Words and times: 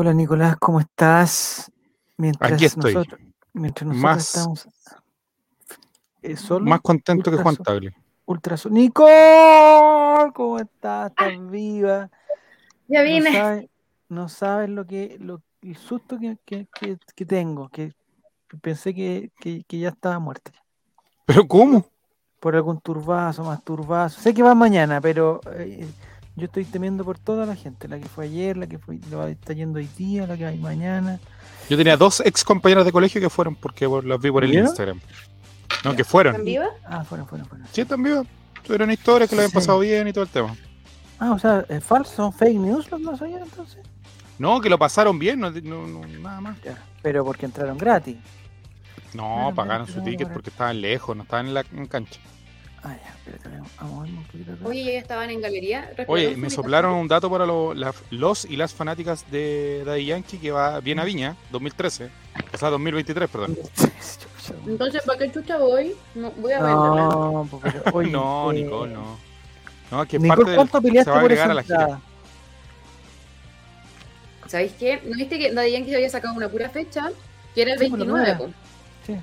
Hola 0.00 0.14
Nicolás, 0.14 0.54
¿cómo 0.60 0.78
estás? 0.78 1.72
Mientras 2.18 2.52
Aquí 2.52 2.66
estoy. 2.66 2.94
nosotros, 2.94 3.20
mientras 3.52 3.84
nosotros 3.88 4.02
Más- 4.14 4.28
estamos 4.28 4.68
eh, 6.22 6.36
solo, 6.36 6.66
Más 6.66 6.80
contento 6.82 7.32
que 7.32 7.36
Juan 7.36 7.56
so- 7.56 7.64
Tagle. 7.64 7.96
ultra 8.26 8.56
so- 8.56 8.70
¡Nicole! 8.70 10.30
¿Cómo 10.34 10.60
estás? 10.60 11.10
¿Estás 11.10 11.50
viva? 11.50 12.08
Ya 12.86 13.00
No 13.00 13.04
vine. 13.06 13.32
sabes, 13.32 13.66
no 14.08 14.28
sabes 14.28 14.70
lo 14.70 14.86
que, 14.86 15.16
lo, 15.18 15.42
el 15.62 15.76
susto 15.76 16.16
que, 16.16 16.38
que, 16.44 16.68
que- 16.78 16.98
que 17.16 17.26
tengo, 17.26 17.68
que 17.68 17.92
pensé 18.60 18.94
que, 18.94 19.32
que, 19.40 19.64
que 19.64 19.78
ya 19.80 19.88
estaba 19.88 20.20
muerta. 20.20 20.52
¿Pero 21.26 21.48
cómo? 21.48 21.84
Por 22.38 22.54
algún 22.54 22.80
turbazo, 22.80 23.42
más 23.42 23.64
turbazo. 23.64 24.20
Sé 24.20 24.32
que 24.32 24.44
va 24.44 24.54
mañana, 24.54 25.00
pero 25.00 25.40
eh, 25.56 25.88
yo 26.38 26.46
estoy 26.46 26.64
temiendo 26.64 27.04
por 27.04 27.18
toda 27.18 27.44
la 27.46 27.54
gente, 27.56 27.88
la 27.88 27.98
que 27.98 28.08
fue 28.08 28.24
ayer, 28.26 28.56
la 28.56 28.66
que 28.66 28.78
fue, 28.78 28.98
la 29.10 29.28
está 29.28 29.52
yendo 29.52 29.78
hoy 29.78 29.88
día, 29.96 30.26
la 30.26 30.36
que 30.36 30.44
va 30.44 30.50
a 30.50 30.54
ir 30.54 30.60
mañana. 30.60 31.20
Yo 31.68 31.76
tenía 31.76 31.96
dos 31.96 32.20
ex 32.24 32.44
compañeros 32.44 32.84
de 32.86 32.92
colegio 32.92 33.20
que 33.20 33.28
fueron 33.28 33.54
porque 33.54 33.86
por- 33.88 34.04
las 34.04 34.20
vi 34.20 34.30
por 34.30 34.44
el 34.44 34.50
¿Vieron? 34.50 34.66
Instagram. 34.68 35.00
No, 35.84 35.90
Ya. 35.90 35.96
que 35.96 36.02
¿Están 36.02 36.04
fueron. 36.10 36.44
vivas? 36.44 36.70
Ah, 36.86 37.04
fueron, 37.04 37.26
fueron, 37.28 37.46
fueron. 37.46 37.66
Sí, 37.72 37.82
están 37.82 38.02
vivos. 38.02 38.26
Tuvieron 38.62 38.90
historias 38.90 39.28
que 39.28 39.36
lo 39.36 39.42
habían 39.42 39.50
Sí. 39.50 39.54
pasado 39.54 39.78
bien 39.80 40.08
y 40.08 40.12
todo 40.12 40.24
el 40.24 40.30
tema. 40.30 40.56
Ah, 41.18 41.32
o 41.32 41.38
sea, 41.38 41.64
¿es 41.68 41.82
falso? 41.84 42.12
¿Son 42.14 42.32
fake 42.32 42.56
news 42.58 42.90
los 42.90 43.02
dos 43.02 43.20
ayer 43.22 43.40
entonces? 43.42 43.80
No, 44.38 44.60
que 44.60 44.68
lo 44.70 44.78
pasaron 44.78 45.18
bien, 45.18 45.40
no, 45.40 45.50
no- 45.50 45.86
no- 45.86 46.06
nada 46.20 46.40
más. 46.40 46.62
Ya, 46.62 46.76
pero 47.02 47.24
porque 47.24 47.46
entraron 47.46 47.76
gratis. 47.76 48.16
No, 49.14 49.52
pagaron 49.54 49.86
su 49.86 50.02
ticket 50.02 50.30
porque 50.32 50.50
estaban 50.50 50.80
lejos, 50.80 51.16
no 51.16 51.22
estaban 51.22 51.46
en 51.48 51.54
la 51.54 51.64
en 51.72 51.86
cancha. 51.86 52.20
Ah, 52.90 52.96
ya, 53.04 53.10
espérate, 53.10 53.48
vamos 53.50 53.70
a 53.76 53.84
moverme 53.84 54.18
un 54.18 54.24
poquito 54.24 54.52
acá. 54.52 54.64
Oye, 54.66 54.84
ya 54.84 54.98
estaban 54.98 55.28
en 55.30 55.40
galería. 55.42 55.90
Oye, 56.06 56.28
¿Respiraron 56.28 56.40
me 56.40 56.50
soplaron 56.50 56.94
un 56.94 57.08
dato 57.08 57.30
para 57.30 57.44
lo- 57.44 57.74
la- 57.74 57.92
los 58.10 58.44
y 58.46 58.56
las 58.56 58.72
fanáticas 58.72 59.30
de 59.30 59.82
Daddy 59.84 60.06
Yankee 60.06 60.38
que 60.38 60.50
va 60.50 60.80
bien 60.80 60.98
a 60.98 61.04
Viña, 61.04 61.36
2013. 61.50 62.08
O 62.54 62.56
sea, 62.56 62.70
2023, 62.70 63.28
perdón. 63.28 63.58
Entonces, 64.66 65.02
¿para 65.04 65.18
qué 65.18 65.30
chucha 65.32 65.58
voy? 65.58 65.94
No, 66.14 66.30
voy 66.32 66.52
a 66.52 66.62
verla. 66.62 66.76
No, 66.78 67.60
pero, 67.62 67.82
oye, 67.92 68.10
no, 68.12 68.52
eh, 68.52 68.54
Nicole, 68.62 68.92
no. 68.94 69.18
No, 69.90 70.06
que 70.06 70.16
es 70.16 70.22
Nicole, 70.22 70.36
parte 70.36 70.50
del, 70.50 70.56
¿cuánto 70.70 70.88
se 71.04 71.10
va 71.10 71.16
a 71.16 71.20
agregar 71.20 71.50
a 71.50 71.54
la 71.54 71.62
gira. 71.62 72.00
¿Sabéis 74.46 74.72
qué? 74.78 75.02
¿No 75.04 75.16
viste 75.16 75.38
que 75.38 75.52
Daddy 75.52 75.72
Yankee 75.72 75.90
se 75.90 75.96
había 75.96 76.10
sacado 76.10 76.34
una 76.34 76.48
pura 76.48 76.70
fecha? 76.70 77.10
Que 77.54 77.62
era 77.62 77.74
el 77.74 77.78
Sí, 77.78 77.88
pues, 77.88 78.00
la 78.00 78.06
29, 78.06 78.34
nueva. 78.38 78.38
po. 78.38 78.52
Sí. 79.06 79.16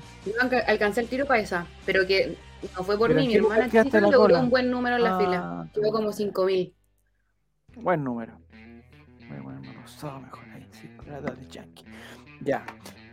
Alcanzar 0.66 1.04
el 1.04 1.10
tiro 1.10 1.26
para 1.26 1.40
esa. 1.40 1.66
Pero 1.84 2.06
que 2.06 2.36
no 2.76 2.84
fue 2.84 2.98
por 2.98 3.08
¿Pero 3.08 3.20
mí. 3.20 3.28
Mi 3.28 3.34
hermana 3.36 3.64
chica 3.70 4.00
logró 4.00 4.18
cola? 4.20 4.40
un 4.40 4.50
buen 4.50 4.70
número 4.70 4.96
en 4.96 5.02
la 5.02 5.16
Ah, 5.16 5.18
fila. 5.18 5.70
Quedó 5.74 5.92
como 5.92 6.12
5000. 6.12 6.74
Buen 7.76 8.02
número. 8.04 8.38
Voy 9.28 9.38
a 9.38 9.42
ponerme 9.42 9.72
rosado 9.74 10.20
mejor 10.20 10.44
ahí, 10.54 10.66
sí, 10.70 10.88
de 11.04 11.46
Yankee. 11.48 11.84
Ya. 12.40 12.64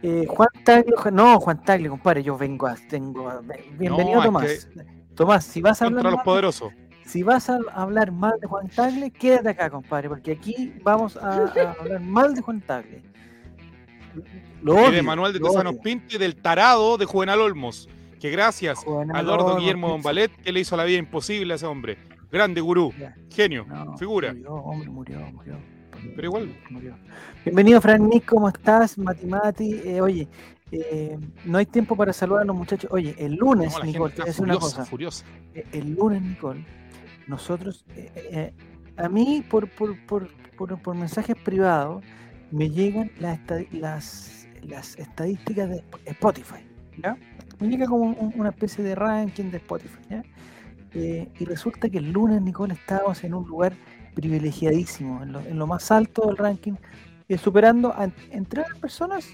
Eh, 0.02 0.26
Juan 0.28 0.50
Tagle, 0.64 0.94
no, 1.12 1.40
Juan 1.40 1.64
Tagle, 1.64 1.90
compadre, 1.90 2.24
yo 2.24 2.38
vengo 2.38 2.68
a, 2.68 2.76
tengo 2.76 3.30
a- 3.30 3.42
bienvenido 3.78 4.18
No, 4.18 4.24
Tomás. 4.24 4.68
Tomás, 5.16 5.46
si 5.46 5.62
vas 5.62 5.82
a 5.82 5.86
hablar 5.86 5.98
Contra 6.04 6.12
los 6.12 6.18
mal- 6.18 6.26
poderosos. 6.26 6.74
si 7.06 7.24
vas 7.24 7.50
a 7.50 7.60
hablar 7.74 8.12
mal 8.12 8.38
de 8.40 8.48
Juan 8.48 8.68
Tagle, 8.70 9.12
quédate 9.12 9.50
acá, 9.50 9.70
compadre, 9.70 10.10
porque 10.10 10.32
aquí 10.34 10.74
vamos 10.84 11.16
a, 11.18 11.30
a 11.30 11.36
hablar 11.80 12.02
mal 12.02 12.34
de 12.36 12.42
Juan 12.42 12.62
Tagle. 12.62 13.02
Lo 14.62 14.90
y 14.90 14.96
de 14.96 15.02
Manuel 15.02 15.34
de 15.34 15.40
Tesanos. 15.40 15.76
Pinto 15.84 16.16
y 16.16 16.20
del 16.20 16.36
tarado 16.36 16.98
de 16.98 17.06
Juvenal 17.06 17.42
Olmos. 17.42 17.90
Que 18.24 18.30
gracias 18.30 18.80
Juvenal 18.80 19.30
a 19.30 19.34
Olmos, 19.34 19.58
Guillermo. 19.58 19.90
Bombalet 19.90 20.32
que 20.32 20.54
le 20.54 20.62
hizo 20.62 20.78
la 20.78 20.86
vida 20.86 20.98
imposible 20.98 21.52
a 21.52 21.56
ese 21.58 21.66
hombre. 21.66 21.98
Grande 22.32 22.62
gurú, 22.62 22.94
genio, 23.30 23.66
no, 23.68 23.98
figura. 23.98 24.32
Murió, 24.32 24.54
hombre, 24.54 24.90
murió, 24.90 25.20
murió. 25.34 25.58
Pero 26.16 26.28
igual. 26.30 26.58
Murió. 26.70 26.96
Bienvenido, 27.44 27.82
Fran 27.82 28.08
Nick, 28.08 28.24
¿cómo 28.24 28.48
estás? 28.48 28.98
Mati 28.98 29.26
Mati. 29.26 29.74
Eh, 29.84 30.00
oye, 30.00 30.30
eh, 30.72 31.20
no 31.44 31.58
hay 31.58 31.66
tiempo 31.66 31.98
para 31.98 32.14
saludar 32.14 32.44
a 32.44 32.46
los 32.46 32.56
muchachos. 32.56 32.90
Oye, 32.94 33.14
el 33.20 33.36
lunes, 33.36 33.74
No, 33.78 33.84
Nicole, 33.84 33.84
gente 33.84 33.92
te 33.92 34.00
voy 34.00 34.08
a 34.08 34.14
está 34.14 34.24
decir 34.24 34.44
una 34.46 34.54
furiosa, 34.54 34.78
cosa. 34.78 34.90
furiosa. 34.90 35.26
Eh, 35.54 35.66
El 35.74 35.94
lunes, 35.94 36.22
Nicole, 36.22 36.66
nosotros, 37.28 37.84
eh, 37.94 38.54
a 38.96 39.10
mí 39.10 39.44
por, 39.50 39.70
por, 39.70 39.98
por, 40.06 40.30
por, 40.56 40.96
mensajes 40.96 41.36
privados, 41.36 42.02
me 42.52 42.70
llegan 42.70 43.12
las, 43.20 43.38
las, 43.74 44.48
las 44.62 44.98
estadísticas 44.98 45.70
de 45.70 45.84
Spotify. 46.06 46.66
¿ya? 47.04 47.18
Llega 47.70 47.88
como 47.88 48.04
un- 48.06 48.34
una 48.36 48.50
especie 48.50 48.84
de 48.84 48.96
ranking 48.96 49.46
de 49.52 49.58
Spotify. 49.58 50.00
¿ya? 50.10 50.24
Eh, 50.94 51.28
y 51.40 51.46
resulta 51.46 51.90
que 51.90 51.98
el 51.98 52.12
lunes, 52.12 52.42
Nicole, 52.42 52.74
estábamos 52.76 53.24
en 53.24 53.34
un 53.34 53.48
lugar 53.48 53.74
privilegiadísimo, 54.14 55.24
en 55.24 55.32
lo, 55.34 55.40
en 55.42 55.58
lo 55.58 55.68
más 55.68 55.92
alto 55.92 56.28
del 56.28 56.38
ranking, 56.38 56.74
eh, 57.28 57.38
superando 57.38 57.92
a, 57.94 58.10
entre 58.32 58.62
otras 58.62 58.78
personas 58.80 59.28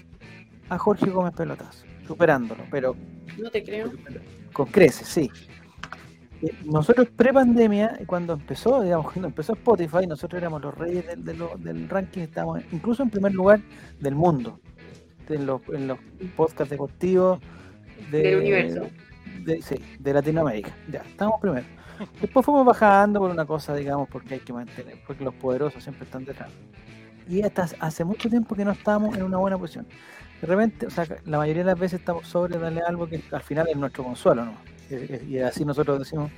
a 0.68 0.78
Jorge 0.78 1.10
Gómez 1.10 1.34
Pelotazo, 1.34 1.84
superándolo, 2.06 2.64
pero 2.70 2.96
No 3.38 3.50
te 3.50 3.62
creo. 3.62 3.90
con 4.52 4.66
creces, 4.66 5.06
sí. 5.08 5.30
Eh, 6.42 6.54
Nosotros 6.64 7.08
pre-pandemia, 7.14 7.98
cuando 8.06 8.32
empezó, 8.34 8.80
digamos, 8.80 9.06
cuando 9.12 9.28
empezó 9.28 9.52
Spotify, 9.52 10.06
nosotros 10.06 10.40
éramos 10.40 10.62
los 10.62 10.74
reyes 10.74 11.04
del, 11.22 11.38
del 11.58 11.88
ranking, 11.88 12.20
estábamos 12.22 12.62
incluso 12.72 13.02
en 13.02 13.10
primer 13.10 13.34
lugar 13.34 13.60
del 14.00 14.14
mundo, 14.14 14.58
en 15.28 15.46
los, 15.46 15.60
en 15.74 15.88
los 15.88 15.98
podcasts 16.36 16.70
deportivos 16.70 17.38
de- 18.10 18.22
Del 18.22 18.38
universo. 18.38 18.86
de, 19.44 19.62
sí, 19.62 19.76
de 19.98 20.12
Latinoamérica. 20.14 20.70
Ya, 20.90 21.00
estábamos 21.00 21.40
primero. 21.40 21.66
Después 22.20 22.44
fuimos 22.46 22.64
bajando 22.64 23.20
por 23.20 23.30
una 23.30 23.44
cosa, 23.44 23.74
digamos, 23.74 24.08
porque 24.08 24.34
hay 24.34 24.40
que 24.40 24.52
mantener, 24.52 24.96
porque 25.06 25.22
los 25.24 25.34
poderosos 25.34 25.82
siempre 25.82 26.04
están 26.04 26.24
detrás. 26.24 26.50
Y 27.28 27.42
hasta 27.42 27.68
hace 27.80 28.04
mucho 28.04 28.28
tiempo 28.30 28.54
que 28.54 28.64
no 28.64 28.72
estábamos 28.72 29.16
en 29.16 29.22
una 29.22 29.36
buena 29.36 29.58
posición. 29.58 29.86
De 30.40 30.46
repente, 30.46 30.86
o 30.86 30.90
sea, 30.90 31.06
la 31.26 31.36
mayoría 31.38 31.62
de 31.62 31.66
las 31.70 31.78
veces 31.78 32.00
estamos 32.00 32.26
sobre 32.26 32.58
darle 32.58 32.80
algo 32.80 33.06
que 33.06 33.22
al 33.30 33.42
final 33.42 33.68
es 33.68 33.76
nuestro 33.76 34.02
consuelo, 34.04 34.46
¿no? 34.46 34.54
Eh, 34.90 35.22
Y 35.28 35.38
así 35.38 35.64
nosotros 35.64 35.98
decimos 35.98 36.30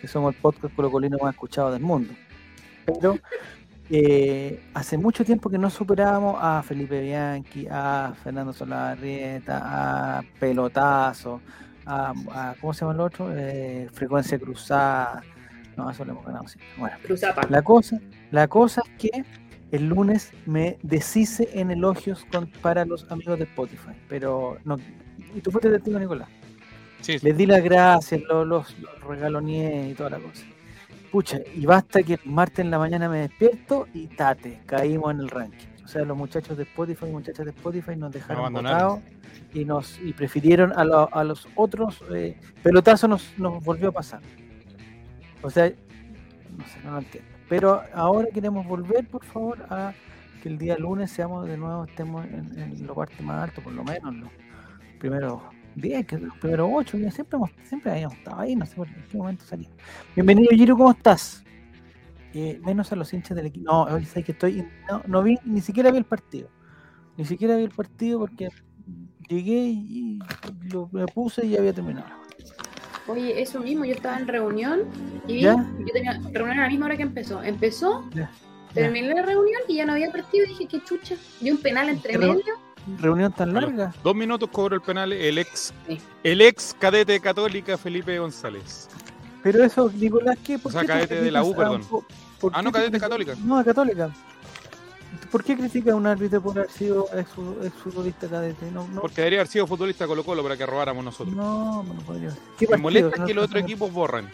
que 0.00 0.08
somos 0.08 0.34
el 0.34 0.40
podcast 0.40 0.74
colocolino 0.74 1.18
más 1.20 1.34
escuchado 1.34 1.70
del 1.70 1.82
mundo. 1.82 2.14
Pero 2.86 3.18
eh, 3.90 4.62
hace 4.74 4.96
mucho 4.96 5.24
tiempo 5.24 5.50
que 5.50 5.58
no 5.58 5.68
superábamos 5.70 6.36
a 6.40 6.62
Felipe 6.62 7.00
Bianchi, 7.00 7.66
a 7.70 8.12
Fernando 8.22 8.52
Solabarrieta, 8.52 10.18
a 10.18 10.22
Pelotazo, 10.38 11.40
a, 11.86 12.12
a- 12.32 12.54
¿cómo 12.60 12.72
se 12.72 12.80
llama 12.80 12.92
el 12.94 13.00
otro? 13.00 13.28
Eh, 13.36 13.88
frecuencia 13.92 14.38
cruzada. 14.38 15.22
No, 15.76 15.90
eso 15.90 16.04
lo 16.04 16.12
hemos 16.12 16.24
ganado 16.26 16.46
siempre. 16.46 16.68
Bueno, 16.78 16.96
Cruzapa. 17.02 17.42
la 17.48 17.62
cosa, 17.62 17.98
la 18.30 18.48
cosa 18.48 18.82
es 18.98 19.10
que 19.10 19.24
el 19.72 19.86
lunes 19.88 20.32
me 20.46 20.78
deshice 20.82 21.48
en 21.54 21.70
elogios 21.70 22.24
con- 22.30 22.48
para 22.60 22.84
los 22.84 23.10
amigos 23.10 23.38
de 23.38 23.44
Spotify, 23.44 23.92
pero 24.08 24.58
no. 24.64 24.76
Y 25.34 25.40
tú 25.40 25.50
fuiste 25.50 25.70
testigo, 25.70 25.98
Nicolás. 25.98 26.28
Sí, 27.00 27.18
sí. 27.18 27.26
Les 27.26 27.36
di 27.36 27.46
las 27.46 27.62
gracias, 27.62 28.20
los, 28.28 28.46
los, 28.46 28.78
los 28.78 29.00
regaloneé 29.04 29.88
y 29.90 29.94
toda 29.94 30.10
la 30.10 30.18
cosa. 30.18 30.44
Pucha, 31.10 31.38
y 31.54 31.66
basta 31.66 32.02
que 32.02 32.14
el 32.14 32.20
martes 32.24 32.60
en 32.60 32.70
la 32.70 32.78
mañana 32.78 33.08
me 33.08 33.18
despierto 33.18 33.88
y 33.92 34.06
tate, 34.06 34.60
caímos 34.66 35.12
en 35.12 35.20
el 35.20 35.28
ranking. 35.28 35.66
O 35.84 35.88
sea, 35.88 36.04
los 36.04 36.16
muchachos 36.16 36.56
de 36.56 36.62
Spotify 36.62 37.06
y 37.06 37.10
muchachas 37.10 37.44
de 37.46 37.50
Spotify 37.50 37.96
nos 37.96 38.12
dejaron 38.12 38.44
botados 38.70 39.00
y 39.52 39.64
nos 39.64 39.98
y 40.00 40.12
prefirieron 40.12 40.72
a, 40.78 40.84
lo- 40.84 41.12
a 41.12 41.24
los 41.24 41.48
otros. 41.56 42.00
Eh, 42.14 42.38
pelotazo 42.62 43.08
nos, 43.08 43.36
nos 43.38 43.62
volvió 43.64 43.88
a 43.88 43.92
pasar. 43.92 44.20
O 45.42 45.50
sea, 45.50 45.68
no 46.56 46.64
sé, 46.66 46.78
no 46.84 46.92
lo 46.92 46.98
entiendo. 46.98 47.28
Pero 47.48 47.82
ahora 47.92 48.28
queremos 48.32 48.64
volver, 48.66 49.08
por 49.08 49.24
favor, 49.24 49.58
a 49.68 49.92
que 50.42 50.48
el 50.48 50.58
día 50.58 50.78
lunes 50.78 51.10
seamos 51.10 51.46
de 51.48 51.56
nuevo, 51.56 51.84
estemos 51.86 52.24
en, 52.26 52.56
en 52.56 52.86
la 52.86 52.94
parte 52.94 53.20
más 53.24 53.42
alto, 53.48 53.60
por 53.60 53.72
lo 53.72 53.82
menos 53.82 54.14
los 54.14 54.30
primeros 55.00 55.42
10, 55.76 56.06
que 56.06 56.18
los 56.18 56.36
primeros 56.38 56.68
8, 56.72 56.98
siempre, 57.10 57.36
hemos, 57.36 57.50
siempre 57.64 57.92
habíamos 57.92 58.16
estado 58.18 58.40
ahí, 58.40 58.56
no 58.56 58.66
sé 58.66 58.74
por 58.76 58.88
qué 58.88 59.16
momento 59.16 59.44
salimos. 59.44 59.74
Bienvenido, 60.14 60.50
Giro, 60.52 60.76
¿cómo 60.76 60.90
estás? 60.90 61.44
Eh, 62.32 62.60
menos 62.64 62.92
a 62.92 62.96
los 62.96 63.12
hinchas 63.12 63.36
del 63.36 63.46
equipo. 63.46 63.70
No, 63.88 64.04
sé 64.04 64.22
que 64.22 64.32
estoy. 64.32 64.64
No, 64.88 65.02
no 65.06 65.22
vi, 65.22 65.36
ni 65.44 65.60
siquiera 65.60 65.90
vi 65.90 65.98
el 65.98 66.04
partido. 66.04 66.48
Ni 67.16 67.24
siquiera 67.24 67.56
vi 67.56 67.64
el 67.64 67.70
partido 67.70 68.20
porque 68.20 68.48
llegué 69.28 69.58
y, 69.68 70.18
lo, 70.70 70.88
me 70.92 71.06
puse 71.06 71.46
y 71.46 71.50
ya 71.50 71.58
había 71.58 71.72
terminado. 71.72 72.06
Oye, 73.08 73.40
eso 73.42 73.60
mismo, 73.60 73.84
yo 73.84 73.94
estaba 73.94 74.18
en 74.18 74.28
reunión 74.28 74.80
y 75.26 75.34
vi, 75.34 75.40
¿Ya? 75.42 75.56
yo 75.56 75.86
tenía 75.92 76.20
reunión 76.32 76.58
a 76.58 76.62
la 76.62 76.68
misma 76.68 76.86
hora 76.86 76.96
que 76.96 77.02
empezó. 77.02 77.42
Empezó, 77.42 78.08
Ya, 78.14 78.30
terminé 78.72 79.12
la 79.12 79.22
reunión 79.22 79.60
y 79.66 79.76
ya 79.76 79.86
no 79.86 79.92
había 79.92 80.12
partido 80.12 80.44
y 80.44 80.48
dije, 80.50 80.66
qué 80.68 80.84
chucha. 80.84 81.16
Y 81.40 81.50
un 81.50 81.58
penal 81.58 81.88
entre 81.88 82.12
Pero- 82.12 82.34
medio. 82.34 82.69
Reunión 82.98 83.32
tan 83.32 83.52
Bueno, 83.52 83.68
larga. 83.68 83.94
Dos 84.02 84.14
minutos 84.14 84.48
cobró 84.52 84.74
el 84.76 84.80
penal 84.82 85.12
el 85.12 85.38
ex, 85.38 85.72
Sí. 85.86 86.00
el 86.24 86.40
ex 86.40 86.74
cadete 86.78 87.12
de 87.12 87.20
católica 87.20 87.76
Felipe 87.78 88.18
González. 88.18 88.88
Pero 89.42 89.64
eso, 89.64 89.90
Nicolás, 89.94 90.36
¿qué? 90.44 90.58
¿Por 90.58 90.70
O 90.70 90.72
sea, 90.72 90.82
qué 90.82 90.86
cadete 90.88 91.20
de 91.22 91.30
la 91.30 91.42
U, 91.42 91.48
un 91.50 91.56
perdón. 91.56 91.82
por 92.40 92.52
Ah, 92.54 92.62
no, 92.62 92.72
cadete 92.72 92.98
católica. 92.98 93.34
No, 93.44 93.58
de 93.58 93.64
católica. 93.64 94.10
¿Por 95.30 95.44
qué 95.44 95.56
critica 95.56 95.92
a 95.92 95.94
un 95.94 96.06
árbitro 96.06 96.40
por 96.40 96.58
haber 96.58 96.70
sido 96.70 97.06
ex, 97.14 97.28
futbolista 97.82 98.28
cadete? 98.28 98.70
No, 98.70 98.86
no, 98.88 99.00
Porque 99.00 99.16
debería 99.20 99.40
haber 99.40 99.48
sido 99.48 99.66
futbolista 99.66 100.06
Colo 100.06 100.24
Colo 100.24 100.42
para 100.42 100.56
que 100.56 100.66
robáramos 100.66 101.04
nosotros. 101.04 101.34
no, 101.36 101.82
no 101.82 101.94
podría 102.02 102.30
ser. 102.30 102.40
¿Qué 102.58 102.66
Me 102.68 102.76
molesta 102.78 103.16
No 103.18 103.26
que 103.26 103.34
los 103.34 103.44
otros 103.46 103.62
equipos 103.62 103.92
borran. 103.92 104.28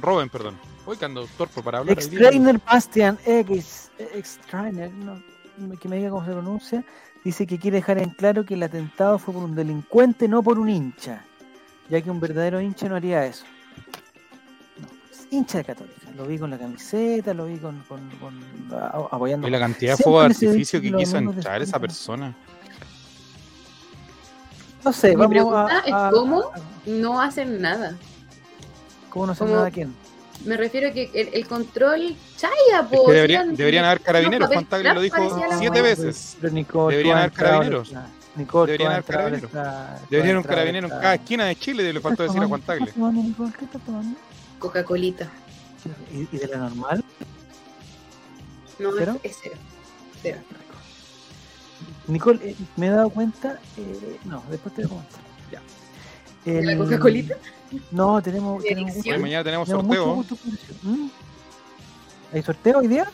Roben, 0.00 0.28
perdón. 0.28 0.56
Hoy 0.86 0.96
que 0.98 1.04
ando 1.04 1.26
torpe 1.38 1.62
para 1.62 1.78
hablar. 1.78 1.96
Ex-trainer 1.96 2.60
Bastian 2.64 3.18
X. 3.24 3.90
Ex-trainer, 3.98 4.92
no. 4.92 5.22
que 5.80 5.88
me 5.88 5.96
diga 5.96 6.10
cómo 6.10 6.24
se 6.24 6.32
pronuncia, 6.32 6.84
dice 7.24 7.46
que 7.46 7.58
quiere 7.58 7.78
dejar 7.78 7.98
en 7.98 8.10
claro 8.10 8.44
que 8.44 8.54
el 8.54 8.62
atentado 8.62 9.18
fue 9.18 9.34
por 9.34 9.42
un 9.44 9.54
delincuente, 9.54 10.28
no 10.28 10.42
por 10.42 10.58
un 10.58 10.68
hincha, 10.68 11.22
ya 11.88 12.00
que 12.00 12.10
un 12.10 12.20
verdadero 12.20 12.60
hincha 12.60 12.88
no 12.88 12.96
haría 12.96 13.24
eso. 13.26 13.44
No, 14.78 14.86
es 15.10 15.26
hincha 15.30 15.58
de 15.58 15.64
Católica. 15.64 15.94
Lo 16.16 16.26
vi 16.26 16.38
con 16.38 16.50
la 16.50 16.58
camiseta, 16.58 17.34
lo 17.34 17.46
vi 17.46 17.56
con, 17.58 17.80
con- 17.88 18.08
con- 18.20 18.44
apoyando. 19.10 19.48
Y 19.48 19.50
la 19.50 19.58
cantidad 19.58 19.96
de 19.96 20.02
fuegos 20.02 20.38
de 20.38 20.46
artificio 20.46 20.80
que 20.80 20.92
quiso 20.92 21.16
entrar 21.16 21.60
esa 21.62 21.78
persona. 21.80 22.34
No 24.84 24.92
sé, 24.92 25.08
Mi 25.10 25.16
vamos 25.16 25.30
pregunta 25.30 25.66
a, 25.78 25.78
es 25.80 25.92
a- 25.94 26.10
cómo 26.12 26.40
a- 26.52 26.60
No 26.86 27.20
hacen 27.20 27.60
nada. 27.60 27.96
¿Cómo 29.08 29.26
no 29.26 29.34
cómo- 29.34 29.54
nada 29.54 29.70
quién? 29.70 29.94
Me 30.44 30.56
refiero 30.56 30.88
a 30.88 30.92
que 30.92 31.10
el, 31.14 31.28
el 31.32 31.46
control 31.46 32.16
chaya, 32.36 32.52
Es 32.80 32.86
po. 32.98 33.06
que 33.06 33.12
debería- 33.12 33.42
sigan- 33.44 33.56
deberían 33.56 33.84
haber 33.86 34.00
carabineros. 34.00 34.48
Juan 34.48 34.66
Tagle 34.66 34.94
lo 34.94 35.00
dijo 35.00 35.40
siete 35.58 35.80
veces. 35.82 36.36
Deberían 36.40 37.18
haber 37.18 37.32
carabineros. 37.32 37.92
Nicole, 38.36 38.72
Deberían 38.72 38.92
haber 38.92 39.04
carabineros. 39.04 39.50
Deberían 40.10 40.36
un 40.38 40.42
carabinero 40.42 40.86
en 40.88 40.90
cada 40.90 41.14
esquina 41.14 41.44
de 41.44 41.56
Chile, 41.56 41.92
le 41.92 42.00
faltó 42.00 42.24
decir 42.24 42.42
a 42.42 42.46
Juan 42.48 42.60
¿Qué 42.60 42.66
Tagle. 42.66 42.92
Coca-Colita. 44.58 45.30
¿Y, 46.12 46.36
de 46.36 46.46
la 46.48 46.56
normal? 46.58 47.04
No, 48.78 48.88
es- 48.90 48.94
¿Cero? 48.98 49.20
es 49.22 49.36
cero. 49.42 49.54
Cero. 50.22 50.38
Nicole, 52.08 52.40
eh, 52.50 52.56
me 52.76 52.86
he 52.88 52.90
dado 52.90 53.08
cuenta, 53.10 53.58
eh, 53.76 54.18
no, 54.24 54.42
después 54.50 54.74
te 54.74 54.82
voy 54.82 54.86
a 54.86 54.88
comentar. 54.88 55.20
Ya. 55.52 55.62
¿De 56.44 56.62
la 56.62 56.72
El- 56.72 56.78
Coca-Colita? 56.78 57.36
No, 57.90 58.22
tenemos, 58.22 58.62
¿De 58.62 58.68
tenemos? 58.70 58.96
Hoy 58.96 59.18
mañana 59.18 59.44
tenemos 59.44 59.68
tenemos 59.68 59.84
mucho 59.86 60.04
sorteo. 60.04 60.14
gusto 60.14 60.34
eso. 60.34 60.74
¿Mm? 60.82 61.08
¿Hay 62.32 62.42
sorteo 62.42 62.78
hoy 62.78 62.88
día? 62.88 63.10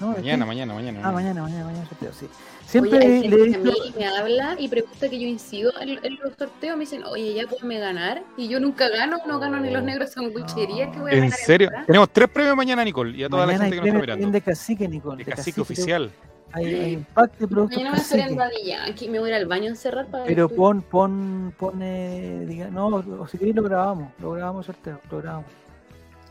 No, 0.00 0.08
¿de 0.10 0.14
Mañana, 0.20 0.46
mañana, 0.46 0.74
mañana. 0.74 1.00
Ah, 1.04 1.12
mañana, 1.12 1.42
mañana, 1.42 1.64
mañana 1.66 1.86
sorteo, 1.88 2.12
sí. 2.12 2.26
Siempre 2.66 2.98
Oye, 2.98 3.06
hay 3.06 3.28
le 3.28 3.36
que 3.36 3.54
a 3.56 3.60
mí 3.60 3.94
me 3.98 4.06
habla 4.06 4.56
y 4.58 4.68
pregunta 4.68 5.08
que 5.08 5.18
yo 5.18 5.26
incido 5.26 5.72
en, 5.80 5.98
en 6.04 6.18
los 6.22 6.34
sorteos. 6.38 6.76
Me 6.76 6.84
dicen, 6.84 7.02
oye, 7.04 7.34
ya 7.34 7.46
puedo 7.46 7.66
ganar. 7.80 8.22
Y 8.36 8.48
yo 8.48 8.60
nunca 8.60 8.88
gano, 8.88 9.18
no 9.26 9.38
gano 9.40 9.58
ni 9.58 9.70
los 9.70 9.82
negros 9.82 10.12
son 10.12 10.32
bucherías. 10.32 10.90
que 10.92 11.00
voy 11.00 11.10
a 11.10 11.14
¿En 11.14 11.20
ganar 11.22 11.38
serio? 11.38 11.70
Tenemos 11.86 12.10
tres 12.10 12.28
premios 12.30 12.56
mañana, 12.56 12.84
Nicole, 12.84 13.16
y 13.18 13.24
a 13.24 13.28
toda 13.28 13.44
mañana 13.44 13.64
la 13.64 13.70
gente 13.70 13.76
que 13.76 13.92
nos 13.92 14.02
está 14.02 14.16
mirando. 14.16 14.30
de 14.30 14.40
cacique, 14.40 14.88
Nicole. 14.88 15.24
De 15.24 15.24
de 15.24 15.36
cacique 15.36 15.60
oficial. 15.60 16.10
Hay, 16.52 16.66
hay 16.74 16.96
un 16.96 17.04
pack 17.04 17.38
de 17.38 17.46
productos 17.46 17.76
Mañana 17.76 17.90
me 17.90 17.96
voy 17.96 18.00
a 18.00 18.46
hacer 18.46 18.60
en 18.60 18.66
Yankee. 18.66 19.08
Me 19.08 19.18
voy 19.20 19.30
a 19.30 19.36
ir 19.36 19.42
al 19.42 19.46
baño 19.46 19.64
a 19.64 19.68
encerrar 19.68 20.06
para 20.06 20.24
Pero 20.24 20.48
ver- 20.48 20.56
pon, 20.56 20.82
pon, 20.82 21.54
pone, 21.56 22.44
diga, 22.46 22.68
no, 22.68 22.86
o 22.88 23.28
si 23.28 23.38
queréis 23.38 23.56
lo 23.56 23.62
grabamos, 23.62 24.12
lo 24.18 24.32
grabamos 24.32 24.66
sorteo, 24.66 25.00
lo 25.10 25.18
grabamos. 25.18 25.50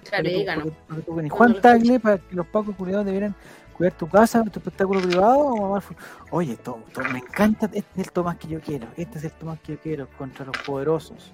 Claro. 0.10 0.30
No, 0.98 1.30
Juan 1.30 1.62
Tagle, 1.62 2.00
para 2.00 2.18
que 2.18 2.36
los 2.36 2.48
pacos 2.48 2.76
culiados 2.76 3.06
debieran 3.06 3.36
cuidar 3.74 3.94
tu 3.94 4.10
casa, 4.10 4.44
tu 4.44 4.60
espectáculo 4.60 5.02
privado, 5.02 5.38
o 5.40 5.62
mamar 5.62 5.84
Oye, 6.32 6.58
Tom, 6.58 6.82
Tom, 6.94 7.12
me 7.14 7.20
encanta, 7.20 7.68
este 7.68 8.02
es 8.02 8.08
el 8.08 8.12
Tomás 8.12 8.38
que 8.38 8.48
yo 8.48 8.60
quiero, 8.60 8.88
este 8.98 9.20
es 9.20 9.24
el 9.26 9.32
Tomás 9.32 9.60
que 9.62 9.74
yo 9.74 9.80
quiero, 9.80 10.08
contra 10.18 10.46
los 10.46 10.58
poderosos. 10.60 11.32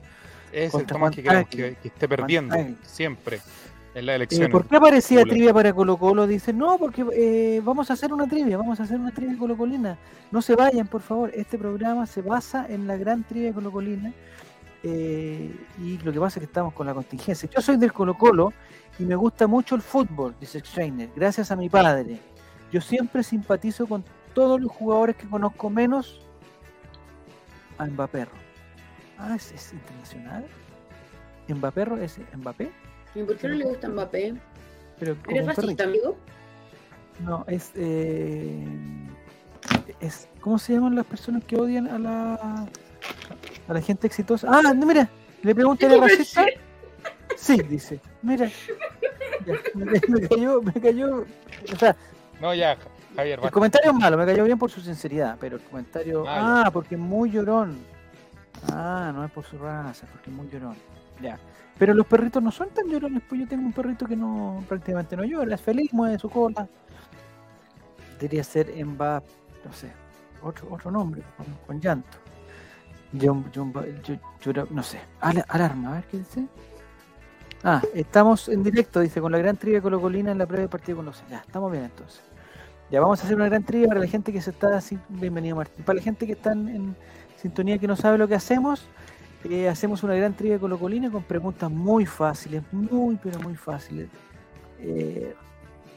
Es 0.52 0.74
el 0.74 0.86
Tomás 0.86 1.14
que 1.16 1.24
queremos 1.24 1.50
que, 1.50 1.76
que 1.82 1.88
esté 1.88 2.08
perdiendo. 2.08 2.56
Siempre. 2.84 3.42
En 3.96 4.10
Eh. 4.10 4.50
¿Por 4.50 4.68
qué 4.68 4.76
aparecía 4.76 5.24
trivia 5.24 5.54
para 5.54 5.74
Colo 5.74 5.96
Colo? 5.96 6.28
Dice, 6.28 6.52
no, 6.52 6.78
porque 6.78 7.06
eh, 7.14 7.62
vamos 7.64 7.90
a 7.90 7.94
hacer 7.94 8.12
una 8.12 8.28
trivia, 8.28 8.58
vamos 8.58 8.78
a 8.82 8.84
hacer 8.84 9.00
una 9.00 9.12
trivia 9.12 9.38
colocolina. 9.38 9.98
No 10.32 10.42
se 10.42 10.54
vayan, 10.54 10.86
por 10.88 11.02
favor. 11.02 11.32
Este 11.34 11.58
programa 11.58 12.06
se 12.06 12.22
basa 12.22 12.66
en 12.68 12.88
la 12.88 12.98
gran 12.98 13.24
trivia 13.24 13.54
colocolina. 13.54 14.12
eh, 14.84 15.50
y 15.82 15.98
lo 16.00 16.12
que 16.12 16.20
pasa 16.20 16.40
es 16.40 16.42
que 16.42 16.46
estamos 16.48 16.74
con 16.74 16.86
la 16.86 16.94
contingencia. 16.94 17.50
Yo 17.50 17.62
soy 17.62 17.78
del 17.78 17.94
Colo 17.94 18.18
Colo 18.18 18.52
y 19.00 19.04
me 19.04 19.16
gusta 19.16 19.48
mucho 19.48 19.76
el 19.76 19.82
fútbol, 19.82 20.36
dice 20.40 20.60
Schreiner, 20.60 21.10
gracias 21.16 21.50
a 21.52 21.56
mi 21.56 21.70
padre. 21.70 22.20
Yo 22.72 22.82
siempre 22.82 23.24
simpatizo 23.24 23.88
con 23.88 24.04
todos 24.34 24.60
los 24.60 24.72
jugadores 24.72 25.16
que 25.16 25.28
conozco, 25.28 25.70
menos 25.70 26.20
a 27.78 27.86
Mbappé. 27.86 28.28
Ah, 29.18 29.36
¿es, 29.36 29.54
es 29.54 29.74
internacional? 29.74 30.46
¿Mbappé 31.48 32.04
es 32.04 32.20
Mbappé? 32.36 32.85
¿Y 33.16 33.24
por 33.24 33.38
qué 33.38 33.48
no 33.48 33.56
le 33.56 33.66
gusta 33.66 33.88
Mbappé? 33.90 34.36
Pero 35.00 35.16
¿Eres 35.30 35.46
racista, 35.48 35.84
perrito. 35.84 35.84
amigo? 35.84 36.18
No, 37.20 37.46
es, 37.48 37.72
eh, 37.76 38.66
es. 40.02 40.28
¿Cómo 40.42 40.60
se 40.60 40.74
llaman 40.74 40.96
las 40.96 41.06
personas 41.06 41.44
que 41.46 41.56
odian 41.56 41.88
a 41.88 41.98
la 41.98 42.34
a 43.68 43.74
la 43.74 43.82
gente 43.82 44.08
exitosa? 44.08 44.48
Ah, 44.52 44.62
no, 44.62 44.86
mira, 44.86 45.10
le 45.42 45.56
pregunté 45.56 45.86
a 45.86 45.90
la 45.90 45.98
racista. 46.08 46.46
Sí, 47.38 47.58
dice. 47.64 48.00
Mira. 48.22 48.50
Ya, 49.46 49.54
me, 49.76 49.86
me 50.08 50.28
cayó, 50.28 50.62
me 50.62 50.74
cayó. 50.74 51.26
O 51.74 51.76
sea, 51.78 51.96
No, 52.42 52.54
ya, 52.54 52.78
Javier, 53.16 53.40
el 53.44 53.52
comentario 53.52 53.92
es 53.92 53.98
malo, 53.98 54.18
me 54.18 54.26
cayó 54.26 54.44
bien 54.44 54.58
por 54.58 54.72
su 54.72 54.82
sinceridad, 54.82 55.38
pero 55.40 55.58
el 55.58 55.62
comentario. 55.64 56.26
Ah, 56.28 56.64
Ah, 56.66 56.72
porque 56.72 56.96
es 56.96 57.02
muy 57.02 57.30
llorón. 57.32 57.78
Ah, 58.72 59.12
no 59.14 59.24
es 59.24 59.32
por 59.32 59.44
su 59.46 59.58
raza, 59.58 60.08
porque 60.12 60.30
es 60.30 60.36
muy 60.36 60.50
llorón. 60.50 60.76
Ya. 61.22 61.38
Pero 61.78 61.94
los 61.94 62.06
perritos 62.08 62.42
no 62.42 62.52
son 62.52 62.70
tan 62.70 62.88
llorones, 62.88 63.22
pues 63.28 63.42
yo 63.42 63.48
tengo 63.48 63.66
un 63.66 63.74
perrito 63.74 64.06
que 64.06 64.16
no 64.16 64.64
prácticamente 64.68 65.18
no 65.18 65.24
llora, 65.26 65.56
es 65.56 65.62
feliz, 65.62 65.92
mueve 65.94 66.18
su 66.18 66.30
cola. 66.30 66.68
Debería 68.20 68.44
ser 68.44 68.72
Mba, 68.86 69.22
no 69.66 69.74
sé, 69.74 69.92
otro, 70.42 70.68
otro 70.72 70.90
nombre, 70.92 71.22
con, 71.68 71.82
llanto. 71.82 72.18
Ba- 73.12 73.86
Yo- 74.04 74.16
Llora- 74.42 74.68
no 74.70 74.84
sé. 74.84 75.00
Ala- 75.22 75.46
alarma, 75.50 75.90
a 75.90 75.94
ver 75.96 76.04
qué 76.06 76.18
dice. 76.20 76.46
Ah, 77.64 77.82
estamos 77.94 78.48
en 78.48 78.64
directo, 78.64 79.00
dice, 79.00 79.20
con 79.22 79.32
la 79.32 79.38
gran 79.38 79.58
trivia 79.58 79.82
colocolina 79.82 80.32
en 80.32 80.38
la 80.38 80.46
previa 80.46 80.62
del 80.62 80.70
partido 80.70 80.98
con 80.98 81.06
los. 81.08 81.24
Ya, 81.30 81.40
estamos 81.40 81.72
bien 81.72 81.86
entonces. 81.86 82.22
Ya 82.92 83.00
vamos 83.02 83.20
a 83.20 83.24
hacer 83.26 83.36
una 83.36 83.46
gran 83.46 83.64
trivia 83.64 83.88
para 83.88 84.00
la 84.00 84.08
gente 84.08 84.32
que 84.32 84.42
se 84.42 84.52
está 84.52 84.78
así. 84.78 84.98
Bienvenido 85.10 85.56
Martín. 85.56 85.84
Para 85.84 85.98
la 85.98 86.04
gente 86.04 86.26
que 86.28 86.34
está 86.34 86.52
en, 86.52 86.68
en 86.70 86.96
sintonía 87.38 87.78
que 87.80 87.88
no 87.88 87.96
sabe 87.96 88.18
lo 88.18 88.28
que 88.28 88.36
hacemos, 88.36 88.86
eh, 89.50 89.70
hacemos 89.70 90.04
una 90.04 90.16
gran 90.16 90.34
trivia 90.34 90.60
colocolina 90.60 91.12
con 91.12 91.24
preguntas 91.24 91.70
muy 91.70 92.06
fáciles, 92.06 92.64
muy 92.72 93.18
pero 93.22 93.40
muy 93.40 93.56
fáciles. 93.56 94.10
Eh, 94.80 95.34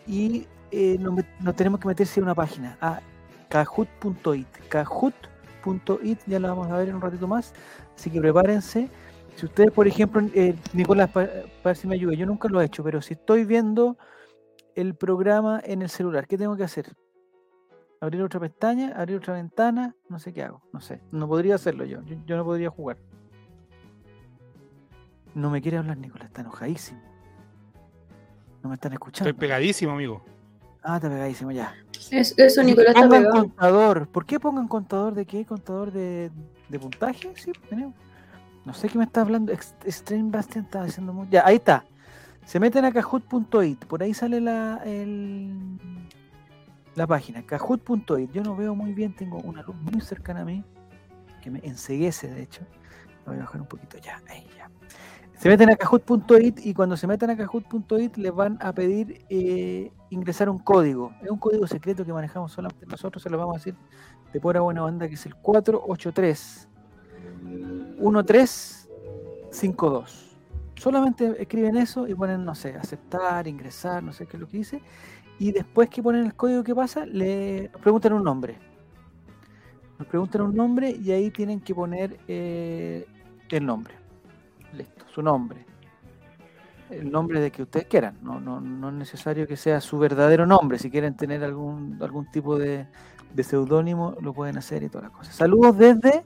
y 0.06 0.46
eh, 0.70 0.98
nos, 0.98 1.56
tenemos 1.56 1.80
que 1.80 1.88
meterse 1.88 2.20
a 2.20 2.22
una 2.22 2.34
página, 2.34 2.76
a 2.80 3.00
kahoot.it. 3.48 4.46
Kahoot.it, 4.68 6.20
ya 6.26 6.40
la 6.40 6.48
vamos 6.48 6.70
a 6.70 6.76
ver 6.76 6.88
en 6.88 6.96
un 6.96 7.00
ratito 7.00 7.26
más. 7.26 7.52
Así 7.96 8.10
que 8.10 8.20
prepárense. 8.20 8.88
Si 9.36 9.46
ustedes, 9.46 9.70
por 9.70 9.86
ejemplo, 9.86 10.20
eh, 10.34 10.56
Nicolás, 10.72 11.10
para 11.10 11.30
ver 11.64 11.76
si 11.76 11.86
me 11.86 11.94
ayuda, 11.94 12.14
yo 12.14 12.26
nunca 12.26 12.48
lo 12.48 12.60
he 12.60 12.64
hecho, 12.64 12.82
pero 12.82 13.00
si 13.00 13.14
estoy 13.14 13.44
viendo 13.44 13.96
el 14.74 14.94
programa 14.94 15.60
en 15.64 15.82
el 15.82 15.88
celular, 15.88 16.26
¿qué 16.26 16.36
tengo 16.36 16.56
que 16.56 16.64
hacer? 16.64 16.92
Abrir 18.00 18.22
otra 18.22 18.40
pestaña, 18.40 18.92
abrir 18.96 19.16
otra 19.16 19.34
ventana, 19.34 19.94
no 20.08 20.18
sé 20.18 20.32
qué 20.32 20.42
hago, 20.42 20.62
no 20.72 20.80
sé, 20.80 21.00
no 21.10 21.28
podría 21.28 21.56
hacerlo 21.56 21.84
yo, 21.84 22.00
yo 22.02 22.36
no 22.36 22.44
podría 22.44 22.70
jugar. 22.70 22.96
No 25.34 25.50
me 25.50 25.60
quiere 25.62 25.78
hablar 25.78 25.96
Nicolás, 25.98 26.28
está 26.28 26.40
enojadísimo. 26.42 27.00
No 28.62 28.68
me 28.70 28.74
están 28.74 28.92
escuchando. 28.92 29.30
Estoy 29.30 29.40
pegadísimo, 29.40 29.92
amigo. 29.92 30.24
Ah, 30.82 30.96
está 30.96 31.08
pegadísimo, 31.08 31.50
ya. 31.52 31.74
Es- 32.10 32.34
eso, 32.38 32.62
Nicolás 32.62 32.94
está 32.94 33.02
pongan 33.08 33.22
pegado. 33.22 33.40
contador. 33.40 34.08
¿Por 34.08 34.26
qué 34.26 34.40
pongan 34.40 34.68
contador 34.68 35.14
de 35.14 35.26
qué? 35.26 35.44
¿Contador 35.44 35.92
de, 35.92 36.30
de 36.68 36.78
puntaje? 36.78 37.32
Sí, 37.36 37.52
tenemos. 37.68 37.94
No 38.64 38.74
sé 38.74 38.88
qué 38.88 38.98
me 38.98 39.04
está 39.04 39.20
hablando. 39.22 39.52
Ex- 39.52 39.74
Extreme 39.84 40.30
Bastion 40.30 40.64
está 40.64 40.82
haciendo 40.82 41.12
muy... 41.12 41.28
Ya, 41.30 41.42
ahí 41.46 41.56
está. 41.56 41.84
Se 42.44 42.58
meten 42.58 42.84
a 42.84 42.92
kahoot.it. 42.92 43.84
Por 43.84 44.02
ahí 44.02 44.14
sale 44.14 44.40
la, 44.40 44.80
el, 44.84 45.52
la 46.94 47.06
página. 47.06 47.42
Kahoot.it. 47.44 48.32
Yo 48.32 48.42
no 48.42 48.56
veo 48.56 48.74
muy 48.74 48.92
bien. 48.92 49.14
Tengo 49.14 49.38
una 49.38 49.62
luz 49.62 49.76
muy 49.76 50.00
cercana 50.00 50.40
a 50.40 50.44
mí. 50.44 50.64
Que 51.42 51.50
me 51.50 51.60
enseguece, 51.62 52.28
de 52.28 52.42
hecho. 52.42 52.62
Lo 53.24 53.32
voy 53.32 53.40
a 53.40 53.44
bajar 53.44 53.60
un 53.60 53.66
poquito. 53.68 53.98
Ya, 53.98 54.20
ahí 54.28 54.46
ya. 54.56 54.70
Se 55.38 55.48
meten 55.48 55.70
a 55.70 55.76
kahoot.it 55.76 56.66
y 56.66 56.74
cuando 56.74 56.96
se 56.96 57.06
metan 57.06 57.30
a 57.30 57.36
kahoot.it 57.36 58.16
les 58.16 58.34
van 58.34 58.58
a 58.60 58.72
pedir 58.72 59.24
eh, 59.30 59.92
ingresar 60.10 60.50
un 60.50 60.58
código. 60.58 61.12
Es 61.22 61.30
un 61.30 61.38
código 61.38 61.64
secreto 61.68 62.04
que 62.04 62.12
manejamos 62.12 62.50
solamente 62.50 62.84
nosotros, 62.86 63.22
se 63.22 63.30
lo 63.30 63.38
vamos 63.38 63.54
a 63.54 63.58
decir 63.58 63.76
de 64.32 64.40
pura 64.40 64.60
buena 64.60 64.82
banda, 64.82 65.06
que 65.06 65.14
es 65.14 65.24
el 65.26 65.36
483 65.36 66.68
1352. 68.00 70.36
Solamente 70.74 71.40
escriben 71.40 71.76
eso 71.76 72.08
y 72.08 72.16
ponen, 72.16 72.44
no 72.44 72.56
sé, 72.56 72.74
aceptar, 72.74 73.46
ingresar, 73.46 74.02
no 74.02 74.12
sé 74.12 74.26
qué 74.26 74.38
es 74.38 74.40
lo 74.40 74.48
que 74.48 74.56
dice. 74.56 74.82
Y 75.38 75.52
después 75.52 75.88
que 75.88 76.02
ponen 76.02 76.26
el 76.26 76.34
código 76.34 76.64
que 76.64 76.74
pasa, 76.74 77.06
le 77.06 77.70
preguntan 77.80 78.12
un 78.12 78.24
nombre. 78.24 78.58
Nos 80.00 80.08
preguntan 80.08 80.42
un 80.42 80.56
nombre 80.56 80.90
y 80.90 81.12
ahí 81.12 81.30
tienen 81.30 81.60
que 81.60 81.76
poner 81.76 82.18
eh, 82.26 83.06
el 83.50 83.64
nombre. 83.64 84.07
Listo, 84.74 85.04
su 85.12 85.22
nombre. 85.22 85.64
El 86.90 87.10
nombre 87.10 87.40
de 87.40 87.50
que 87.50 87.62
ustedes 87.62 87.86
quieran. 87.86 88.16
No, 88.22 88.40
no, 88.40 88.60
no 88.60 88.88
es 88.88 88.94
necesario 88.94 89.46
que 89.46 89.56
sea 89.56 89.80
su 89.80 89.98
verdadero 89.98 90.46
nombre. 90.46 90.78
Si 90.78 90.90
quieren 90.90 91.16
tener 91.16 91.44
algún, 91.44 91.98
algún 92.00 92.30
tipo 92.30 92.58
de, 92.58 92.86
de 93.34 93.42
seudónimo, 93.44 94.16
lo 94.20 94.32
pueden 94.32 94.56
hacer 94.56 94.82
y 94.82 94.88
todas 94.88 95.08
las 95.08 95.12
cosas. 95.16 95.34
Saludos 95.34 95.76
desde 95.76 96.24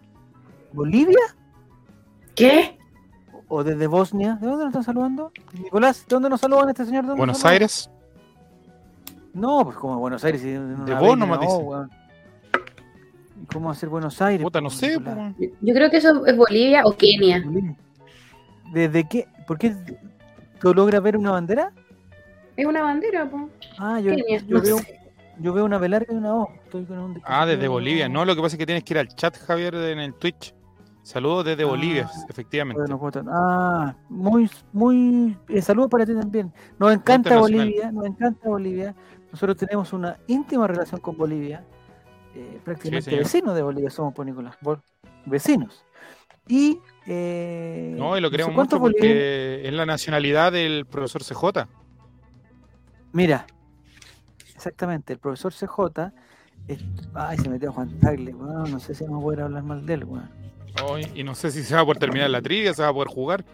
Bolivia 0.72 1.18
¿Qué? 2.36 2.78
o 3.48 3.64
desde 3.64 3.86
Bosnia. 3.88 4.38
¿De 4.40 4.46
dónde 4.46 4.64
nos 4.64 4.70
están 4.70 4.84
saludando? 4.84 5.32
Nicolás, 5.52 6.06
¿de 6.06 6.14
dónde 6.14 6.30
nos 6.30 6.40
saludan 6.40 6.68
este 6.68 6.84
señor? 6.84 7.02
¿De 7.02 7.08
dónde 7.08 7.18
nos 7.18 7.18
Buenos 7.18 7.38
saludan? 7.38 7.52
Aires. 7.54 7.90
No, 9.34 9.64
pues 9.64 9.76
como 9.76 9.98
Buenos 9.98 10.24
Aires. 10.24 10.42
De 10.42 10.94
vos 10.94 11.18
nomás 11.18 11.40
dice. 11.40 11.58
¿Cómo 13.52 13.70
hacer 13.70 13.88
Buenos 13.88 14.22
Aires? 14.22 14.44
Puta, 14.44 14.60
no 14.60 14.70
sé. 14.70 15.00
po. 15.00 15.10
Yo 15.60 15.74
creo 15.74 15.90
que 15.90 15.96
eso 15.96 16.24
es 16.24 16.36
Bolivia 16.36 16.82
o 16.84 16.96
Kenia. 16.96 17.44
¿Desde 18.72 19.06
qué? 19.08 19.28
¿Por 19.46 19.58
qué 19.58 19.74
tú 20.60 20.74
logras 20.74 21.02
ver 21.02 21.16
una 21.16 21.30
bandera? 21.32 21.72
Es 22.56 22.66
una 22.66 22.82
bandera, 22.82 23.28
po. 23.30 23.48
Ah, 23.78 24.00
yo, 24.00 24.12
yo 24.46 24.60
veo, 24.62 24.76
yo 25.38 25.52
veo 25.52 25.64
una 25.64 25.78
B 25.78 25.88
larga 25.88 26.12
y 26.12 26.16
una 26.16 26.34
O. 26.34 26.48
Estoy 26.64 26.84
con 26.84 26.98
un 26.98 27.22
Ah, 27.24 27.46
desde 27.46 27.68
Bolivia. 27.68 28.08
No, 28.08 28.24
lo 28.24 28.34
que 28.34 28.42
pasa 28.42 28.56
es 28.56 28.58
que 28.58 28.66
tienes 28.66 28.84
que 28.84 28.94
ir 28.94 28.98
al 28.98 29.08
chat, 29.08 29.36
Javier, 29.38 29.74
en 29.74 29.98
el 30.00 30.14
Twitch. 30.14 30.54
Saludos 31.02 31.44
desde 31.46 31.64
Ah, 31.64 31.66
Bolivia, 31.66 32.10
efectivamente. 32.28 32.80
Bueno. 32.94 33.24
Ah, 33.32 33.94
muy, 34.08 34.48
muy. 34.72 35.36
Eh, 35.48 35.60
saludos 35.60 35.90
para 35.90 36.06
ti 36.06 36.14
también. 36.14 36.52
Nos 36.78 36.92
encanta. 36.94 37.38
Bolivia, 37.38 37.90
nos 37.90 38.06
encanta 38.06 38.48
Bolivia. 38.48 38.94
Nosotros 39.32 39.56
tenemos 39.56 39.92
una 39.92 40.16
íntima 40.28 40.66
relación 40.66 41.00
con 41.00 41.16
Bolivia. 41.16 41.64
eh, 42.34 42.60
prácticamente 42.64 43.14
vecinos 43.16 43.54
de 43.54 43.62
Bolivia 43.62 43.90
somos, 43.90 44.14
por 44.14 44.24
Nicolás. 44.24 44.56
Bol- 44.62 44.80
Vecinos. 45.26 45.84
Y. 46.48 46.78
Eh, 47.06 47.94
No, 47.98 48.16
y 48.16 48.20
lo 48.20 48.30
cuántos 48.54 48.78
mucho 48.80 48.92
porque 48.92 49.62
es 49.68 49.72
la 49.72 49.86
nacionalidad 49.86 50.52
del 50.52 50.86
profesor 50.86 51.22
CJ. 51.24 51.66
Mira, 53.12 53.46
exactamente, 54.54 55.12
el 55.12 55.18
profesor 55.18 55.52
CJ. 55.52 56.12
es- 56.68 56.78
Ay, 57.14 57.36
se 57.38 57.48
metió 57.48 57.72
Juan 57.72 57.98
Tagle, 58.00 58.32
weón, 58.34 58.70
no 58.70 58.78
sé 58.78 58.94
si 58.94 59.02
vamos 59.04 59.18
a 59.20 59.22
poder 59.24 59.40
hablar 59.42 59.62
mal 59.64 59.84
de 59.84 59.94
él, 59.94 60.04
weón. 60.04 60.30
Ay, 60.88 61.10
y 61.14 61.24
no 61.24 61.34
sé 61.34 61.50
si 61.50 61.62
se 61.64 61.74
va 61.74 61.80
a 61.80 61.84
poder 61.84 61.98
terminar 61.98 62.30
la 62.30 62.40
trivia, 62.40 62.72
se 62.72 62.82
va 62.82 62.88
a 62.88 62.92
poder 62.92 63.08
jugar. 63.08 63.44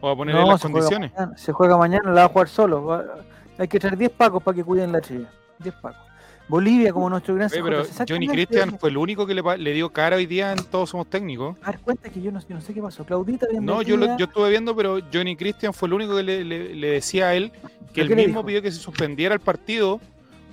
O 0.00 0.08
a 0.10 0.16
poner 0.16 0.34
en 0.34 0.48
las 0.48 0.60
se 0.62 0.68
juega, 0.68 0.72
condiciones. 0.88 1.12
mañana, 1.14 1.36
se 1.38 1.52
juega 1.52 1.76
mañana, 1.76 2.10
la 2.10 2.22
va 2.22 2.24
a 2.24 2.28
jugar 2.28 2.48
solo. 2.48 2.84
va- 2.84 3.04
hay 3.58 3.68
que 3.68 3.78
traer 3.78 3.96
10 3.96 4.10
pacos 4.10 4.42
para 4.42 4.56
que 4.56 4.64
cuiden 4.64 4.90
la 4.90 5.00
trilla. 5.00 5.28
10 5.58 5.74
pacos. 5.76 6.00
Bolivia, 6.48 6.92
como 6.92 7.08
nuestro 7.08 7.34
gran 7.34 7.50
Oye, 7.50 7.62
pero 7.62 7.84
Johnny 8.08 8.28
Christian 8.28 8.78
fue 8.78 8.90
el 8.90 8.96
único 8.98 9.26
que 9.26 9.34
le, 9.34 9.72
dio 9.72 9.90
cara 9.90 10.16
hoy 10.16 10.26
día 10.26 10.52
en 10.52 10.62
Todos 10.64 10.90
Somos 10.90 11.08
Técnicos. 11.08 11.58
Dar 11.60 11.78
cuenta 11.80 12.10
que 12.10 12.20
yo 12.20 12.30
no, 12.30 12.40
yo 12.40 12.54
no 12.54 12.60
sé 12.60 12.74
qué 12.74 12.82
pasó. 12.82 13.04
Claudita, 13.04 13.46
No, 13.60 13.80
yo, 13.82 13.96
lo- 13.96 14.18
yo 14.18 14.26
estuve 14.26 14.50
viendo, 14.50 14.76
pero 14.76 14.98
Johnny 15.12 15.36
Christian 15.36 15.72
fue 15.72 15.88
el 15.88 15.94
único 15.94 16.16
que 16.16 16.22
le, 16.22 16.44
le- 16.44 16.74
le 16.74 16.86
decía 16.90 17.28
a 17.28 17.34
él 17.34 17.52
que 17.94 18.02
¿Pero 18.04 18.20
él 18.20 18.26
mismo 18.26 18.44
pidió 18.44 18.60
que 18.60 18.70
se 18.70 18.78
suspendiera 18.78 19.34
el 19.34 19.40
partido 19.40 20.00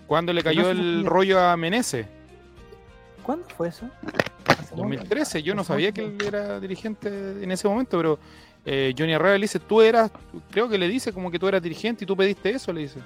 cuando 0.08 0.32
le 0.34 0.42
no 0.42 0.46
cayó 0.46 0.70
el 0.72 1.06
rollo 1.06 1.40
a 1.40 1.56
Menezes. 1.58 2.06
¿Cuándo 3.24 3.46
fue 3.56 3.68
eso? 3.70 3.86
Hace 4.48 4.76
mucho. 4.76 4.78
2013, 4.78 5.44
yo 5.44 5.54
no 5.54 5.64
sabía 5.64 5.92
que 5.92 6.02
él 6.06 6.18
era 6.26 6.60
dirigente 6.60 7.10
en 7.44 7.52
ese 7.52 7.68
momento, 7.68 7.98
pero 7.98 8.20
eh, 8.66 8.94
Johnny 8.98 9.14
Herrera 9.14 9.36
le 9.36 9.42
dice, 9.42 9.60
tú 9.60 9.82
eras, 9.82 10.12
creo 10.50 10.68
que 10.68 10.78
le 10.78 10.88
dice 10.88 11.14
como 11.14 11.30
que 11.30 11.38
tú 11.40 11.48
eras 11.48 11.62
dirigente 11.62 12.04
y 12.04 12.08
tú 12.08 12.16
pediste 12.18 12.50
eso, 12.50 12.74
le 12.74 12.82
dice. 12.82 13.00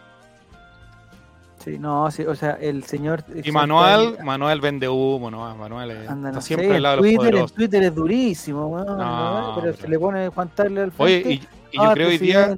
Sí, 1.64 1.80
no, 1.80 2.12
sí, 2.12 2.24
o 2.24 2.36
sea, 2.36 2.58
el 2.60 2.84
señor. 2.84 3.24
Y 3.42 3.52
Manuel, 3.52 4.18
Manuel 4.24 4.60
vende 4.60 4.90
humo, 4.90 5.32
¿no? 5.32 5.56
Manuel 5.56 5.92
eh, 5.92 6.06
Anda, 6.10 6.30
está 6.30 6.40
no 6.40 6.42
siempre 6.42 6.68
sé, 6.70 6.76
al 6.76 6.84
lado 6.84 6.96
en 6.98 7.02
de 7.04 7.08
los 7.08 7.16
Twitter, 7.16 7.32
poderosos. 7.32 7.56
Twitter 7.56 7.84
es 7.84 7.96
durísimo, 7.96 8.68
weón, 8.68 8.86
No, 8.98 9.52
pero, 9.56 9.72
pero- 9.72 9.78
se 9.78 9.88
le 9.88 10.00
pone 10.00 10.28
Juan 10.30 10.50
Tagle 10.50 10.82
al 10.82 10.92
Oye, 10.98 11.22
frente. 11.22 11.30
y, 11.32 11.34
y 11.72 11.78
yo 11.78 11.84
Ah, 11.84 11.94
creo 11.94 12.08
hoy 12.10 12.18
día. 12.18 12.58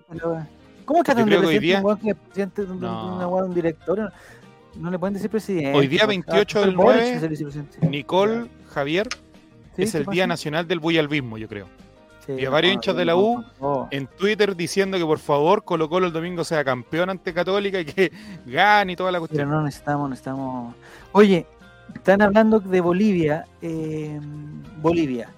¿Cómo 0.85 1.03
creo 1.27 1.41
que 1.41 1.47
hoy 1.47 1.59
presidente 1.59 1.65
día- 1.67 1.77
un 1.77 1.97
que 1.99 2.09
es 2.11 2.15
presidente 2.15 2.65
de 2.65 2.71
un, 2.71 2.79
de 2.79 2.87
No. 2.87 3.15
una 3.15 3.27
un? 3.27 4.09
No 4.75 4.91
le 4.91 4.99
pueden 4.99 5.13
decir 5.13 5.29
presidente. 5.29 5.73
Hoy 5.77 5.87
día, 5.87 5.99
pues. 6.05 6.09
28 6.09 6.57
Ah, 6.59 6.61
del 6.65 6.75
Boric 6.75 7.01
9, 7.01 7.15
es 7.17 7.23
el 7.23 7.29
vicepresidente. 7.29 7.87
Nicole 7.87 8.45
Javier 8.73 9.07
Sí, 9.75 9.83
es 9.83 9.91
¿qué 9.91 9.97
el 9.99 10.05
pasa? 10.05 10.13
Día 10.13 10.27
Nacional 10.27 10.67
del 10.67 10.79
Buyalbismo, 10.79 11.37
yo 11.37 11.47
creo. 11.47 11.67
Sí, 12.25 12.33
y 12.39 12.45
a 12.45 12.49
varios 12.49 12.71
no, 12.71 12.73
hinchas 12.75 12.95
de 12.95 13.05
la 13.05 13.15
U 13.15 13.43
no. 13.61 13.87
En 13.91 14.07
Twitter 14.07 14.55
diciendo 14.55 14.97
que 14.97 15.05
por 15.05 15.19
favor 15.19 15.63
Colo 15.63 15.87
Colo 15.89 16.07
el 16.07 16.13
domingo 16.13 16.43
sea 16.43 16.63
campeón 16.63 17.09
ante 17.11 17.33
Católica 17.33 17.79
y 17.79 17.85
que 17.85 18.11
gane 18.45 18.93
y 18.93 18.95
toda 18.95 19.11
la 19.11 19.17
Pero 19.19 19.27
cuestión. 19.27 19.49
no 19.49 19.61
necesitamos, 19.61 20.09
necesitamos. 20.09 20.73
Oye, 21.11 21.45
están 21.93 22.21
hablando 22.21 22.59
de 22.59 22.81
Bolivia. 22.81 23.45
eh, 23.61 24.19
Bolivia. 24.81 25.29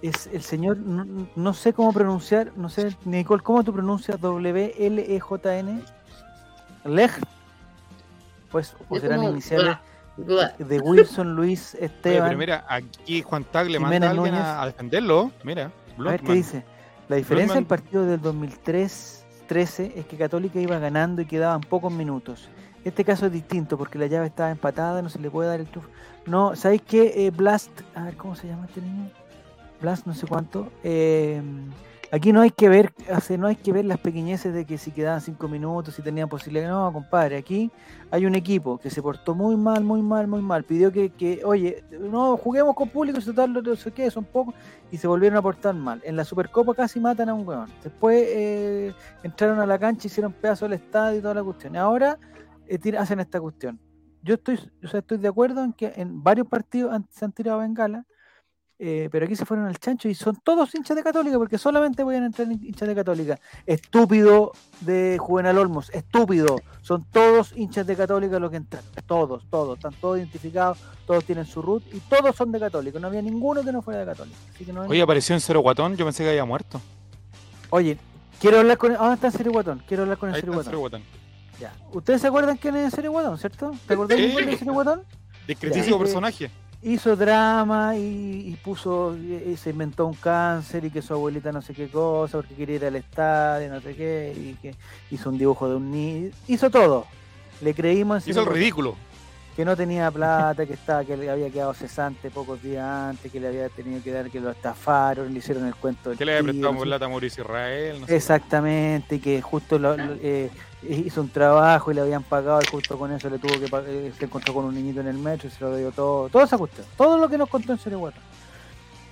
Es 0.00 0.26
el 0.32 0.42
señor, 0.42 0.78
no, 0.78 1.28
no 1.36 1.54
sé 1.54 1.72
cómo 1.72 1.92
pronunciar, 1.92 2.50
no 2.56 2.68
sé, 2.68 2.96
Nicole, 3.04 3.40
¿cómo 3.42 3.62
tú 3.62 3.72
pronuncias 3.72 4.20
W-L-E-J-N? 4.20 5.80
Lej. 6.84 7.10
Pues, 8.50 8.74
serán 9.00 9.18
como- 9.18 9.30
iniciales 9.30 9.76
de 10.58 10.78
Wilson 10.80 11.34
Luis 11.34 11.74
Oye, 11.74 11.86
Esteban. 11.86 12.28
pero 12.28 12.38
mira, 12.38 12.64
aquí 12.68 13.22
Juan 13.22 13.44
Tag 13.44 13.70
le 13.70 13.78
manda 13.78 14.08
a 14.08 14.10
alguien 14.10 14.34
Núñez. 14.34 14.44
a, 14.46 14.62
a 14.62 14.66
defenderlo. 14.66 15.30
Mira, 15.44 15.70
A 15.98 16.02
ver 16.02 16.20
qué 16.20 16.32
dice. 16.32 16.64
La 17.08 17.16
diferencia 17.16 17.54
del 17.54 17.64
Blotman. 17.64 17.78
partido 17.80 18.06
del 18.06 18.20
2003 18.20 19.22
13 19.52 19.92
es 19.96 20.06
que 20.06 20.16
Católica 20.16 20.58
iba 20.60 20.78
ganando 20.78 21.20
y 21.20 21.26
quedaban 21.26 21.60
pocos 21.60 21.92
minutos. 21.92 22.48
Este 22.84 23.04
caso 23.04 23.26
es 23.26 23.32
distinto 23.32 23.76
porque 23.76 23.98
la 23.98 24.06
llave 24.06 24.26
estaba 24.26 24.50
empatada, 24.50 25.02
no 25.02 25.08
se 25.08 25.18
le 25.18 25.30
puede 25.30 25.48
dar 25.48 25.60
el 25.60 25.66
triunfo. 25.66 25.90
No, 26.26 26.56
¿sabéis 26.56 26.82
qué? 26.82 27.26
Eh, 27.26 27.30
Blast, 27.30 27.70
a 27.94 28.04
ver 28.04 28.16
cómo 28.16 28.34
se 28.34 28.48
llama 28.48 28.64
este 28.66 28.80
niño. 28.80 29.10
Blast, 29.80 30.06
no 30.06 30.14
sé 30.14 30.26
cuánto. 30.26 30.72
Eh, 30.82 31.42
aquí 32.12 32.30
no 32.30 32.42
hay 32.42 32.50
que 32.50 32.68
ver, 32.68 32.92
no 33.38 33.46
hay 33.46 33.56
que 33.56 33.72
ver 33.72 33.86
las 33.86 33.98
pequeñeces 33.98 34.52
de 34.52 34.66
que 34.66 34.76
si 34.76 34.90
quedaban 34.90 35.22
cinco 35.22 35.48
minutos, 35.48 35.94
si 35.94 36.02
tenían 36.02 36.28
posibilidad. 36.28 36.68
No, 36.68 36.92
compadre, 36.92 37.38
aquí 37.38 37.70
hay 38.10 38.26
un 38.26 38.34
equipo 38.34 38.78
que 38.78 38.90
se 38.90 39.00
portó 39.00 39.34
muy 39.34 39.56
mal, 39.56 39.82
muy 39.82 40.02
mal, 40.02 40.28
muy 40.28 40.42
mal. 40.42 40.62
Pidió 40.62 40.92
que, 40.92 41.40
oye, 41.44 41.82
no, 41.90 42.36
juguemos 42.36 42.76
con 42.76 42.90
público, 42.90 43.20
si 43.20 43.26
total, 43.26 43.54
no 43.54 43.76
sé 43.76 43.90
qué, 43.90 44.10
son 44.10 44.24
pocos 44.24 44.54
y 44.90 44.98
se 44.98 45.08
volvieron 45.08 45.38
a 45.38 45.42
portar 45.42 45.74
mal. 45.74 46.02
En 46.04 46.14
la 46.14 46.24
Supercopa 46.24 46.74
casi 46.74 47.00
matan 47.00 47.30
a 47.30 47.34
un 47.34 47.48
weón. 47.48 47.70
Después 47.82 48.22
eh, 48.28 48.92
entraron 49.22 49.58
a 49.58 49.66
la 49.66 49.78
cancha, 49.78 50.06
hicieron 50.06 50.32
pedazo 50.32 50.66
del 50.66 50.74
estadio 50.74 51.18
y 51.18 51.22
toda 51.22 51.34
la 51.34 51.42
cuestión. 51.42 51.76
Ahora 51.76 52.18
eh, 52.68 52.96
hacen 52.98 53.20
esta 53.20 53.40
cuestión. 53.40 53.80
Yo 54.22 54.34
estoy, 54.34 54.60
o 54.84 54.86
sea, 54.86 55.00
estoy 55.00 55.18
de 55.18 55.28
acuerdo 55.28 55.64
en 55.64 55.72
que 55.72 55.94
en 55.96 56.22
varios 56.22 56.46
partidos 56.46 56.94
se 57.10 57.24
han 57.24 57.32
tirado 57.32 57.58
bengala, 57.58 58.06
eh, 58.84 59.08
pero 59.12 59.26
aquí 59.26 59.36
se 59.36 59.44
fueron 59.46 59.66
al 59.66 59.78
chancho 59.78 60.08
y 60.08 60.14
son 60.16 60.34
todos 60.42 60.74
hinchas 60.74 60.96
de 60.96 61.04
Católica 61.04 61.38
porque 61.38 61.56
solamente 61.56 62.02
voy 62.02 62.16
a 62.16 62.18
entrar 62.18 62.50
hinchas 62.50 62.88
de 62.88 62.94
Católica. 62.96 63.38
Estúpido 63.64 64.50
de 64.80 65.18
Juvenal 65.20 65.56
Olmos, 65.58 65.88
estúpido. 65.90 66.56
Son 66.80 67.04
todos 67.12 67.52
hinchas 67.56 67.86
de 67.86 67.94
Católica 67.94 68.40
los 68.40 68.50
que 68.50 68.56
entran. 68.56 68.82
Todos, 69.06 69.44
todos. 69.50 69.78
Están 69.78 69.94
todos 70.00 70.18
identificados, 70.18 70.78
todos 71.06 71.24
tienen 71.24 71.44
su 71.46 71.62
root 71.62 71.84
y 71.94 72.00
todos 72.00 72.34
son 72.34 72.50
de 72.50 72.58
Católica. 72.58 72.98
No 72.98 73.06
había 73.06 73.22
ninguno 73.22 73.62
que 73.62 73.70
no 73.70 73.82
fuera 73.82 74.00
de 74.00 74.06
Católica. 74.06 74.36
Así 74.52 74.64
que 74.64 74.72
no 74.72 74.82
hay- 74.82 74.88
Oye, 74.90 75.02
apareció 75.02 75.34
en 75.36 75.40
Cero 75.40 75.60
Guatón, 75.60 75.96
yo 75.96 76.04
pensé 76.04 76.24
que 76.24 76.30
había 76.30 76.44
muerto. 76.44 76.80
Oye, 77.70 77.98
quiero 78.40 78.58
hablar 78.58 78.78
con. 78.78 78.94
¿Dónde 78.94 79.14
está 79.14 79.30
Serio 79.30 79.52
Guatón? 79.52 79.82
Quiero 79.86 80.02
hablar 80.02 80.18
con 80.18 80.28
el 80.30 80.34
Ahí 80.34 80.40
está 80.40 80.50
Cero 80.64 80.78
Guatón. 80.80 80.80
Guatón. 80.80 81.02
Ya. 81.60 81.72
¿Ustedes 81.92 82.20
se 82.20 82.26
acuerdan 82.26 82.56
quién 82.56 82.74
es 82.76 82.86
el 82.86 82.90
Serio 82.90 83.12
Guatón, 83.12 83.38
cierto? 83.38 83.72
¿Te 83.86 83.94
acordás 83.94 84.18
Sí. 84.18 84.26
de 84.26 84.56
Serio 84.58 84.72
Guatón? 84.72 85.02
Discretísimo 85.46 85.96
Ya. 85.98 86.02
personaje. 86.02 86.50
Hizo 86.84 87.14
drama 87.14 87.96
y, 87.96 88.00
y 88.48 88.58
puso. 88.62 89.16
y 89.16 89.56
se 89.56 89.70
inventó 89.70 90.06
un 90.06 90.14
cáncer 90.14 90.84
y 90.84 90.90
que 90.90 91.00
su 91.00 91.14
abuelita 91.14 91.52
no 91.52 91.62
sé 91.62 91.74
qué 91.74 91.88
cosa, 91.88 92.38
porque 92.38 92.54
quería 92.54 92.76
ir 92.76 92.84
al 92.86 92.96
estadio, 92.96 93.70
no 93.70 93.80
sé 93.80 93.94
qué, 93.94 94.32
y 94.36 94.54
que 94.60 94.74
hizo 95.12 95.30
un 95.30 95.38
dibujo 95.38 95.68
de 95.68 95.76
un 95.76 95.90
niño. 95.92 96.30
Hizo 96.48 96.70
todo. 96.70 97.06
Le 97.60 97.72
creímos 97.74 98.26
Hizo 98.26 98.40
el 98.40 98.46
ridículo. 98.46 98.96
que 99.54 99.64
no 99.64 99.76
tenía 99.76 100.10
plata, 100.10 100.66
que 100.66 100.72
estaba, 100.72 101.04
que 101.04 101.16
le 101.16 101.30
había 101.30 101.50
quedado 101.50 101.72
cesante 101.74 102.30
pocos 102.30 102.60
días 102.60 102.84
antes, 102.84 103.30
que 103.30 103.38
le 103.38 103.46
había 103.46 103.68
tenido 103.68 104.02
que 104.02 104.10
dar, 104.10 104.28
que 104.30 104.40
lo 104.40 104.50
estafaron, 104.50 105.32
le 105.32 105.38
hicieron 105.38 105.66
el 105.66 105.76
cuento 105.76 106.08
del 106.08 106.18
Que 106.18 106.24
le 106.24 106.36
había 106.36 106.50
prestado 106.50 106.78
plata 106.80 107.04
a 107.04 107.08
Mauricio 107.08 107.44
Israel. 107.44 108.00
No 108.00 108.06
sé. 108.08 108.16
Exactamente, 108.16 109.20
que 109.20 109.40
justo 109.40 109.78
lo- 109.78 109.96
lo- 109.96 110.14
eh, 110.20 110.50
hizo 110.88 111.20
un 111.20 111.28
trabajo 111.30 111.90
y 111.90 111.94
le 111.94 112.00
habían 112.00 112.22
pagado 112.22 112.60
y 112.62 112.66
justo 112.66 112.98
con 112.98 113.12
eso 113.12 113.28
le 113.30 113.38
tuvo 113.38 113.52
que 113.58 113.66
eh, 113.90 114.12
se 114.18 114.24
encontró 114.24 114.52
con 114.54 114.64
un 114.64 114.74
niñito 114.74 115.00
en 115.00 115.06
el 115.08 115.18
metro 115.18 115.48
y 115.48 115.50
se 115.50 115.60
lo 115.64 115.76
dio 115.76 115.92
todo, 115.92 116.28
toda 116.28 116.44
esa 116.44 116.58
cuestión, 116.58 116.86
todo 116.96 117.18
lo 117.18 117.28
que 117.28 117.38
nos 117.38 117.48
contó 117.48 117.72
en 117.72 117.78
Serie 117.78 117.96
Guata. 117.98 118.18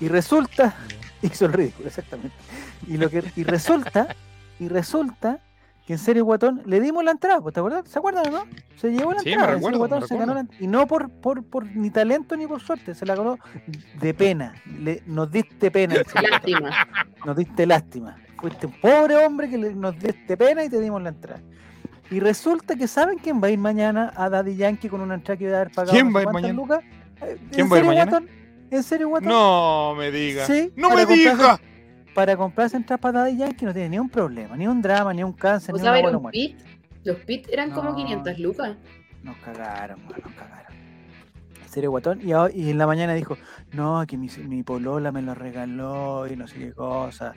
Y 0.00 0.08
resulta, 0.08 0.74
hizo 1.22 1.46
el 1.46 1.52
ridículo, 1.52 1.88
exactamente. 1.88 2.34
Y 2.86 2.96
lo 2.96 3.08
que 3.10 3.22
y 3.36 3.44
resulta, 3.44 4.14
y 4.58 4.68
resulta 4.68 5.38
que 5.86 5.94
en 5.94 5.98
Serie 5.98 6.22
Guatón 6.22 6.62
le 6.66 6.80
dimos 6.80 7.02
la 7.04 7.10
entrada, 7.10 7.40
pues, 7.40 7.52
¿te 7.54 7.60
acuerdas? 7.60 7.88
¿Se 7.88 7.98
acuerdan 7.98 8.28
o 8.28 8.30
no? 8.30 8.44
Se 8.80 8.90
llevó 8.90 9.12
la 9.12 9.20
Sí, 9.20 9.30
entrada, 9.32 9.54
recuerdo, 9.54 9.78
Guatón 9.78 10.00
me 10.00 10.06
se 10.06 10.16
ganó 10.16 10.34
la- 10.34 10.46
y 10.58 10.66
no 10.66 10.86
por, 10.86 11.10
por, 11.10 11.42
por 11.44 11.64
ni 11.66 11.90
talento 11.90 12.36
ni 12.36 12.46
por 12.46 12.60
suerte, 12.60 12.94
se 12.94 13.04
la 13.06 13.14
ganó 13.16 13.38
de 14.00 14.14
pena. 14.14 14.54
Le- 14.78 15.02
nos 15.06 15.30
diste 15.30 15.70
pena 15.70 15.94
Lástima. 16.30 16.70
nos 17.24 17.36
diste 17.36 17.66
lástima. 17.66 18.16
Fuiste 18.40 18.66
un 18.66 18.72
pobre 18.80 19.16
hombre 19.16 19.48
que 19.50 19.58
le- 19.58 19.74
nos 19.74 19.98
diste 19.98 20.36
pena 20.36 20.64
y 20.64 20.68
te 20.68 20.80
dimos 20.80 21.02
la 21.02 21.10
entrada. 21.10 21.40
Y 22.10 22.18
resulta 22.20 22.74
que 22.74 22.88
¿saben 22.88 23.18
quién 23.18 23.40
va 23.42 23.48
a 23.48 23.50
ir 23.50 23.58
mañana 23.58 24.12
a 24.16 24.28
Daddy 24.28 24.56
Yankee 24.56 24.88
con 24.88 25.00
una 25.00 25.14
entrada 25.14 25.38
que 25.38 25.44
iba 25.44 25.52
a 25.58 25.60
haber 25.60 25.72
pagado? 25.72 25.92
¿Quién 25.92 26.06
no 26.10 26.10
sé 26.10 26.14
va 26.14 26.20
a 26.20 26.22
ir 26.22 26.32
mañana? 26.32 26.52
lucas? 26.54 26.80
Eh, 27.22 27.38
¿Quién 27.52 27.66
¿En 27.66 27.72
va 27.72 27.76
a 27.76 27.78
ir 27.78 27.84
mañana? 27.86 28.10
guatón? 28.10 28.28
¿En 28.70 28.82
serio, 28.82 29.08
guatón? 29.08 29.28
No 29.28 29.94
me 29.96 30.10
diga. 30.10 30.46
Sí, 30.46 30.72
¡No 30.76 30.88
para 30.88 31.06
me 31.06 31.14
diga! 31.14 31.60
Para 32.14 32.36
comprarse 32.36 32.76
entradas 32.76 33.00
para 33.00 33.20
Daddy 33.20 33.36
Yankee 33.36 33.64
no 33.64 33.72
tiene 33.72 33.90
ni 33.90 33.98
un 33.98 34.08
problema, 34.08 34.56
ni 34.56 34.66
un 34.66 34.82
drama, 34.82 35.12
ni 35.14 35.22
un 35.22 35.32
cáncer, 35.32 35.74
O 35.74 35.78
ni 35.78 35.82
sea, 35.82 35.92
una 35.92 36.16
un 36.16 36.22
muerte. 36.22 36.38
pit. 36.38 36.58
Los 37.04 37.16
pit 37.18 37.46
eran 37.50 37.70
como 37.70 37.90
No. 37.90 37.96
500 37.96 38.38
lucas. 38.40 38.76
Nos 39.22 39.36
cagaron, 39.38 40.02
man, 40.04 40.14
nos 40.24 40.32
cagaron. 40.34 40.72
En 41.62 41.68
serio, 41.68 41.90
guatón. 41.90 42.20
Y, 42.26 42.32
ahora- 42.32 42.52
y 42.52 42.70
en 42.70 42.78
la 42.78 42.86
mañana 42.86 43.14
dijo, 43.14 43.36
no, 43.72 44.04
que 44.08 44.16
mi, 44.16 44.28
mi 44.48 44.62
polola 44.64 45.12
me 45.12 45.22
lo 45.22 45.34
regaló 45.34 46.26
y 46.26 46.34
no 46.34 46.48
sé 46.48 46.58
qué 46.58 46.72
cosa. 46.72 47.34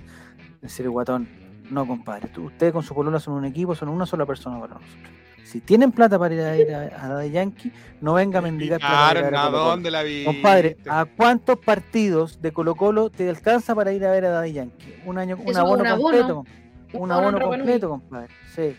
En 0.63 0.69
serio, 0.69 0.91
guatón. 0.91 1.27
No, 1.69 1.85
compadre. 1.87 2.27
tú- 2.29 2.45
Ustedes 2.45 2.73
con 2.73 2.81
su 2.83 2.95
polola 2.95 3.19
son 3.19 3.35
un 3.35 3.45
equipo, 3.45 3.75
son 3.75 3.89
una 3.89 4.05
sola 4.05 4.25
persona 4.25 4.59
para 4.59 4.73
nosotros. 4.75 4.99
Si 5.43 5.59
tienen 5.61 5.91
plata 5.91 6.17
para 6.17 6.33
ir 6.33 6.41
a, 6.41 6.57
ir 6.57 6.73
a, 6.73 6.79
a 7.05 7.09
Daddy 7.09 7.29
Yankee, 7.29 7.71
no 8.01 8.13
venga 8.13 8.39
a 8.39 8.41
mendigar 8.41 8.79
plata 8.79 8.93
para 9.07 9.19
ir 9.19 9.25
a 9.25 9.29
ver 9.29 9.35
a 9.35 9.41
¿a 9.41 9.45
Colo-Colo. 9.45 9.69
dónde 9.69 9.91
la 9.91 10.01
vi? 10.03 10.23
Compadre, 10.25 10.77
¿a 10.89 11.05
cuántos 11.05 11.59
partidos 11.59 12.41
de 12.41 12.51
Colo 12.51 12.73
Colo 12.75 13.09
te 13.11 13.29
alcanza 13.29 13.75
para 13.75 13.91
ir 13.93 14.03
a 14.05 14.11
ver 14.11 14.25
a 14.25 14.29
Daddy 14.29 14.53
Yankee? 14.53 14.95
Un 15.05 15.17
año, 15.19 15.37
un 15.43 15.55
abono 15.55 15.81
un 15.83 15.87
abono. 15.87 16.03
completo. 16.03 16.45
Un 16.93 17.01
Un 17.03 17.11
abono 17.11 17.39
completo, 17.39 17.89
compadre. 17.89 18.29
Sí. 18.55 18.75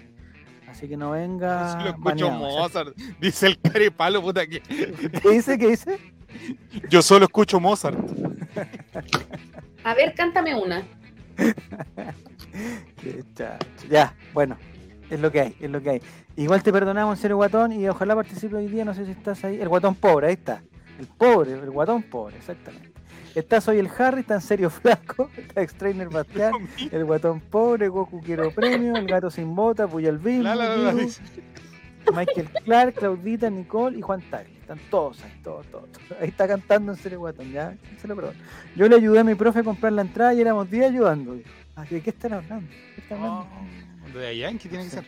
Así 0.69 0.89
que 0.89 0.97
no 0.97 1.13
venga. 1.13 1.73
Si 1.73 1.85
lo 1.85 1.91
escucho 1.91 2.05
baneado, 2.05 2.43
o 2.43 2.51
sea, 2.51 2.61
Mozart. 2.85 2.97
Dice 3.21 3.47
el 3.47 3.61
carepalo, 3.61 4.23
puta 4.23 4.45
que. 4.47 4.61
¿Qué 4.61 5.31
dice? 5.31 5.57
¿Qué 5.59 5.69
dice? 5.69 5.99
Yo 6.91 7.03
solo 7.03 7.27
escucho 7.27 7.61
Mozart. 7.61 7.97
A 9.85 9.95
ver, 9.95 10.15
cántame 10.17 10.55
una. 10.61 10.83
Ya, 13.91 14.15
bueno. 14.33 14.57
Es 15.11 15.21
lo 15.21 15.31
que 15.31 15.41
hay, 15.41 15.57
es 15.61 15.71
lo 15.71 15.83
que 15.83 15.91
hay. 15.91 16.03
Igual 16.37 16.63
te 16.63 16.73
perdonamos, 16.73 17.19
en 17.19 17.23
serio, 17.23 17.37
guatón, 17.37 17.73
y 17.73 17.87
ojalá 17.89 18.15
participe 18.15 18.57
hoy 18.57 18.69
día. 18.69 18.85
No 18.85 18.95
sé 18.95 19.05
si 19.05 19.13
estás 19.13 19.45
ahí. 19.45 19.61
El 19.61 19.69
guatón 19.69 19.95
pobre, 19.95 20.29
ahí 20.29 20.35
está. 20.35 20.63
El 20.99 21.07
pobre, 21.07 21.53
el 21.53 21.71
guatón 21.71 22.03
pobre, 22.03 22.37
exactamente. 22.37 22.93
Estás 23.35 23.69
hoy 23.69 23.79
el 23.79 23.91
Harry, 23.99 24.21
está 24.21 24.35
en 24.35 24.41
serio 24.41 24.71
flaco. 24.71 25.29
Está 25.37 25.61
Extrainer 25.61 26.09
Bastián, 26.09 26.53
el 26.91 27.05
guatón 27.05 27.41
pobre, 27.41 27.89
Goku 27.89 28.21
quiero 28.23 28.51
premio, 28.53 28.97
el 28.97 29.07
gato 29.07 29.31
sin 29.31 29.55
bota, 29.55 29.87
Puyal 29.87 30.19
Bim, 30.19 30.43
La, 30.43 30.55
la, 30.55 30.69
la, 30.69 30.77
la, 30.77 30.91
Dibu, 30.93 31.05
dice. 31.05 31.23
Michael 32.13 32.49
Clark, 32.65 32.95
Claudita, 32.95 33.51
Nicole 33.51 33.99
y 33.99 34.03
Juan 34.03 34.23
Tagli. 34.31 34.54
Están 34.65 34.79
todos 34.91 35.23
ahí, 35.23 35.31
todos, 35.45 35.67
todos. 35.67 35.91
todos. 35.93 36.21
Ahí 36.23 36.29
está 36.29 36.49
cantando 36.49 36.93
en 36.93 36.99
serio 36.99 37.19
guatón, 37.19 37.53
ya. 37.53 37.77
Se 38.01 38.09
lo 38.09 38.17
perdono. 38.17 38.39
Yo 38.75 38.89
le 38.89 38.97
ayudé 38.97 39.19
a 39.21 39.25
mi 39.25 39.35
profe 39.35 39.59
a 39.59 39.63
comprar 39.63 39.93
la 39.93 40.01
entrada 40.01 40.33
y 40.33 40.41
éramos 40.41 40.71
10 40.71 40.87
ayudando. 40.87 41.37
Así 41.77 41.97
que, 41.97 42.01
¿qué 42.01 42.11
están 42.11 42.33
hablando? 42.33 42.67
¿Qué 42.95 43.01
están 43.03 43.19
hablando? 43.19 43.47
Oh, 44.15 44.19
de 44.19 44.39
Yankee 44.39 44.69
tiene 44.71 44.85
que 44.85 44.91
ser. 44.91 45.07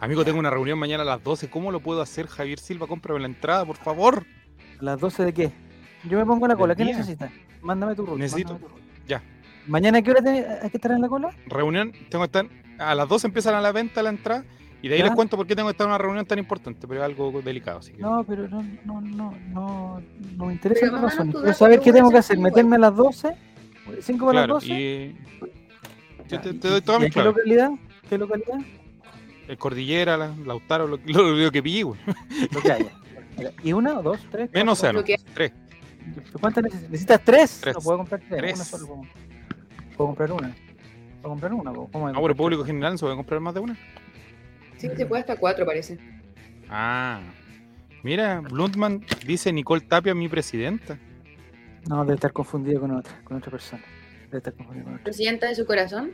Amigo, 0.00 0.24
tengo 0.24 0.40
una 0.40 0.50
reunión 0.50 0.76
mañana 0.76 1.04
a 1.04 1.06
las 1.06 1.22
12. 1.22 1.48
¿Cómo 1.50 1.70
lo 1.70 1.78
puedo 1.78 2.02
hacer, 2.02 2.26
Javier 2.26 2.58
Silva? 2.58 2.88
Cómprame 2.88 3.20
la 3.20 3.26
entrada, 3.26 3.64
por 3.64 3.76
favor. 3.76 4.24
¿A 4.80 4.82
las 4.84 4.98
12 4.98 5.24
de 5.26 5.32
qué? 5.34 5.52
Yo 6.08 6.18
me 6.18 6.26
pongo 6.26 6.46
a 6.46 6.48
la 6.48 6.56
cola. 6.56 6.74
¿Qué 6.74 6.84
necesitas? 6.84 7.30
Mándame 7.62 7.94
tu 7.94 8.04
ruta. 8.06 8.18
Necesito- 8.18 8.56
tu 8.58 8.66
ruta. 8.66 8.80
Ya. 9.06 9.22
¿Mañana 9.68 9.98
a 9.98 10.02
qué 10.02 10.10
hora 10.10 10.20
hay 10.62 10.70
que 10.70 10.78
estar 10.78 10.90
en 10.90 11.02
la 11.02 11.08
cola? 11.08 11.30
Reunión, 11.46 11.92
tengo 12.10 12.26
que 12.26 12.38
estar. 12.38 12.46
A 12.78 12.94
las 12.96 13.08
12 13.08 13.28
empiezan 13.28 13.54
a 13.54 13.60
la 13.60 13.70
venta 13.70 14.02
la 14.02 14.10
entrada. 14.10 14.42
Y 14.82 14.88
de 14.88 14.94
ahí 14.94 15.00
Ya. 15.00 15.06
les 15.06 15.14
cuento 15.14 15.36
por 15.36 15.46
qué 15.46 15.54
tengo 15.54 15.68
que 15.68 15.72
estar 15.72 15.84
en 15.84 15.90
una 15.90 15.98
reunión 15.98 16.24
tan 16.24 16.38
importante, 16.38 16.86
pero 16.88 17.00
es 17.00 17.04
algo 17.04 17.42
delicado. 17.42 17.80
Así 17.80 17.92
que... 17.92 17.98
No, 18.00 18.24
pero 18.24 18.48
no, 18.48 18.62
no, 18.84 19.00
no, 19.00 19.34
no, 19.50 20.02
no 20.36 20.46
me 20.46 20.52
interesa 20.54 20.80
Pero 20.86 20.96
la 20.96 21.02
razón. 21.02 21.32
Quiero 21.32 21.52
saber 21.52 21.80
qué 21.80 21.92
tengo 21.92 22.10
que 22.10 22.18
hacer. 22.18 22.38
¿Meterme 22.38 22.76
a 22.76 22.78
las 22.78 22.96
12? 22.96 23.28
¿5 23.28 24.18
para 24.18 24.30
claro, 24.32 24.54
las 24.54 24.62
12? 24.64 24.66
y 24.72 25.16
Ya, 26.28 26.36
yo 26.36 26.40
te, 26.40 26.48
¿y- 26.50 26.54
te 26.54 26.68
doy 26.68 26.80
toda 26.80 26.98
y 26.98 27.00
mi 27.02 27.06
¿Qué 27.06 27.12
clave. 27.12 27.28
localidad? 27.30 27.70
¿Qué 28.08 28.18
localidad? 28.18 28.58
El 29.48 29.58
Cordillera, 29.58 30.16
la, 30.16 30.34
Lautaro, 30.46 30.86
lo, 30.86 30.98
lo, 31.04 31.22
lo 31.34 31.50
que 31.50 31.62
pillé, 31.62 31.82
güey. 31.82 32.00
Lo 32.52 32.60
que 32.60 32.72
haya. 32.72 32.90
Mira, 33.36 33.50
¿Y 33.64 33.72
una 33.72 33.98
o 33.98 34.02
dos? 34.02 34.20
¿Tres? 34.30 34.50
Menos 34.52 34.78
cuatro? 34.80 35.00
océano. 35.00 35.00
Lo 35.00 35.04
que- 35.04 35.16
Tres. 35.34 35.52
¿Cuántas 36.40 36.64
necesitas? 36.64 36.90
¿Necesitas 36.90 37.20
tres? 37.24 37.58
Tres. 37.60 37.74
No 37.74 37.80
puedo 37.82 37.98
comprar 37.98 38.20
tres. 38.28 38.38
Tres. 38.40 38.54
Una 38.54 38.64
solo 38.64 38.86
puedo, 38.86 39.02
puedo 39.96 40.06
comprar 40.08 40.32
una. 40.32 40.54
Puedo 41.20 41.32
comprar 41.34 41.52
una. 41.52 41.72
¿Cómo 41.72 42.08
Ah, 42.08 42.12
por 42.14 42.30
el 42.30 42.36
público 42.36 42.64
general, 42.64 42.96
¿se 42.96 43.04
puede 43.04 43.16
comprar 43.16 43.40
más 43.40 43.52
de 43.54 43.60
una? 43.60 43.76
Sí, 44.80 44.88
se 44.96 45.06
puede 45.06 45.20
hasta 45.20 45.36
cuatro, 45.36 45.66
parece. 45.66 45.98
Ah. 46.68 47.20
Mira, 48.02 48.40
Bluntman 48.40 49.04
dice 49.26 49.52
Nicole 49.52 49.82
Tapia, 49.82 50.14
mi 50.14 50.28
presidenta. 50.28 50.98
No, 51.88 52.02
debe 52.04 52.14
estar 52.14 52.32
confundido 52.32 52.80
con 52.80 52.92
otra, 52.92 53.12
con 53.24 53.36
otra 53.36 53.50
persona. 53.50 53.82
Debe 54.26 54.38
estar 54.38 54.54
confundido 54.54 54.84
con 54.84 54.94
otra. 54.94 55.04
Presidenta 55.04 55.48
de 55.48 55.54
su 55.54 55.66
corazón. 55.66 56.12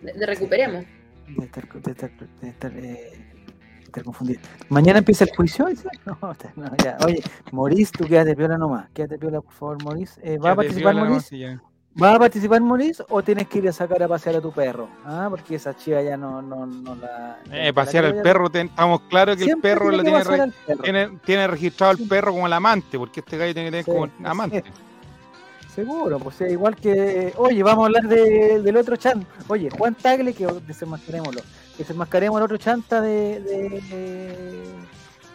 De, 0.00 0.12
de 0.12 0.26
recuperemos. 0.26 0.84
Debe 1.28 1.44
estar, 1.44 1.68
debe 1.68 1.90
estar, 1.90 2.10
debe 2.10 2.48
estar, 2.48 2.72
eh, 2.72 2.78
debe 2.80 3.84
estar 3.84 4.04
confundido. 4.04 4.40
¿Mañana 4.70 5.00
empieza 5.00 5.24
el 5.24 5.30
juicio? 5.36 5.68
No, 6.56 6.76
ya. 6.82 6.96
Oye, 7.04 7.22
Morís, 7.52 7.92
tú 7.92 8.06
quédate 8.06 8.34
piola 8.34 8.56
nomás. 8.56 8.88
Quédate 8.94 9.18
piola, 9.18 9.42
por 9.42 9.52
favor, 9.52 9.82
Morís. 9.82 10.18
Eh, 10.22 10.38
¿Va 10.38 10.52
a 10.52 10.56
participar 10.56 10.94
Morís? 10.94 11.30
Sí, 11.96 12.00
ya. 12.00 12.06
¿Va 12.10 12.14
a 12.14 12.18
participar 12.18 12.60
Morís 12.60 13.02
o 13.08 13.22
tienes 13.22 13.48
que 13.48 13.58
ir 13.58 13.68
a 13.68 13.72
sacar 13.72 14.02
a 14.02 14.08
pasear 14.08 14.36
a 14.36 14.40
tu 14.40 14.52
perro? 14.52 14.88
Ah, 15.04 15.26
porque 15.30 15.54
esa 15.56 15.74
chiva 15.76 16.02
ya 16.02 16.16
no, 16.16 16.42
no, 16.42 16.66
no 16.66 16.94
la. 16.94 17.38
Eh, 17.50 17.72
pasear 17.72 18.04
al 18.04 18.22
perro, 18.22 18.50
ten- 18.50 18.66
estamos 18.68 19.00
claros 19.08 19.36
que 19.36 19.44
el 19.44 19.58
perro 19.58 19.90
lo 19.90 20.02
tiene, 20.02 20.22
perro. 20.24 20.44
tiene, 20.82 21.18
tiene 21.24 21.46
registrado 21.46 21.92
al 21.92 21.98
perro 22.08 22.32
como 22.32 22.46
el 22.46 22.52
amante, 22.52 22.98
porque 22.98 23.20
este 23.20 23.36
gallo 23.38 23.54
tiene 23.54 23.68
que 23.68 23.82
tener 23.82 23.84
Sí, 23.84 23.90
como 23.90 24.06
sí. 24.06 24.12
amante. 24.24 24.64
Seguro, 25.74 26.18
pues 26.18 26.40
es 26.40 26.52
igual 26.52 26.74
que. 26.76 27.34
Oye, 27.36 27.62
vamos 27.62 27.82
a 27.82 27.86
hablar 27.86 28.08
de- 28.08 28.62
del 28.62 28.76
otro 28.78 28.96
chan. 28.96 29.26
Oye, 29.48 29.68
Juan 29.70 29.94
Tagle, 29.94 30.32
que 30.32 30.46
desenmascarémoslo. 30.66 31.42
Que 31.76 31.78
desenmascaremos 31.82 32.38
al 32.38 32.44
otro 32.44 32.56
chanta 32.56 33.00
de. 33.02 33.40
de- 33.40 33.68
de- 33.90 34.64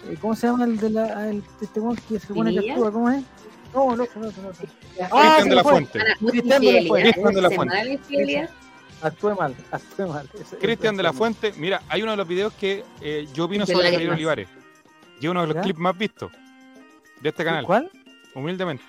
eh, 0.09 0.17
¿Cómo 0.19 0.35
se 0.35 0.47
llama 0.47 0.63
el 0.65 0.77
de 0.77 0.89
la. 0.89 1.29
El, 1.29 1.43
este 1.61 1.79
que 2.07 2.19
se 2.19 2.25
supone 2.27 2.51
que 2.59 2.71
actúa? 2.71 2.91
¿Cómo 2.91 3.09
es? 3.11 3.23
No, 3.73 3.95
no, 3.95 3.95
no, 3.95 4.05
no, 4.15 4.21
no. 4.25 4.31
Cristian 4.49 5.09
Ah, 5.11 5.37
de 5.43 5.55
la. 5.55 5.63
Fuente. 5.63 5.99
Cristian 6.19 6.61
de 6.61 6.71
la 6.71 6.81
Fuente. 6.87 7.03
Cristian 7.13 7.33
de 7.33 7.41
la 7.41 7.47
¿Es 7.47 7.55
Fuente. 7.55 8.49
Actué 9.03 9.33
mal, 9.35 9.55
actué 9.71 10.05
mal. 10.05 10.29
Cristian 10.59 10.97
de 10.97 11.03
la 11.03 11.13
Fuente, 11.13 11.53
mira, 11.57 11.81
hay 11.89 12.03
uno 12.03 12.11
de 12.11 12.17
los 12.17 12.27
videos 12.27 12.53
que 12.53 12.83
eh, 13.01 13.27
yo 13.33 13.45
opino 13.45 13.65
sobre. 13.65 13.91
Javier 13.91 14.11
Olivares. 14.11 14.47
Y 15.19 15.25
es 15.25 15.31
uno 15.31 15.41
de 15.41 15.47
los 15.47 15.55
¿Ya? 15.55 15.61
clips 15.61 15.79
más 15.79 15.97
vistos 15.97 16.31
de 17.21 17.29
este 17.29 17.43
canal, 17.43 17.65
¿Cuál? 17.65 17.89
humildemente. 18.35 18.83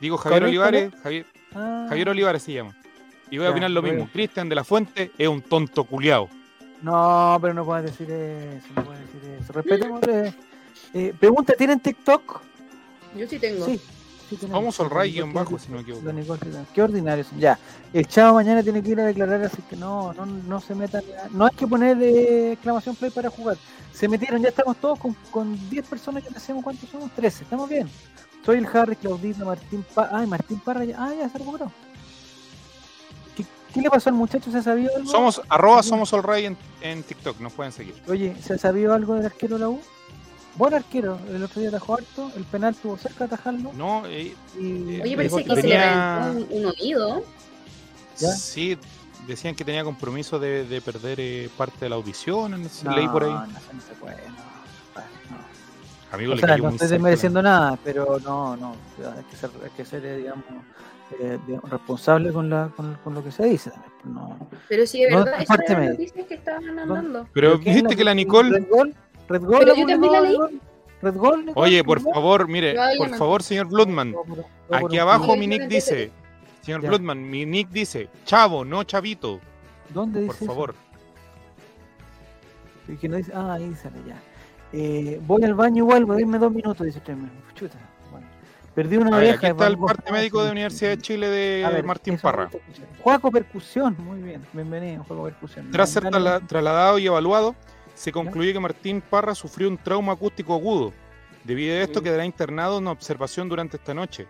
Digo 0.00 0.16
Javier 0.16 0.42
¿Cuál 0.42 0.52
es, 0.52 0.58
cuál 0.58 0.74
Olivares, 0.74 1.02
Javier, 1.02 1.26
Ah, 1.54 1.86
Javier 1.88 2.08
Olivares 2.08 2.42
se 2.42 2.52
llama. 2.52 2.76
Y 3.30 3.38
voy 3.38 3.46
a 3.46 3.48
Ya, 3.48 3.52
opinar 3.52 3.70
lo 3.70 3.82
mismo. 3.82 4.08
Cristian 4.12 4.48
de 4.48 4.54
la 4.56 4.64
Fuente 4.64 5.12
es 5.16 5.28
un 5.28 5.40
tonto 5.42 5.84
culiao. 5.84 6.28
No, 6.82 7.38
pero 7.40 7.54
no 7.54 7.64
puedes 7.64 7.84
decir 7.86 8.10
eso, 8.10 8.66
no 8.76 8.84
puedes 8.84 9.00
decir 9.12 9.30
eso. 9.40 9.52
Respetemos. 9.52 10.02
eh, 10.08 10.34
eh, 10.94 11.14
pregunta, 11.18 11.54
¿tienen 11.56 11.78
TikTok? 11.80 12.40
Yo 13.16 13.26
sí 13.28 13.38
tengo. 13.38 13.64
Sí. 13.66 13.80
Vamos 14.48 14.78
al 14.80 14.90
ray 14.90 15.12
guion 15.12 15.32
bajo, 15.32 15.58
si 15.58 15.70
no 15.70 15.76
me 15.76 15.82
equivoco. 15.82 16.38
Qué 16.74 16.82
ordinarios. 16.82 17.28
son. 17.28 17.38
Ya. 17.38 17.58
El 17.92 18.06
chavo 18.06 18.34
mañana 18.34 18.62
tiene 18.62 18.82
que 18.82 18.90
ir 18.90 19.00
a 19.00 19.04
declarar, 19.04 19.42
así 19.42 19.62
que 19.62 19.76
no, 19.76 20.12
no, 20.14 20.26
no 20.26 20.60
se 20.60 20.74
metan. 20.74 21.02
No 21.30 21.46
hay 21.46 21.54
que 21.56 21.66
poner 21.66 22.00
eh, 22.02 22.52
exclamación 22.52 22.96
play 22.96 23.10
para 23.10 23.30
jugar. 23.30 23.56
Se 23.92 24.08
metieron, 24.08 24.42
ya 24.42 24.48
estamos 24.48 24.76
todos 24.76 24.98
con, 24.98 25.14
con 25.30 25.70
10 25.70 25.86
personas 25.86 26.24
que 26.24 26.36
hacemos. 26.36 26.64
¿Cuántos 26.64 26.88
somos? 26.88 27.10
13. 27.12 27.44
Estamos 27.44 27.68
bien. 27.68 27.88
Soy 28.44 28.58
el 28.58 28.66
Harry, 28.66 28.96
Claudita, 28.96 29.44
Martín 29.44 29.84
Parra. 29.94 30.18
Ay, 30.18 30.26
Martín 30.26 30.60
Parra. 30.60 30.84
Ya, 30.84 30.96
ah, 30.98 31.14
ya 31.14 31.28
se 31.28 31.38
recuperó. 31.38 31.70
¿Qué, 33.36 33.44
qué 33.72 33.80
le 33.80 33.90
pasó 33.90 34.10
al 34.10 34.16
muchacho? 34.16 34.50
¿Se 34.50 34.58
ha 34.58 34.62
sabido 34.62 34.94
algo? 34.96 35.10
Somos, 35.10 35.40
arroba 35.48 35.82
somos 35.82 36.12
all 36.12 36.22
Ray 36.22 36.46
en, 36.46 36.56
en 36.80 37.02
TikTok, 37.02 37.40
nos 37.40 37.52
pueden 37.52 37.72
seguir. 37.72 37.94
Oye, 38.08 38.34
¿se 38.42 38.54
ha 38.54 38.58
sabido 38.58 38.92
algo 38.92 39.14
del 39.14 39.26
arquero 39.26 39.54
de 39.54 39.60
la 39.60 39.68
U? 39.68 39.80
Buen 40.56 40.72
arquero, 40.74 41.18
el 41.30 41.42
otro 41.42 41.60
día 41.60 41.70
atajó 41.70 41.94
harto, 41.94 42.30
el 42.36 42.44
penal 42.44 42.74
tuvo 42.76 42.96
cerca 42.96 43.20
de 43.26 43.34
atajarlo. 43.34 43.72
No, 43.74 44.06
eh, 44.06 44.34
Y 44.58 45.00
Oye, 45.00 45.12
Eh, 45.12 45.16
parece 45.16 45.44
que 45.44 45.56
se 45.56 45.62
le 45.68 45.78
reventó 45.78 46.54
un, 46.54 46.58
un 46.60 46.66
oído. 46.66 47.24
¿Ya? 48.18 48.28
sí, 48.28 48.78
decían 49.26 49.56
que 49.56 49.64
tenía 49.64 49.82
compromiso 49.82 50.38
de, 50.38 50.64
de 50.66 50.80
perder 50.80 51.18
eh, 51.18 51.50
parte 51.56 51.76
de 51.80 51.88
la 51.88 51.96
audición, 51.96 52.52
no 52.52 52.58
no, 52.84 52.96
leí 52.96 53.08
por 53.08 53.24
ahí. 53.24 53.30
No, 53.30 53.46
no 53.46 53.80
se 53.80 53.94
puede, 53.98 54.16
no. 54.28 54.34
no. 55.30 55.38
Amigo, 56.12 56.32
O 56.32 56.34
le 56.36 56.40
sea, 56.42 56.56
no 56.56 56.68
estoy 56.68 56.86
desmereciendo 56.88 57.42
nada, 57.42 57.76
pero 57.82 58.20
no, 58.20 58.56
no. 58.56 58.76
Hay 59.16 59.24
que 59.24 59.36
ser, 59.36 59.50
hay 59.64 59.70
que 59.76 59.84
ser 59.84 60.06
eh, 60.06 60.18
digamos, 60.18 60.44
eh, 61.18 61.38
digamos, 61.48 61.68
responsable 61.70 62.32
con, 62.32 62.48
la, 62.48 62.70
con, 62.76 62.94
con 63.02 63.14
lo 63.14 63.24
que 63.24 63.32
se 63.32 63.44
dice. 63.46 63.70
también, 63.70 63.92
pues, 64.00 64.14
No. 64.14 64.38
Pero 64.68 64.86
sí, 64.86 65.02
de 65.02 65.10
No, 65.10 65.24
verdad, 65.24 65.44
me- 65.76 65.88
noticia 65.88 66.26
que 66.28 66.34
estaban 66.34 66.78
andando. 66.78 67.28
Pero 67.32 67.58
¿quién 67.58 67.74
viste 67.74 67.90
la- 67.90 67.96
que 67.96 68.04
la 68.04 68.14
Nicole, 68.14 68.64
Red 69.28 69.42
Gol, 69.42 69.50
Red 69.50 69.58
Gol, 69.58 69.58
Pero 69.60 69.74
yo 69.74 69.86
también 69.86 70.12
la 70.12 70.20
Red 70.20 70.28
leí. 70.28 70.36
Gol, 70.36 70.60
Red 71.02 71.16
Gol, 71.16 71.46
Nicole, 71.46 71.66
oye, 71.66 71.84
por 71.84 72.00
favor, 72.00 72.48
mire, 72.48 72.74
por 72.98 73.10
favor, 73.16 73.42
señor 73.42 73.66
Bloodman, 73.68 74.14
aquí 74.70 74.98
abajo 74.98 75.36
mi 75.36 75.46
nick 75.46 75.68
dice, 75.68 76.10
señor. 76.62 76.80
Bloodman, 76.82 77.28
mi 77.30 77.44
nick 77.44 77.68
dice, 77.70 78.08
chavo, 78.24 78.64
no 78.64 78.84
chavito, 78.84 79.40
¿Dónde 79.90 80.22
dice 80.22 80.34
por 80.38 80.46
favor. 80.46 80.74
Y 82.88 82.96
que 82.96 83.08
no 83.08 83.16
dice, 83.16 83.32
ah, 83.34 83.54
ahí 83.54 83.74
sale 83.74 83.96
ya. 84.06 84.20
Eh, 84.72 85.20
voy 85.26 85.42
al 85.44 85.54
baño 85.54 85.84
y 85.84 85.86
vuelvo, 85.86 86.14
denme 86.14 86.38
dos 86.38 86.52
minutos, 86.52 86.84
dice 86.84 86.98
usted. 86.98 87.16
Chuta, 87.54 87.78
bueno. 88.10 88.26
Perdí 88.74 88.96
una 88.96 89.16
A 89.16 89.20
ver, 89.20 89.28
oreja. 89.30 89.36
aquí 89.36 89.46
está 89.46 89.66
el 89.68 89.78
parte 89.78 90.10
médico 90.12 90.42
de 90.44 90.50
Universidad 90.50 90.90
de 90.90 90.98
Chile 90.98 91.28
de 91.28 91.66
ver, 91.70 91.84
Martín 91.84 92.18
Parra. 92.18 92.50
Juaco 93.02 93.30
Percusión, 93.30 93.96
muy 93.98 94.20
bien, 94.20 94.42
bienvenido, 94.52 95.04
Juaco 95.04 95.24
Percusión. 95.24 95.70
Tras 95.70 95.90
ser 95.90 96.10
trasladado 96.46 96.98
y 96.98 97.06
evaluado, 97.06 97.54
se 97.94 98.12
concluye 98.12 98.52
que 98.52 98.60
Martín 98.60 99.00
Parra 99.00 99.34
sufrió 99.34 99.68
un 99.68 99.78
trauma 99.78 100.12
acústico 100.14 100.54
agudo. 100.54 100.92
Debido 101.44 101.74
a 101.76 101.80
esto, 101.80 102.00
Mm. 102.00 102.04
quedará 102.04 102.24
internado 102.24 102.78
en 102.78 102.86
observación 102.86 103.48
durante 103.48 103.76
esta 103.76 103.94
noche. 103.94 104.26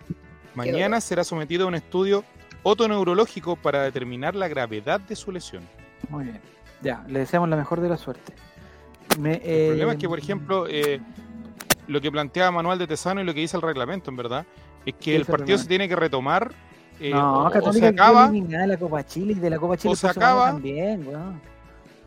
Mañana 0.54 1.00
será 1.00 1.24
sometido 1.24 1.64
a 1.64 1.68
un 1.68 1.74
estudio 1.74 2.24
otoneurológico 2.62 3.56
para 3.56 3.82
determinar 3.82 4.34
la 4.34 4.48
gravedad 4.48 5.00
de 5.00 5.16
su 5.16 5.30
lesión. 5.32 5.62
Muy 6.08 6.24
bien, 6.24 6.40
ya, 6.82 7.04
le 7.08 7.20
deseamos 7.20 7.48
la 7.48 7.56
mejor 7.56 7.80
de 7.80 7.88
la 7.88 7.96
suerte. 7.96 8.32
Me, 9.18 9.34
El 9.44 9.68
problema 9.68 9.92
es 9.92 9.98
que, 9.98 10.06
eh, 10.06 10.08
por 10.08 10.18
ejemplo, 10.18 10.66
eh, 10.68 11.00
lo 11.86 12.00
que 12.00 12.10
plantea 12.10 12.50
Manuel 12.50 12.78
de 12.78 12.86
Tesano 12.86 13.20
y 13.20 13.24
lo 13.24 13.32
que 13.34 13.40
dice 13.40 13.56
el 13.56 13.62
reglamento, 13.62 14.10
en 14.10 14.16
verdad, 14.16 14.44
es 14.84 14.94
que 14.94 15.00
¿Qué 15.00 15.16
el 15.16 15.24
partido 15.24 15.56
se 15.58 15.66
tiene 15.68 15.88
que 15.88 15.96
retomar. 15.96 16.52
eh, 17.00 17.10
no, 17.10 17.42
o- 17.44 17.46
o, 17.48 17.50
Católica 17.50 17.88
se 17.88 17.94
quedó 17.94 18.02
acaba. 18.04 18.30
de 18.30 18.66
la 18.66 18.76
Copa 18.76 19.04
Chile 19.04 19.32
y 19.36 19.40
de 19.40 19.50
la 19.50 19.58
Copa 19.58 19.76
Chile 19.76 19.92
o 19.92 19.96
se 19.96 20.08
acaba. 20.08 20.46
también. 20.52 21.06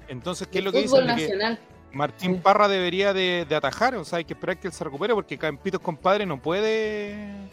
Entonces, 0.08 0.48
¿qué 0.48 0.60
es 0.60 0.64
lo 0.64 0.72
que 0.72 0.86
que 0.86 1.04
nacional. 1.04 1.60
Martín. 1.92 2.42
Parra 2.42 2.68
debería 2.68 3.14
de, 3.14 3.46
de 3.48 3.56
atajar, 3.56 3.96
o 3.96 4.06
sea, 4.06 4.18
hay 4.18 4.26
que 4.26 4.34
esperar 4.34 4.58
que 4.58 4.68
él 4.68 4.74
se 4.74 4.84
recupere 4.84 5.14
porque 5.14 5.38
Campitos 5.38 5.80
compadre 5.82 6.26
no 6.26 6.42
puede. 6.42 7.48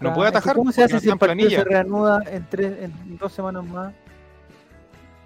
No 0.00 0.12
puede 0.12 0.28
atajar 0.28 0.54
¿Cómo 0.54 0.70
se 0.70 0.82
porque 0.82 0.84
hace 0.84 0.94
no 0.94 1.00
si 1.00 1.10
el 1.10 1.18
partido 1.18 1.50
se 1.50 1.64
reanuda 1.64 2.22
en, 2.26 2.46
tres, 2.48 2.74
en 2.82 3.16
dos 3.16 3.32
semanas 3.32 3.64
más? 3.64 3.94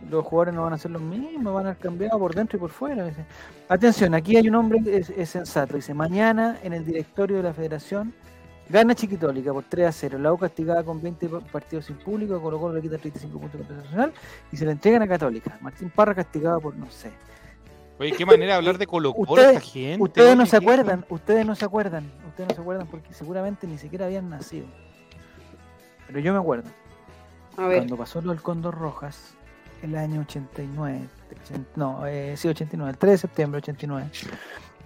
Los 0.08 0.24
jugadores 0.24 0.54
no 0.54 0.62
van 0.62 0.74
a 0.74 0.78
ser 0.78 0.92
los 0.92 1.02
mismos, 1.02 1.52
van 1.52 1.66
a 1.66 1.74
ser 1.74 1.82
cambiados 1.82 2.20
por 2.20 2.34
dentro 2.34 2.56
y 2.56 2.60
por 2.60 2.70
fuera. 2.70 3.06
dice. 3.06 3.24
Atención, 3.68 4.14
aquí 4.14 4.36
hay 4.36 4.48
un 4.48 4.54
hombre 4.54 4.80
es 5.16 5.28
sensato. 5.28 5.74
Dice, 5.74 5.94
mañana 5.94 6.58
en 6.62 6.74
el 6.74 6.84
directorio 6.84 7.38
de 7.38 7.42
la 7.42 7.52
federación 7.52 8.14
gana 8.68 8.94
Chiquitólica 8.94 9.52
por 9.52 9.64
3 9.64 9.86
a 9.88 9.92
0. 9.92 10.18
La 10.18 10.32
U 10.32 10.38
castigada 10.38 10.82
con 10.84 11.00
20 11.02 11.28
pa- 11.28 11.40
partidos 11.40 11.84
sin 11.86 11.96
público, 11.96 12.40
Colo 12.40 12.58
Colo 12.58 12.74
le 12.74 12.82
quita 12.82 12.98
35 12.98 13.38
puntos 13.38 13.68
de 13.68 13.74
nacional 13.76 14.12
y 14.52 14.56
se 14.56 14.64
le 14.64 14.72
entregan 14.72 15.02
a 15.02 15.08
Católica. 15.08 15.56
Martín 15.60 15.90
Parra 15.90 16.14
castigado 16.14 16.60
por, 16.60 16.74
no 16.76 16.90
sé. 16.90 17.10
Oye, 17.98 18.12
qué 18.12 18.26
manera 18.26 18.52
de 18.52 18.58
hablar 18.58 18.76
de 18.78 18.86
Colo 18.86 19.12
Colo 19.14 19.32
Ustedes- 19.32 19.56
esta 19.56 19.60
gente. 19.70 20.02
Ustedes 20.02 20.36
no 20.36 20.44
se 20.46 20.58
qué- 20.58 20.64
acuerdan, 20.64 21.04
ustedes 21.08 21.46
no 21.46 21.54
se 21.54 21.64
acuerdan, 21.64 22.10
ustedes 22.28 22.48
no 22.50 22.54
se 22.54 22.60
acuerdan 22.60 22.86
porque 22.88 23.14
seguramente 23.14 23.66
ni 23.66 23.78
siquiera 23.78 24.06
habían 24.06 24.28
nacido. 24.28 24.66
Pero 26.06 26.18
yo 26.20 26.32
me 26.32 26.38
acuerdo. 26.38 26.68
A 27.56 27.66
ver, 27.66 27.78
Cuando 27.78 27.96
pasó 27.96 28.20
lo 28.20 28.32
del 28.32 28.42
Cóndor 28.42 28.74
Rojas, 28.76 29.34
el 29.82 29.96
año 29.96 30.20
89, 30.20 31.08
80 31.44 31.70
no, 31.76 32.06
eh, 32.06 32.36
sí, 32.36 32.48
89, 32.48 32.90
el 32.90 32.98
3 32.98 33.12
de 33.12 33.18
septiembre 33.18 33.58
89, 33.58 34.10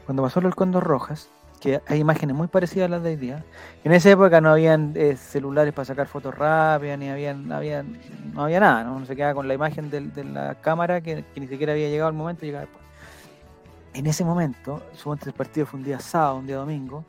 cuando 0.06 0.22
pasó 0.22 0.40
lo 0.40 0.48
del 0.48 0.54
Cóndor 0.54 0.84
Rojas, 0.84 1.28
que 1.60 1.82
hay 1.86 2.00
imágenes 2.00 2.34
muy 2.34 2.48
parecidas 2.48 2.86
a 2.86 2.90
las 2.90 3.02
de 3.02 3.10
hoy 3.10 3.16
día, 3.16 3.44
en 3.84 3.92
esa 3.92 4.10
época 4.10 4.40
no 4.40 4.50
habían 4.50 4.94
eh, 4.96 5.16
celulares 5.16 5.74
para 5.74 5.84
sacar 5.84 6.08
fotos 6.08 6.34
rápidas, 6.34 6.98
ni 6.98 7.08
habían, 7.08 7.52
habían, 7.52 7.98
no 8.32 8.44
había 8.44 8.60
nada, 8.60 8.84
¿no? 8.84 8.96
Uno 8.96 9.06
se 9.06 9.14
quedaba 9.14 9.34
con 9.34 9.46
la 9.46 9.54
imagen 9.54 9.90
de 9.90 10.24
la 10.24 10.54
cámara 10.56 11.02
que, 11.02 11.24
ni 11.36 11.46
siquiera 11.46 11.72
había 11.72 11.88
llegado 11.88 12.08
al 12.08 12.14
momento, 12.14 12.46
llegaba 12.46 12.62
después. 12.64 12.84
En 13.92 14.06
ese 14.06 14.24
momento, 14.24 14.82
suponte 14.94 15.28
el 15.28 15.34
partido 15.34 15.66
fue 15.66 15.78
un 15.78 15.84
día 15.84 16.00
sábado, 16.00 16.36
un 16.36 16.46
día 16.46 16.56
domingo, 16.56 17.04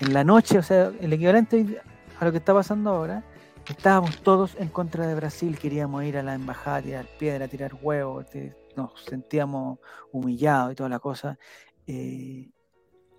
en 0.00 0.12
la 0.12 0.24
noche, 0.24 0.58
o 0.58 0.62
sea, 0.62 0.90
el 1.00 1.12
equivalente 1.12 1.80
a 2.18 2.24
lo 2.24 2.32
que 2.32 2.38
está 2.38 2.52
pasando 2.52 2.90
ahora, 2.90 3.22
estábamos 3.66 4.20
todos 4.22 4.56
en 4.58 4.68
contra 4.68 5.06
de 5.06 5.14
Brasil, 5.14 5.58
queríamos 5.58 6.02
ir 6.04 6.18
a 6.18 6.22
la 6.22 6.34
embajada 6.34 6.78
a 6.78 6.82
tirar 6.82 7.06
piedra, 7.18 7.48
tirar 7.48 7.72
huevos, 7.80 8.26
nos 8.74 9.04
sentíamos 9.04 9.78
humillados 10.10 10.72
y 10.72 10.74
toda 10.74 10.88
la 10.88 10.98
cosa. 10.98 11.38
eh, 11.86 12.50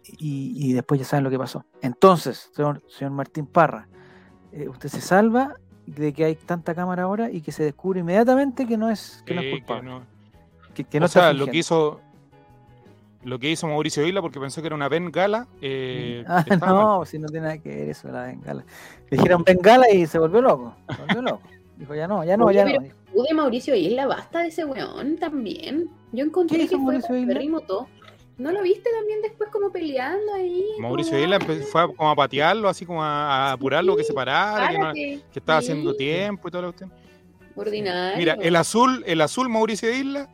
y, 0.06 0.54
y 0.70 0.74
después 0.74 1.00
ya 1.00 1.06
saben 1.06 1.24
lo 1.24 1.30
que 1.30 1.38
pasó. 1.40 1.66
Entonces, 1.82 2.50
señor, 2.56 2.82
señor 2.88 3.12
Martín 3.14 3.46
Parra, 3.46 3.88
eh, 4.52 4.68
usted 4.70 4.90
se 4.90 5.02
salva 5.02 5.56
de 5.86 6.14
que 6.14 6.26
hay 6.26 6.36
tanta 6.36 6.74
cámara 6.76 7.04
ahora 7.04 7.30
y 7.32 7.42
que 7.42 7.52
se 7.52 7.64
descubre 7.64 8.00
inmediatamente 8.02 8.66
que 8.68 8.78
no 8.78 8.90
es, 8.90 9.24
que 9.26 9.34
no 9.34 9.42
es 9.42 9.46
Sí, 9.48 9.52
que 9.54 9.60
culpable. 9.60 9.90
no- 9.90 10.02
Que, 10.74 10.84
que 10.86 11.00
no 11.00 11.06
o 11.06 11.10
sea, 11.10 11.34
lo 11.34 11.48
que 11.48 11.58
hizo 11.58 12.00
lo 13.24 13.40
que 13.40 13.50
hizo 13.50 13.68
Mauricio 13.68 14.06
Isla 14.06 14.22
porque 14.22 14.40
pensó 14.40 14.60
que 14.62 14.68
era 14.68 14.76
una 14.76 14.90
bengala. 14.90 15.48
Eh, 15.62 16.26
Ah, 16.28 16.44
mal. 16.60 16.70
no, 16.70 17.06
si 17.06 17.18
no 17.20 17.28
tiene 17.30 17.46
nada 17.48 17.58
que 17.58 17.70
ver 17.70 17.90
eso, 17.90 18.10
la 18.10 18.24
bengala. 18.24 18.66
Le 19.10 19.18
dijeron 19.18 19.44
bengala 19.46 19.90
y 19.90 20.06
se 20.08 20.20
volvió 20.20 20.42
loco. 20.42 20.76
Se 20.94 21.02
volvió 21.02 21.22
loco. 21.22 21.42
Dijo, 21.78 21.96
ya 21.96 22.08
no, 22.08 22.24
ya 22.24 22.38
no, 22.38 22.46
Oye, 22.46 22.58
ya 22.58 22.66
pero- 22.66 22.82
no. 22.82 23.24
de 23.24 23.34
Mauricio 23.34 23.76
Isla, 23.76 24.08
basta 24.08 24.40
de 24.40 24.48
ese 24.50 24.66
weón 24.66 25.18
también. 25.18 25.90
Yo 26.12 26.26
encontré 26.26 26.60
¿Qué 26.60 26.68
que 26.68 26.78
fue 26.78 27.00
todo. 27.66 27.88
¿No 28.38 28.52
lo 28.52 28.62
viste 28.64 28.90
también 28.98 29.22
después 29.22 29.50
como 29.52 29.72
peleando 29.72 30.34
ahí? 30.34 30.64
Mauricio 30.80 31.20
Isla 31.20 31.40
fue 31.40 31.82
a- 31.84 31.88
como 31.88 32.10
a 32.10 32.16
patearlo, 32.16 32.68
así 32.68 32.86
como 32.86 33.04
a, 33.04 33.50
a 33.50 33.52
apurarlo, 33.54 33.96
que 33.96 34.04
se 34.04 34.14
parara, 34.14 34.70
que, 34.70 34.78
no- 34.80 34.94
que 34.94 35.22
estaba 35.36 35.62
Sí, 35.62 35.72
haciendo 35.72 35.96
tiempo 35.96 36.48
y 36.48 36.52
toda 36.52 36.64
la 36.64 36.68
cuestión. 36.70 36.92
Ordinario. 37.56 38.18
Mira, 38.18 38.34
el 38.42 38.56
azul, 38.56 39.04
el 39.06 39.22
azul 39.22 39.48
Mauricio 39.50 39.92
Isla 39.96 40.28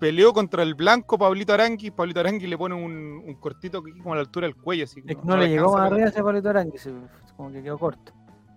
peleó 0.00 0.32
contra 0.32 0.62
el 0.64 0.74
blanco 0.74 1.16
Pablito 1.16 1.52
Arangui. 1.52 1.90
Pablito 1.92 2.18
Arangui 2.20 2.46
le 2.48 2.58
pone 2.58 2.74
un, 2.74 3.22
un 3.24 3.34
cortito 3.36 3.78
aquí 3.78 3.92
como 3.98 4.12
a 4.12 4.16
la 4.16 4.22
altura 4.22 4.46
del 4.48 4.56
cuello. 4.56 4.84
Así, 4.84 5.00
Es 5.06 5.16
que 5.16 5.22
no 5.24 5.36
le 5.36 5.48
llegó 5.48 5.72
más 5.72 5.90
arriba 5.92 6.08
ese 6.08 6.22
Pablito 6.22 6.48
Arangui, 6.50 6.78
se- 6.78 6.92
como 7.36 7.52
que 7.52 7.62
quedó 7.62 7.78
corto. 7.78 8.12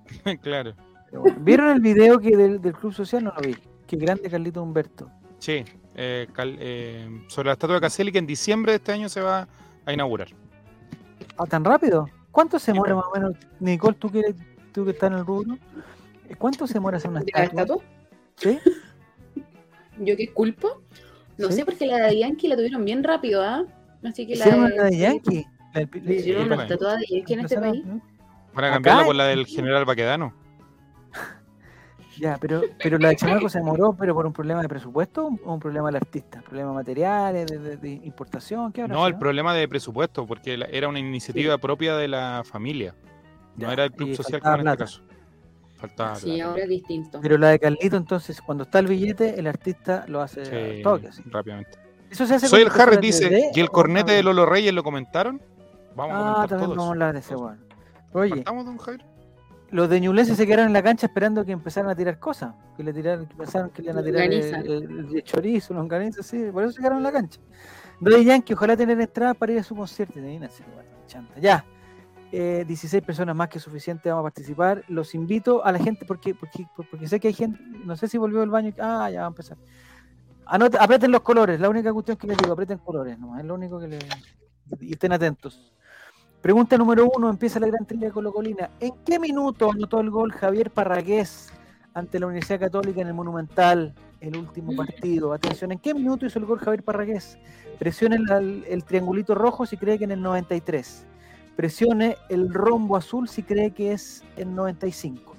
claro. 0.41 0.73
Bueno. 1.12 1.38
¿Vieron 1.41 1.69
el 1.69 1.80
video 1.82 2.19
que 2.19 2.36
del, 2.36 2.60
del 2.62 2.73
Club 2.73 2.93
Social? 2.93 3.23
No 3.23 3.34
lo 3.36 3.41
vi. 3.41 3.56
Qué 3.86 3.95
grande 3.97 4.30
Carlito 4.30 4.62
Humberto. 4.63 5.10
Sí, 5.38 5.63
eh, 6.01 6.27
cal- 6.31 6.55
eh, 6.59 7.25
sobre 7.27 7.47
la 7.47 7.53
estatua 7.53 7.75
de 7.75 7.81
Caselli 7.81 8.12
que 8.13 8.19
en 8.19 8.25
diciembre 8.25 8.71
de 8.71 8.77
este 8.77 8.93
año 8.93 9.09
se 9.09 9.19
va 9.21 9.47
a 9.85 9.91
inaugurar. 9.93 10.29
Ah, 11.38 11.45
¿Tan 11.45 11.65
rápido? 11.65 12.07
¿Cuánto 12.31 12.57
se 12.57 12.71
demora 12.71 12.95
más 12.95 13.05
o 13.05 13.12
menos? 13.13 13.33
Nicole, 13.59 13.97
tú 13.99 14.09
que, 14.09 14.21
tú 14.71 14.85
que 14.85 14.91
estás 14.91 15.12
en 15.12 15.17
el 15.17 15.25
rubro. 15.25 15.57
eh, 16.29 16.35
¿Cuánto 16.38 16.65
se 16.67 16.75
demora 16.75 16.97
hacer 16.97 17.09
una 17.12 17.19
¿De 17.19 17.31
la 17.33 17.43
estatua? 17.43 17.63
estatua? 17.75 17.83
¿Sí? 18.38 18.59
¿Yo 19.99 20.15
qué 20.15 20.31
culpo? 20.33 20.81
No 21.38 21.47
¿Sí? 21.49 21.53
sé, 21.55 21.65
porque 21.65 21.85
la 21.85 21.97
de 22.07 22.19
Yankee 22.19 22.47
la 22.47 22.55
tuvieron 22.55 22.85
bien 22.85 23.03
rápido, 23.03 23.41
¿ah? 23.43 23.65
Así 24.03 24.25
que 24.25 24.35
la 24.38 24.45
¿Hicieron 24.45 24.71
una 24.71 24.83
de 24.85 24.97
Yankee? 24.97 25.45
Le 26.01 26.15
hicieron 26.15 26.43
una 26.51 26.63
estatua 26.63 26.95
de 26.95 27.05
Yankee 27.09 27.33
en 27.33 27.39
este 27.41 27.59
país. 27.59 27.83
Para 28.53 28.71
cambiarla 28.71 29.03
por 29.03 29.15
la 29.15 29.25
del 29.25 29.45
general 29.45 29.83
Baquedano. 29.85 30.33
Ya, 32.19 32.38
pero, 32.39 32.62
pero 32.84 32.97
la 32.97 33.10
de 33.10 33.15
Chamaco 33.15 33.47
se 33.49 33.60
demoró, 33.60 33.93
pero 33.97 34.13
por 34.13 34.25
un 34.25 34.34
problema 34.34 34.62
de 34.62 34.67
presupuesto 34.67 35.29
o 35.45 35.53
un 35.53 35.60
problema 35.60 35.88
del 35.88 35.95
artista, 35.97 36.41
problema 36.41 36.73
materiales, 36.73 37.47
de, 37.49 37.60
de- 37.60 37.77
de 37.77 37.89
importación, 38.03 38.71
¿qué 38.73 38.82
habrá 38.82 38.93
No, 38.93 39.08
el 39.08 39.17
problema 39.17 39.53
de 39.53 39.67
presupuesto, 39.67 40.25
porque 40.27 40.58
la- 40.58 40.65
era 40.65 40.88
una 40.89 40.99
iniciativa 40.99 41.58
propia 41.58 41.95
de 41.95 42.08
la 42.08 42.43
familia. 42.45 42.93
No 43.55 43.71
era 43.71 43.86
el 43.86 43.91
club 43.91 44.15
social 44.15 44.41
como 44.41 44.55
en 44.55 44.67
este 44.67 44.77
caso. 44.77 45.01
Faltaba 45.77 46.15
Sí, 46.17 46.25
plata. 46.36 46.49
ahora 46.49 46.63
es 46.63 46.69
distinto. 46.69 47.19
Pero 47.21 47.38
la 47.38 47.49
de 47.49 47.60
Carlito, 47.60 47.95
entonces, 47.95 48.41
cuando 48.41 48.63
está 48.65 48.79
el 48.79 48.88
billete, 48.88 49.39
el 49.39 49.47
artista 49.47 50.03
lo 50.08 50.21
hace 50.21 50.45
Sí, 50.45 50.55
al 50.77 50.82
toque. 50.82 51.08
así. 51.08 51.23
rápidamente. 51.25 51.77
Eso 52.10 52.25
se 52.25 52.36
hace 52.36 52.47
Soy 52.47 52.63
el 52.63 52.69
Harry 52.71 52.97
dice, 52.97 53.29
3D, 53.29 53.51
¿y 53.55 53.60
el 53.62 53.69
cornete 53.69 54.12
no? 54.12 54.17
de 54.17 54.23
Lolo 54.23 54.45
Reyes 54.45 54.73
lo 54.73 54.84
comentaron? 54.84 55.41
Vamos 55.95 56.15
a 56.15 56.19
Ah, 56.19 56.23
comentar 56.23 56.49
también 56.49 56.65
todos. 56.67 56.77
vamos 56.77 56.88
a 56.88 56.91
hablar 56.91 57.13
de 57.13 57.19
ese 57.19 57.36
weón. 57.36 57.60
Oye, 58.13 58.29
¿Partamos, 58.36 58.65
don 58.65 58.77
Javier? 58.77 59.05
Los 59.71 59.89
de 59.89 59.99
Ñublense 60.01 60.36
se 60.36 60.45
quedaron 60.47 60.67
en 60.67 60.73
la 60.73 60.82
cancha 60.84 61.08
esperando 61.08 61.45
que 61.45 61.51
empezaran 61.51 61.89
a 61.89 61.95
tirar 61.95 62.19
cosas. 62.19 62.53
Que 62.77 62.84
le 62.84 62.93
tiraron, 62.93 63.25
que 63.27 63.36
pensaron 63.36 63.69
que 63.69 63.82
le 63.82 63.91
iban 63.91 63.97
a 63.99 64.03
tirar 64.03 64.23
el, 64.23 64.71
el- 64.71 65.15
el 65.15 65.23
chorizo, 65.23 65.73
longaniza, 65.73 66.23
sí, 66.23 66.45
por 66.51 66.63
eso 66.63 66.73
se 66.73 66.79
quedaron 66.79 66.97
en 66.99 67.03
la 67.03 67.12
cancha. 67.12 67.39
Daddy 67.99 68.23
Yankee, 68.25 68.53
ojalá 68.53 68.77
tener 68.77 68.99
entradas 68.99 69.36
para 69.36 69.51
ir 69.51 69.60
a 69.60 69.63
su 69.63 69.75
concierto. 69.75 70.13
Chanta. 71.08 71.39
Ya. 71.39 71.65
Eh, 72.32 72.63
16 72.67 73.03
personas 73.03 73.36
más 73.36 73.49
que 73.49 73.60
suficiente 73.60 74.10
vamos 74.10 74.21
a 74.21 74.25
participar. 74.25 74.84
Los 74.88 75.15
invito 75.15 75.65
a 75.65 75.71
la 75.71 75.79
gente 75.79 76.05
porque, 76.05 76.36
porque, 76.36 76.67
porque 76.89 77.08
sé 77.08 77.19
que 77.19 77.27
hay 77.29 77.34
gente, 77.34 77.60
no 77.84 77.95
sé 77.97 78.08
si 78.08 78.17
volvió 78.17 78.43
el 78.43 78.49
baño. 78.49 78.73
Ah, 78.79 79.10
ya 79.12 79.21
va 79.21 79.25
a 79.25 79.29
empezar. 79.29 79.58
Anota, 80.45 80.82
aprieten 80.84 81.12
los 81.12 81.21
colores, 81.21 81.60
la 81.60 81.69
única 81.69 81.91
cuestión 81.93 82.17
que 82.17 82.27
les 82.27 82.38
digo, 82.38 82.53
aprieten 82.53 82.77
colores, 82.79 83.19
nomás, 83.19 83.39
es 83.41 83.45
lo 83.45 83.55
único 83.55 83.79
que 83.79 83.88
les. 83.88 84.03
Y 84.79 84.91
estén 84.93 85.12
atentos. 85.12 85.73
Pregunta 86.41 86.78
número 86.78 87.10
uno, 87.13 87.30
empieza 87.30 87.60
la 87.60 87.67
gran 87.67 87.86
trilla 87.86 88.12
colocolina. 88.12 88.69
¿En 88.80 88.93
qué 89.06 89.19
minuto 89.19 89.71
anotó 89.71 89.99
el 89.99 90.10
gol 90.10 90.32
Javier 90.32 90.71
Parragués 90.71 91.52
ante 91.93 92.17
la 92.17 92.28
Universidad 92.28 92.62
Católica 92.62 93.02
en 93.02 93.08
el 93.08 93.13
Monumental, 93.13 93.93
el 94.21 94.38
último 94.38 94.73
partido? 94.73 95.34
Atención, 95.34 95.73
¿en 95.73 95.80
qué 95.80 95.93
minuto 95.93 96.25
hizo 96.25 96.39
el 96.39 96.45
gol 96.45 96.60
Javier 96.60 96.84
Parragués? 96.84 97.38
Presione 97.78 98.15
el, 98.15 98.63
el 98.69 98.84
triangulito 98.86 99.36
rojo 99.36 99.65
si 99.65 99.75
cree 99.75 99.97
que 99.97 100.06
en 100.06 100.12
el 100.12 100.21
93. 100.21 101.06
Presione 101.58 102.15
el 102.30 102.54
rombo 102.54 102.95
azul 102.95 103.28
si 103.28 103.43
cree 103.43 103.71
que 103.71 103.91
es 103.91 104.23
en 104.38 104.56
95. 104.56 105.36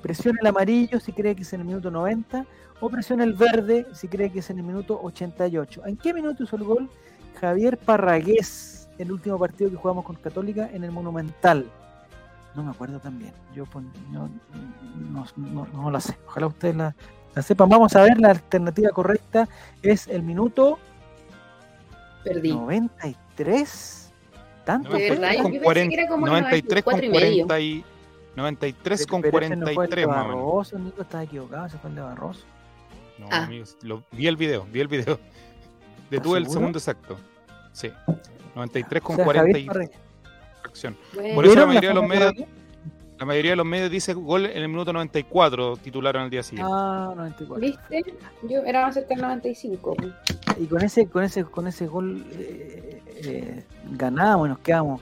Presione 0.00 0.38
el 0.40 0.46
amarillo 0.46 0.98
si 0.98 1.12
cree 1.12 1.36
que 1.36 1.42
es 1.42 1.52
en 1.52 1.60
el 1.60 1.66
minuto 1.66 1.90
90. 1.90 2.46
O 2.80 2.88
presione 2.88 3.24
el 3.24 3.34
verde 3.34 3.86
si 3.92 4.08
cree 4.08 4.30
que 4.30 4.38
es 4.38 4.48
en 4.48 4.60
el 4.60 4.64
minuto 4.64 4.98
88. 5.02 5.82
¿En 5.84 5.98
qué 5.98 6.14
minuto 6.14 6.44
hizo 6.44 6.56
el 6.56 6.64
gol 6.64 6.88
Javier 7.40 7.76
Parragués, 7.76 8.77
el 8.98 9.12
último 9.12 9.38
partido 9.38 9.70
que 9.70 9.76
jugamos 9.76 10.04
con 10.04 10.16
Católica 10.16 10.68
en 10.72 10.84
el 10.84 10.90
Monumental? 10.92 11.66
No 12.54 12.62
me 12.64 12.70
acuerdo 12.70 12.98
también. 12.98 13.32
Yo 13.54 13.66
pon- 13.66 13.92
no, 14.10 14.28
no, 15.10 15.26
no- 15.36 15.66
no 15.66 15.90
la 15.90 16.00
sé. 16.00 16.16
Ojalá 16.26 16.46
ustedes 16.48 16.74
la, 16.76 16.94
la 17.34 17.42
sepan. 17.42 17.68
Vamos 17.68 17.94
a 17.94 18.02
ver, 18.02 18.18
la 18.20 18.30
alternativa 18.30 18.90
correcta 18.90 19.48
es 19.82 20.08
el 20.08 20.22
minuto 20.22 20.78
Perdí. 22.24 22.52
93. 22.52 24.12
¿Tanto? 24.64 24.90
De 24.90 25.10
verdad, 25.10 25.32
yo 25.32 25.42
con 25.42 25.52
pensé 25.52 25.64
40 25.64 25.94
que 25.94 26.00
era 26.02 26.10
como 26.10 26.26
93 26.26 26.82
con 26.84 26.92
94 26.94 27.04
y 27.06 27.08
medio. 27.08 27.46
40 27.46 27.60
y 27.60 27.84
93 28.36 29.06
con 29.06 29.22
Pero 29.22 29.38
ese 29.38 29.56
no 29.56 29.56
fue 29.56 29.64
el 29.64 29.70
de 29.70 29.74
43 29.74 30.06
más 30.08 30.16
o 30.16 30.28
menos. 30.28 30.34
Barroso, 30.44 30.78
Nico 30.78 31.02
estaba 31.02 31.22
equivocado, 31.24 31.66
ese 31.66 31.78
fue 31.78 31.90
el 31.90 31.96
de 31.96 32.02
Barroso. 32.02 32.44
No, 33.18 33.26
Ah. 33.30 33.44
amigos, 33.44 33.76
lo- 33.82 34.04
vi 34.12 34.26
el 34.26 34.36
video, 34.36 34.66
vi 34.70 34.80
el 34.80 34.88
video. 34.88 35.18
Detuve 36.10 36.38
el 36.38 36.48
segundo 36.48 36.78
exacto. 36.78 37.16
Sí. 37.72 37.90
93 38.58 39.02
con 39.02 39.14
O 39.14 39.16
sea, 39.16 39.24
40 39.24 39.58
Javier 39.58 39.64
y 39.64 40.62
fracción. 40.62 40.96
Bueno, 41.14 41.34
Por 41.34 41.44
eso 41.46 41.54
la 41.54 41.64
¿Vieron 41.64 41.68
mayoría 41.68 41.88
de 41.88 41.94
los 41.94 42.06
medios-? 42.06 42.48
La 43.18 43.26
mayoría 43.26 43.50
de 43.50 43.56
los 43.56 43.66
medios 43.66 43.90
dice 43.90 44.14
gol 44.14 44.46
en 44.46 44.58
el 44.62 44.68
minuto 44.68 44.92
94, 44.92 45.76
titularon 45.78 46.22
al 46.22 46.30
día 46.30 46.42
siguiente. 46.44 46.70
Ah, 46.72 47.12
94. 47.16 47.60
¿Viste? 47.60 48.14
Yo 48.48 48.58
era 48.60 48.82
más 48.86 48.94
cerca 48.94 49.08
del 49.14 49.22
95. 49.22 49.96
Y 50.60 50.66
con 50.66 50.82
ese, 50.84 51.06
con 51.08 51.24
ese, 51.24 51.44
con 51.44 51.66
ese 51.66 51.86
gol 51.88 52.24
eh, 52.32 53.02
eh, 53.24 53.64
ganábamos 53.90 54.46
y 54.46 54.50
nos 54.50 54.58
quedamos 54.60 55.00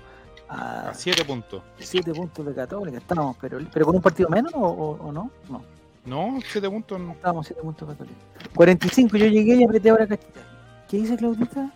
a 0.48 0.88
A 0.90 0.94
7 0.94 1.24
puntos. 1.26 1.62
7 1.78 2.10
puntos 2.14 2.46
de 2.46 2.54
Católica. 2.54 2.96
Estábamos, 2.96 3.36
pero, 3.38 3.58
pero 3.70 3.84
con 3.84 3.96
un 3.96 4.00
partido 4.02 4.30
menos 4.30 4.52
o, 4.54 4.60
o- 4.60 5.08
o 5.08 5.12
no? 5.12 5.30
No, 5.50 5.62
No, 6.06 6.38
7 6.50 6.70
puntos 6.70 6.98
no. 6.98 7.12
estábamos 7.12 7.46
7 7.48 7.60
puntos 7.60 7.86
de 7.86 7.94
Católica. 7.96 8.18
45, 8.54 9.16
yo 9.18 9.26
llegué 9.26 9.56
y 9.56 9.64
apreté 9.64 9.90
ahora 9.90 10.06
cachita. 10.06 10.40
¿Qué 10.88 10.96
dice 10.96 11.16
Claudita? 11.18 11.70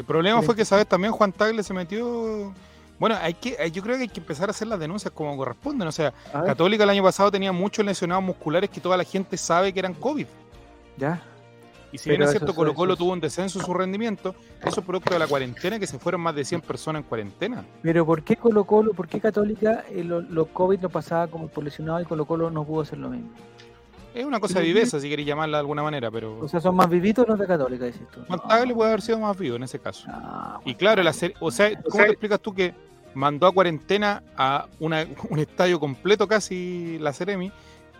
El 0.00 0.06
problema 0.06 0.40
fue 0.40 0.56
que, 0.56 0.64
¿sabes? 0.64 0.86
También 0.86 1.12
Juan 1.12 1.30
Tagle 1.30 1.62
se 1.62 1.74
metió. 1.74 2.54
Bueno, 2.98 3.16
hay 3.20 3.34
que, 3.34 3.70
yo 3.70 3.82
creo 3.82 3.96
que 3.96 4.02
hay 4.04 4.08
que 4.08 4.20
empezar 4.20 4.48
a 4.48 4.52
hacer 4.52 4.66
las 4.66 4.80
denuncias 4.80 5.12
como 5.12 5.36
corresponden. 5.36 5.86
O 5.86 5.92
sea, 5.92 6.14
Católica 6.32 6.84
el 6.84 6.90
año 6.90 7.02
pasado 7.02 7.30
tenía 7.30 7.52
muchos 7.52 7.84
lesionados 7.84 8.24
musculares 8.24 8.70
que 8.70 8.80
toda 8.80 8.96
la 8.96 9.04
gente 9.04 9.36
sabe 9.36 9.74
que 9.74 9.78
eran 9.78 9.92
COVID. 9.92 10.26
ya. 10.96 11.22
Y 11.92 11.98
si 11.98 12.04
Pero 12.08 12.18
bien 12.18 12.22
es 12.22 12.30
cierto, 12.30 12.54
Colo 12.54 12.72
Colo 12.72 12.96
tuvo 12.96 13.12
un 13.12 13.20
descenso 13.20 13.58
en 13.58 13.66
su 13.66 13.74
rendimiento, 13.74 14.34
eso 14.64 14.78
es 14.80 14.86
producto 14.86 15.12
de 15.12 15.18
la 15.18 15.26
cuarentena, 15.26 15.76
que 15.78 15.88
se 15.88 15.98
fueron 15.98 16.20
más 16.20 16.36
de 16.36 16.44
100 16.44 16.60
personas 16.60 17.02
en 17.02 17.08
cuarentena. 17.08 17.64
Pero 17.82 18.06
¿por 18.06 18.22
qué 18.22 18.36
Colo 18.36 18.62
Colo, 18.62 18.94
por 18.94 19.08
qué 19.08 19.20
Católica 19.20 19.84
eh, 19.90 20.04
lo, 20.04 20.20
lo 20.20 20.46
COVID 20.46 20.80
lo 20.80 20.88
pasaba 20.88 21.26
como 21.26 21.48
por 21.48 21.64
lesionado 21.64 22.00
y 22.00 22.04
Colo 22.04 22.26
Colo 22.26 22.48
no 22.48 22.64
pudo 22.64 22.82
hacer 22.82 22.98
lo 22.98 23.10
mismo? 23.10 23.30
Es 24.14 24.24
una 24.24 24.40
cosa 24.40 24.58
de 24.58 24.66
viveza, 24.66 24.98
si 24.98 25.08
queréis 25.08 25.28
llamarla 25.28 25.58
de 25.58 25.60
alguna 25.60 25.82
manera, 25.82 26.10
pero 26.10 26.38
O 26.40 26.48
sea, 26.48 26.60
son 26.60 26.74
más 26.74 26.90
vivitos 26.90 27.26
los 27.28 27.38
de 27.38 27.46
Católica, 27.46 27.84
dices 27.84 28.02
tú. 28.10 28.20
Juan 28.26 28.40
Tagle 28.48 28.74
puede 28.74 28.90
haber 28.90 29.02
sido 29.02 29.18
más 29.20 29.38
vivo 29.38 29.56
en 29.56 29.62
ese 29.62 29.78
caso. 29.78 30.04
Ah, 30.08 30.60
Y 30.64 30.74
claro, 30.74 31.02
la 31.02 31.12
ser- 31.12 31.34
o 31.40 31.50
sea, 31.50 31.70
¿cómo 31.82 32.04
te 32.04 32.10
explicas 32.10 32.40
tú 32.40 32.52
que 32.52 32.74
mandó 33.14 33.46
a 33.46 33.52
cuarentena 33.52 34.22
a 34.36 34.66
una- 34.80 35.06
un 35.30 35.38
estadio 35.38 35.78
completo 35.78 36.26
casi 36.26 36.98
la 37.00 37.12
Ceremi 37.12 37.52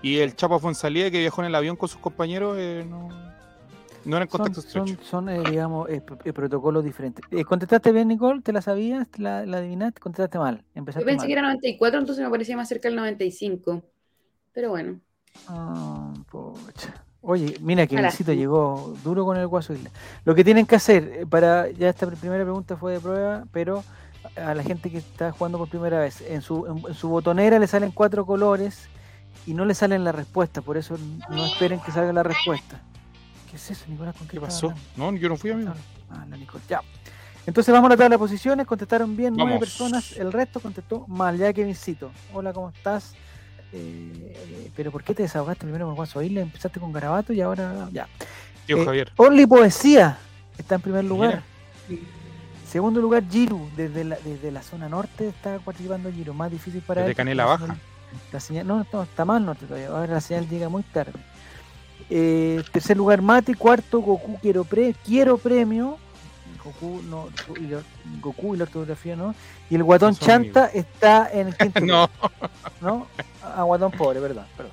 y 0.02 0.18
el 0.18 0.34
Chapo 0.34 0.58
Fonsalía 0.58 1.10
que 1.10 1.18
viajó 1.20 1.42
en 1.42 1.46
el 1.48 1.54
avión 1.54 1.76
con 1.76 1.88
sus 1.88 2.00
compañeros 2.00 2.56
eh, 2.58 2.84
no, 2.88 3.08
no 4.04 4.16
era 4.16 4.24
en 4.24 4.30
son, 4.30 4.38
contacto 4.40 4.62
son, 4.62 4.82
estrecho? 4.88 5.04
son, 5.08 5.28
eh, 5.28 5.42
digamos, 5.50 5.88
eh, 5.90 6.02
eh, 6.24 6.32
protocolos 6.32 6.82
diferentes. 6.84 7.24
Eh, 7.30 7.44
¿Contestaste 7.44 7.92
bien, 7.92 8.08
Nicole? 8.08 8.40
¿Te 8.40 8.52
la 8.52 8.62
sabías? 8.62 9.08
¿Te 9.08 9.22
la, 9.22 9.46
la 9.46 9.58
adivinaste? 9.58 10.00
¿Contestaste 10.00 10.38
mal? 10.38 10.56
Yo 10.58 10.64
Empezaste 10.74 11.04
pensé 11.04 11.18
mal. 11.18 11.26
que 11.28 11.32
era 11.34 11.42
94, 11.42 12.00
entonces 12.00 12.24
me 12.24 12.30
parecía 12.30 12.56
más 12.56 12.68
cerca 12.68 12.88
del 12.88 12.96
95. 12.96 13.82
Pero 14.52 14.70
bueno. 14.70 14.98
Ah. 15.48 16.12
Oye, 17.22 17.56
mira 17.60 17.86
que. 17.86 18.00
Luisito 18.00 18.32
llegó 18.32 18.94
duro 19.04 19.24
con 19.24 19.36
el 19.36 19.46
Guaso 19.46 19.74
Isla. 19.74 19.90
Lo 20.24 20.34
que 20.34 20.44
tienen 20.44 20.66
que 20.66 20.76
hacer, 20.76 21.04
eh, 21.04 21.26
para 21.26 21.70
ya 21.70 21.88
esta 21.88 22.06
primera 22.06 22.44
pregunta 22.44 22.76
fue 22.76 22.94
de 22.94 23.00
prueba, 23.00 23.44
pero 23.52 23.84
a 24.36 24.54
la 24.54 24.62
gente 24.62 24.90
que 24.90 24.98
está 24.98 25.32
jugando 25.32 25.58
por 25.58 25.68
primera 25.68 25.98
vez, 25.98 26.20
en 26.22 26.42
su, 26.42 26.66
en, 26.66 26.78
en 26.88 26.94
su 26.94 27.08
botonera 27.08 27.58
le 27.58 27.66
salen 27.66 27.90
cuatro 27.90 28.24
colores 28.24 28.88
y 29.46 29.54
no 29.54 29.64
le 29.64 29.74
salen 29.74 30.04
la 30.04 30.12
respuesta, 30.12 30.62
por 30.62 30.76
eso 30.76 30.96
no 31.30 31.46
esperen 31.46 31.80
que 31.80 31.90
salga 31.92 32.12
la 32.12 32.22
respuesta. 32.22 32.80
¿Qué 33.50 33.56
es 33.56 33.70
eso, 33.70 33.84
Nicolás? 33.88 34.14
¿Con 34.16 34.28
¿Qué 34.28 34.40
pasó? 34.40 34.68
hablando? 34.68 35.12
No, 35.12 35.16
yo 35.18 35.28
no 35.28 35.36
fui 35.36 35.50
amigo. 35.50 35.72
Ah, 36.10 36.24
la 36.28 36.36
Nicole. 36.36 36.62
Ya. 36.68 36.80
Entonces 37.46 37.72
vamos 37.72 37.88
a 37.88 37.94
la 37.94 37.96
tabla 37.96 38.14
de 38.14 38.18
posiciones, 38.18 38.66
contestaron 38.66 39.16
bien 39.16 39.34
nueve 39.36 39.58
personas, 39.58 40.16
el 40.16 40.32
resto 40.32 40.60
contestó 40.60 41.06
mal, 41.08 41.36
ya 41.36 41.52
que 41.52 41.64
Vincito. 41.64 42.10
Hola, 42.32 42.52
¿cómo 42.52 42.68
estás? 42.70 43.14
Eh, 43.72 44.34
eh, 44.36 44.70
pero 44.74 44.90
¿por 44.90 45.04
qué 45.04 45.14
te 45.14 45.22
desahogaste 45.22 45.64
primero 45.64 45.86
con 45.86 45.94
Guaso 45.94 46.22
Isla? 46.22 46.40
Empezaste 46.40 46.80
con 46.80 46.92
Garabato 46.92 47.32
y 47.32 47.40
ahora 47.40 47.88
ya. 47.92 48.08
Tío 48.66 48.78
Eh, 48.78 48.84
Javier. 48.84 49.12
Only 49.16 49.46
Poesía 49.46 50.18
está 50.58 50.76
en 50.76 50.80
primer 50.80 51.04
lugar. 51.04 51.42
Mira. 51.88 52.02
Segundo 52.68 53.00
lugar, 53.00 53.24
Giru, 53.28 53.68
desde 53.76 54.04
la, 54.04 54.16
desde 54.24 54.52
la 54.52 54.62
zona 54.62 54.88
norte 54.88 55.28
está 55.28 55.58
participando 55.58 56.10
Giru, 56.12 56.34
más 56.34 56.50
difícil 56.52 56.80
para 56.82 57.00
Desde 57.00 57.10
él. 57.12 57.16
Canela 57.16 57.42
la 57.44 57.48
Baja. 57.48 57.76
La 58.32 58.40
señal, 58.40 58.66
no, 58.66 58.86
no, 58.92 59.02
está 59.02 59.24
más 59.24 59.40
norte 59.42 59.66
todavía, 59.66 59.88
ahora 59.88 60.14
la 60.14 60.20
señal 60.20 60.48
llega 60.48 60.68
muy 60.68 60.82
tarde. 60.84 61.12
Eh, 62.08 62.62
tercer 62.72 62.96
lugar, 62.96 63.22
Mati. 63.22 63.54
Cuarto, 63.54 64.00
Goku 64.00 64.38
Quiero, 64.40 64.64
pre, 64.64 64.94
quiero 65.04 65.38
Premio. 65.38 65.96
Goku, 66.64 67.00
no, 67.08 67.28
y 67.58 67.66
la- 67.68 67.82
Goku 68.20 68.54
y 68.54 68.58
la 68.58 68.64
ortografía 68.64 69.16
no. 69.16 69.34
Y 69.70 69.74
el 69.76 69.82
Guatón 69.84 70.12
No 70.12 70.26
Chanta 70.26 70.66
está 70.66 71.30
en 71.32 71.48
el 71.48 71.56
quinto. 71.56 71.80
No, 71.86 72.10
¿no? 72.80 73.06
A 73.42 73.62
Guatón 73.62 73.92
pobre, 73.92 74.20
perdón, 74.20 74.44
perdón. 74.56 74.72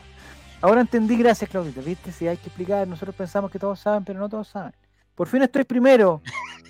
Ahora 0.61 0.81
entendí, 0.81 1.15
gracias 1.17 1.49
Claudita, 1.49 1.81
¿viste? 1.81 2.11
Si 2.11 2.27
hay 2.27 2.37
que 2.37 2.47
explicar, 2.47 2.87
nosotros 2.87 3.15
pensamos 3.15 3.51
que 3.51 3.59
todos 3.59 3.79
saben, 3.79 4.03
pero 4.03 4.19
no 4.19 4.27
todos 4.27 4.47
saben. 4.47 4.73
Por 5.15 5.27
fin 5.27 5.41
estoy 5.43 5.63
primero. 5.63 6.21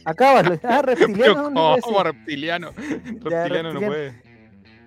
Acábalo. 0.05 0.57
Ah, 0.63 0.81
reptiliano. 0.81 1.49
no 1.49 1.75
le 1.75 1.81
¿cómo 1.81 1.97
decía. 1.97 2.03
reptiliano? 2.11 2.71
Ya, 2.71 2.83
Reptiliano 2.83 3.73
no 3.73 3.79
reptiliano. 3.79 3.87
puede. 3.87 4.21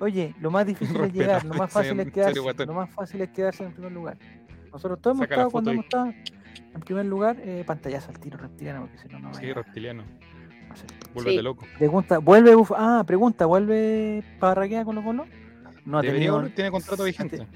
Oye, 0.00 0.34
lo 0.40 0.50
más 0.50 0.66
difícil 0.66 0.98
es 1.02 1.12
llegar, 1.12 1.44
lo 1.44 1.54
más 1.54 1.70
fácil 1.70 1.98
es 2.00 2.10
quedarse, 2.12 2.64
lo 2.66 2.72
más 2.74 2.90
fácil 2.90 3.20
es 3.20 3.28
quedarse 3.30 3.64
en 3.64 3.72
primer 3.72 3.92
lugar. 3.92 4.16
Nosotros 4.72 4.98
todos 5.02 5.16
hemos 5.16 5.30
estado 5.30 5.50
cuando 5.50 5.70
hemos 5.72 5.84
estado 5.84 6.12
en 6.74 6.80
primer 6.80 7.06
lugar, 7.06 7.36
eh, 7.40 7.64
pantallazo 7.66 8.10
al 8.10 8.18
tiro 8.20 8.38
reptiliano, 8.38 8.80
porque 8.82 8.98
si 8.98 9.08
no, 9.08 9.18
no 9.20 9.34
Sí, 9.34 9.42
vaya- 9.42 9.54
reptiliano. 9.54 10.04
no 10.68 10.76
sé. 10.76 10.86
Vuélvete 11.14 11.36
Sí. 11.38 11.42
loco. 11.42 11.66
Pregunta, 11.78 12.18
¿vuelve 12.18 12.54
Buf- 12.56 12.74
Ah, 12.76 13.02
pregunta, 13.06 13.46
¿vuelve 13.46 14.22
Parraquea 14.38 14.84
con 14.84 15.02
Colo? 15.02 15.26
No, 15.84 15.98
ha 15.98 16.02
Debería 16.02 16.30
tenido, 16.30 16.48
tiene 16.54 16.70
contrato 16.70 17.04
vigente. 17.04 17.38
te- 17.38 17.46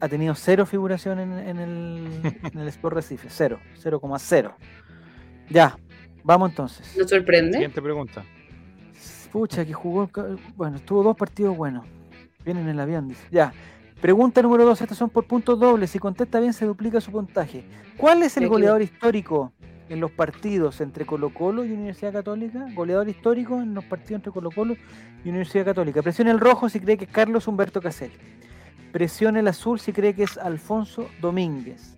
ha 0.00 0.08
tenido 0.08 0.34
cero 0.34 0.64
figuración 0.64 1.18
en, 1.18 1.32
en 1.32 1.58
el, 1.58 2.08
en 2.54 2.58
el 2.60 2.68
Sport 2.68 2.94
Recife, 2.94 3.28
cero, 3.30 3.58
0,0. 3.82 4.54
Ya, 5.50 5.76
vamos 6.22 6.50
entonces. 6.50 6.96
¿Nos 6.96 7.10
sorprende? 7.10 7.52
Siguiente 7.54 7.82
pregunta. 7.82 8.24
Pucha, 9.32 9.64
que 9.66 9.74
jugó, 9.74 10.08
bueno, 10.56 10.78
tuvo 10.80 11.02
dos 11.02 11.16
partidos 11.16 11.56
buenos. 11.56 11.84
Viene 12.44 12.60
en 12.62 12.68
el 12.68 12.80
avión, 12.80 13.08
dice. 13.08 13.26
Ya. 13.30 13.52
Pregunta 14.00 14.42
número 14.42 14.64
dos, 14.64 14.80
estas 14.80 14.96
son 14.96 15.10
por 15.10 15.24
puntos 15.26 15.58
dobles. 15.58 15.90
Si 15.90 15.98
contesta 15.98 16.38
bien, 16.38 16.52
se 16.52 16.64
duplica 16.64 17.00
su 17.00 17.10
puntaje. 17.10 17.64
¿Cuál 17.96 18.22
es 18.22 18.36
el 18.36 18.48
goleador 18.48 18.80
histórico 18.80 19.52
en 19.88 19.98
los 19.98 20.12
partidos 20.12 20.80
entre 20.80 21.04
Colo 21.04 21.34
Colo 21.34 21.64
y 21.64 21.72
Universidad 21.72 22.12
Católica? 22.12 22.66
Goleador 22.74 23.08
histórico 23.08 23.60
en 23.60 23.74
los 23.74 23.82
partidos 23.84 24.20
entre 24.20 24.30
Colo 24.30 24.52
Colo 24.52 24.76
y 25.24 25.28
Universidad 25.28 25.64
Católica. 25.64 26.00
Presione 26.00 26.30
el 26.30 26.38
rojo 26.38 26.68
si 26.68 26.78
cree 26.78 26.96
que 26.96 27.06
es 27.06 27.10
Carlos 27.10 27.48
Humberto 27.48 27.82
Caselli. 27.82 28.14
Presione 28.92 29.40
el 29.40 29.48
azul 29.48 29.80
si 29.80 29.92
cree 29.92 30.14
que 30.14 30.22
es 30.22 30.38
Alfonso 30.38 31.08
Domínguez. 31.20 31.96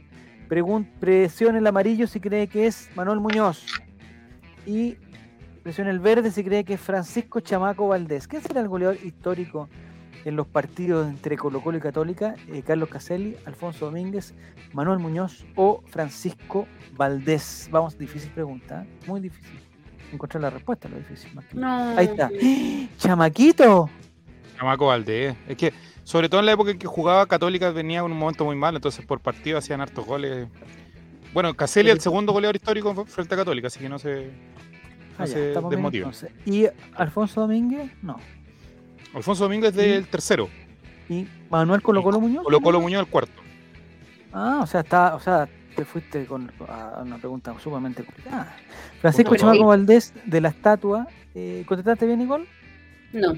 Presione 1.00 1.58
el 1.58 1.66
amarillo 1.66 2.06
si 2.06 2.18
cree 2.18 2.48
que 2.48 2.66
es 2.66 2.88
Manuel 2.96 3.20
Muñoz. 3.20 3.66
Y 4.64 4.96
presione 5.62 5.90
el 5.90 6.00
verde 6.00 6.30
si 6.30 6.42
cree 6.42 6.64
que 6.64 6.74
es 6.74 6.80
Francisco 6.80 7.40
Chamaco 7.40 7.88
Valdés. 7.88 8.26
¿Quién 8.26 8.40
será 8.40 8.60
el 8.60 8.68
goleador 8.68 8.96
histórico 9.04 9.68
en 10.24 10.36
los 10.36 10.46
partidos 10.46 11.08
entre 11.08 11.36
Colo 11.36 11.60
Colo 11.62 11.78
y 11.78 11.80
Católica? 11.80 12.34
Eh, 12.48 12.62
Carlos 12.66 12.88
Caselli, 12.88 13.36
Alfonso 13.46 13.86
Domínguez, 13.86 14.34
Manuel 14.72 14.98
Muñoz 14.98 15.44
o 15.56 15.82
Francisco 15.88 16.66
Valdés. 16.96 17.68
Vamos, 17.70 17.96
difícil 17.98 18.30
pregunta, 18.30 18.82
¿eh? 18.84 19.06
muy 19.06 19.20
difícil. 19.20 19.58
Encontrar 20.12 20.42
la 20.42 20.50
respuesta, 20.50 20.88
lo 20.88 20.96
difícil. 20.98 21.32
más 21.34 21.44
que- 21.46 21.56
No. 21.56 21.96
Ahí 21.96 22.06
está. 22.06 22.30
¡Chamaquito! 22.98 23.88
Chamaco 24.58 24.86
Valdés. 24.86 25.36
Es 25.48 25.56
que, 25.56 25.72
sobre 26.04 26.28
todo 26.28 26.40
en 26.40 26.46
la 26.46 26.52
época 26.52 26.70
en 26.72 26.78
que 26.78 26.86
jugaba 26.86 27.26
Católica, 27.26 27.70
venía 27.70 28.00
en 28.00 28.06
un 28.06 28.18
momento 28.18 28.44
muy 28.44 28.56
mal, 28.56 28.74
entonces 28.76 29.04
por 29.06 29.20
partido 29.20 29.56
hacían 29.58 29.80
hartos 29.80 30.04
goles. 30.04 30.48
Bueno, 31.32 31.54
Caselli 31.54 31.90
el 31.90 32.00
segundo 32.00 32.32
goleador 32.32 32.56
histórico 32.56 32.92
fue 32.94 33.06
frente 33.06 33.34
a 33.34 33.38
Católica, 33.38 33.68
así 33.68 33.78
que 33.78 33.88
no 33.88 33.98
se. 33.98 34.30
Ah, 35.16 35.20
No 35.20 35.26
ya, 35.26 35.32
se 35.32 35.48
estamos 35.48 35.70
bien 35.70 35.78
desmotive. 35.78 36.04
entonces. 36.04 36.30
¿Y 36.44 36.66
Alfonso 36.94 37.40
Domínguez? 37.42 37.90
No. 38.02 38.16
Alfonso 39.14 39.44
Domínguez 39.44 39.74
del 39.74 40.06
tercero. 40.06 40.48
¿Y 41.08 41.26
Manuel 41.50 41.82
Colo 41.82 42.02
Colo 42.02 42.20
Muñoz? 42.20 42.44
Colo 42.44 42.60
Colo 42.60 42.80
Muñoz 42.80 43.00
el 43.00 43.06
cuarto. 43.08 43.42
Ah, 44.32 44.60
o 44.62 44.66
sea, 44.66 44.80
está, 44.80 45.14
o 45.16 45.20
sea, 45.20 45.48
te 45.74 45.84
fuiste 45.84 46.24
con 46.26 46.50
a 46.68 47.00
una 47.02 47.18
pregunta 47.18 47.54
sumamente 47.58 48.04
complicada. 48.04 48.56
Francisco 49.00 49.34
Chamaco. 49.34 49.66
Valdés 49.66 50.12
de 50.24 50.40
la 50.40 50.48
estatua. 50.50 51.08
Eh, 51.34 51.64
¿Contestaste 51.66 52.06
bien, 52.06 52.20
Nicole? 52.20 52.46
No. 53.12 53.32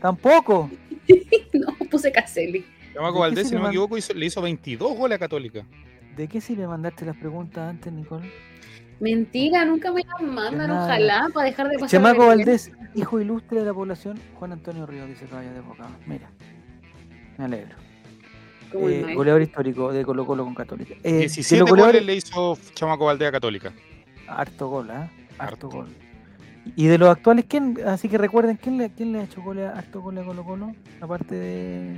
Tampoco. 0.00 0.70
No, 1.54 1.72
puse 1.90 2.10
Caselli. 2.10 2.64
Chamaco 2.94 3.12
¿De 3.12 3.14
qué 3.14 3.20
Valdés, 3.20 3.48
si 3.48 3.54
no 3.54 3.62
me 3.62 3.68
equivoco, 3.68 3.96
hizo- 3.96 4.12
le 4.14 4.26
hizo 4.26 4.42
22 4.42 4.96
goles 4.96 5.16
a 5.16 5.18
Católica. 5.18 5.64
¿De 6.16 6.26
qué 6.28 6.40
sirve 6.40 6.66
mandarte 6.66 7.04
las 7.04 7.16
preguntas 7.16 7.70
antes, 7.70 7.92
Nicole? 7.92 8.30
Mentira, 9.00 9.64
nunca 9.64 9.92
me 9.92 10.02
las 10.04 10.22
mandan, 10.22 10.68
nada. 10.68 10.84
ojalá, 10.84 11.28
para 11.32 11.46
dejar 11.48 11.68
de 11.68 11.74
pasar. 11.78 11.90
Chamaco. 11.90 12.26
Valdés, 12.26 12.70
hijo 12.94 13.20
ilustre 13.20 13.60
de 13.60 13.66
la 13.66 13.74
población, 13.74 14.18
Juan 14.38 14.52
Antonio 14.52 14.86
Ríos, 14.86 15.08
dice 15.08 15.26
Caballo 15.26 15.52
de 15.52 15.60
Boca. 15.60 15.88
Mira, 16.06 16.30
me 17.38 17.44
alegro. 17.44 17.76
Eh, 18.72 19.12
goleador 19.14 19.42
histórico 19.42 19.92
de 19.92 20.04
Colo 20.04 20.26
Colo 20.26 20.44
con 20.44 20.54
Católica. 20.54 20.94
Eh, 21.04 21.12
de 21.12 21.18
17 21.20 21.60
los 21.60 21.70
goles 21.70 21.84
goleadores- 21.86 22.06
le 22.06 22.14
hizo 22.16 22.58
Chamaco 22.74 23.04
Valdés 23.04 23.28
a 23.28 23.32
Católica. 23.32 23.72
Harto 24.26 24.68
gol, 24.68 24.90
¿ah? 24.90 25.10
Harto, 25.38 25.66
Harto. 25.66 25.68
gol. 25.70 25.88
Y 26.76 26.86
de 26.86 26.96
los 26.98 27.08
actuales, 27.10 27.44
¿quién? 27.46 27.76
Así 27.86 28.08
que 28.08 28.16
recuerden, 28.18 28.56
¿quién 28.56 28.78
le, 28.78 28.90
quién 28.90 29.12
le 29.12 29.20
ha 29.20 29.24
hecho 29.24 29.42
goles, 29.42 29.70
harto 29.72 30.00
goles 30.00 30.24
a 30.24 30.26
Colo 30.26 30.44
Colo? 30.44 30.72
Aparte 31.00 31.34
de... 31.34 31.96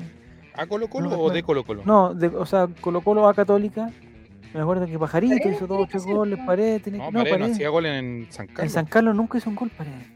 ¿A 0.55 0.67
Colo 0.67 0.89
Colo 0.89 1.11
No, 1.11 1.19
o 1.21 1.31
de 1.31 1.43
Colo 1.43 1.65
Colo? 1.65 1.83
No, 1.85 2.13
de, 2.15 2.27
o 2.29 2.45
sea, 2.47 2.67
Colo 2.81 3.01
Colo 3.03 3.29
a 3.29 3.35
Católica. 3.35 3.91
Me 4.57 4.63
acuerdo 4.63 4.87
que 4.87 4.99
Pajarito 4.99 5.49
hizo 5.49 5.67
dos 5.67 5.87
hacer, 5.95 6.01
goles, 6.13 6.39
¿no? 6.39 6.47
Paredes, 6.47 6.83
tiene 6.83 6.99
No, 6.99 7.11
que... 7.11 7.31
Paredes 7.31 7.39
no 7.41 7.47
hacía 7.55 7.69
goles 7.69 7.93
en 7.99 8.27
San 8.31 8.49
En 8.49 8.55
Carlos. 8.55 8.73
San 8.73 8.87
Carlos 8.87 9.15
nunca 9.15 9.37
hizo 9.39 9.51
un 9.51 9.57
gol, 9.57 9.71
Paredes. 9.71 10.07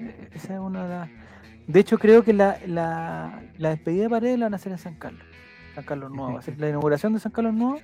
Eh, 0.00 0.28
Esa 0.32 0.54
es 0.54 0.60
una 0.60 0.82
de 0.82 0.88
las... 0.88 1.10
De 1.68 1.80
hecho, 1.80 1.98
creo 1.98 2.24
que 2.24 2.32
la, 2.32 2.58
la, 2.66 3.42
la 3.58 3.68
despedida 3.70 4.04
de 4.04 4.10
Paredes 4.10 4.38
la 4.38 4.46
van 4.46 4.54
a 4.54 4.56
hacer 4.56 4.72
en 4.72 4.78
San 4.78 4.94
Carlos. 4.96 5.22
San 5.76 5.84
Carlos 5.84 6.10
Nuevo. 6.10 6.32
Va 6.32 6.38
a 6.40 6.42
ser 6.42 6.58
la 6.58 6.68
inauguración 6.70 7.12
de 7.12 7.20
San 7.20 7.30
Carlos 7.30 7.54
Nuevo. 7.54 7.78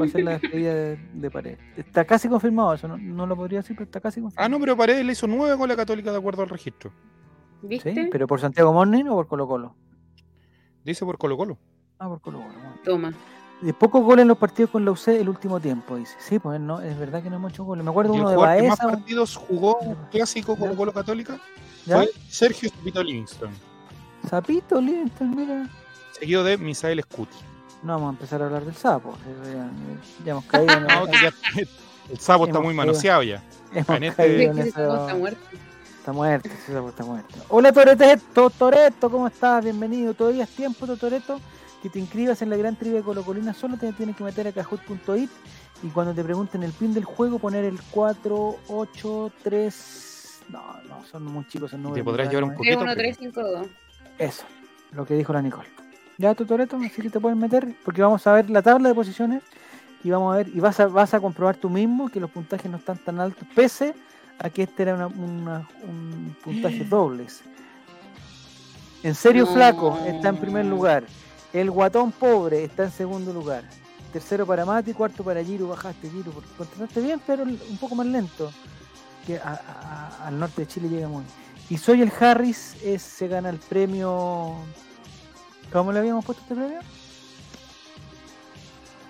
Va 0.00 0.04
a 0.04 0.08
ser 0.08 0.24
la 0.24 0.38
despedida 0.38 0.74
de, 0.74 0.96
de 1.14 1.30
Paredes. 1.30 1.58
Está 1.76 2.04
casi 2.04 2.28
confirmado 2.28 2.74
eso. 2.74 2.88
No, 2.88 2.96
no 2.96 3.26
lo 3.26 3.36
podría 3.36 3.60
decir, 3.60 3.76
pero 3.76 3.84
está 3.84 4.00
casi 4.00 4.20
confirmado. 4.20 4.44
Ah, 4.44 4.48
no, 4.48 4.58
pero 4.58 4.76
Paredes 4.76 5.04
le 5.04 5.12
hizo 5.12 5.26
9 5.28 5.54
goles 5.54 5.74
a 5.74 5.76
Católica 5.76 6.10
de 6.10 6.18
acuerdo 6.18 6.42
al 6.42 6.48
registro. 6.48 6.90
¿Viste? 7.62 7.94
¿Sí? 7.94 8.08
¿Pero 8.10 8.26
por 8.26 8.40
Santiago 8.40 8.72
Morning 8.72 9.04
o 9.04 9.14
por 9.14 9.28
Colo 9.28 9.46
Colo? 9.46 9.76
Dice 10.82 11.04
por 11.04 11.18
Colo 11.18 11.36
Colo. 11.36 11.58
Ah, 11.98 12.08
por 12.08 12.20
Colo 12.20 12.38
Colo. 12.40 12.52
Toma. 12.84 13.12
De 13.60 13.72
pocos 13.72 14.02
goles 14.04 14.22
en 14.22 14.28
los 14.28 14.36
partidos 14.38 14.70
con 14.70 14.84
la 14.84 14.90
UC 14.90 15.08
el 15.08 15.28
último 15.28 15.58
tiempo, 15.60 15.96
dice. 15.96 16.14
Sí, 16.18 16.38
pues 16.38 16.60
no, 16.60 16.80
es 16.82 16.98
verdad 16.98 17.22
que 17.22 17.30
no 17.30 17.36
hemos 17.36 17.52
hecho 17.52 17.64
goles. 17.64 17.82
Me 17.84 17.90
acuerdo 17.90 18.12
uno 18.12 18.28
de 18.28 18.36
jugador 18.36 18.56
que 18.62 18.68
más 18.68 18.78
Baeza. 18.78 18.96
partidos 18.96 19.36
jugó 19.36 19.76
un 19.78 19.94
clásico 20.10 20.56
como. 20.56 20.76
Colo 20.76 20.92
Católica 20.92 21.38
¿ya? 21.86 21.96
fue 21.96 22.10
Sergio 22.28 22.68
Zapito 22.70 23.02
Livingston, 23.02 23.50
Zapito, 24.28 24.80
Livingston, 24.80 25.34
mira. 25.34 25.68
seguido 26.18 26.44
de 26.44 26.58
Misael 26.58 27.02
Scuti. 27.02 27.36
No 27.82 27.94
vamos 27.94 28.08
a 28.08 28.10
empezar 28.10 28.42
a 28.42 28.46
hablar 28.46 28.64
del 28.64 28.74
sapo. 28.74 29.14
eh, 29.26 29.54
Ya, 29.54 29.70
ya 30.24 30.32
hemos 30.32 30.44
caído 30.44 30.72
en, 30.74 30.82
No, 30.86 31.06
ya- 31.06 31.32
el 32.10 32.18
sapo 32.18 32.44
está 32.46 32.58
muy 32.58 32.68
caído. 32.68 32.76
manoseado 32.76 33.22
ya. 33.22 33.42
hemos 33.72 33.86
Canete- 33.86 34.16
caído 34.16 34.36
Es 34.42 34.48
en 34.48 34.54
que 34.54 34.60
ese 34.60 34.68
eso. 34.68 34.78
sapo 34.90 35.00
está 35.06 35.14
muerto. 35.16 35.40
Está 35.98 36.12
muerto, 36.12 36.48
ese 36.50 36.72
sapo 36.72 36.88
está 36.90 37.04
muerto. 37.04 37.34
Hola 37.48 37.72
Toreto, 37.72 38.50
Toreto, 38.50 39.10
¿cómo 39.10 39.26
estás? 39.28 39.64
Bienvenido. 39.64 40.12
Todavía 40.14 40.44
es 40.44 40.50
tiempo, 40.50 40.86
Toreto, 40.96 41.40
que 41.82 41.90
te 41.90 41.98
inscribas 41.98 42.40
en 42.42 42.50
la 42.50 42.56
gran 42.56 42.76
trivia 42.76 42.98
de 42.98 43.04
Colo 43.04 43.22
Colina. 43.24 43.52
Solo 43.54 43.76
te 43.76 43.92
tienes 43.92 44.16
que 44.16 44.24
meter 44.24 44.46
a 44.48 44.52
cajut.it 44.52 45.30
y 45.82 45.88
cuando 45.88 46.14
te 46.14 46.22
pregunten 46.24 46.62
el 46.62 46.72
pin 46.72 46.94
del 46.94 47.04
juego 47.04 47.38
poner 47.38 47.64
el 47.64 47.78
483. 47.90 50.40
No, 50.48 50.62
no, 50.88 51.04
son 51.10 51.24
muy 51.24 51.46
chicos 51.48 51.72
el 51.72 51.82
número. 51.82 51.96
Te 51.96 52.04
podrás 52.04 52.28
llevar 52.28 52.44
un. 52.44 52.54
Poquito, 52.54 52.78
31352. 52.80 53.66
Eso, 54.18 54.44
lo 54.92 55.04
que 55.04 55.14
dijo 55.14 55.32
la 55.32 55.42
Nicole. 55.42 55.68
Ya, 56.18 56.34
tu 56.34 56.46
Toreto, 56.46 56.76
así 56.76 57.02
que 57.02 57.10
te 57.10 57.20
pueden 57.20 57.38
meter, 57.38 57.74
porque 57.84 58.00
vamos 58.00 58.26
a 58.26 58.32
ver 58.32 58.48
la 58.48 58.62
tabla 58.62 58.88
de 58.88 58.94
posiciones 58.94 59.42
y 60.02 60.08
vamos 60.10 60.32
a 60.34 60.38
ver, 60.38 60.48
y 60.48 60.60
vas 60.60 60.80
a, 60.80 60.86
vas 60.86 61.12
a 61.12 61.20
comprobar 61.20 61.56
tú 61.56 61.68
mismo 61.68 62.08
que 62.08 62.20
los 62.20 62.30
puntajes 62.30 62.70
no 62.70 62.78
están 62.78 62.96
tan 62.98 63.20
altos, 63.20 63.46
pese 63.54 63.94
a 64.38 64.48
que 64.48 64.62
este 64.62 64.84
era 64.84 64.94
una- 64.94 65.08
una- 65.08 65.68
un 65.82 66.34
puntaje 66.42 66.84
dobles. 66.84 67.42
En 69.02 69.14
serio, 69.14 69.44
No. 69.44 69.52
Flaco 69.52 69.98
está 70.06 70.30
en 70.30 70.38
primer 70.38 70.64
lugar. 70.64 71.04
El 71.52 71.70
Guatón 71.70 72.12
Pobre 72.12 72.64
está 72.64 72.84
en 72.84 72.92
segundo 72.92 73.32
lugar. 73.32 73.64
Tercero 74.12 74.46
para 74.46 74.64
Mati, 74.64 74.92
cuarto 74.94 75.22
para 75.24 75.42
Giro. 75.42 75.68
Bajaste, 75.68 76.10
Giro, 76.10 76.30
porque 76.32 76.48
contestaste 76.56 77.00
bien, 77.00 77.20
pero 77.26 77.42
un 77.44 77.78
poco 77.80 77.94
más 77.94 78.06
lento. 78.06 78.50
Que 79.26 79.38
a- 79.38 79.60
a- 80.20 80.26
al 80.28 80.38
norte 80.38 80.62
de 80.62 80.68
Chile 80.68 80.88
llega 80.88 81.08
muy. 81.08 81.24
Y 81.68 81.78
soy 81.78 82.00
el 82.02 82.12
Harris, 82.20 82.76
es, 82.82 83.02
se 83.02 83.26
gana 83.28 83.48
el 83.50 83.58
premio. 83.58 84.54
¿Cómo 85.72 85.92
le 85.92 85.98
habíamos 85.98 86.24
puesto 86.24 86.42
este 86.42 86.54
premio? 86.54 86.78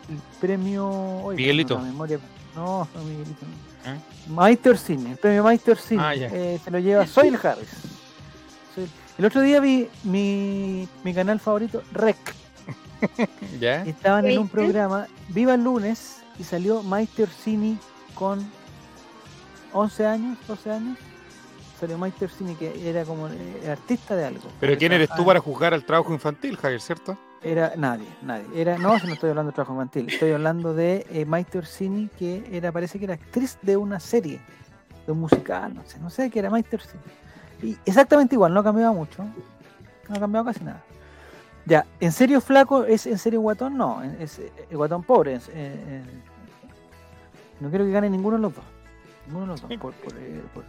El 0.08 0.18
premio. 0.40 0.88
oye, 1.24 1.36
Miguelito. 1.36 1.74
no, 1.76 1.80
la 1.84 1.86
memoria- 1.90 2.20
No, 2.54 2.88
no, 2.94 3.02
Miguelito. 3.02 3.44
no. 3.84 3.92
¿Eh? 3.92 3.98
Maite 4.28 4.70
Orsini, 4.70 5.10
el 5.12 5.16
premio 5.18 5.42
Maite 5.44 5.70
Orsini. 5.72 6.00
Ah, 6.02 6.14
eh, 6.14 6.58
se 6.64 6.70
lo 6.70 6.78
lleva 6.78 7.06
Soy 7.06 7.28
el 7.28 7.36
Harris. 7.36 7.68
Soy 8.74 8.84
el... 8.84 8.90
el 9.18 9.24
otro 9.24 9.40
día 9.40 9.60
vi 9.60 9.88
mi, 10.04 10.88
mi 11.04 11.14
canal 11.14 11.40
favorito, 11.40 11.82
Rec. 11.92 12.16
¿Ya? 13.60 13.84
Estaban 13.84 14.26
en 14.26 14.38
un 14.38 14.48
programa, 14.48 15.06
Viva 15.28 15.54
el 15.54 15.64
lunes, 15.64 16.22
y 16.38 16.44
salió 16.44 16.82
Maite 16.82 17.24
Orsini 17.24 17.78
con 18.14 18.50
11 19.72 20.06
años, 20.06 20.38
12 20.46 20.70
años. 20.70 20.98
Salió 21.78 21.98
Maite 21.98 22.24
Orsini, 22.24 22.54
que 22.54 22.88
era 22.88 23.04
como 23.04 23.28
eh, 23.28 23.68
artista 23.70 24.16
de 24.16 24.24
algo. 24.24 24.48
Pero 24.60 24.78
¿quién 24.78 24.92
eres 24.92 25.10
tú 25.14 25.24
para 25.26 25.40
juzgar 25.40 25.74
al 25.74 25.84
trabajo 25.84 26.12
infantil, 26.12 26.56
Javier, 26.56 26.80
cierto? 26.80 27.18
Era 27.42 27.74
nadie, 27.76 28.08
nadie. 28.22 28.46
Era, 28.54 28.78
no, 28.78 28.96
no 28.98 29.12
estoy 29.12 29.30
hablando 29.30 29.52
de 29.52 29.54
trabajo 29.54 29.74
infantil, 29.74 30.06
estoy 30.08 30.32
hablando 30.32 30.72
de 30.72 31.06
eh, 31.10 31.26
Maite 31.26 31.58
Orsini, 31.58 32.08
que 32.18 32.48
era, 32.50 32.72
parece 32.72 32.98
que 32.98 33.04
era 33.04 33.14
actriz 33.14 33.58
de 33.60 33.76
una 33.76 34.00
serie, 34.00 34.40
de 35.04 35.12
un 35.12 35.20
musical, 35.20 35.74
no 35.74 35.84
sé, 35.84 35.98
no 36.00 36.08
sé 36.08 36.30
qué 36.30 36.38
era 36.38 36.48
Maite 36.48 36.76
Orsini. 36.76 37.02
Y 37.62 37.76
exactamente 37.86 38.34
igual, 38.34 38.52
no 38.52 38.60
ha 38.60 38.64
cambiado 38.64 38.92
mucho, 38.92 39.24
no 40.08 40.14
ha 40.14 40.20
cambiado 40.20 40.44
casi 40.46 40.62
nada. 40.64 40.82
Ya, 41.64 41.84
¿en 42.00 42.12
serio 42.12 42.40
flaco 42.40 42.84
es 42.84 43.06
en 43.06 43.18
serio 43.18 43.40
guatón? 43.40 43.76
No, 43.76 44.02
es, 44.02 44.38
eh, 44.38 44.52
guatón 44.72 45.02
pobre. 45.02 45.34
es, 45.34 45.48
eh, 45.48 45.52
eh, 45.54 46.02
no 47.60 47.70
quiero 47.70 47.84
que 47.84 47.90
gane 47.90 48.08
ninguno 48.10 48.36
de 48.36 48.42
los 48.42 48.54
dos. 48.54 48.64
Ninguno 49.26 49.46
de 49.46 49.52
los 49.52 49.60
dos, 49.62 49.70
por, 49.80 49.92
por, 49.94 50.12
por, 50.54 50.64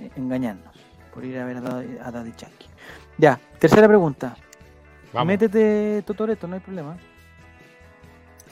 eh, 0.00 0.10
engañarnos, 0.16 0.74
por 1.12 1.24
ir 1.24 1.38
a 1.38 1.44
ver 1.44 1.58
a 1.58 1.60
Daddy, 1.60 1.98
a 2.02 2.10
Daddy 2.10 2.32
Yankee. 2.36 2.66
Ya, 3.18 3.38
tercera 3.60 3.86
pregunta. 3.86 4.36
Vamos. 5.12 5.28
Métete 5.28 6.02
Totoreto, 6.04 6.48
no 6.48 6.54
hay 6.54 6.60
problema. 6.60 6.96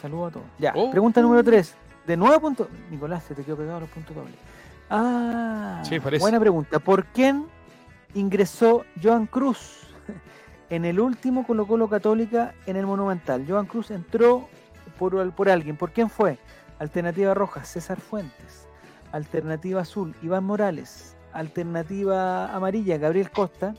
Saludos 0.01 0.29
a 0.29 0.33
todos. 0.35 0.47
Ya, 0.59 0.73
Oh. 0.77 0.91
pregunta 0.91 1.21
número 1.21 1.43
3. 1.43 1.75
De 2.07 2.17
nuevo 2.17 2.41
puntos. 2.41 2.69
Nicolás, 2.91 3.25
se 3.25 3.35
te 3.35 3.43
quedó 3.43 3.57
pegado 3.57 3.81
los 3.81 3.89
puntos 3.89 4.15
dobles. 4.15 4.35
Ah, 4.95 5.83
Sí, 5.85 5.99
buena 6.21 6.39
pregunta. 6.39 6.79
¿Por 6.79 7.07
quién 7.07 7.47
ingresó 8.15 8.85
Joan 9.03 9.27
Cruz 9.27 9.87
en 10.71 10.85
el 10.85 11.01
último 11.01 11.47
Colo 11.47 11.67
Colo 11.67 11.89
Católica 11.89 12.55
en 12.67 12.77
el 12.77 12.85
Monumental? 12.87 13.47
Joan 13.49 13.65
Cruz 13.65 13.91
entró 13.91 14.49
por, 14.99 15.33
por 15.33 15.49
alguien. 15.49 15.77
¿Por 15.79 15.93
quién 15.93 16.11
fue? 16.11 16.39
Alternativa 16.79 17.33
roja, 17.33 17.65
César 17.65 17.99
Fuentes. 18.01 18.69
Alternativa 19.13 19.81
azul, 19.81 20.15
Iván 20.23 20.45
Morales. 20.45 21.17
Alternativa 21.33 22.55
amarilla, 22.55 22.99
Gabriel 22.99 23.31
Costa. 23.31 23.75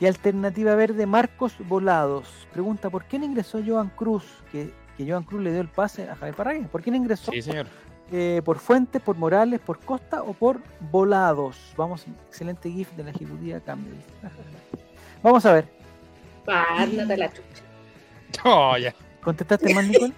Y 0.00 0.04
alternativa 0.06 0.74
verde, 0.74 1.06
Marcos 1.06 1.54
Volados. 1.60 2.46
Pregunta, 2.52 2.90
¿por 2.90 3.04
quién 3.04 3.24
ingresó 3.24 3.60
Joan 3.66 3.88
Cruz? 3.88 4.24
Que, 4.52 4.74
que 4.98 5.08
Joan 5.10 5.22
Cruz 5.22 5.40
le 5.42 5.52
dio 5.52 5.62
el 5.62 5.68
pase 5.68 6.10
a 6.10 6.16
Javier 6.16 6.34
Parragués. 6.36 6.68
¿Por 6.68 6.82
quién 6.82 6.96
ingresó? 6.96 7.32
Sí, 7.32 7.40
señor. 7.40 7.66
Eh, 8.12 8.42
¿Por 8.44 8.58
Fuentes, 8.58 9.00
por 9.02 9.16
Morales, 9.16 9.60
por 9.60 9.80
Costa 9.80 10.22
o 10.22 10.34
por 10.34 10.60
Volados? 10.90 11.72
Vamos, 11.76 12.04
excelente 12.28 12.70
GIF 12.70 12.90
de 12.92 13.04
la 13.04 13.10
ejecutiva 13.10 13.60
Campbell. 13.60 13.94
Vamos 15.22 15.44
a 15.46 15.52
ver. 15.54 15.68
Ándate 16.46 17.16
la 17.16 17.28
chucha. 17.28 17.62
Oh, 18.44 18.76
ya. 18.76 18.94
¿Contestaste 19.22 19.74
más, 19.74 19.86
Nicole? 19.86 20.12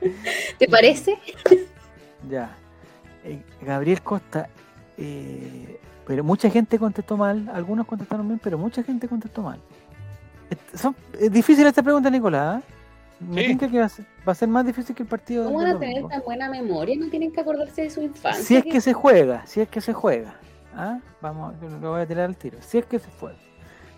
¿Te 0.58 0.68
parece? 0.68 1.18
Ya. 2.28 2.50
Eh, 3.24 3.40
Gabriel 3.62 4.02
Costa. 4.02 4.48
eh, 4.96 5.78
pero 6.06 6.24
mucha 6.24 6.50
gente 6.50 6.78
contestó 6.78 7.16
mal. 7.16 7.48
Algunos 7.54 7.86
contestaron 7.86 8.26
bien, 8.26 8.40
pero 8.42 8.58
mucha 8.58 8.82
gente 8.82 9.06
contestó 9.08 9.42
mal. 9.42 9.60
Son- 10.74 10.96
es 11.18 11.30
difícil 11.30 11.66
esta 11.66 11.82
pregunta, 11.82 12.10
Nicolás. 12.10 12.60
¿eh? 12.60 12.66
Me 13.20 13.46
Sí. 13.46 13.56
que 13.58 13.78
va 13.78 13.86
a, 13.86 13.88
ser, 13.88 14.06
va 14.26 14.32
a 14.32 14.34
ser 14.34 14.48
más 14.48 14.64
difícil 14.64 14.94
que 14.94 15.02
el 15.02 15.08
partido 15.08 15.44
¿Cómo 15.44 15.58
van 15.58 15.76
a 15.76 15.78
tener 15.78 16.06
tan 16.06 16.22
buena 16.22 16.48
memoria? 16.48 16.96
No 16.98 17.08
tienen 17.10 17.32
que 17.32 17.40
acordarse 17.40 17.82
de 17.82 17.90
su 17.90 18.00
infancia. 18.00 18.42
Si 18.44 18.56
es 18.56 18.64
que 18.64 18.80
se 18.80 18.92
juega, 18.92 19.44
si 19.46 19.60
es 19.60 19.68
que 19.68 19.80
se 19.80 19.92
juega. 19.92 20.36
¿Ah? 20.74 20.98
Vamos, 21.20 21.54
lo 21.80 21.90
voy 21.90 22.00
a 22.02 22.06
tirar 22.06 22.26
al 22.26 22.36
tiro. 22.36 22.58
Si 22.60 22.78
es 22.78 22.86
que 22.86 22.98
se 23.00 23.08
juega. 23.18 23.36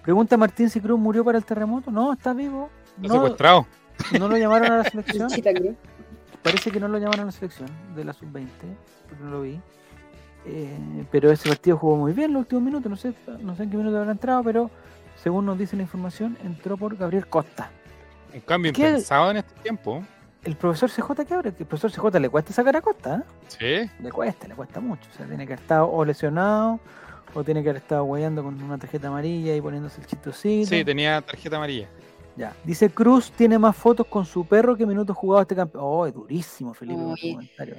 Pregunta 0.02 0.36
Martín 0.38 0.70
si 0.70 0.80
Cruz 0.80 0.98
murió 0.98 1.22
para 1.24 1.36
el 1.36 1.44
terremoto. 1.44 1.90
No, 1.90 2.12
está 2.14 2.32
vivo. 2.32 2.70
Está 2.96 3.08
No, 3.08 3.14
secuestrado. 3.14 3.66
no 4.18 4.28
lo 4.28 4.36
llamaron 4.38 4.72
a 4.72 4.76
la 4.78 4.84
selección. 4.90 5.28
Parece 6.42 6.70
que 6.70 6.80
no 6.80 6.88
lo 6.88 6.96
llamaron 6.96 7.20
a 7.20 7.26
la 7.26 7.32
selección 7.32 7.68
de 7.94 8.04
la 8.04 8.14
sub-20, 8.14 8.46
porque 9.08 9.24
no 9.24 9.30
lo 9.30 9.42
vi. 9.42 9.60
Eh, 10.46 11.04
pero 11.10 11.30
ese 11.30 11.50
partido 11.50 11.76
jugó 11.76 11.96
muy 11.96 12.14
bien 12.14 12.32
los 12.32 12.40
últimos 12.40 12.64
minutos. 12.64 12.88
No 12.90 12.96
sé, 12.96 13.12
no 13.40 13.54
sé 13.54 13.64
en 13.64 13.70
qué 13.70 13.76
minuto 13.76 13.98
habrá 13.98 14.12
entrado, 14.12 14.42
pero 14.42 14.70
según 15.22 15.44
nos 15.44 15.58
dice 15.58 15.76
la 15.76 15.82
información, 15.82 16.38
entró 16.42 16.78
por 16.78 16.96
Gabriel 16.96 17.26
Costa. 17.26 17.70
Un 18.32 18.40
cambio 18.40 18.72
¿Qué? 18.72 18.82
impensado 18.82 19.30
en 19.30 19.38
este 19.38 19.54
tiempo. 19.62 20.02
El 20.42 20.56
profesor 20.56 20.90
CJ, 20.90 21.26
¿qué 21.26 21.34
abre? 21.34 21.52
El 21.58 21.66
profesor 21.66 21.90
CJ 21.90 22.18
le 22.18 22.28
cuesta 22.28 22.52
sacar 22.52 22.76
a 22.76 22.80
Costa, 22.80 23.16
¿eh? 23.16 23.86
Sí. 23.86 23.90
Le 24.02 24.10
cuesta, 24.10 24.48
le 24.48 24.54
cuesta 24.54 24.80
mucho. 24.80 25.02
O 25.12 25.16
sea, 25.16 25.26
tiene 25.26 25.46
que 25.46 25.52
haber 25.52 25.62
estado 25.62 25.90
o 25.90 26.04
lesionado, 26.04 26.80
o 27.34 27.44
tiene 27.44 27.62
que 27.62 27.70
haber 27.70 27.82
estado 27.82 28.04
guayando 28.04 28.42
con 28.42 28.60
una 28.62 28.78
tarjeta 28.78 29.08
amarilla 29.08 29.54
y 29.54 29.60
poniéndose 29.60 30.00
el 30.00 30.06
chistosito. 30.06 30.70
Sí, 30.70 30.84
tenía 30.84 31.20
tarjeta 31.20 31.56
amarilla. 31.56 31.88
Ya. 32.36 32.54
Dice 32.64 32.88
Cruz 32.88 33.30
tiene 33.32 33.58
más 33.58 33.76
fotos 33.76 34.06
con 34.06 34.24
su 34.24 34.46
perro 34.46 34.76
que 34.76 34.86
minutos 34.86 35.16
jugados 35.16 35.42
este 35.42 35.56
campeón. 35.56 35.84
Oh, 35.86 36.10
durísimo, 36.10 36.72
Felipe, 36.72 36.96
con 37.02 37.14
tu 37.16 37.26
Oye. 37.26 37.32
comentario. 37.34 37.76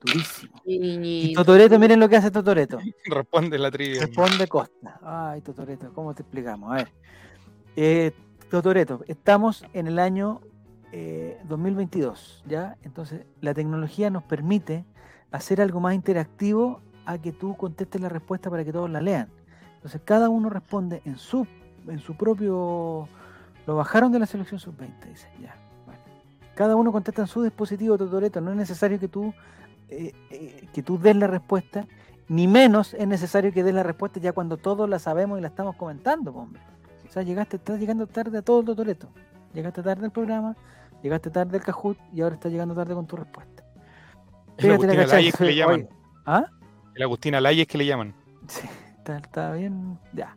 Durísimo. 0.00 0.60
Y 0.66 0.78
niñito. 0.78 1.40
Totoreto, 1.40 1.78
miren 1.78 1.98
lo 1.98 2.08
que 2.08 2.16
hace 2.16 2.30
Totoreto. 2.30 2.78
Responde 3.06 3.58
la 3.58 3.70
trivia. 3.70 4.02
Responde 4.02 4.46
Costa. 4.46 5.00
Ay, 5.02 5.40
Totoreto, 5.40 5.90
¿cómo 5.94 6.14
te 6.14 6.20
explicamos? 6.20 6.70
A 6.70 6.74
ver. 6.74 6.92
Eh, 7.76 8.12
Totoreto, 8.54 9.00
estamos 9.08 9.64
en 9.72 9.88
el 9.88 9.98
año 9.98 10.40
eh, 10.92 11.40
2022, 11.48 12.44
¿ya? 12.46 12.76
Entonces, 12.84 13.26
la 13.40 13.52
tecnología 13.52 14.10
nos 14.10 14.22
permite 14.22 14.84
hacer 15.32 15.60
algo 15.60 15.80
más 15.80 15.92
interactivo 15.96 16.80
a 17.04 17.18
que 17.18 17.32
tú 17.32 17.56
contestes 17.56 18.00
la 18.00 18.08
respuesta 18.08 18.50
para 18.50 18.64
que 18.64 18.72
todos 18.72 18.88
la 18.88 19.00
lean. 19.00 19.28
Entonces, 19.74 20.00
cada 20.04 20.28
uno 20.28 20.50
responde 20.50 21.02
en 21.04 21.18
su, 21.18 21.48
en 21.88 21.98
su 21.98 22.16
propio... 22.16 23.08
Lo 23.66 23.74
bajaron 23.74 24.12
de 24.12 24.20
la 24.20 24.26
selección 24.26 24.60
sub-20, 24.60 25.04
dice, 25.08 25.28
ya. 25.42 25.56
Cada 26.54 26.76
uno 26.76 26.92
contesta 26.92 27.22
en 27.22 27.26
su 27.26 27.42
dispositivo, 27.42 27.98
Totoreto. 27.98 28.40
No 28.40 28.52
es 28.52 28.56
necesario 28.56 29.00
que 29.00 29.08
tú, 29.08 29.34
eh, 29.88 30.12
eh, 30.30 30.68
que 30.72 30.84
tú 30.84 30.96
des 30.96 31.16
la 31.16 31.26
respuesta 31.26 31.88
ni 32.28 32.46
menos 32.46 32.94
es 32.94 33.08
necesario 33.08 33.52
que 33.52 33.64
des 33.64 33.74
la 33.74 33.82
respuesta 33.82 34.20
ya 34.20 34.32
cuando 34.32 34.58
todos 34.58 34.88
la 34.88 35.00
sabemos 35.00 35.40
y 35.40 35.42
la 35.42 35.48
estamos 35.48 35.74
comentando, 35.74 36.32
hombre. 36.32 36.62
O 37.14 37.16
sea, 37.16 37.22
llegaste, 37.22 37.58
estás 37.58 37.78
llegando 37.78 38.08
tarde 38.08 38.38
a 38.38 38.42
todo 38.42 38.58
el 38.58 38.66
Totoreto. 38.66 39.08
Llegaste 39.52 39.84
tarde 39.84 40.04
al 40.04 40.10
programa, 40.10 40.56
llegaste 41.00 41.30
tarde 41.30 41.58
al 41.58 41.62
Cajut 41.62 41.96
y 42.12 42.22
ahora 42.22 42.34
estás 42.34 42.50
llegando 42.50 42.74
tarde 42.74 42.92
con 42.92 43.06
tu 43.06 43.14
respuesta. 43.14 43.62
Es 44.56 44.64
la 44.64 44.70
la 44.70 44.74
Agustina 44.74 45.06
Layes 45.06 45.36
que 45.36 45.44
le 45.44 45.50
oye, 45.50 45.56
llaman. 45.60 45.88
¿Ah? 46.26 46.44
El 46.96 47.02
Agustina 47.04 47.40
Layes 47.40 47.68
que 47.68 47.78
le 47.78 47.86
llaman. 47.86 48.14
Sí, 48.48 48.66
está, 48.98 49.18
está 49.18 49.52
bien. 49.52 49.96
Ya. 50.12 50.36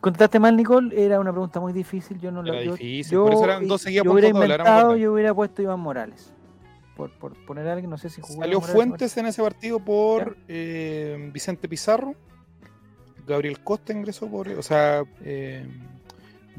Contestaste 0.00 0.38
mal, 0.38 0.56
Nicole, 0.56 1.04
era 1.04 1.18
una 1.18 1.32
pregunta 1.32 1.58
muy 1.58 1.72
difícil. 1.72 2.20
Yo 2.20 2.30
no 2.30 2.44
la 2.44 2.52
Era 2.54 2.62
yo- 2.64 2.72
difícil, 2.76 3.12
yo- 3.12 3.24
por 3.24 3.32
eso 3.32 3.44
eran 3.46 3.66
dos 3.66 3.80
yo 3.80 3.84
seguidas 3.86 4.06
hubiera 4.06 4.28
ahora 4.28 4.38
me 4.38 4.44
inventado, 4.54 4.96
yo 4.96 5.12
hubiera 5.14 5.34
puesto 5.34 5.62
Iván 5.62 5.80
Morales. 5.80 6.32
Por, 6.96 7.10
por 7.18 7.34
poner 7.44 7.66
a 7.66 7.72
alguien, 7.72 7.90
no 7.90 7.98
sé 7.98 8.08
si 8.08 8.20
jugó 8.20 8.40
Salió 8.40 8.60
Morales 8.60 8.72
Fuentes 8.76 9.16
en 9.16 9.26
ese 9.26 9.42
partido 9.42 9.80
por 9.80 10.36
eh, 10.46 11.28
Vicente 11.32 11.68
Pizarro. 11.68 12.14
Gabriel 13.26 13.58
Costa 13.64 13.92
ingresó 13.92 14.28
por. 14.28 14.48
O 14.50 14.62
sea, 14.62 15.02
eh, 15.24 15.66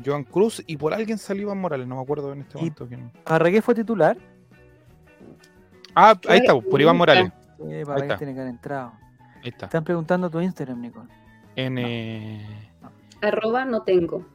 Joan 0.03 0.23
Cruz 0.23 0.63
y 0.65 0.77
por 0.77 0.93
alguien 0.93 1.17
salió 1.17 1.43
Iván 1.43 1.59
Morales. 1.59 1.87
No 1.87 1.95
me 1.95 2.01
acuerdo 2.01 2.33
en 2.33 2.41
este 2.41 2.57
momento 2.57 2.87
quién. 2.87 3.11
Parragués 3.23 3.63
fue 3.63 3.75
titular. 3.75 4.17
Ah, 5.95 6.09
ahí 6.27 6.41
Claro, 6.41 6.59
está, 6.59 6.69
por 6.69 6.81
Iván. 6.81 6.97
Morales. 6.97 7.31
Eh, 7.69 7.83
Parragués 7.85 8.03
está. 8.11 8.17
tiene 8.17 8.33
que 8.33 8.39
haber 8.41 8.51
entrado. 8.51 8.93
Ahí 9.43 9.49
está. 9.49 9.65
Están 9.65 9.83
preguntando 9.83 10.29
tu 10.29 10.41
Instagram, 10.41 10.81
Nicole. 10.81 11.09
En. 11.55 11.77
eh, 11.77 12.69
Arroba 13.21 13.63
no 13.65 13.81
tengo. 13.83 14.25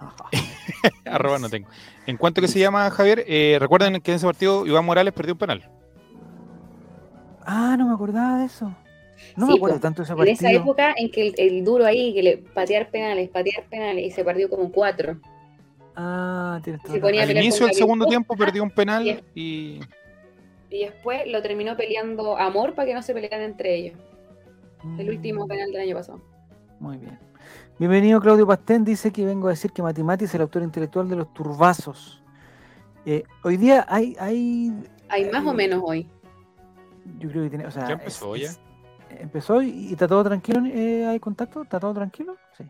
arroba 1.06 1.38
no 1.38 1.48
tengo. 1.48 1.68
En 2.06 2.16
cuanto 2.16 2.40
que 2.40 2.48
se 2.48 2.58
llama 2.58 2.90
Javier, 2.90 3.24
eh, 3.26 3.56
recuerden 3.60 4.00
que 4.00 4.10
en 4.10 4.16
ese 4.16 4.26
partido 4.26 4.66
Iván 4.66 4.84
Morales 4.84 5.14
perdió 5.14 5.34
un 5.34 5.38
penal. 5.38 5.70
Ah, 7.46 7.76
no 7.78 7.86
me 7.88 7.94
acordaba 7.94 8.38
de 8.38 8.46
eso. 8.46 8.74
No 9.36 9.46
me 9.46 9.54
acuerdo 9.54 9.74
pues, 9.76 9.82
tanto 9.82 10.02
de 10.02 10.04
ese 10.04 10.12
En 10.12 10.18
partido. 10.18 10.34
esa 10.34 10.52
época 10.52 10.94
en 10.96 11.10
que 11.10 11.28
el, 11.28 11.34
el 11.38 11.64
duro 11.64 11.84
ahí, 11.86 12.12
que 12.14 12.22
le 12.22 12.36
patear 12.38 12.90
penales, 12.90 13.28
patear 13.30 13.64
penales, 13.68 14.04
y 14.06 14.10
se 14.10 14.24
perdió 14.24 14.48
como 14.48 14.70
cuatro. 14.70 15.16
Ah, 15.96 16.60
tienes 16.64 16.80
a 16.84 16.92
Al 16.92 17.30
inicio 17.36 17.66
del 17.66 17.74
segundo 17.74 18.06
tiempo 18.06 18.36
perdió 18.36 18.62
un 18.62 18.70
penal 18.70 19.06
es- 19.08 19.22
y. 19.34 19.80
Y 20.70 20.80
después 20.80 21.22
lo 21.28 21.40
terminó 21.40 21.76
peleando 21.76 22.36
Amor 22.36 22.74
para 22.74 22.86
que 22.86 22.94
no 22.94 23.02
se 23.02 23.14
pelearan 23.14 23.42
entre 23.42 23.74
ellos. 23.76 23.96
El 24.98 25.08
último 25.08 25.44
Mm, 25.44 25.48
penal 25.48 25.70
del 25.72 25.80
año 25.82 25.94
pasado. 25.96 26.20
Muy 26.80 26.96
bien. 26.98 27.16
Bienvenido 27.78 28.20
Claudio 28.20 28.46
Pastén, 28.46 28.84
dice 28.84 29.12
que 29.12 29.24
vengo 29.24 29.46
a 29.46 29.50
decir 29.50 29.70
que 29.72 29.82
Matimati 29.82 30.24
es 30.24 30.34
el 30.34 30.40
autor 30.42 30.62
intelectual 30.62 31.08
de 31.08 31.16
los 31.16 31.32
turbazos. 31.32 32.20
Eh, 33.06 33.22
hoy 33.44 33.56
día 33.56 33.86
hay, 33.88 34.16
hay, 34.18 34.72
Hay 35.08 35.30
más 35.30 35.44
o 35.46 35.52
Eh, 35.52 35.54
menos 35.54 35.80
hoy. 35.84 36.08
yo 37.18 37.30
creo 37.30 37.44
que 37.44 37.50
tiene, 37.50 37.66
o 37.66 37.70
sea, 37.70 37.86
Ya 37.86 37.92
empezó, 37.94 38.34
ya. 38.36 38.50
Empezó 39.20 39.62
y, 39.62 39.68
y 39.70 39.92
está 39.92 40.06
todo 40.08 40.24
tranquilo, 40.24 40.62
eh, 40.66 41.06
¿hay 41.06 41.20
contacto? 41.20 41.62
¿Está 41.62 41.78
todo 41.80 41.94
tranquilo? 41.94 42.36
Sí, 42.56 42.64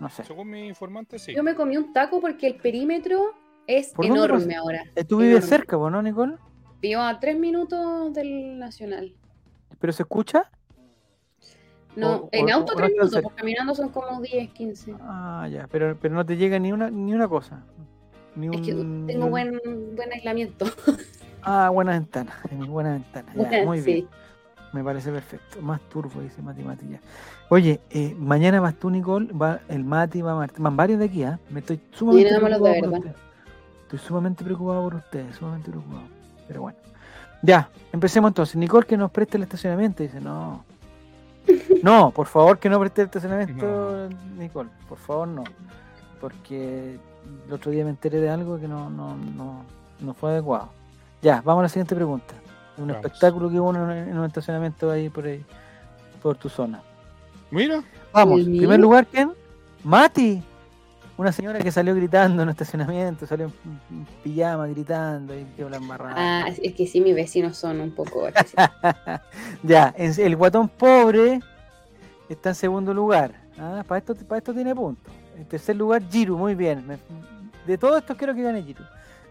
no 0.00 0.08
sé. 0.08 0.24
Según 0.24 0.50
mi 0.50 0.66
informante, 0.66 1.18
sí. 1.18 1.34
Yo 1.34 1.42
me 1.42 1.54
comí 1.54 1.76
un 1.76 1.92
taco 1.92 2.20
porque 2.20 2.46
el 2.46 2.56
perímetro 2.56 3.34
es 3.66 3.92
¿Por 3.94 4.06
dónde 4.06 4.24
enorme 4.24 4.54
ahora. 4.56 4.84
Eh, 4.96 5.04
Tú 5.04 5.18
vives 5.18 5.38
enorme. 5.44 5.48
cerca, 5.48 5.76
vos, 5.76 5.90
¿no, 5.92 6.02
Nicole? 6.02 6.36
Vivo 6.80 7.02
a 7.02 7.18
tres 7.20 7.38
minutos 7.38 8.12
del 8.14 8.58
Nacional. 8.58 9.12
¿Pero 9.78 9.92
se 9.92 10.02
escucha? 10.02 10.50
No, 11.96 12.16
O- 12.16 12.28
en 12.32 12.50
o- 12.50 12.54
auto 12.54 12.72
o 12.72 12.76
tres 12.76 12.90
minutos, 12.92 13.20
pues 13.22 13.34
caminando 13.34 13.74
son 13.74 13.88
como 13.90 14.20
10, 14.20 14.50
15. 14.52 14.94
Ah, 15.00 15.48
ya, 15.50 15.66
pero, 15.70 15.96
pero 16.00 16.14
no 16.14 16.24
te 16.24 16.36
llega 16.36 16.58
ni 16.58 16.72
una, 16.72 16.88
ni 16.90 17.12
una 17.12 17.28
cosa. 17.28 17.64
Ni 18.36 18.48
un, 18.48 18.54
Es 18.54 18.60
que 18.62 18.72
tengo 18.72 19.24
un- 19.26 19.30
buen, 19.30 19.60
buen 19.96 20.12
aislamiento. 20.12 20.66
Ah, 21.42 21.68
buena 21.70 21.92
ventana, 21.92 22.38
buena 22.68 22.92
ventana. 22.92 23.32
ya, 23.50 23.64
muy 23.64 23.80
bien. 23.80 24.08
Me 24.72 24.84
parece 24.84 25.10
perfecto. 25.10 25.60
Más 25.62 25.80
turbo, 25.88 26.20
dice 26.20 26.40
Mati 26.42 26.62
Mati 26.62 26.88
ya. 26.88 27.00
Oye, 27.48 27.80
eh, 27.90 28.14
mañana 28.16 28.60
vas 28.60 28.74
tú, 28.74 28.90
Nicole, 28.90 29.32
va 29.32 29.60
el 29.68 29.84
Mati, 29.84 30.22
va 30.22 30.34
Martín, 30.36 30.62
van 30.62 30.76
varios 30.76 30.98
de 31.00 31.06
aquí, 31.06 31.24
¿ah? 31.24 31.38
Me 31.50 31.60
estoy 31.60 31.80
sumamente 31.92 32.32
de 32.32 32.38
preocupado 32.40 32.74
por 32.80 32.92
ustedes. 32.92 33.16
Estoy 33.82 33.98
sumamente 33.98 34.44
preocupado 34.44 34.82
por 34.84 34.94
ustedes, 34.94 35.36
sumamente 35.36 35.70
preocupado. 35.70 36.04
Pero 36.46 36.62
bueno. 36.62 36.78
Ya, 37.42 37.70
empecemos 37.92 38.30
entonces. 38.30 38.56
Nicole 38.56 38.86
que 38.86 38.96
nos 38.96 39.10
preste 39.10 39.36
el 39.36 39.42
estacionamiento. 39.42 40.02
Dice, 40.02 40.20
no. 40.20 40.64
No, 41.82 42.10
por 42.10 42.26
favor 42.26 42.58
que 42.58 42.68
no 42.68 42.78
preste 42.78 43.00
el 43.00 43.06
estacionamiento, 43.06 44.08
Nicole. 44.36 44.70
Por 44.88 44.98
favor, 44.98 45.26
no. 45.26 45.44
Porque 46.20 46.98
el 47.46 47.52
otro 47.52 47.70
día 47.70 47.84
me 47.84 47.90
enteré 47.90 48.20
de 48.20 48.28
algo 48.28 48.60
que 48.60 48.68
no, 48.68 48.90
no, 48.90 49.16
no, 49.16 49.64
no 49.98 50.14
fue 50.14 50.30
adecuado. 50.30 50.68
Ya, 51.22 51.42
vamos 51.44 51.60
a 51.60 51.62
la 51.62 51.68
siguiente 51.68 51.94
pregunta. 51.94 52.34
Un 52.80 52.88
Vamos. 52.88 53.04
espectáculo 53.04 53.50
que 53.50 53.60
hubo 53.60 53.74
en, 53.74 54.08
en 54.08 54.18
un 54.18 54.24
estacionamiento 54.24 54.90
ahí 54.90 55.08
por 55.08 55.26
ahí, 55.26 55.44
por 56.22 56.36
tu 56.36 56.48
zona. 56.48 56.82
Mira, 57.50 57.82
Vamos, 58.12 58.40
¿El 58.40 58.46
en 58.48 58.58
primer 58.58 58.80
lugar, 58.80 59.06
¿quién? 59.06 59.32
Mati. 59.84 60.42
Una 61.16 61.32
señora 61.32 61.58
que 61.58 61.70
salió 61.70 61.94
gritando 61.94 62.42
en 62.42 62.48
un 62.48 62.50
estacionamiento, 62.50 63.26
salió 63.26 63.52
en 63.90 64.06
pijama 64.24 64.66
gritando 64.68 65.34
y 65.34 65.46
embarrada. 65.58 66.14
Ah, 66.16 66.48
es 66.48 66.74
que 66.74 66.86
sí, 66.86 67.02
mis 67.02 67.14
vecinos 67.14 67.58
son 67.58 67.80
un 67.80 67.90
poco 67.94 68.26
ya, 69.62 69.94
el 69.98 70.34
guatón 70.36 70.68
pobre 70.68 71.40
está 72.28 72.50
en 72.50 72.54
segundo 72.54 72.94
lugar. 72.94 73.34
Ah, 73.58 73.84
para 73.86 73.98
esto, 73.98 74.14
para 74.14 74.38
esto 74.38 74.54
tiene 74.54 74.74
punto. 74.74 75.10
En 75.36 75.44
tercer 75.44 75.76
lugar, 75.76 76.02
Jiru, 76.10 76.38
muy 76.38 76.54
bien. 76.54 76.98
De 77.66 77.76
todo 77.76 77.98
esto 77.98 78.16
quiero 78.16 78.34
que 78.34 78.42
gane 78.42 78.62
Jiru. 78.62 78.82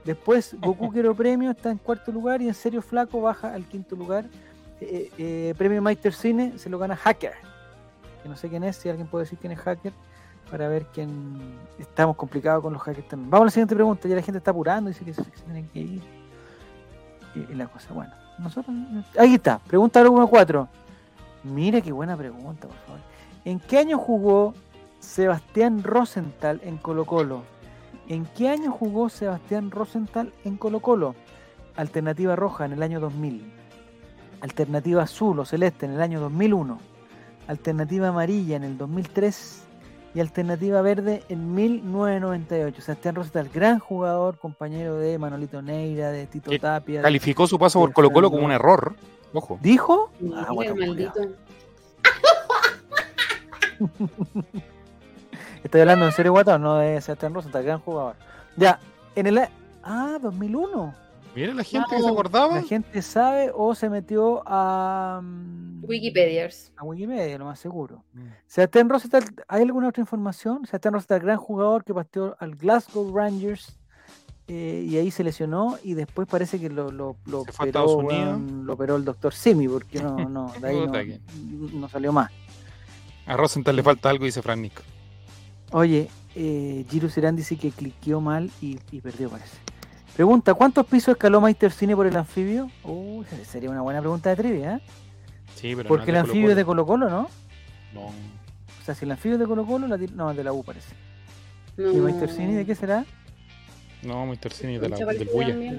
Después, 0.06 0.56
Goku 0.62 0.92
Quiero 0.92 1.14
Premio 1.16 1.52
está 1.52 1.72
en 1.72 1.78
cuarto 1.78 2.12
lugar 2.12 2.42
y 2.42 2.48
en 2.48 2.54
serio 2.54 2.82
Flaco 2.82 3.22
baja 3.22 3.54
al 3.54 3.66
quinto 3.66 3.96
lugar. 3.96 4.26
Eh, 4.82 5.12
eh, 5.18 5.54
premio 5.58 5.82
Meister 5.82 6.14
Cine 6.14 6.58
se 6.58 6.70
lo 6.70 6.80
gana 6.80 6.96
Hacker. 6.96 7.34
Que 8.24 8.30
no 8.30 8.36
sé 8.36 8.50
quién 8.50 8.64
es, 8.64 8.76
si 8.76 8.90
alguien 8.90 9.08
puede 9.08 9.26
decir 9.26 9.38
quién 9.40 9.52
es 9.52 9.60
Hacker, 9.60 9.94
para 10.50 10.68
ver 10.68 10.86
quién. 10.94 11.40
Estamos 11.78 12.16
complicados 12.16 12.64
con 12.64 12.74
los 12.74 12.82
hackers 12.82 13.08
también. 13.08 13.30
Vamos 13.30 13.44
a 13.44 13.46
la 13.46 13.52
siguiente 13.52 13.76
pregunta. 13.76 14.08
Ya 14.08 14.16
la 14.16 14.22
gente 14.22 14.38
está 14.40 14.52
apurando, 14.52 14.90
dice 14.90 15.06
que 15.06 15.14
se, 15.14 15.24
tienen 15.24 15.68
que 15.70 15.80
ir. 15.80 16.02
Y, 17.36 17.52
y 17.52 17.56
la 17.56 17.68
cosa, 17.68 17.94
bueno. 17.94 18.14
Nosotros. 18.38 18.76
Ahí 19.18 19.36
está, 19.36 19.60
pregunta 19.60 20.02
número 20.04 20.28
4. 20.28 20.68
Mira 21.44 21.82
qué 21.82 21.92
buena 21.92 22.18
pregunta, 22.18 22.68
por 22.68 22.78
favor. 22.78 23.02
¿En 23.46 23.60
qué 23.60 23.78
año 23.78 23.98
jugó 23.98 24.54
Sebastián 25.00 25.84
Rosenthal 25.84 26.60
en 26.64 26.78
Colo 26.78 27.06
Colo? 27.06 27.44
¿En 28.10 28.26
qué 28.26 28.50
año 28.50 28.72
jugó 28.72 29.08
Sebastián 29.10 29.70
Rosenthal 29.70 30.34
en 30.44 30.58
Colo 30.58 30.80
Colo? 30.80 31.14
Alternativa 31.76 32.36
roja 32.36 32.66
en 32.66 32.74
el 32.74 32.82
año 32.82 33.00
2000. 33.00 33.54
Alternativa 34.42 35.04
azul 35.04 35.40
o 35.40 35.46
celeste 35.46 35.86
en 35.86 35.94
el 35.94 36.02
año 36.02 36.20
2001. 36.20 36.80
Alternativa 37.48 38.08
amarilla 38.08 38.56
en 38.56 38.64
el 38.64 38.80
2003. 38.80 39.64
Y 40.16 40.20
alternativa 40.22 40.82
verde 40.82 41.22
en 41.30 41.54
1998. 41.54 42.82
Sebastián 42.82 43.14
Rosenthal, 43.14 43.50
gran 43.54 43.78
jugador, 43.78 44.40
compañero 44.40 44.98
de 44.98 45.20
Manolito 45.20 45.62
Neira, 45.62 46.10
de 46.10 46.26
Tito 46.26 46.50
Que 46.50 46.58
Tapia. 46.58 47.04
calificó 47.04 47.46
su 47.46 47.60
paso 47.60 47.80
por 47.80 47.94
Colo 47.94 48.10
Colo 48.10 48.32
como 48.32 48.44
un 48.44 48.52
error. 48.52 48.96
Ojo. 49.34 49.60
¿Dijo? 49.62 50.10
Ah, 50.34 50.52
maldito. 50.52 51.14
Estoy 55.64 55.82
hablando 55.82 56.06
en 56.06 56.12
serio, 56.12 56.32
guatón, 56.32 56.62
no 56.62 56.78
de 56.78 57.02
Sebastián 57.02 57.34
Rosenthal, 57.34 57.64
gran 57.64 57.80
jugador. 57.80 58.16
Ya, 58.56 58.80
en 59.16 59.28
el. 59.28 59.38
a- 59.40 59.50
Ah, 59.84 60.20
2001. 60.22 60.94
Mira 61.36 61.54
la 61.54 61.64
gente 61.64 61.88
que 61.96 62.02
se 62.02 62.08
acordaba. 62.10 62.56
La 62.56 62.64
gente 62.64 63.02
sabe 63.02 63.52
o 63.56 63.74
se 63.76 63.90
metió 63.90 64.42
a. 64.46 65.22
mm, 65.24 65.84
Wikipedias. 65.86 66.72
A 66.76 66.84
Wikimedia, 66.84 67.38
lo 67.38 67.46
más 67.46 67.60
seguro. 67.60 68.04
Mm. 68.14 68.28
Sebastián 68.48 68.90
Rosenthal, 68.90 69.24
¿hay 69.48 69.62
alguna 69.64 69.88
otra 69.90 70.02
información? 70.02 70.66
Sebastián 70.66 70.94
Rosenthal, 70.96 71.20
gran 71.22 71.38
jugador 71.38 71.84
que 71.84 71.94
pasteó 71.94 72.36
al 72.40 72.56
Glasgow 72.56 73.16
Rangers 73.16 73.78
eh, 74.48 74.84
y 74.88 74.98
ahí 74.98 75.12
se 75.12 75.24
lesionó 75.24 75.78
y 75.84 75.94
después 75.94 76.28
parece 76.28 76.60
que 76.60 76.70
lo, 76.70 76.92
lo, 76.92 77.16
lo 77.26 77.44
Se 77.46 77.52
fue 77.52 77.68
a 77.68 77.70
operó, 77.70 77.84
Estados 77.86 77.92
Unidos. 78.04 78.28
weón, 78.28 78.66
lo 78.66 78.74
operó 78.74 78.96
el 78.96 79.06
doctor 79.06 79.34
Simi 79.34 79.68
porque 79.68 80.02
no, 80.02 80.18
no, 80.28 80.52
de 80.62 80.68
ahí 80.68 81.22
no 81.74 81.88
salió 81.88 82.12
más. 82.12 82.32
A 83.28 83.38
Rosenthal 83.38 83.76
le 83.76 83.84
falta 83.84 84.10
algo, 84.10 84.26
dice 84.26 84.42
Frank 84.42 84.60
Nick. 84.60 84.84
Oye, 85.72 86.10
eh, 86.36 86.86
Giro 86.90 87.10
Serán 87.10 87.36
dice 87.36 87.58
que 87.58 87.72
cliqueó 87.72 88.22
mal 88.22 88.50
y, 88.62 88.80
y 88.92 89.02
perdió, 89.02 89.30
parece. 89.30 89.58
Pregunta, 90.16 90.54
¿cuántos 90.54 90.86
pisos 90.86 91.14
escaló 91.14 91.40
Meister 91.40 91.72
Cine 91.72 91.96
por 91.96 92.06
el 92.06 92.16
anfibio? 92.16 92.70
Uy, 92.84 93.26
esa 93.32 93.52
sería 93.52 93.70
una 93.70 93.82
buena 93.82 94.00
pregunta 94.00 94.30
de 94.30 94.36
trivia, 94.36 94.76
¿eh? 94.76 94.82
Sí, 95.56 95.74
pero 95.76 95.88
Porque 95.88 96.12
el 96.12 96.16
no 96.16 96.20
es 96.20 96.26
de 96.26 96.30
anfibio 96.32 96.50
es 96.50 96.56
de 96.56 96.66
Colo-Colo. 96.66 97.06
Colo 97.06 97.30
Colo, 97.30 97.30
¿no? 97.94 98.02
No. 98.02 98.08
O 98.08 98.86
sea, 98.86 98.96
si 98.96 99.06
el 99.06 99.12
anfibio 99.12 99.36
es 99.36 99.40
de 99.40 99.48
Colo 99.48 99.66
Colo, 99.66 99.88
la, 99.88 99.98
no, 99.98 100.34
de 100.34 100.44
la 100.44 100.54
U 100.54 100.64
parece. 100.64 100.94
No. 101.78 101.92
¿Y 101.92 101.98
Meister 101.98 102.30
Cine 102.30 102.56
de 102.56 102.66
qué 102.66 102.76
será? 102.76 103.06
No, 104.02 104.26
Mr. 104.26 104.52
Cine 104.54 104.80
de 104.80 104.90
la, 104.90 104.96
del 104.98 105.30
Bulla. 105.32 105.56
De 105.56 105.72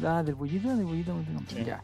la 0.00 0.18
ah, 0.18 0.22
del 0.22 0.34
bullito, 0.34 0.76
del 0.76 0.84
bullito. 0.84 1.14
Sí. 1.48 1.64
Ya. 1.64 1.82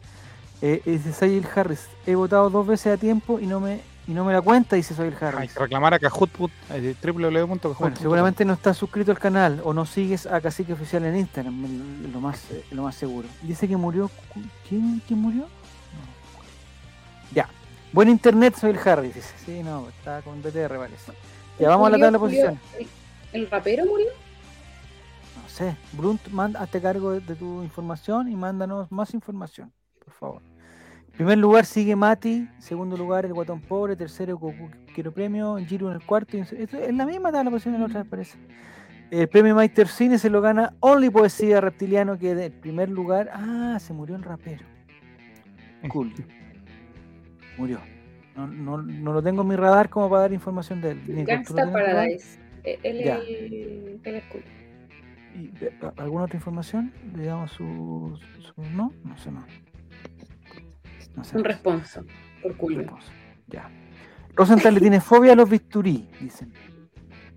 Eh, 0.61 0.81
dice 0.85 1.13
Sayil 1.13 1.45
Harris, 1.53 1.87
he 2.05 2.15
votado 2.15 2.49
dos 2.49 2.67
veces 2.67 2.93
a 2.93 2.97
tiempo 2.97 3.39
y 3.39 3.45
no 3.45 3.59
me 3.59 3.81
y 4.07 4.11
no 4.11 4.23
me 4.23 4.33
la 4.33 4.41
cuenta, 4.41 4.75
dice 4.75 4.93
Sayil 4.93 5.15
Hay 5.19 5.27
Harris. 5.27 5.53
que 5.53 5.59
reclamar 5.59 5.93
a 5.93 5.99
Cajutput, 5.99 6.51
eh. 6.71 6.95
Bueno, 7.01 7.95
seguramente 7.97 8.45
no 8.45 8.53
estás 8.53 8.77
suscrito 8.77 9.11
al 9.11 9.19
canal 9.19 9.61
o 9.63 9.73
no 9.73 9.85
sigues 9.85 10.25
a 10.27 10.39
Cacique 10.41 10.73
Oficial 10.73 11.03
en 11.05 11.15
Instagram, 11.17 12.11
lo 12.13 12.21
más, 12.21 12.43
lo 12.71 12.83
más 12.83 12.95
seguro. 12.95 13.27
Dice 13.41 13.67
que 13.67 13.75
murió. 13.77 14.11
¿Quién, 14.69 15.01
quién 15.07 15.19
murió? 15.19 15.41
No. 15.41 15.47
Ya. 17.33 17.49
Buen 17.91 18.09
internet, 18.09 18.55
soy 18.59 18.71
el 18.71 18.79
Harry, 18.87 19.07
dice. 19.11 19.33
Sí, 19.43 19.63
no, 19.63 19.89
está 19.89 20.21
con 20.21 20.41
BTR, 20.41 20.77
parece. 20.77 21.11
Ya 21.59 21.69
vamos 21.69 21.87
a 21.87 21.91
la 21.91 21.97
tabla 21.97 22.11
de 22.11 22.19
posición. 22.19 22.59
¿El, 22.77 22.87
el 23.33 23.49
rapero 23.49 23.85
murió? 23.85 24.07
No 25.41 25.49
sé. 25.49 25.75
Brunt, 25.93 26.27
manda, 26.27 26.61
hazte 26.61 26.81
cargo 26.81 27.11
de, 27.11 27.21
de 27.21 27.35
tu 27.35 27.63
información 27.63 28.29
y 28.31 28.35
mándanos 28.35 28.91
más 28.91 29.13
información, 29.13 29.71
por 30.03 30.13
favor. 30.13 30.41
Primer 31.15 31.37
lugar 31.37 31.65
sigue 31.65 31.95
Mati, 31.95 32.47
segundo 32.59 32.97
lugar 32.97 33.25
el 33.25 33.33
Guatón 33.33 33.61
Pobre, 33.61 33.95
tercero 33.95 34.37
Goku 34.37 34.69
Quiero 34.93 35.13
Premio, 35.13 35.55
Giro 35.65 35.89
en 35.89 35.95
el 35.95 36.05
cuarto. 36.05 36.35
en- 36.35 36.43
esto 36.43 36.77
es 36.77 36.93
la 36.93 37.05
misma 37.05 37.31
tabla 37.31 37.49
posición 37.51 37.73
de 37.73 37.79
la 37.79 37.85
otra 37.85 38.01
vez 38.01 38.09
parece. 38.09 38.37
El 39.11 39.29
premio 39.29 39.55
Mike 39.55 39.85
Cine 39.85 40.17
se 40.17 40.29
lo 40.29 40.41
gana 40.41 40.73
Only 40.79 41.09
Poesía 41.09 41.61
Reptiliano, 41.61 42.17
que 42.17 42.33
de 42.35 42.49
primer 42.49 42.89
lugar. 42.89 43.29
Ah, 43.33 43.77
se 43.79 43.93
murió 43.93 44.15
el 44.15 44.23
rapero. 44.23 44.65
Cool. 45.89 46.11
Murió. 47.57 47.79
No, 48.35 48.47
no, 48.47 48.81
no 48.81 49.13
lo 49.13 49.21
tengo 49.21 49.43
en 49.43 49.47
mi 49.47 49.55
radar 49.55 49.89
como 49.89 50.09
para 50.09 50.23
dar 50.23 50.33
información 50.33 50.81
de 50.81 50.91
él. 50.91 50.97
Nico, 51.07 51.13
¿tú 51.13 51.19
lo 51.21 51.25
Gangsta? 51.25 51.71
Paradise. 51.71 52.39
Eh, 52.63 52.79
Él 52.83 53.01
es 53.01 54.03
el, 54.05 54.23
cool. 54.31 54.43
¿Y 55.35 55.47
de- 55.59 55.71
a- 55.81 56.01
¿Alguna 56.01 56.23
otra 56.25 56.35
información? 56.37 56.91
Le 57.15 57.25
damos 57.25 57.51
su, 57.51 58.17
su- 58.39 58.61
No, 58.73 58.91
no 59.03 59.17
sé 59.17 59.29
más. 59.31 59.45
No 59.47 59.64
sé 61.23 61.37
Un 61.37 61.43
responso 61.43 62.03
por 62.41 62.55
culo. 62.57 62.77
Responso. 62.79 63.11
Ya. 63.47 63.69
Rosenthal 64.35 64.73
le 64.73 64.81
tiene 64.81 64.99
fobia 64.99 65.33
a 65.33 65.35
los 65.35 65.49
bisturí, 65.49 66.09
dicen. 66.19 66.51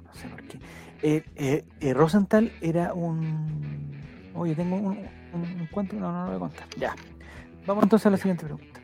No 0.05 0.13
sé 0.15 0.29
por 0.29 0.43
qué. 0.45 0.59
Eh, 1.03 1.23
eh, 1.37 1.65
eh, 1.81 1.95
Rosenthal 1.95 2.51
era 2.61 2.93
un. 2.93 3.93
Oye, 4.35 4.55
tengo 4.55 4.77
un, 4.77 4.99
un, 5.33 5.61
un 5.61 5.67
cuento. 5.71 5.97
No, 5.97 6.11
no 6.13 6.21
lo 6.25 6.27
voy 6.27 6.37
a 6.37 6.39
contar. 6.41 6.67
Ya. 6.77 6.95
Vamos 7.67 7.85
entonces 7.85 8.07
a 8.07 8.11
la 8.11 8.17
siguiente 8.17 8.45
pregunta. 8.45 8.81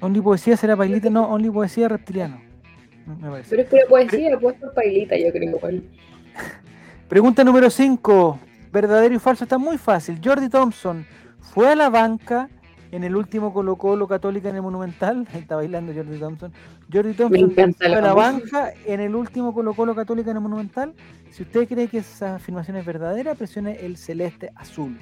¿Only 0.00 0.20
poesía 0.20 0.56
será 0.56 0.76
pailita? 0.76 1.10
No, 1.10 1.28
only 1.28 1.50
poesía 1.50 1.88
reptiliano. 1.88 2.40
Me- 3.06 3.30
parece. 3.30 3.50
Pero 3.50 3.62
es 3.62 3.68
pura 3.68 3.82
poesía, 3.88 4.38
pues 4.38 4.56
por 4.58 4.74
pailita, 4.74 5.16
yo 5.16 5.30
creo 5.32 5.56
igual. 5.56 5.82
Pregunta 7.08 7.44
número 7.44 7.70
5. 7.70 8.40
Verdadero 8.72 9.14
y 9.14 9.18
falso 9.18 9.44
está 9.44 9.58
muy 9.58 9.78
fácil. 9.78 10.20
Jordi 10.22 10.48
Thompson 10.48 11.06
fue 11.40 11.70
a 11.70 11.76
la 11.76 11.88
banca 11.88 12.48
en 12.96 13.04
el 13.04 13.14
último 13.14 13.52
Colo 13.52 13.76
Colo 13.76 14.08
Católica 14.08 14.48
en 14.48 14.56
el 14.56 14.62
Monumental. 14.62 15.28
Ahí 15.32 15.40
está 15.42 15.56
bailando 15.56 15.92
Jordi 15.94 16.18
Thompson. 16.18 16.52
Jordi 16.92 17.12
Thompson 17.12 17.74
fue 17.74 17.88
la 17.88 17.98
a 17.98 18.00
la 18.00 18.14
banca 18.14 18.72
en 18.84 19.00
el 19.00 19.14
último 19.14 19.52
Colo 19.52 19.74
Colo 19.74 19.94
Católica 19.94 20.30
en 20.30 20.38
el 20.38 20.42
Monumental. 20.42 20.94
Si 21.30 21.42
usted 21.42 21.68
cree 21.68 21.88
que 21.88 21.98
esa 21.98 22.36
afirmación 22.36 22.76
es 22.76 22.86
verdadera, 22.86 23.34
presione 23.34 23.84
el 23.84 23.96
celeste 23.96 24.50
azul. 24.56 24.98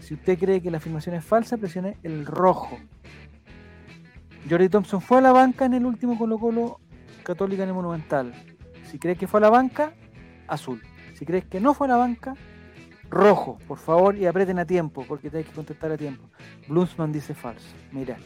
Si 0.00 0.14
usted 0.14 0.38
cree 0.38 0.60
que 0.60 0.70
la 0.70 0.76
afirmación 0.76 1.14
es 1.14 1.24
falsa, 1.24 1.56
presione 1.56 1.96
el 2.02 2.26
rojo. 2.26 2.78
Jordi 4.48 4.68
Thompson 4.68 5.00
fue 5.00 5.18
a 5.18 5.20
la 5.22 5.32
banca 5.32 5.64
en 5.64 5.74
el 5.74 5.86
último 5.86 6.18
Colo 6.18 6.38
Colo 6.38 6.80
Católica 7.22 7.62
en 7.62 7.70
el 7.70 7.74
Monumental. 7.74 8.34
Si 8.90 8.98
crees 8.98 9.18
que 9.18 9.26
fue 9.26 9.38
a 9.38 9.42
la 9.42 9.50
banca, 9.50 9.94
azul. 10.46 10.82
Si 11.14 11.24
crees 11.24 11.44
que 11.44 11.60
no 11.60 11.74
fue 11.74 11.86
a 11.86 11.90
la 11.90 11.96
banca, 11.96 12.34
rojo. 13.10 13.58
Por 13.66 13.78
favor, 13.78 14.16
y 14.16 14.26
aprieten 14.26 14.58
a 14.58 14.64
tiempo, 14.64 15.04
porque 15.06 15.28
te 15.30 15.38
hay 15.38 15.44
que 15.44 15.52
contestar 15.52 15.90
a 15.92 15.96
tiempo. 15.96 16.22
Bluesman 16.68 17.12
dice 17.12 17.34
falso. 17.34 17.68
Mira, 17.92 18.16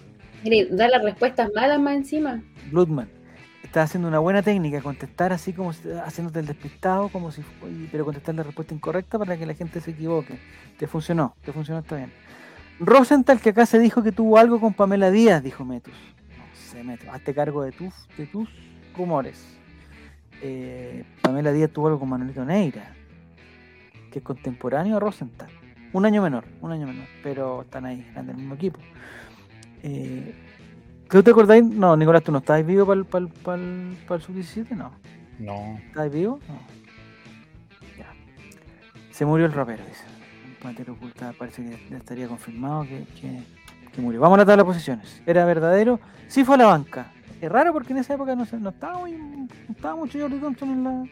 Mire, 0.45 0.68
da 0.70 0.89
las 0.89 1.03
respuestas 1.03 1.49
malas 1.55 1.80
más 1.80 1.95
encima. 1.95 2.43
Bloodman 2.70 3.09
está 3.62 3.82
haciendo 3.82 4.09
una 4.09 4.18
buena 4.18 4.43
técnica, 4.43 4.82
contestar 4.82 5.32
así 5.32 5.53
como 5.55 5.72
si- 5.72 5.91
haciéndote 5.91 6.39
el 6.41 6.47
despistado, 6.47 7.09
como 7.09 7.32
si, 7.32 7.43
pero 7.91 8.05
contestar 8.05 8.35
la 8.35 8.43
respuesta 8.43 8.74
incorrecta 8.74 9.18
para 9.18 9.37
que 9.39 9.47
la 9.47 9.55
gente 9.55 9.80
se 9.80 9.93
equivoque. 9.93 10.39
Te 10.78 10.87
funcionó, 10.87 11.35
te 11.43 11.51
funcionó, 11.53 11.80
está 11.80 11.97
bien. 11.97 12.12
Rosenthal, 12.78 13.41
que 13.41 13.51
acá 13.51 13.64
se 13.66 13.78
dijo 13.78 14.03
que 14.03 14.12
tuvo 14.12 14.37
algo 14.37 14.61
con 14.61 14.74
Pamela 14.74 15.11
Díaz, 15.11 15.43
dijo 15.43 15.64
Metus. 15.64 15.95
No 16.37 16.45
sé, 16.55 16.85
Metus, 16.85 17.09
hazte 17.09 17.32
cargo 17.35 17.62
de 17.62 17.72
tus, 17.72 17.95
de 18.18 18.26
tus 18.26 18.49
rumores. 18.97 19.43
Eh, 20.43 21.05
Pamela 21.22 21.53
Díaz 21.53 21.70
tuvo 21.70 21.87
algo 21.87 22.01
con 22.01 22.09
Manuelito 22.11 22.45
Neira, 22.45 22.95
que 24.14 24.20
es 24.20 24.24
contemporáneo 24.24 24.96
a 24.96 25.00
Rosenthal. 25.00 25.50
Un 25.92 26.06
año 26.06 26.22
menor, 26.22 26.44
un 26.60 26.70
año 26.70 26.86
menor, 26.86 27.06
pero 27.20 27.62
están 27.62 27.84
ahí, 27.84 28.04
están 28.06 28.28
del 28.28 28.36
mismo 28.36 28.54
equipo. 28.54 28.78
Eh, 29.82 30.32
¿Tú 31.10 31.20
te 31.20 31.32
acordáis? 31.32 31.64
No, 31.64 31.96
Nicolás, 31.96 32.22
¿tú 32.22 32.30
no 32.30 32.38
estabas 32.38 32.64
vivo 32.64 32.86
para 32.86 33.00
el, 33.00 33.06
para 33.06 33.24
el, 33.24 33.32
para 33.32 33.60
el, 33.60 33.96
para 34.06 34.16
el 34.16 34.22
sub-17? 34.22 34.70
No. 34.70 34.92
No. 35.40 35.80
¿Estabas 35.88 36.12
vivo? 36.12 36.38
No. 36.46 36.54
Ya. 37.98 38.06
Se 39.10 39.24
murió 39.24 39.46
el 39.46 39.52
rapero, 39.52 39.84
dice. 39.84 40.04
Pantera 40.62 40.92
Oculta 40.92 41.34
parece 41.36 41.64
que 41.64 41.90
ya 41.90 41.96
estaría 41.96 42.28
confirmado 42.28 42.84
que, 42.84 43.04
que, 43.20 43.42
que 43.92 44.00
murió. 44.00 44.20
Vamos 44.20 44.36
a 44.36 44.42
la 44.42 44.46
tabla 44.46 44.62
de 44.62 44.66
posiciones. 44.66 45.22
¿Era 45.26 45.44
verdadero? 45.44 45.98
Sí 46.28 46.44
fue 46.44 46.54
a 46.54 46.58
la 46.58 46.66
banca. 46.66 47.10
Es 47.40 47.50
raro 47.50 47.72
porque 47.72 47.92
en 47.92 47.98
esa 47.98 48.14
época 48.14 48.36
no, 48.36 48.46
no 48.60 48.70
estaba 48.70 49.00
muy, 49.00 49.12
no 49.12 49.48
estaba 49.70 49.96
mucho 49.96 50.20
Jordi 50.20 50.38
Thompson 50.38 50.70
en 50.70 50.84
la... 50.84 51.04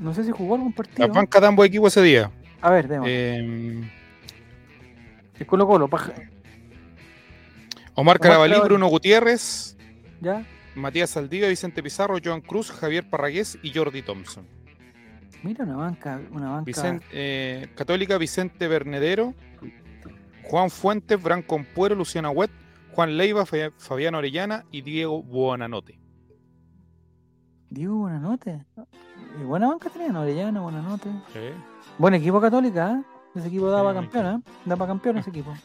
No 0.00 0.12
sé 0.14 0.24
si 0.24 0.30
jugó 0.32 0.54
algún 0.56 0.72
partido. 0.72 1.06
Las 1.06 1.14
bancas 1.14 1.40
de 1.40 1.46
ambos 1.46 1.66
equipos 1.66 1.96
ese 1.96 2.04
día. 2.04 2.30
A 2.60 2.70
ver, 2.70 2.88
demos. 2.88 3.06
Eh, 3.08 3.88
El 5.38 5.46
Colo 5.46 5.66
Colo, 5.66 5.88
paja- 5.88 6.12
Omar 6.12 6.30
Omar 7.94 8.18
Carabalí, 8.20 8.52
Carabalí. 8.52 8.68
Bruno 8.68 8.86
Gutiérrez, 8.88 9.76
¿ya? 10.20 10.44
Matías 10.74 11.10
Saldivia, 11.10 11.48
Vicente 11.48 11.82
Pizarro, 11.82 12.16
Joan 12.22 12.40
Cruz, 12.40 12.70
Javier 12.70 13.08
Parragués 13.08 13.58
y 13.62 13.72
Jordi 13.74 14.02
Thompson. 14.02 14.44
Mira 15.42 15.64
una 15.64 15.76
banca, 15.76 16.20
una 16.30 16.50
banca... 16.50 16.70
Vicen- 16.70 17.02
eh, 17.12 17.68
Católica, 17.74 18.16
Vicente 18.18 18.68
Bernedero, 18.68 19.34
Juan 20.44 20.70
Fuentes, 20.70 21.22
Branco 21.22 21.54
Ampuero, 21.56 21.94
Luciana 21.94 22.30
Huet, 22.30 22.50
Juan 22.92 23.16
Leiva, 23.16 23.44
Fa- 23.46 23.70
Fabián 23.78 24.14
Orellana 24.14 24.64
y 24.70 24.82
Diego 24.82 25.22
Buonanote. 25.22 25.98
Diego 27.70 27.96
Buenanote. 27.98 28.64
Y 29.38 29.44
buena 29.44 29.68
banca 29.68 29.90
tenían, 29.90 30.16
Orellana, 30.16 30.60
Buenanote. 30.60 31.08
Eh, 31.34 31.54
Buen 31.98 32.14
equipo 32.14 32.40
católica, 32.40 32.92
¿eh? 32.92 33.02
Ese 33.34 33.48
equipo 33.48 33.70
daba 33.70 33.90
Sí, 33.92 33.98
campeón, 33.98 34.26
¿eh? 34.26 34.52
Daba 34.64 34.86
campeón 34.86 35.18
ese 35.18 35.30
equipo. 35.30 35.52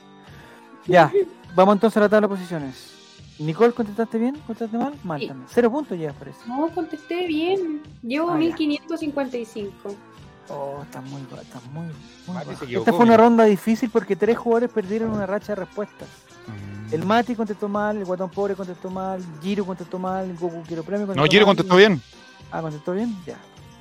Ya, 0.88 1.12
vamos 1.56 1.74
entonces 1.78 1.98
a 1.98 2.02
la 2.02 2.10
tabla 2.10 2.28
de 2.28 2.36
posiciones. 2.36 2.94
Nicole, 3.40 3.74
¿contestaste 3.74 4.20
bien? 4.20 4.36
¿Contestaste 4.46 4.78
mal? 4.78 4.94
Mal 5.04 5.20
Sí. 5.20 5.28
también. 5.28 5.48
Cero 5.52 5.72
puntos 5.72 5.98
ya 5.98 6.14
parece. 6.14 6.38
No, 6.48 6.70
contesté 6.70 7.26
bien. 7.26 7.82
Llevo 8.04 8.30
Ah, 8.30 8.34
ya. 8.34 8.38
1555. 8.40 9.74
Oh, 10.50 10.84
está 10.84 11.02
muy 11.02 11.22
está 11.42 11.60
muy, 11.74 11.88
muy 12.28 12.38
equivocó, 12.54 12.66
Esta 12.82 12.94
fue 12.94 13.04
una 13.04 13.18
ronda 13.18 13.46
difícil 13.46 13.90
porque 13.90 14.16
tres 14.16 14.38
jugadores 14.38 14.70
perdieron 14.72 15.10
una 15.12 15.26
racha 15.26 15.54
de 15.56 15.62
respuestas. 15.66 16.08
mm. 16.92 16.94
El 16.94 17.04
Mati 17.04 17.34
contestó 17.36 17.68
mal, 17.68 17.98
el 17.98 18.06
Guatón 18.06 18.30
Pobre 18.30 18.54
contestó 18.54 18.92
mal, 18.92 19.20
Giro 19.42 19.66
contestó 19.66 19.98
mal, 19.98 20.30
el 20.30 20.38
Goku 20.38 20.62
Quiero 20.68 20.84
Premio 20.84 21.08
contestó 21.08 21.26
No, 21.26 21.32
Giro 21.32 21.48
mal, 21.48 21.56
contestó 21.56 21.76
bien. 21.78 22.00
Ah, 22.52 22.62
contestó 22.62 22.92
bien, 22.94 23.16
ya. 23.26 23.38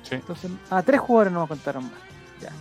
Sí. 0.07 0.15
Entonces, 0.15 0.51
ah, 0.69 0.81
tres 0.81 0.99
jugadores 0.99 1.33
no 1.33 1.41
me 1.41 1.47
contaron 1.47 1.83
más. 1.83 1.93
Ya. 2.41 2.51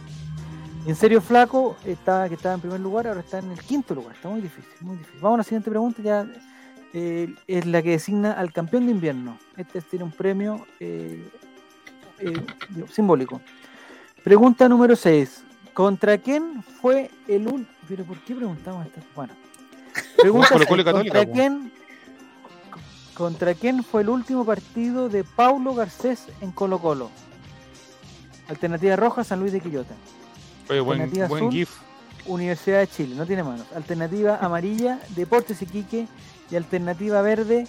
Y 0.87 0.91
en 0.91 0.97
serio, 0.97 1.21
Flaco, 1.21 1.77
está, 1.85 2.29
que 2.29 2.35
estaba 2.35 2.55
en 2.55 2.61
primer 2.61 2.81
lugar, 2.81 3.07
ahora 3.07 3.21
está 3.21 3.39
en 3.39 3.51
el 3.51 3.61
quinto 3.61 3.95
lugar. 3.95 4.15
Está 4.15 4.29
muy 4.29 4.41
difícil, 4.41 4.73
muy 4.81 4.97
difícil. 4.97 5.21
Vamos 5.21 5.37
a 5.37 5.39
la 5.39 5.45
siguiente 5.45 5.71
pregunta, 5.71 6.03
ya 6.03 6.27
eh, 6.93 7.35
es 7.47 7.67
la 7.67 7.83
que 7.83 7.91
designa 7.91 8.33
al 8.33 8.53
campeón 8.53 8.87
de 8.87 8.93
invierno. 8.93 9.39
Este 9.57 9.81
tiene 9.83 10.05
un 10.05 10.13
premio 10.13 10.67
eh, 10.81 11.29
eh, 12.21 12.47
simbólico. 12.91 13.41
Pregunta 14.23 14.69
número 14.69 14.95
6. 14.95 15.43
¿Contra 15.75 16.19
quién 16.19 16.63
fue 16.63 17.11
el 17.27 17.49
último? 17.49 17.67
¿Pero 17.89 18.05
por 18.05 18.19
qué 18.21 18.35
preguntamos 18.35 18.87
esto? 18.87 19.01
Bueno. 19.15 19.33
Pregunta 20.17 20.49
seis, 20.57 20.85
¿Contra 20.85 21.27
quién, 21.27 21.73
¿Contra 23.15 23.55
quién 23.55 23.83
fue 23.83 24.03
el 24.03 24.09
último 24.09 24.45
partido 24.45 25.09
de 25.09 25.25
Paulo 25.25 25.75
Garcés 25.75 26.27
en 26.41 26.53
Colo 26.53 26.79
Colo? 26.79 27.11
Alternativa 28.49 28.97
roja, 28.97 29.25
San 29.25 29.41
Luis 29.41 29.53
de 29.53 29.61
Quillota. 29.61 29.95
Oye, 30.69 30.81
buen, 30.81 31.01
Alternativa 31.01 31.29
buen 31.29 31.43
azul. 31.45 31.53
GIF. 31.53 31.71
Universidad 32.27 32.79
de 32.81 32.87
Chile, 32.89 33.15
no 33.17 33.27
tiene 33.27 33.43
manos. 33.43 33.67
Alternativa 33.75 34.39
amarilla, 34.41 34.99
Deportes 35.17 35.61
Iquique. 35.63 36.07
Y 36.51 36.57
alternativa 36.57 37.21
verde, 37.23 37.67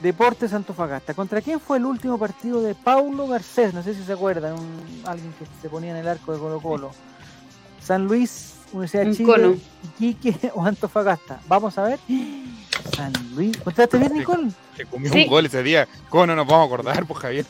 Deportes 0.00 0.52
Antofagasta. 0.52 1.14
¿Contra 1.14 1.40
quién 1.42 1.58
fue 1.60 1.78
el 1.78 1.84
último 1.84 2.16
partido 2.18 2.62
de 2.62 2.74
Paulo 2.74 3.26
Garcés? 3.28 3.74
No 3.74 3.82
sé 3.82 3.94
si 3.94 4.02
se 4.04 4.12
acuerdan, 4.12 4.54
un- 4.54 5.02
alguien 5.04 5.32
que 5.38 5.46
se 5.60 5.68
ponía 5.68 5.90
en 5.90 5.96
el 5.96 6.08
arco 6.08 6.32
de 6.32 6.38
Colo 6.38 6.60
Colo. 6.60 6.90
San 7.80 8.04
Luis, 8.06 8.54
Universidad 8.72 9.02
de 9.04 9.08
Un 9.10 9.16
Chile. 9.16 9.58
Iquique 10.00 10.50
o 10.54 10.64
Antofagasta. 10.64 11.40
Vamos 11.48 11.76
a 11.78 11.84
ver. 11.84 11.98
San 12.96 13.12
Luis. 13.34 13.56
¿Contaste 13.58 13.98
bien. 13.98 14.12
Nicole? 14.14 14.50
Se 14.76 14.84
comió 14.86 15.12
Sí. 15.12 15.22
un 15.24 15.28
gol 15.30 15.46
ese 15.46 15.62
día. 15.62 15.88
¿Cómo 16.08 16.26
no 16.26 16.36
nos 16.36 16.46
vamos 16.46 16.62
a 16.64 16.66
acordar, 16.74 17.06
pues 17.06 17.20
Javier? 17.20 17.46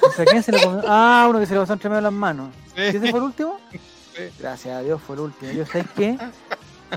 ¿Contra 0.00 0.24
quién 0.24 0.42
se 0.42 0.52
lo 0.52 0.60
comió? 0.62 0.82
Ah, 0.86 1.26
uno 1.28 1.40
que 1.40 1.46
se 1.46 1.54
le 1.54 1.60
pasó 1.60 1.72
entre 1.74 1.88
medio 1.88 1.98
de 1.98 2.02
las 2.02 2.12
manos. 2.12 2.50
Sí. 2.74 2.82
¿Ese 2.82 3.00
fue 3.10 3.18
el 3.18 3.24
último? 3.26 3.58
Sí. 3.72 3.78
Gracias 4.38 4.76
a 4.76 4.80
Dios 4.82 5.00
fue 5.00 5.16
el 5.16 5.22
último. 5.22 5.52
Yo 5.52 5.64
sé 5.66 5.84
que 5.96 6.18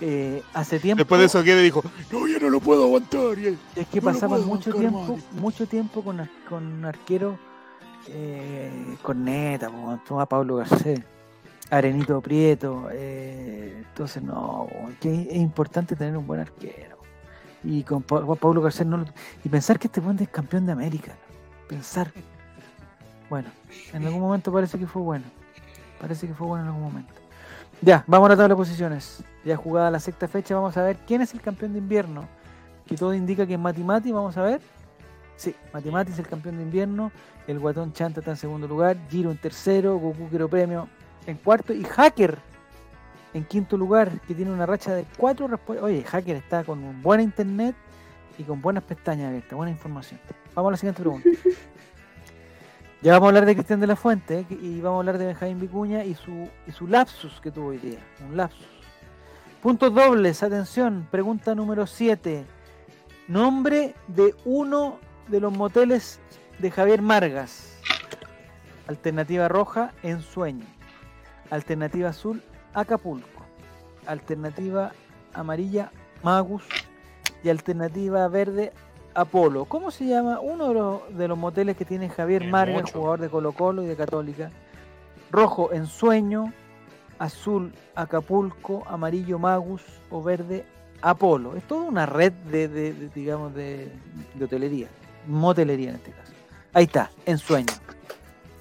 eh, 0.01 0.41
hace 0.53 0.79
tiempo. 0.79 0.99
Después 0.99 1.19
de 1.19 1.25
eso, 1.27 1.43
Guede 1.43 1.61
dijo: 1.61 1.83
No, 2.11 2.27
ya 2.27 2.39
no 2.39 2.49
lo 2.49 2.59
puedo 2.59 2.83
aguantar. 2.85 3.37
y- 3.37 3.57
Es 3.75 3.87
que 3.87 4.01
No 4.01 4.07
lo 4.07 4.13
pasamos 4.13 4.39
puedo 4.39 4.47
mucho 4.55 4.73
tiempo, 4.73 5.19
mucho 5.33 5.67
tiempo 5.67 6.01
con, 6.03 6.29
con 6.49 6.85
arquero 6.85 7.37
eh, 8.07 8.95
corneta, 9.01 9.67
como 9.67 9.97
toma 10.07 10.25
Pablo 10.25 10.55
Garcés, 10.57 11.01
Arenito 11.69 12.19
Prieto, 12.21 12.87
eh, 12.91 13.83
entonces 13.89 14.23
no, 14.23 14.67
que 14.99 15.27
es 15.29 15.35
importante 15.35 15.95
tener 15.95 16.17
un 16.17 16.25
buen 16.25 16.39
arquero. 16.41 16.90
Y 17.63 17.83
con 17.83 18.01
Pa- 18.01 18.25
Pablo 18.35 18.61
Garcés 18.61 18.87
no 18.87 19.05
y 19.43 19.49
pensar 19.49 19.77
que 19.77 19.87
este 19.87 20.01
buen 20.01 20.17
es 20.19 20.29
campeón 20.29 20.65
de 20.65 20.71
América. 20.71 21.13
Pensar. 21.69 22.11
Bueno, 23.29 23.49
en 23.93 24.05
algún 24.05 24.19
momento 24.21 24.51
parece 24.51 24.77
que 24.79 24.87
fue 24.87 25.01
bueno. 25.01 25.25
Parece 25.99 26.27
que 26.27 26.33
fue 26.33 26.47
bueno 26.47 26.63
en 26.63 26.69
algún 26.69 26.83
momento. 26.83 27.13
Ya, 27.81 28.03
vamos 28.07 28.27
a 28.27 28.29
la 28.29 28.35
tabla 28.35 28.49
de 28.55 28.57
posiciones. 28.57 29.23
Ya 29.45 29.55
jugada 29.55 29.89
la 29.91 29.99
sexta 29.99 30.27
fecha, 30.27 30.55
vamos 30.55 30.75
a 30.77 30.83
ver 30.83 30.97
quién 31.07 31.21
es 31.21 31.33
el 31.33 31.41
campeón 31.41 31.73
de 31.73 31.79
invierno. 31.79 32.27
Que 32.85 32.95
todo 32.95 33.13
indica 33.13 33.45
que 33.45 33.53
es 33.53 33.59
Matimati, 33.59 34.11
vamos 34.11 34.35
a 34.37 34.41
ver. 34.43 34.61
Sí, 35.35 35.55
Matimati 35.73 36.11
es 36.11 36.19
el 36.19 36.27
campeón 36.27 36.57
de 36.57 36.63
invierno. 36.63 37.11
El 37.47 37.59
Guatón 37.59 37.93
Chanta 37.93 38.19
está 38.19 38.31
en 38.31 38.37
segundo 38.37 38.67
lugar. 38.67 38.97
Giro 39.09 39.31
en 39.31 39.37
tercero. 39.37 39.97
Goku 39.97 40.27
Quiero 40.29 40.47
Premio 40.49 40.87
en 41.25 41.37
cuarto. 41.37 41.73
Y 41.73 41.83
Hacker 41.83 42.37
en 43.33 43.45
quinto 43.45 43.77
lugar, 43.77 44.19
que 44.21 44.35
tiene 44.35 44.51
una 44.51 44.65
racha 44.65 44.93
de 44.93 45.05
cuatro 45.17 45.47
respuestas. 45.47 45.85
Oye, 45.85 46.03
Hacker 46.03 46.35
está 46.35 46.63
con 46.63 46.83
un 46.83 47.01
buen 47.01 47.21
internet 47.21 47.75
y 48.37 48.43
con 48.43 48.61
buenas 48.61 48.83
pestañas 48.83 49.29
abiertas, 49.29 49.53
buena 49.53 49.71
información. 49.71 50.19
Vamos 50.53 50.69
a 50.69 50.71
la 50.71 50.77
siguiente 50.77 51.01
pregunta. 51.01 51.29
Ya 53.03 53.13
vamos 53.13 53.25
a 53.25 53.29
hablar 53.29 53.47
de 53.47 53.55
Cristian 53.55 53.79
de 53.79 53.87
la 53.87 53.95
Fuente 53.95 54.41
¿eh? 54.41 54.57
y 54.61 54.79
vamos 54.79 54.97
a 54.97 54.99
hablar 54.99 55.17
de 55.17 55.25
Benjamín 55.25 55.59
Vicuña 55.59 56.03
y 56.03 56.13
su, 56.13 56.47
y 56.67 56.71
su 56.71 56.85
lapsus 56.85 57.41
que 57.41 57.49
tuvo 57.49 57.69
hoy 57.69 57.79
día. 57.79 57.97
Un 58.29 58.37
lapsus. 58.37 58.67
Puntos 59.59 59.91
dobles, 59.91 60.43
atención, 60.43 61.07
pregunta 61.09 61.55
número 61.55 61.87
7. 61.87 62.45
Nombre 63.27 63.95
de 64.07 64.35
uno 64.45 64.99
de 65.29 65.39
los 65.39 65.51
moteles 65.51 66.19
de 66.59 66.69
Javier 66.69 67.01
Margas. 67.01 67.75
Alternativa 68.85 69.47
roja, 69.47 69.93
Ensueño. 70.03 70.65
Alternativa 71.49 72.09
azul, 72.09 72.43
Acapulco. 72.73 73.27
Alternativa 74.05 74.91
amarilla, 75.33 75.91
Magus. 76.23 76.63
Y 77.43 77.49
alternativa 77.49 78.27
verde, 78.27 78.71
Apolo. 79.15 79.65
¿Cómo 79.65 79.89
se 79.91 80.05
llama 80.05 80.39
uno 80.39 80.67
de 80.69 80.73
los, 80.75 81.17
de 81.17 81.27
los 81.27 81.37
moteles 81.37 81.75
que 81.75 81.85
tiene 81.85 82.09
Javier 82.09 82.43
mucho. 82.45 82.93
jugador 82.99 83.19
de 83.19 83.29
Colo 83.29 83.51
Colo 83.53 83.83
y 83.83 83.87
de 83.87 83.95
Católica? 83.95 84.51
Rojo, 85.31 85.71
Ensueño. 85.71 86.53
Azul, 87.19 87.73
Acapulco. 87.95 88.83
Amarillo, 88.87 89.37
Magus. 89.39 89.81
O 90.09 90.21
verde, 90.23 90.65
Apolo. 91.01 91.55
Es 91.55 91.63
toda 91.63 91.81
una 91.83 92.05
red 92.05 92.31
de, 92.31 92.67
de- 92.67 92.93
de, 92.93 93.09
digamos, 93.09 93.53
de, 93.55 93.91
de 94.35 94.45
hotelería. 94.45 94.87
Motelería 95.27 95.89
en 95.89 95.95
este 95.95 96.11
caso. 96.11 96.31
Ahí 96.73 96.85
está, 96.85 97.09
Ensueño. 97.25 97.73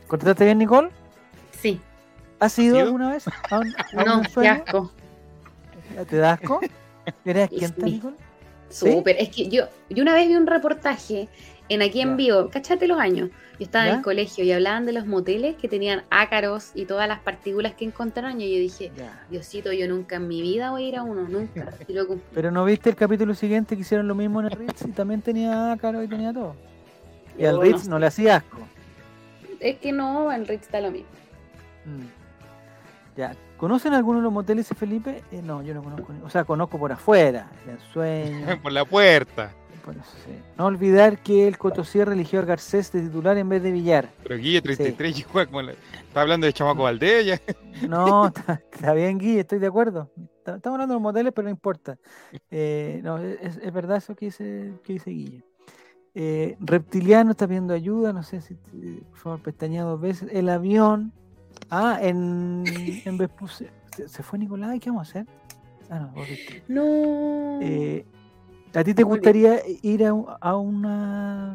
¿Contestaste 0.09 0.45
bien, 0.45 0.59
Nicole? 0.59 0.91
Sí. 2.41 2.47
¿Has 2.47 2.59
ido 2.59 2.77
¿Ido? 2.77 2.87
alguna 2.87 3.11
vez 3.13 3.25
a 3.29 3.59
un, 3.59 3.75
a 3.77 3.87
un 4.03 4.05
No, 4.05 4.23
qué 4.41 4.49
asco. 4.49 4.93
¿Te 6.09 6.17
da 6.17 6.33
asco? 6.33 6.61
¿Eres 7.25 7.51
Sí. 7.51 7.57
quién? 7.59 7.75
¿Sí? 8.69 8.91
Súper. 8.91 9.17
Es 9.19 9.29
que 9.31 9.49
yo, 9.49 9.65
yo 9.89 10.03
una 10.03 10.15
vez 10.15 10.29
vi 10.29 10.37
un 10.37 10.47
reportaje 10.47 11.29
en 11.69 11.83
aquí 11.83 12.01
en 12.01 12.17
vivo, 12.17 12.49
cachate 12.51 12.87
los 12.87 12.99
años. 12.99 13.31
Yo 13.59 13.65
estaba 13.65 13.89
en 13.89 13.97
el 13.97 14.03
colegio 14.03 14.43
y 14.45 14.53
hablaban 14.53 14.87
de 14.87 14.93
los 14.93 15.07
moteles 15.07 15.55
que 15.57 15.69
tenían 15.69 16.03
ácaros 16.09 16.71
y 16.75 16.87
todas 16.87 17.07
las 17.07 17.21
partículas 17.21 17.75
que 17.75 17.85
encontraron. 17.85 18.41
Y 18.41 18.51
yo 18.55 18.59
dije, 18.59 18.91
Ya. 18.97 19.25
Diosito, 19.29 19.73
yo 19.73 19.87
nunca 19.87 20.17
en 20.17 20.29
mi 20.29 20.41
vida 20.41 20.71
voy 20.71 20.85
a 20.85 20.89
ir 20.89 20.97
a 20.97 21.03
uno, 21.03 21.29
nunca. 21.29 21.73
Y 21.89 21.93
lo 21.93 22.07
cumplí. 22.07 22.27
Pero 22.35 22.51
no 22.51 22.65
viste 22.65 22.91
el 22.91 22.97
capítulo 22.97 23.35
siguiente 23.35 23.75
que 23.77 23.83
hicieron 23.83 24.09
lo 24.09 24.15
mismo 24.15 24.41
en 24.41 24.47
el 24.47 24.53
Ritz 24.53 24.83
y 24.87 24.93
también 24.93 25.21
tenía 25.21 25.73
ácaro 25.73 26.03
y 26.03 26.09
tenía 26.09 26.33
todo. 26.33 26.55
Y 27.37 27.45
al 27.45 27.57
Yo 27.57 27.63
Ritz 27.63 27.85
no 27.85 27.91
no 27.91 27.99
le 27.99 28.07
hacía 28.07 28.37
asco. 28.37 28.59
Es 29.59 29.77
que 29.79 29.93
no, 29.93 30.33
en 30.33 30.47
Ritz 30.47 30.63
está 30.63 30.81
lo 30.81 30.91
mismo. 30.91 31.09
Mm. 31.85 32.20
Ya. 33.17 33.35
¿Conocen 33.57 33.93
alguno 33.93 34.19
de 34.21 34.25
los 34.25 34.33
moteles, 34.33 34.69
Felipe? 34.77 35.23
Eh, 35.31 35.43
no, 35.43 35.63
yo 35.63 35.75
no 35.75 35.83
conozco. 35.83 36.13
O 36.25 36.31
sea, 36.31 36.45
conozco 36.45 36.79
por 36.79 36.93
afuera. 36.93 37.51
El 37.67 37.73
ensueño. 37.73 38.47
Por 38.63 38.73
la 38.73 38.85
puerta. 38.85 39.53
eso 39.91 40.17
sí. 40.25 40.33
No 40.57 40.67
olvidar 40.67 41.19
que 41.19 41.47
el 41.47 41.59
Cotosierra 41.59 42.13
eligió 42.15 42.41
a 42.41 42.45
Garcés 42.45 42.91
de 42.93 43.03
titular 43.03 43.37
en 43.37 43.49
vez 43.49 43.63
de 43.63 43.73
Villar. 43.73 44.09
Pero 44.23 44.37
Guille 44.37 44.63
33 44.63 45.19
y 45.19 45.23
juega 45.23 45.47
como 45.47 45.63
la- 45.63 45.73
Está 45.73 46.23
hablando 46.23 46.47
de 46.47 46.53
Chamaco 46.53 46.85
Valdés 46.85 47.27
ya. 47.27 47.41
No, 47.89 48.27
está, 48.35 48.63
está 48.73 48.95
bien, 48.95 49.19
Guille, 49.19 49.41
estoy 49.41 49.59
de 49.59 49.67
acuerdo. 49.67 50.11
Estamos 50.39 50.67
hablando 50.77 50.95
de 50.95 50.97
los 50.97 51.03
moteles, 51.03 51.33
pero 51.35 51.45
no 51.45 51.51
importa. 51.51 51.99
Eh, 52.51 53.01
no, 53.05 53.19
es, 53.19 53.57
es 53.59 53.73
verdad 53.73 53.99
eso 53.99 54.15
que 54.17 54.27
dice, 54.27 54.73
que 54.85 54.95
dice 54.95 55.11
Guille. 55.11 55.45
Eh, 56.15 56.57
Reptiliano 56.61 57.31
está 57.33 57.47
pidiendo 57.47 57.73
ayuda, 57.75 58.13
no 58.13 58.23
sé 58.25 58.41
si, 58.41 58.55
por 58.55 59.19
favor, 59.19 59.43
pestañea 59.43 59.83
dos 59.85 60.01
veces. 60.01 60.29
El 60.33 60.49
avión. 60.49 61.13
Ah, 61.71 61.99
en, 62.01 62.65
en 63.05 63.19
Vespucio. 63.19 63.69
¿Se, 63.97 64.09
se 64.09 64.23
fue 64.23 64.39
Nicolás? 64.39 64.79
¿Qué 64.81 64.91
vamos 64.91 65.09
a 65.09 65.11
hacer? 65.11 65.27
Ah, 65.91 65.99
no, 65.99 66.09
volviste. 66.09 66.63
No. 66.69 67.59
Eh, 67.61 68.05
¿A 68.75 68.85
ti 68.85 68.95
te 68.95 69.03
gustaría 69.03 69.59
ir 69.83 70.05
a, 70.07 70.11
a 70.41 70.57
una... 70.57 71.55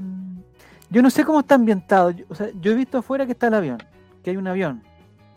Yo 0.89 1.01
no 1.01 1.09
sé 1.09 1.23
cómo 1.23 1.39
está 1.39 1.55
ambientado. 1.55 2.11
yo- 2.11 2.25
o 2.29 2.35
sea, 2.35 2.49
yo 2.59 2.71
he 2.71 2.75
visto 2.75 2.97
afuera 2.97 3.25
que 3.25 3.31
está 3.31 3.47
el 3.47 3.53
avión, 3.53 3.77
que 4.23 4.31
hay 4.31 4.37
un 4.37 4.47
avión. 4.47 4.83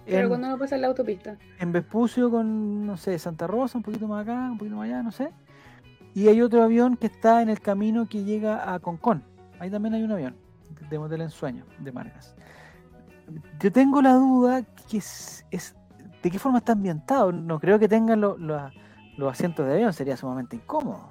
Pero 0.05 0.23
En- 0.23 0.29
cuando 0.29 0.49
no 0.49 0.59
pasa 0.59 0.75
en 0.75 0.81
la 0.83 0.89
autopista. 0.89 1.37
en 1.61 1.71
Vespucio 1.73 2.31
con, 2.31 2.85
no 2.87 2.97
sé, 2.97 3.19
Santa 3.19 3.47
Rosa, 3.47 3.79
un 3.79 3.85
poquito 3.85 4.09
más 4.09 4.23
acá, 4.23 4.35
un 4.51 4.59
poquito 4.59 4.77
más 4.77 4.87
allá, 4.87 5.03
no 5.03 5.13
sé. 5.13 5.31
Y 6.15 6.27
hay 6.29 6.41
otro 6.43 6.63
avión 6.63 6.97
que 6.97 7.07
está 7.07 7.43
en 7.43 7.51
el 7.51 7.61
camino 7.61 8.09
que 8.09 8.25
llega 8.25 8.73
a 8.75 8.81
Concón. 8.81 9.23
Ahí 9.61 9.71
también 9.71 9.95
hay 9.95 10.03
un 10.03 10.11
avión 10.13 10.35
de 10.91 10.99
Motel 10.99 11.21
Ensueño, 11.21 11.65
de 11.79 11.93
Margas. 11.93 12.35
Yo 13.61 13.73
tengo 13.73 14.01
la 14.03 14.15
duda 14.15 14.63
que 14.91 14.99
es, 14.99 15.45
es- 15.51 15.75
de 16.23 16.31
qué 16.31 16.39
forma 16.39 16.59
está 16.59 16.73
ambientado. 16.73 17.33
No 17.33 17.59
creo 17.61 17.79
que 17.79 17.89
tengan 17.89 18.21
lo- 18.21 18.37
lo- 18.39 18.71
los 19.17 19.33
asientos 19.33 19.67
de 19.67 19.75
avión, 19.75 19.93
sería 19.93 20.17
sumamente 20.17 20.57
incómodo. 20.57 21.11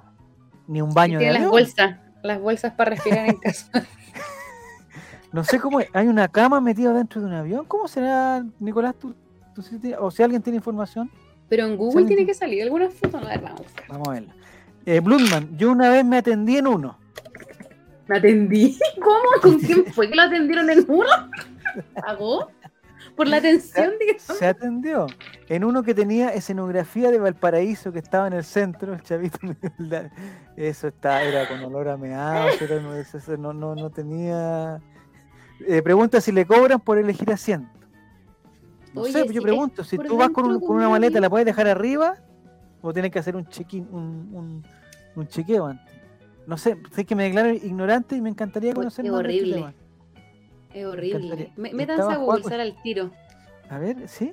Ni 0.66 0.80
un 0.82 0.92
baño 0.92 1.18
de 1.18 1.24
Tiene 1.24 1.32
las 1.34 1.40
avión. 1.42 1.50
bolsas, 1.50 1.96
las 2.22 2.40
bolsas 2.40 2.72
para 2.74 2.90
respirar 2.90 3.28
en 3.28 3.36
casa. 3.36 3.70
No 5.32 5.44
sé 5.44 5.60
cómo 5.60 5.80
es. 5.80 5.88
Hay 5.92 6.06
una 6.08 6.26
cama 6.28 6.58
metida 6.60 6.92
dentro 6.94 7.20
de 7.20 7.26
un 7.26 7.34
avión. 7.34 7.66
¿Cómo 7.66 7.86
será, 7.86 8.42
Nicolás? 8.60 8.94
¿Tú, 8.98 9.14
tú 9.54 9.62
o 10.00 10.10
si 10.10 10.22
alguien 10.22 10.40
tiene 10.42 10.56
información? 10.56 11.10
Pero 11.50 11.66
en 11.66 11.76
Google 11.76 12.06
tiene 12.06 12.24
que 12.24 12.32
salir 12.34 12.62
alguna 12.62 12.88
foto. 12.90 13.20
No, 13.20 13.26
a 13.26 13.30
ver, 13.30 13.40
vamos 13.42 13.60
a 13.60 13.62
buscar. 13.62 13.84
Vamos 13.88 14.08
a 14.08 14.12
verla. 14.12 14.34
Eh, 14.86 15.00
Bloodman, 15.00 15.56
yo 15.58 15.70
una 15.70 15.90
vez 15.90 16.02
me 16.04 16.16
atendí 16.18 16.56
en 16.56 16.66
uno. 16.66 16.98
¿Me 18.06 18.16
atendí? 18.16 18.78
¿Cómo? 19.02 19.18
¿Con 19.42 19.58
quién 19.58 19.84
fue 19.92 20.08
que 20.08 20.16
lo 20.16 20.22
atendieron 20.22 20.70
en 20.70 20.84
uno? 20.88 21.06
¿Pagó? 21.94 22.50
Por 23.16 23.28
la 23.28 23.36
atención, 23.36 23.92
digamos. 23.98 24.22
Se 24.22 24.46
atendió. 24.46 25.06
En 25.48 25.64
uno 25.64 25.82
que 25.82 25.94
tenía 25.94 26.30
escenografía 26.30 27.10
de 27.10 27.18
Valparaíso 27.18 27.92
que 27.92 28.00
estaba 28.00 28.26
en 28.26 28.32
el 28.32 28.44
centro, 28.44 28.92
el 28.92 29.02
chavito. 29.02 29.38
Eso 30.56 30.88
está, 30.88 31.22
era 31.22 31.48
con 31.48 31.60
olor 31.62 31.88
a 31.88 31.96
meado, 31.96 32.48
no, 33.38 33.52
no, 33.52 33.74
no, 33.74 33.90
tenía. 33.90 34.80
Eh, 35.66 35.82
pregunta 35.82 36.20
si 36.20 36.32
le 36.32 36.44
cobran 36.44 36.80
por 36.80 36.98
elegir 36.98 37.32
asiento. 37.32 37.70
No 38.92 39.02
Oye, 39.02 39.12
sé, 39.12 39.28
si 39.28 39.34
yo 39.34 39.42
pregunto, 39.42 39.84
si 39.84 39.98
tú 39.98 40.16
vas 40.16 40.30
con, 40.30 40.46
un- 40.46 40.60
con 40.60 40.76
una 40.76 40.88
maleta, 40.88 41.20
¿la 41.20 41.30
puedes 41.30 41.46
dejar 41.46 41.68
arriba? 41.68 42.14
¿O 42.80 42.92
tienes 42.92 43.10
que 43.10 43.18
hacer 43.18 43.36
un 43.36 43.46
check-in, 43.46 43.86
un, 43.90 44.30
un, 44.32 44.66
un 45.14 45.28
chequeo 45.28 45.66
antes? 45.66 45.94
No 46.46 46.56
sé, 46.56 46.76
sé 46.92 47.04
que 47.04 47.14
me 47.14 47.24
declaro 47.24 47.50
ignorante 47.50 48.16
y 48.16 48.20
me 48.20 48.30
encantaría 48.30 48.72
conocer 48.72 49.02
qué 49.04 49.08
este 49.08 49.18
horrible. 49.18 49.74
Es 50.80 50.86
horrible. 50.86 51.52
Me- 51.56 51.70
¿Y 51.70 51.74
Métanse 51.74 52.02
estaba 52.02 52.14
a 52.14 52.24
Juaco? 52.24 52.42
Google 52.42 52.62
al 52.62 52.82
tiro. 52.82 53.10
A 53.70 53.78
ver, 53.78 54.08
¿sí? 54.08 54.32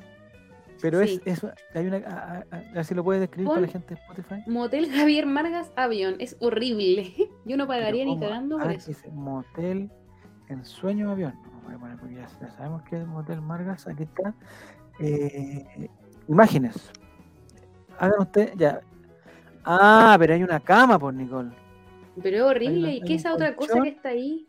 Pero 0.82 1.02
Sí. 1.06 1.22
es, 1.26 1.44
es, 1.44 1.52
hay 1.74 1.88
una, 1.88 1.98
a, 1.98 2.02
a- 2.10 2.46
a- 2.52 2.58
a 2.58 2.72
ver 2.74 2.86
si 2.86 2.94
lo 2.94 3.04
puedes 3.04 3.22
describir 3.22 3.48
para 3.50 3.62
la 3.62 3.68
gente 3.68 3.96
de 3.96 4.02
Spotify. 4.02 4.44
Motel 4.48 4.92
Javier 4.92 5.26
Margas 5.26 5.72
Avión. 5.76 6.16
Es 6.20 6.36
horrible. 6.40 7.14
Yo 7.46 7.58
no 7.58 7.66
pagaría 7.68 8.04
Pero 8.04 8.16
ni 8.16 8.20
cagando 8.20 8.58
por 8.58 8.68
aquí 8.68 8.78
eso. 8.78 8.88
dice 8.90 9.10
motel 9.12 9.90
en 10.50 10.66
sueño 10.66 11.10
avión. 11.12 11.34
No, 11.44 11.62
voy 11.64 11.74
a 11.76 11.78
poner 11.80 11.98
porque 11.98 12.16
ya, 12.16 12.28
ya 12.42 12.50
sabemos 12.52 12.84
que 12.84 12.98
es 13.00 13.08
motel 13.08 13.42
Margas. 13.42 13.88
Aquí 13.88 14.04
está. 14.04 14.34
Eh, 15.00 15.90
imágenes. 16.28 16.92
Hagan 17.98 18.20
usted, 18.22 18.54
ya. 18.58 18.82
Ah, 19.64 20.16
pero 20.20 20.34
hay 20.34 20.44
una 20.44 20.60
cama, 20.60 21.00
por 21.00 21.14
Nicole. 21.14 21.52
Pero 22.22 22.38
es 22.38 22.44
horrible. 22.44 22.80
una- 22.80 22.92
¿Y 22.94 23.02
qué 23.02 23.16
es 23.16 23.22
esa 23.22 23.34
otra 23.34 23.56
cosa 23.56 23.82
que 23.82 23.90
está 23.90 24.10
ahí? 24.10 24.46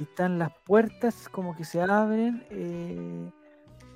Y 0.00 0.04
están 0.04 0.38
las 0.38 0.50
puertas 0.64 1.28
como 1.28 1.54
que 1.54 1.64
se 1.64 1.82
abren. 1.82 2.42
eh, 2.50 3.30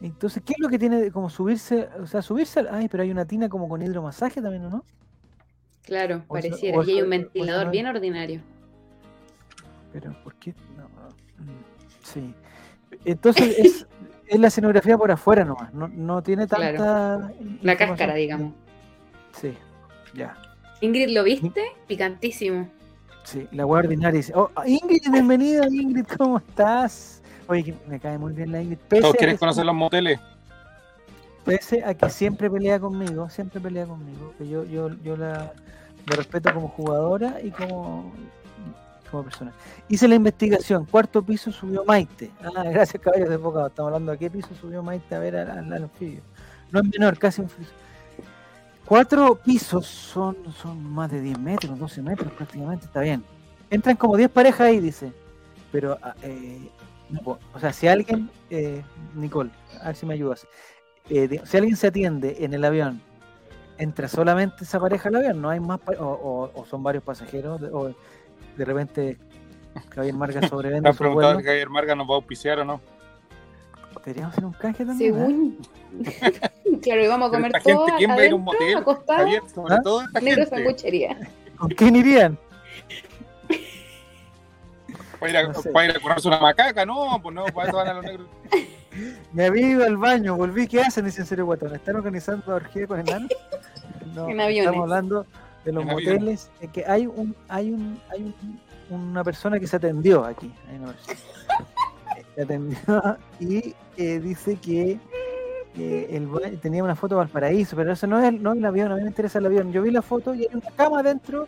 entonces, 0.02 0.42
¿qué 0.44 0.52
es 0.52 0.58
lo 0.58 0.68
que 0.68 0.78
tiene 0.78 1.10
como 1.10 1.30
subirse? 1.30 1.88
O 1.98 2.06
sea, 2.06 2.20
subirse. 2.20 2.62
Ay, 2.70 2.88
pero 2.90 3.02
hay 3.04 3.10
una 3.10 3.24
tina 3.24 3.48
como 3.48 3.68
con 3.70 3.80
hidromasaje 3.80 4.42
también, 4.42 4.66
¿o 4.66 4.70
no? 4.70 4.84
Claro, 5.82 6.24
O 6.28 6.34
pareciera. 6.34 6.84
y 6.84 6.90
hay 6.90 7.02
un 7.02 7.08
ventilador 7.10 7.70
bien 7.70 7.86
ordinario. 7.86 8.42
Pero, 9.92 10.12
¿por 10.22 10.34
qué? 10.34 10.54
No, 10.76 10.84
mm, 11.42 11.48
sí. 12.02 12.34
Entonces, 13.06 13.58
es, 13.58 13.86
es 14.26 14.38
la 14.38 14.48
escenografía 14.48 14.98
por 14.98 15.10
afuera 15.10 15.42
nomás. 15.44 15.72
No, 15.72 15.88
no 15.88 16.22
tiene 16.22 16.46
Claro. 16.46 16.76
tanta. 16.78 17.32
La 17.62 17.76
cáscara, 17.76 18.14
digamos. 18.14 18.52
Sí, 19.32 19.54
ya. 20.14 20.36
Ingrid, 20.82 21.14
¿lo 21.14 21.22
viste? 21.24 21.62
Picantísimo. 21.86 22.68
Sí, 23.24 23.48
la 23.52 23.64
wea 23.66 23.80
ordinaria 23.80 24.18
dice. 24.18 24.32
Oh, 24.36 24.50
Ingrid, 24.66 25.10
bienvenida, 25.10 25.66
Ingrid, 25.66 26.06
¿cómo 26.18 26.38
estás? 26.38 27.22
Oye, 27.48 27.74
me 27.88 27.98
cae 27.98 28.18
muy 28.18 28.32
bien 28.32 28.52
la 28.52 28.62
Ingrid. 28.62 28.78
Pese 28.88 29.02
Todos 29.02 29.16
quieren 29.16 29.36
conocer 29.36 29.64
los 29.64 29.74
moteles. 29.74 30.20
Pese 31.44 31.82
a 31.84 31.94
que 31.94 32.08
siempre 32.10 32.50
pelea 32.50 32.78
conmigo, 32.78 33.28
siempre 33.28 33.60
pelea 33.60 33.86
conmigo. 33.86 34.32
Que 34.38 34.48
yo, 34.48 34.64
yo, 34.64 34.90
yo 35.02 35.16
la, 35.16 35.52
la 36.06 36.16
respeto 36.16 36.52
como 36.52 36.68
jugadora 36.68 37.38
y 37.42 37.50
como, 37.50 38.12
como 39.10 39.24
persona. 39.24 39.52
Hice 39.88 40.06
la 40.06 40.14
investigación, 40.14 40.84
cuarto 40.84 41.22
piso 41.22 41.50
subió 41.50 41.84
Maite. 41.84 42.30
Ah, 42.42 42.62
gracias 42.70 43.02
caballos 43.02 43.28
de 43.28 43.36
Bocado. 43.36 43.68
Estamos 43.68 43.88
hablando 43.88 44.12
de 44.12 44.18
qué 44.18 44.30
piso 44.30 44.48
subió 44.60 44.82
Maite 44.82 45.14
a 45.14 45.18
ver 45.18 45.36
al, 45.36 45.50
al 45.50 45.82
anfibio. 45.82 46.20
no 46.70 46.80
es 46.80 46.86
menor, 46.86 47.18
casi 47.18 47.40
un. 47.40 47.48
Cuatro 48.86 49.36
pisos 49.36 49.86
son, 49.86 50.36
son 50.60 50.82
más 50.84 51.10
de 51.10 51.20
10 51.20 51.38
metros, 51.38 51.78
12 51.78 52.02
metros 52.02 52.30
prácticamente, 52.32 52.86
está 52.86 53.00
bien. 53.00 53.24
Entran 53.70 53.96
como 53.96 54.16
10 54.16 54.30
parejas 54.30 54.60
ahí, 54.62 54.78
dice. 54.80 55.12
Pero, 55.72 55.98
ah, 56.02 56.14
eh, 56.22 56.68
o 57.24 57.58
sea, 57.58 57.72
si 57.72 57.88
alguien, 57.88 58.30
eh, 58.50 58.82
Nicole, 59.14 59.50
a 59.80 59.86
ver 59.88 59.96
si 59.96 60.04
me 60.06 60.14
ayudas. 60.14 60.46
Eh, 61.08 61.40
si 61.44 61.56
alguien 61.56 61.76
se 61.76 61.86
atiende 61.88 62.36
en 62.40 62.52
el 62.54 62.64
avión, 62.64 63.00
entra 63.78 64.06
solamente 64.06 64.64
esa 64.64 64.78
pareja 64.78 65.08
al 65.08 65.16
avión, 65.16 65.40
no 65.40 65.48
hay 65.50 65.60
más, 65.60 65.80
o, 65.98 66.04
o- 66.04 66.50
o 66.60 66.64
son 66.66 66.82
varios 66.82 67.02
pasajeros, 67.02 67.60
o 67.72 67.88
de 68.56 68.64
repente 68.64 69.18
Javier 69.94 70.14
Marga 70.14 70.40
sobrevende 70.48 70.88
han 70.90 70.94
su 70.94 70.98
preguntado 70.98 71.38
si 71.40 71.44
Javier 71.44 71.70
Marga 71.70 71.94
nos 71.94 72.06
va 72.08 72.12
a 72.12 72.16
auspiciar 72.16 72.60
o 72.60 72.64
no. 72.64 72.80
Deberíamos 74.04 74.32
hacer 74.32 74.44
un 74.44 74.52
canje 74.52 74.84
también. 74.84 75.14
¿eh? 75.14 75.18
Según. 75.18 75.58
claro, 76.82 77.04
íbamos 77.04 77.28
a 77.28 77.30
Pero 77.32 77.42
comer 77.50 77.62
todo 77.62 77.86
¿quién 77.96 78.10
va 78.10 78.14
a 78.14 78.24
ir 78.26 78.32
a 78.32 78.34
un 78.34 78.42
adentro, 78.42 78.52
motel? 78.52 78.76
acostados, 78.78 79.22
Javier, 79.22 79.42
sobre 79.54 79.74
¿Ah? 79.74 79.80
todo 79.82 80.02
esta 80.02 80.20
negro 80.20 80.42
gente. 80.44 80.56
sanguchería. 80.56 81.18
¿Con 81.58 81.68
quién 81.70 81.96
irían? 81.96 82.38
Para 85.20 85.30
ir, 85.30 85.36
a, 85.38 85.42
No 85.48 85.54
sé. 85.54 85.70
para 85.70 85.86
ir 85.90 85.96
a 85.96 86.00
curarse 86.00 86.28
una 86.28 86.38
macaca, 86.40 86.84
no, 86.84 87.18
pues 87.22 87.34
no, 87.34 87.44
para 87.46 87.68
eso 87.68 87.76
van 87.78 87.88
a 87.88 87.94
los 87.94 88.04
negros. 88.04 88.26
Me 89.32 89.46
había 89.46 89.68
ido 89.68 89.84
al 89.84 89.96
baño, 89.96 90.36
volví. 90.36 90.66
¿Qué 90.68 90.80
hacen? 90.80 91.04
Dice 91.06 91.22
en 91.22 91.26
serio 91.26 91.46
Guatón. 91.46 91.74
¿Están 91.74 91.96
organizando 91.96 92.54
orgía 92.54 92.86
con 92.86 93.00
enanos? 93.00 93.28
No, 94.14 94.28
En 94.28 94.40
aviones. 94.40 94.66
estamos 94.66 94.82
hablando 94.82 95.26
de 95.64 95.72
los 95.72 95.82
En 95.82 95.88
moteles. 95.90 96.50
que 96.72 96.84
hay 96.86 97.06
un, 97.06 97.34
hay 97.48 97.70
un, 97.72 98.00
hay 98.10 98.20
un- 98.22 98.60
una 98.90 99.24
persona 99.24 99.58
que 99.58 99.66
se 99.66 99.76
atendió 99.76 100.24
aquí. 100.24 100.52
Hay 100.70 100.76
una 100.76 100.92
persona. 100.92 101.18
Atendió 102.42 102.78
y 103.40 103.74
eh, 103.96 104.18
dice 104.20 104.56
que 104.56 104.98
eh, 105.76 106.06
el 106.10 106.58
tenía 106.60 106.82
una 106.84 106.94
foto 106.96 107.14
de 107.14 107.18
Valparaíso, 107.20 107.76
pero 107.76 107.92
eso 107.92 108.06
no 108.06 108.18
es, 108.20 108.28
el- 108.28 108.42
no 108.42 108.52
es 108.52 108.58
el 108.58 108.64
avión, 108.64 108.92
a 108.92 108.96
mí 108.96 109.02
me 109.02 109.08
interesa 109.08 109.38
el 109.38 109.46
avión. 109.46 109.72
Yo 109.72 109.82
vi 109.82 109.90
la 109.90 110.02
foto 110.02 110.34
y 110.34 110.40
hay 110.42 110.48
una 110.52 110.70
cama 110.76 111.02
dentro 111.02 111.46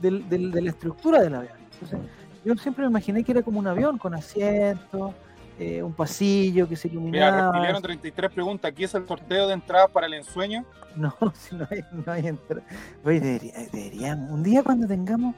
del- 0.00 0.28
del- 0.28 0.50
de 0.52 0.62
la 0.62 0.70
estructura 0.70 1.20
del 1.20 1.34
avión. 1.34 1.52
Entonces, 1.72 1.98
yo 2.44 2.54
siempre 2.56 2.84
me 2.84 2.90
imaginé 2.90 3.24
que 3.24 3.32
era 3.32 3.42
como 3.42 3.58
un 3.58 3.66
avión 3.66 3.98
con 3.98 4.14
asientos, 4.14 5.12
eh, 5.58 5.82
un 5.82 5.92
pasillo 5.94 6.68
que 6.68 6.76
se 6.76 6.88
Mira, 6.88 7.00
iluminaba. 7.00 7.52
Reptiliano 7.52 7.80
33 7.80 8.30
pregunta, 8.32 8.68
¿aquí 8.68 8.84
es 8.84 8.94
el 8.94 9.06
sorteo 9.06 9.46
de 9.48 9.54
entradas 9.54 9.90
para 9.90 10.06
el 10.06 10.14
ensueño? 10.14 10.64
No, 10.96 11.14
si 11.34 11.54
no 11.54 11.68
hay, 11.70 11.82
no 11.92 12.10
hay 12.10 12.26
entrada. 12.26 12.62
Oye, 13.04 13.20
debería- 13.20 13.52
deberíamos, 13.70 14.30
un 14.30 14.42
día 14.42 14.62
cuando 14.62 14.86
tengamos, 14.86 15.34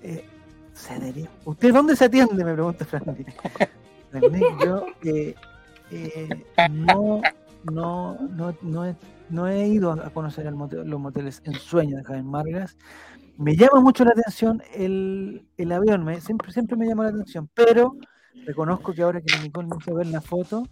eh, 0.00 0.24
se 0.74 0.94
debería. 0.94 1.28
¿Usted 1.44 1.72
dónde 1.72 1.96
se 1.96 2.04
atiende? 2.04 2.44
Me 2.44 2.52
pregunta 2.52 2.84
Fran. 2.84 3.02
Yo 4.64 4.86
eh, 5.04 5.34
eh, 5.90 6.28
no, 6.70 7.22
no, 7.64 8.18
no, 8.28 8.56
no, 8.62 8.86
he, 8.86 8.96
no 9.30 9.48
he 9.48 9.68
ido 9.68 9.92
a 9.92 10.10
conocer 10.10 10.50
los 10.52 11.00
moteles 11.00 11.42
en 11.44 11.54
sueño 11.54 11.96
de 11.96 12.04
Javier 12.04 12.24
Margas. 12.24 12.76
Me 13.38 13.56
llama 13.56 13.80
mucho 13.80 14.04
la 14.04 14.10
atención 14.10 14.62
el, 14.74 15.46
el 15.56 15.72
avión, 15.72 16.04
me, 16.04 16.20
siempre, 16.20 16.52
siempre 16.52 16.76
me 16.76 16.86
llama 16.86 17.04
la 17.04 17.10
atención, 17.10 17.48
pero 17.54 17.96
reconozco 18.46 18.92
que 18.92 19.02
ahora 19.02 19.20
que 19.20 19.38
Nicole 19.40 19.68
me 19.68 19.76
hizo 19.80 19.94
ver 19.94 20.06
la 20.06 20.20
foto, 20.20 20.68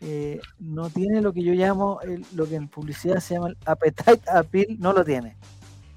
eh, 0.00 0.40
no 0.58 0.90
tiene 0.90 1.20
lo 1.20 1.32
que 1.32 1.42
yo 1.42 1.52
llamo, 1.52 2.00
lo 2.34 2.48
que 2.48 2.56
en 2.56 2.68
publicidad 2.68 3.20
se 3.20 3.34
llama 3.34 3.48
el 3.48 3.56
appetite 3.64 4.22
appeal, 4.30 4.76
no 4.78 4.92
lo 4.92 5.04
tiene. 5.04 5.36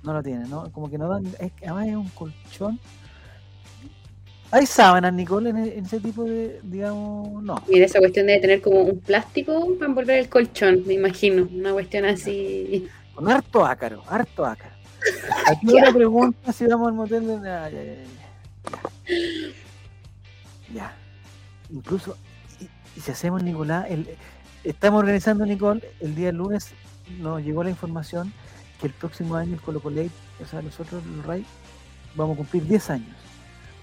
No 0.04 0.14
lo 0.14 0.22
tiene, 0.22 0.48
¿no? 0.50 0.70
Como 0.72 0.90
que 0.90 0.98
no 0.98 1.08
dan, 1.08 1.26
es 1.40 1.54
que 1.54 1.66
además 1.66 1.88
es 1.88 1.96
un 1.96 2.10
colchón. 2.10 2.80
¿Hay 4.54 4.68
sábanas, 4.68 5.12
Nicole, 5.14 5.50
en, 5.50 5.58
e- 5.58 5.78
en 5.80 5.86
ese 5.86 6.00
tipo 6.00 6.24
de, 6.26 6.60
digamos, 6.62 7.42
no? 7.42 7.56
Mira, 7.68 7.88
esa 7.88 7.98
cuestión 7.98 8.28
debe 8.28 8.40
tener 8.40 8.62
como 8.62 8.82
un 8.82 9.00
plástico 9.00 9.74
para 9.80 9.90
envolver 9.90 10.20
el 10.20 10.30
colchón, 10.30 10.84
me 10.86 10.94
imagino. 10.94 11.50
Una 11.52 11.72
cuestión 11.74 12.06
así. 12.06 12.88
Con 13.16 13.28
harto 13.32 13.66
ácaro, 13.66 14.04
harto 14.08 14.46
ácaro. 14.46 14.76
Aquí 15.48 15.68
otra 15.76 15.92
pregunta 15.92 16.54
si 16.54 16.68
vamos 16.68 16.88
al 16.90 16.94
motel 16.94 17.26
de... 17.26 17.50
ah, 17.50 17.68
ya, 17.68 17.84
ya, 17.84 17.94
ya, 17.96 18.04
ya. 18.04 19.14
Ya. 20.72 20.96
Incluso, 21.72 22.16
y, 22.60 22.66
y 22.96 23.02
si 23.02 23.10
hacemos, 23.10 23.42
Nicolás, 23.42 23.88
el, 23.90 24.08
estamos 24.64 25.00
organizando, 25.00 25.48
Nicole, 25.48 25.82
el 26.00 26.14
día 26.14 26.32
lunes 26.32 26.70
nos 27.20 27.42
llegó 27.42 27.64
la 27.64 27.72
información 27.72 28.32
que 28.80 28.86
el 28.86 28.94
próximo 28.94 29.34
año 29.34 29.56
el 29.56 29.62
Colo 29.62 29.80
Colate, 29.82 30.12
o 30.44 30.46
sea, 30.46 30.62
nosotros, 30.62 31.04
los 31.08 31.26
RAI, 31.26 31.44
vamos 32.14 32.36
a 32.36 32.38
cumplir 32.38 32.68
10 32.68 32.90
años. 32.92 33.23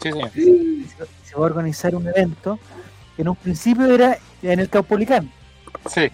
Sí, 0.02 0.10
señor. 0.12 0.30
Y 0.36 0.84
se, 0.84 1.28
se 1.30 1.34
va 1.36 1.42
a 1.42 1.46
organizar 1.46 1.94
un 1.94 2.06
evento 2.08 2.58
que 3.16 3.22
en 3.22 3.28
un 3.28 3.36
principio 3.36 3.92
era 3.94 4.18
en 4.42 4.60
el 4.60 4.68
Caupolicán, 4.68 5.30
Sí, 5.88 6.08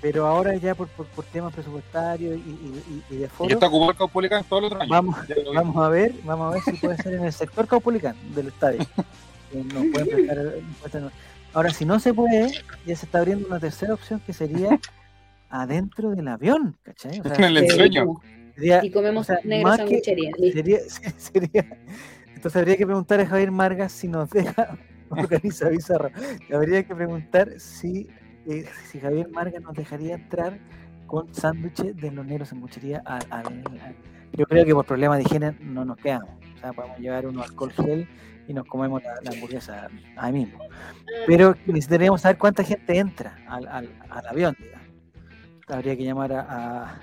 pero 0.00 0.26
ahora 0.26 0.54
ya 0.56 0.74
por, 0.74 0.88
por, 0.88 1.06
por 1.06 1.24
temas 1.26 1.52
presupuestarios 1.54 2.36
y, 2.36 2.38
y- 2.50 3.02
y- 3.10 3.14
y 3.14 3.18
de 3.18 3.24
y 3.26 3.28
foro, 3.28 3.52
está 3.54 3.66
ocupado 3.66 3.90
el 3.92 3.96
Caupolicán 3.96 4.44
todos 4.44 4.62
los 4.62 4.72
otros 4.72 4.82
años. 4.82 4.90
vamos, 4.90 5.16
vamos 5.54 5.76
a 5.84 5.88
ver, 5.88 6.12
vamos 6.24 6.50
a 6.50 6.54
ver 6.54 6.62
si 6.62 6.72
puede 6.72 6.96
ser 6.98 7.14
en 7.14 7.24
el 7.24 7.32
sector 7.32 7.66
Caupolicán 7.66 8.16
del 8.34 8.48
estadio. 8.48 8.80
Nos 9.52 9.84
pueden 9.92 10.08
prestar 10.08 10.38
el- 10.38 11.10
Ahora, 11.54 11.70
si 11.70 11.84
no 11.84 12.00
se 12.00 12.14
puede, 12.14 12.50
ya 12.86 12.96
se 12.96 13.04
está 13.06 13.18
abriendo 13.18 13.46
una 13.46 13.60
tercera 13.60 13.92
opción 13.94 14.20
que 14.24 14.32
sería 14.32 14.78
adentro 15.50 16.10
del 16.12 16.28
avión, 16.28 16.76
¿cachai? 16.82 17.20
O 17.20 17.22
sea, 17.24 17.34
En 17.36 17.44
el 17.44 17.56
eh, 17.58 17.60
ensueño. 17.66 18.20
sería- 18.54 18.82
Y 18.84 18.90
comemos 18.90 19.28
o 19.28 19.32
sea, 19.34 19.40
negro 19.44 19.68
más 19.68 19.80
que- 19.82 20.00
sería, 20.02 20.30
sería- 21.18 21.66
entonces 22.42 22.58
habría 22.60 22.76
que 22.76 22.84
preguntar 22.86 23.20
a 23.20 23.26
Javier 23.26 23.52
Margas 23.52 23.92
si 23.92 24.08
nos 24.08 24.28
deja 24.30 24.76
organiza 25.10 25.68
Bizarro. 25.68 26.10
Habría 26.52 26.82
que 26.82 26.92
preguntar 26.92 27.52
si, 27.60 28.08
eh, 28.48 28.64
si 28.90 28.98
Javier 28.98 29.28
Margas 29.30 29.62
nos 29.62 29.74
dejaría 29.74 30.16
entrar 30.16 30.58
con 31.06 31.32
sándwiches 31.32 31.94
de 31.96 32.10
los 32.10 32.26
negros 32.26 32.48
sanguchería 32.48 33.00
al, 33.06 33.22
al- 33.30 33.62
Yo 34.32 34.44
creo 34.46 34.64
que 34.64 34.74
por 34.74 34.84
problemas 34.84 35.18
de 35.18 35.22
higiene 35.24 35.56
no 35.60 35.84
nos 35.84 35.98
quedamos. 35.98 36.30
O 36.56 36.58
sea, 36.58 36.72
podemos 36.72 36.98
llevar 36.98 37.26
unos 37.28 37.44
alcohol 37.48 37.70
gel 37.70 38.08
y 38.48 38.54
nos 38.54 38.66
comemos 38.66 39.00
la, 39.04 39.14
la 39.22 39.30
hamburguesa 39.30 39.86
ahí 40.16 40.32
mismo. 40.32 40.58
Pero 41.28 41.54
necesitaríamos 41.66 42.22
saber 42.22 42.38
cuánta 42.38 42.64
gente 42.64 42.98
entra 42.98 43.36
al, 43.46 43.68
al, 43.68 43.88
al 44.10 44.26
avión, 44.26 44.56
digamos. 44.58 44.88
Habría 45.68 45.96
que 45.96 46.02
llamar 46.02 46.32
a 46.32 46.98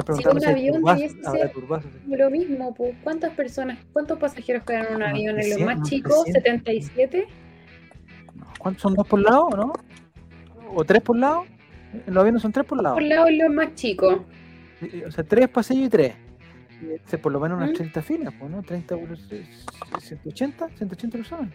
estaba 0.00 0.04
preguntando 0.04 0.34
un 0.34 0.40
si 0.40 0.46
hay 0.46 0.52
avión 0.68 1.52
turbazos. 1.52 1.90
Lo 2.08 2.30
mismo, 2.30 2.74
pues. 2.74 2.94
¿Cuántas 3.02 3.32
personas, 3.34 3.78
cuántos 3.92 4.18
pasajeros 4.18 4.64
quedan 4.64 4.86
en 4.86 4.94
un 4.96 5.02
Unos 5.02 5.08
avión? 5.10 5.40
En 5.40 5.50
los 5.50 5.56
300, 5.56 5.66
más 5.66 5.82
300. 5.82 6.24
77. 6.24 7.26
¿Cuántos 8.58 8.82
son 8.82 8.94
dos 8.94 9.06
por 9.06 9.20
lado 9.20 9.50
no? 9.50 9.72
¿O 10.74 10.84
tres 10.84 11.02
por 11.02 11.16
lado? 11.18 11.44
En 12.06 12.14
los 12.14 12.20
aviones 12.22 12.42
son 12.42 12.50
tres 12.52 12.66
por 12.66 12.82
lado. 12.82 12.94
Por 12.96 13.02
lado, 13.04 13.30
los 13.30 13.50
más 13.52 13.74
chicos. 13.74 14.20
Eh, 14.80 15.04
O 15.06 15.10
sea, 15.10 15.22
tres 15.24 15.48
pasillos 15.48 15.86
y 15.86 15.90
tres. 15.90 16.14
Sea, 17.06 17.20
por 17.20 17.32
lo 17.32 17.40
menos 17.40 17.56
unas 17.58 17.70
¿Mm? 17.70 17.74
30 17.74 18.02
filas, 18.02 18.34
pues, 18.38 18.50
¿no? 18.50 18.62
30 18.62 18.96
por 18.96 19.12
eh, 19.30 19.46
180, 20.00 20.68
180 20.76 21.16
personas. 21.18 21.50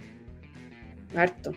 Harto. 1.16 1.52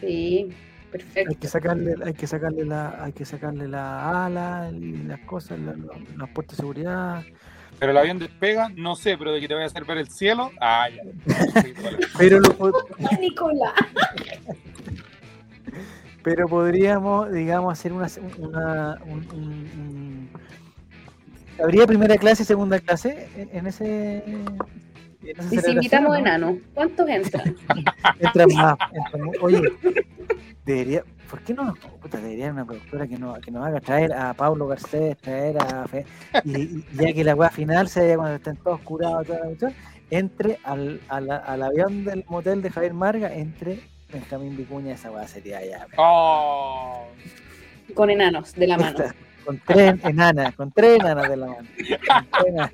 Sí, 0.00 0.50
Hay 0.92 0.98
perfecto. 0.98 1.36
que 1.40 1.48
sacarle, 1.48 1.94
hay 2.04 2.12
que 2.12 2.26
sacarle 2.26 2.64
la, 2.66 3.02
hay 3.02 3.12
que 3.12 3.24
sacarle 3.24 3.68
la 3.68 4.26
ala 4.26 4.70
y 4.72 5.02
las 5.04 5.20
cosas, 5.20 5.58
la- 5.58 5.72
la- 5.72 5.98
las 6.18 6.28
puertas 6.30 6.56
de 6.56 6.62
seguridad. 6.62 7.22
Pero 7.78 7.92
el 7.92 7.98
avión 7.98 8.18
despega, 8.18 8.68
no 8.76 8.94
sé, 8.94 9.16
pero 9.16 9.32
de 9.32 9.40
que 9.40 9.48
te 9.48 9.54
vaya 9.54 9.64
a 9.64 9.68
hacer 9.68 9.84
ver 9.84 9.98
el 9.98 10.08
cielo, 10.08 10.50
ah, 10.60 10.86
ya. 10.88 11.02
Pero 12.18 12.40
lo, 12.40 12.50
Nicolás. 13.20 13.72
pero 16.22 16.46
podríamos, 16.46 17.32
digamos, 17.32 17.72
hacer 17.72 17.92
una, 17.92 18.06
una 18.38 18.98
un- 19.06 19.28
un- 19.32 19.70
un- 19.74 20.30
habría 21.60 21.86
primera 21.86 22.16
clase 22.16 22.44
y 22.44 22.46
segunda 22.46 22.78
clase 22.78 23.28
en, 23.36 23.48
en 23.52 23.66
ese 23.66 24.22
Y 25.50 25.58
si 25.58 25.70
invitamos 25.72 26.10
¿no? 26.10 26.16
enanos, 26.16 26.56
¿cuántos 26.74 27.08
entran? 27.08 27.56
Entran 28.20 28.48
más, 28.54 28.76
entran 28.92 29.30
Oye, 29.40 29.62
debería, 30.64 31.02
¿por 31.30 31.40
qué 31.40 31.54
no 31.54 31.74
puta, 32.00 32.18
debería 32.18 32.50
una 32.52 32.64
productora 32.64 33.06
que 33.06 33.18
nos, 33.18 33.38
que 33.40 33.50
nos 33.50 33.66
haga 33.66 33.80
traer 33.80 34.12
a 34.12 34.32
Pablo 34.34 34.66
Garcés, 34.68 35.16
traer 35.18 35.58
a 35.60 35.86
Fe, 35.88 36.04
y, 36.44 36.56
y 36.60 36.84
ya 36.94 37.12
que 37.12 37.24
la 37.24 37.34
weá 37.34 37.50
final 37.50 37.88
sea 37.88 38.16
cuando 38.16 38.36
estén 38.36 38.56
todos 38.56 38.80
curados, 38.80 39.26
toda 39.26 39.38
la 39.40 39.44
cuestión, 39.46 39.74
entre 40.10 40.58
al, 40.64 41.00
al, 41.08 41.30
al 41.30 41.62
avión 41.62 42.04
del 42.04 42.24
motel 42.28 42.60
de 42.62 42.70
Javier 42.70 42.94
Marga, 42.94 43.34
entre 43.34 43.80
Benjamín 44.12 44.56
Vicuña, 44.56 44.92
esa 44.94 45.10
weá 45.10 45.26
sería 45.26 45.64
ya. 45.64 45.86
Oh, 45.96 47.06
Con 47.94 48.10
enanos 48.10 48.52
de 48.54 48.66
la 48.66 48.76
mano. 48.78 48.98
Esta, 48.98 49.14
Con 49.44 49.58
tres 49.66 49.96
enanas, 50.04 50.54
con 50.54 50.70
tres 50.70 51.00
enanas 51.00 51.28
de 51.28 51.36
la 51.36 51.46
mano. 51.46 51.68
Con 52.06 52.26
tres 52.30 52.44
enanas. 52.46 52.72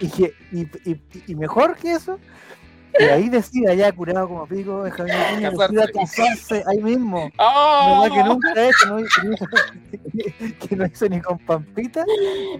Y- 0.00 0.60
y- 0.60 1.00
y 1.28 1.34
mejor 1.34 1.76
que 1.76 1.92
eso, 1.92 2.18
que 2.98 3.10
ahí 3.10 3.28
decida 3.28 3.74
ya 3.74 3.90
curado 3.92 4.28
como 4.28 4.46
pico, 4.46 4.82
Benjamín 4.82 5.14
Vicuña, 5.38 5.50
decida 5.50 5.86
Casarse. 5.92 6.64
ahí 6.66 6.78
mismo. 6.82 7.30
oh, 7.38 8.02
¿Verdad 8.02 8.16
que 8.16 8.28
nunca 8.28 8.68
hecho, 8.68 8.86
no, 8.88 8.96
que 9.06 9.26
no 9.26 9.32
hizo- 9.34 9.46
que 10.68 10.76
no 10.76 10.86
hizo 10.86 11.08
ni 11.08 11.20
con 11.20 11.38
Pampita? 11.38 12.04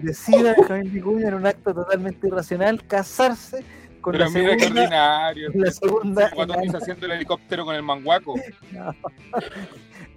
Decida 0.01 0.53
Benjamín 0.57 0.91
Vicuña 0.93 1.27
en 1.29 1.33
un 1.35 1.45
acto 1.45 1.73
totalmente 1.73 2.27
irracional 2.27 2.85
casarse 2.87 3.63
con 4.01 4.11
Pero 4.13 4.25
la 4.25 4.31
mira 4.31 4.53
qué 4.57 4.59
segunda. 4.63 4.81
ordinario. 4.81 5.49
La 5.55 5.71
segunda 5.71 6.31
Cuando 6.31 6.53
estás 6.55 6.81
haciendo 6.81 7.05
el 7.05 7.11
helicóptero 7.13 7.63
con 7.65 7.75
el 7.75 7.83
manguaco. 7.83 8.35
No. 8.71 8.93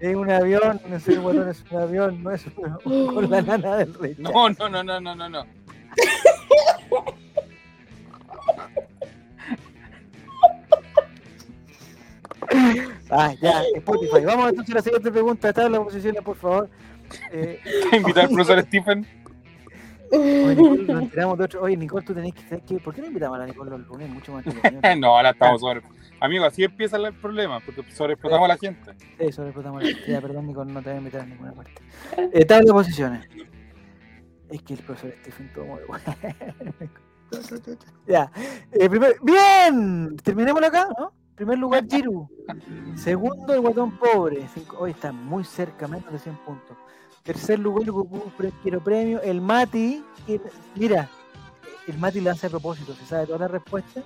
Es 0.01 0.15
un 0.17 0.31
avión, 0.31 0.81
no 0.89 0.99
sé, 1.01 1.17
guatón 1.17 1.49
es 1.49 1.65
un 1.71 1.81
avión, 1.81 2.23
no 2.23 2.31
es 2.33 2.45
un- 2.85 3.15
con 3.15 3.31
la 3.31 3.41
nana 3.43 3.77
del 3.77 3.95
rey. 3.95 4.15
No, 4.19 4.49
no, 4.51 4.69
no, 4.69 4.83
no, 4.83 5.01
no, 5.01 5.15
no, 5.15 5.29
no. 5.29 5.45
Ah, 13.11 13.35
ya, 13.41 13.63
Spotify. 13.77 14.25
Vamos 14.25 14.51
entonces 14.51 14.73
a 14.75 14.79
la 14.79 14.83
siguiente 14.83 15.11
pregunta. 15.11 15.53
Tabla 15.53 15.83
posiciones, 15.83 16.23
por 16.23 16.37
favor. 16.37 16.69
Eh, 17.31 17.61
Invitar 17.93 18.25
al 18.25 18.31
profesor 18.31 18.61
Stephen. 18.63 19.07
oye, 20.11 20.57
Nicole, 20.57 20.83
nos 20.93 21.03
enteramos 21.03 21.39
de 21.39 21.45
otro. 21.45 21.63
Oye, 21.63 21.77
Nicole, 21.77 22.05
tú 22.05 22.13
tenés 22.13 22.35
que 22.35 22.61
que. 22.63 22.79
¿Por 22.81 22.93
qué 22.93 23.01
no 23.01 23.07
invitamos 23.07 23.37
a 23.37 23.39
la 23.43 23.47
Nicole 23.47 23.71
los 23.71 23.87
lunes? 23.87 24.09
Mucho 24.11 24.33
más. 24.33 24.45
No, 24.99 25.17
ahora 25.17 25.31
estamos 25.31 25.61
sobre. 25.61 25.83
Amigo, 26.19 26.45
así 26.45 26.65
empieza 26.65 26.97
el 26.97 27.15
problema, 27.15 27.61
porque 27.61 27.85
sobreexplotamos 27.93 28.47
a 28.47 28.49
la 28.49 28.57
gente. 28.59 28.93
Sí, 29.21 29.31
sobreexplotamos 29.31 29.85
la 29.85 29.91
Ya, 30.09 30.21
perdón, 30.21 30.49
Nicole, 30.49 30.73
no 30.73 30.83
te 30.83 30.89
voy 30.89 30.97
a 30.97 30.99
invitar 30.99 31.21
a 31.21 31.27
ninguna 31.27 31.53
parte. 31.53 31.73
Eh, 32.33 32.45
tabla 32.45 32.65
de 32.67 32.73
posiciones. 32.73 33.29
Es 34.49 34.63
que 34.63 34.75
el 34.75 34.81
profesor 34.81 35.15
Stephen 35.21 35.53
todo 35.53 35.65
muy 35.67 35.81
bueno. 35.87 36.05
ya. 38.09 38.33
eh, 38.73 38.89
¡Bien! 39.23 40.17
Terminémoslo 40.25 40.67
acá, 40.67 40.89
¿no? 40.99 41.13
Primer 41.37 41.59
lugar, 41.59 41.85
Giru. 41.91 42.29
Segundo, 42.97 43.53
el 43.55 43.61
guatón 43.61 43.97
pobre. 43.99 44.49
Cinco- 44.53 44.79
Hoy 44.81 44.91
está 44.93 45.13
muy 45.13 45.45
cerca, 45.45 45.87
menos 45.87 46.11
de 46.13 46.19
100 46.19 46.37
puntos. 46.39 46.77
Tercer 47.23 47.59
lugar, 47.59 47.91
Goku, 47.91 48.31
quiero 48.63 48.81
premio. 48.81 49.21
El 49.23 49.41
Mati, 49.41 50.03
que- 50.27 50.41
mira, 50.75 51.09
el 51.87 51.99
Mati 51.99 52.21
lo 52.21 52.31
hace 52.31 52.47
a 52.47 52.51
propósito, 52.51 52.95
se 52.95 53.05
sabe 53.07 53.27
todas 53.27 53.41
las 53.43 53.51
respuestas. 53.51 54.05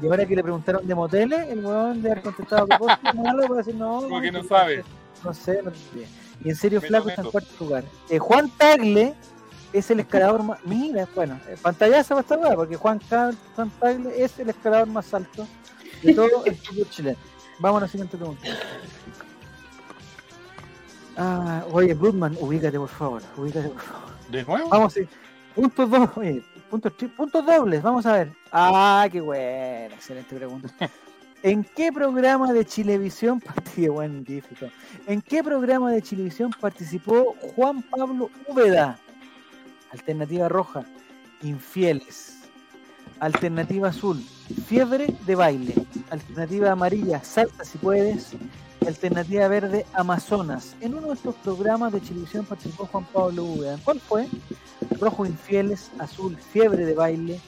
Y 0.00 0.06
ahora 0.06 0.26
que 0.26 0.34
le 0.34 0.42
preguntaron 0.42 0.86
de 0.86 0.94
moteles, 0.94 1.48
el 1.48 1.64
weón 1.64 2.02
de 2.02 2.10
haber 2.12 2.22
contestado 2.24 2.64
a 2.64 2.66
propósito, 2.66 3.14
malo, 3.14 3.42
para 3.46 3.54
decir 3.58 3.74
no. 3.74 4.02
Como 4.02 4.20
que 4.20 4.32
no 4.32 4.42
sé, 4.42 4.48
sabe. 4.48 4.84
No 5.22 5.34
sé, 5.34 5.62
no 5.62 5.70
sé. 5.70 6.06
Y 6.44 6.48
en 6.48 6.56
serio, 6.56 6.80
Meto, 6.80 6.88
Flaco 6.88 7.08
está 7.10 7.22
en 7.22 7.30
cuarto 7.30 7.50
lugar. 7.64 7.84
Eh, 8.08 8.18
Juan 8.18 8.50
Tagle 8.56 9.14
es 9.72 9.90
el 9.90 10.00
escalador 10.00 10.42
más. 10.42 10.58
Mira, 10.64 11.06
bueno, 11.14 11.38
eh, 11.48 11.56
pantallazo 11.60 12.14
va 12.14 12.20
a 12.20 12.22
estar 12.22 12.38
weá, 12.38 12.54
porque 12.56 12.76
Juan, 12.76 13.00
Juan 13.08 13.70
Tagle 13.78 14.22
es 14.24 14.38
el 14.40 14.48
escalador 14.50 14.88
más 14.88 15.12
alto 15.14 15.46
de 16.02 16.14
todo 16.14 16.44
el 16.44 16.56
fútbol 16.56 16.90
chileno. 16.90 17.18
Vamos 17.58 17.78
a 17.78 17.84
la 17.86 17.88
siguiente 17.88 18.16
pregunta. 18.16 18.48
Ah, 21.16 21.64
oye, 21.70 21.94
Bloodman, 21.94 22.36
ubícate 22.40 22.78
por 22.78 22.88
favor, 22.88 23.22
ubícate 23.36 23.68
por 23.68 23.80
favor. 23.80 24.12
¿De 24.30 24.44
nuevo? 24.44 24.68
Vamos 24.68 24.96
a 24.96 25.00
ir. 25.00 25.08
Puntos 25.54 25.90
dos, 25.90 26.10
oye, 26.16 26.42
puntos, 26.70 26.92
puntos 27.16 27.44
dobles, 27.44 27.82
vamos 27.82 28.06
a 28.06 28.12
ver. 28.14 28.32
Ah, 28.50 29.06
qué 29.12 29.20
buena, 29.20 29.94
excelente 29.94 30.34
pregunta. 30.34 30.68
¿En 31.42 31.64
qué 31.64 31.92
programa 31.92 32.52
de 32.52 32.64
Chilevisión 32.64 33.40
participó? 33.40 34.02
¿En 34.02 35.22
qué 35.22 35.42
programa 35.44 35.90
de 35.90 36.00
Chilevisión 36.00 36.50
participó 36.58 37.34
Juan 37.54 37.82
Pablo 37.82 38.30
Úbeda? 38.48 38.98
Alternativa 39.90 40.48
roja, 40.48 40.84
infieles. 41.42 42.31
Alternativa 43.22 43.86
azul, 43.86 44.20
fiebre 44.66 45.06
de 45.24 45.36
baile. 45.36 45.74
Alternativa 46.10 46.72
amarilla, 46.72 47.22
salta 47.22 47.64
si 47.64 47.78
puedes. 47.78 48.32
Alternativa 48.84 49.46
verde, 49.46 49.86
Amazonas. 49.92 50.74
En 50.80 50.96
uno 50.96 51.06
de 51.06 51.14
estos 51.14 51.36
programas 51.36 51.92
de 51.92 52.00
televisión 52.00 52.44
participó 52.44 52.86
Juan 52.86 53.04
Pablo 53.12 53.44
Úbeda. 53.44 53.78
¿Cuál 53.84 54.00
fue? 54.00 54.26
Rojo, 54.98 55.24
infieles. 55.24 55.92
Azul, 56.00 56.36
fiebre 56.36 56.84
de 56.84 56.94
baile. 56.94 57.40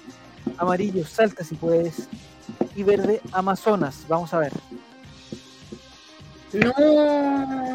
Amarillo, 0.59 1.05
salta 1.05 1.43
si 1.43 1.57
puedes. 1.57 2.09
Y 2.77 2.85
verde, 2.85 3.21
Amazonas. 3.33 4.05
Vamos 4.07 4.33
a 4.33 4.39
ver. 4.39 4.53
No. 6.53 6.73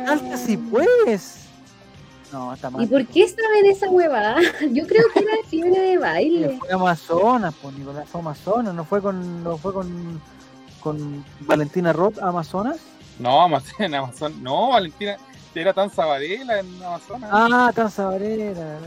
Salta 0.06 0.38
si 0.38 0.56
puedes. 0.56 1.49
No, 2.32 2.54
está 2.54 2.70
mal. 2.70 2.84
¿Y 2.84 2.88
por 2.88 3.06
qué 3.08 3.28
saben 3.28 3.66
esa 3.66 3.90
huevada? 3.90 4.38
Yo 4.72 4.86
creo 4.86 5.04
que 5.14 5.20
era 5.20 5.32
fiebre 5.48 5.80
de 5.80 5.94
Eh, 5.94 5.98
baile. 5.98 6.58
Fue 6.60 6.72
Amazonas, 6.72 7.54
pues 7.62 7.76
Nicolás 7.76 8.08
fue 8.10 8.22
Amazonas, 8.22 8.74
no 8.74 8.84
fue 8.84 9.02
con, 9.02 9.44
no 9.44 9.58
fue 9.58 9.74
con, 9.74 10.22
con 10.80 11.26
Valentina 11.42 11.94
Roth 11.94 12.20
a 12.20 12.28
Amazonas. 12.30 12.78
No, 13.18 13.42
Amazon, 13.42 13.74
en 13.80 13.96
Amazon. 13.96 14.44
No, 14.44 14.70
Valentina 14.70 15.18
era 15.56 15.74
tan 15.74 15.90
sabadela 15.90 16.60
en 16.60 16.84
Amazonas. 16.84 17.30
Ah, 17.34 17.72
tan 17.74 17.90
sabrera, 17.90 18.78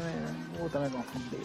puta 0.60 0.78
me 0.78 0.88
confundí. 0.88 1.36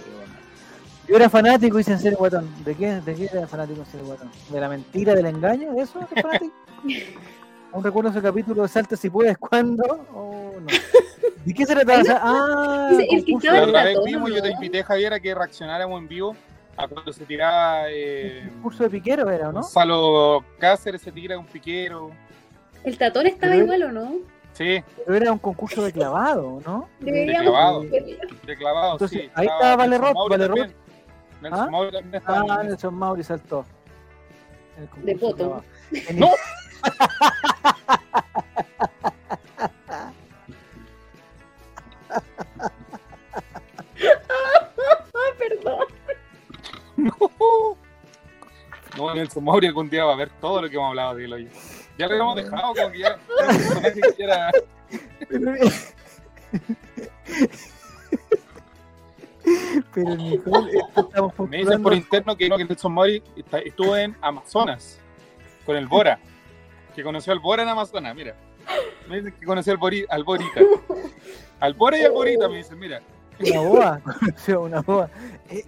Yo 1.08 1.16
era 1.16 1.30
fanático 1.30 1.80
y 1.80 1.84
serio 1.84 2.18
guatón. 2.18 2.50
¿De 2.66 2.76
qué, 2.76 3.00
¿De 3.02 3.16
qué 3.16 3.30
era 3.32 3.48
fanático 3.48 3.84
serio 3.86 4.08
guatón? 4.08 4.30
¿De 4.50 4.60
la 4.60 4.68
mentira, 4.70 5.16
del 5.16 5.26
engaño? 5.26 5.74
¿De 5.74 5.82
eso 5.82 6.00
era 6.00 6.22
fanático? 6.22 6.54
¿Aún 7.74 7.84
recuerdo 7.84 8.10
ese 8.10 8.22
capítulo 8.22 8.62
de 8.64 8.68
Salta 8.68 8.96
si 8.96 9.10
puedes? 9.10 9.38
¿Cuándo? 9.40 9.84
Oh, 10.14 10.54
no. 10.60 10.68
¿De 11.46 11.54
qué 11.54 11.66
se 11.66 11.74
trataba? 11.76 12.04
Ah, 12.22 12.90
Ese- 12.92 13.08
el 13.10 13.26
que 13.26 13.48
La 13.48 13.54
de- 13.54 13.62
otra 13.62 13.84
vez 13.86 13.98
vimos, 14.06 14.30
yo 14.34 14.42
te 14.42 14.52
invité, 14.52 14.84
Javier, 14.84 15.14
a 15.14 15.20
que 15.20 15.34
reaccionáramos 15.34 16.00
en 16.02 16.08
vivo 16.08 16.36
a 16.76 16.88
cuando 16.88 17.12
se 17.14 17.26
tiraba 17.26 17.86
eh, 17.90 18.48
concurso 18.56 18.84
de 18.84 18.90
piquero 18.90 19.30
era, 19.32 19.50
¿o 19.50 19.52
¿no? 19.52 19.62
Gonzalo 19.62 20.44
Cáceres, 20.60 21.02
se 21.02 21.12
tira 21.12 21.38
un 21.40 21.46
piquero. 21.46 22.12
El 22.84 22.98
tatón 22.98 23.28
estaba 23.28 23.54
Pero- 23.54 23.64
igual 23.64 23.84
o 23.84 23.92
no? 23.92 24.12
Sí, 24.54 24.84
Pero 25.06 25.16
era 25.18 25.32
un 25.32 25.38
concurso 25.40 25.84
de 25.84 25.92
clavado, 25.94 26.60
¿no? 26.66 26.90
Deberíamos 27.00 27.52
clavado. 27.52 27.82
de 27.82 28.56
clavado, 28.58 28.92
Entonces, 28.94 29.22
sí. 29.22 29.30
ahí 29.36 29.46
estaba 29.46 29.76
Vale 29.76 29.90
Nelson 29.92 30.08
Roth, 30.08 30.16
Mauri 30.16 30.32
Vale 30.32 30.46
también. 30.48 30.74
Nelson 31.42 31.60
¿Ah? 31.60 31.70
Mauri 31.72 31.92
también 31.92 32.16
estaba 32.16 32.46
Ah, 32.50 32.62
en- 32.62 32.68
Nelson 32.68 32.94
Mauri 32.96 33.24
saltó. 33.24 33.66
El 35.00 35.06
De 35.06 35.16
poto. 35.16 35.64
En- 35.92 36.20
No. 36.20 36.32
Ay, 44.00 45.32
perdón. 45.38 45.86
No, 48.98 49.14
Nelson 49.14 49.44
Mauri 49.44 49.68
algún 49.68 49.90
día 49.90 50.06
va 50.06 50.14
a 50.14 50.16
ver 50.16 50.30
todo 50.42 50.62
lo 50.62 50.70
que 50.70 50.76
hemos 50.76 50.90
hablado 50.90 51.16
de 51.16 51.26
él 51.26 51.34
hoy. 51.34 51.50
Ya 51.98 52.08
lo 52.08 52.14
habíamos 52.14 52.36
dejado, 52.36 52.74
como 52.74 52.92
que 52.92 53.00
ya. 53.00 53.20
Pero, 59.94 60.12
esto 60.14 61.02
estamos 61.02 61.34
Me 61.50 61.58
dicen 61.58 61.82
por 61.82 61.94
interno 61.94 62.36
que 62.36 62.50
no, 62.50 62.58
que 62.58 62.66
Nelson 62.66 62.94
Mauri 62.94 63.24
está- 63.36 63.60
estuvo 63.60 63.96
en 63.96 64.16
Amazonas 64.22 65.00
con 65.66 65.76
el 65.76 65.88
Bora. 65.88 66.20
Que 66.98 67.04
conoció 67.04 67.32
al 67.32 67.38
Bora 67.40 67.62
en 67.62 67.70
Amazonas, 67.70 68.16
mira. 68.16 68.34
Me 69.08 69.18
dicen 69.18 69.32
que 69.40 69.46
conoció 69.46 69.72
al, 69.72 69.78
Bori- 69.80 70.08
al 70.10 70.24
Borita. 70.24 70.62
Al 71.60 71.74
Bora 71.76 71.96
y 72.00 72.02
al 72.04 72.12
Borita, 72.12 72.50
me 72.50 72.58
dicen, 72.58 72.78
mira. 72.80 73.02
Una 73.40 73.60
boa, 73.62 74.02
conoció 74.20 74.62
una 74.64 74.82
boa. 74.82 75.10
Eh, 75.50 75.64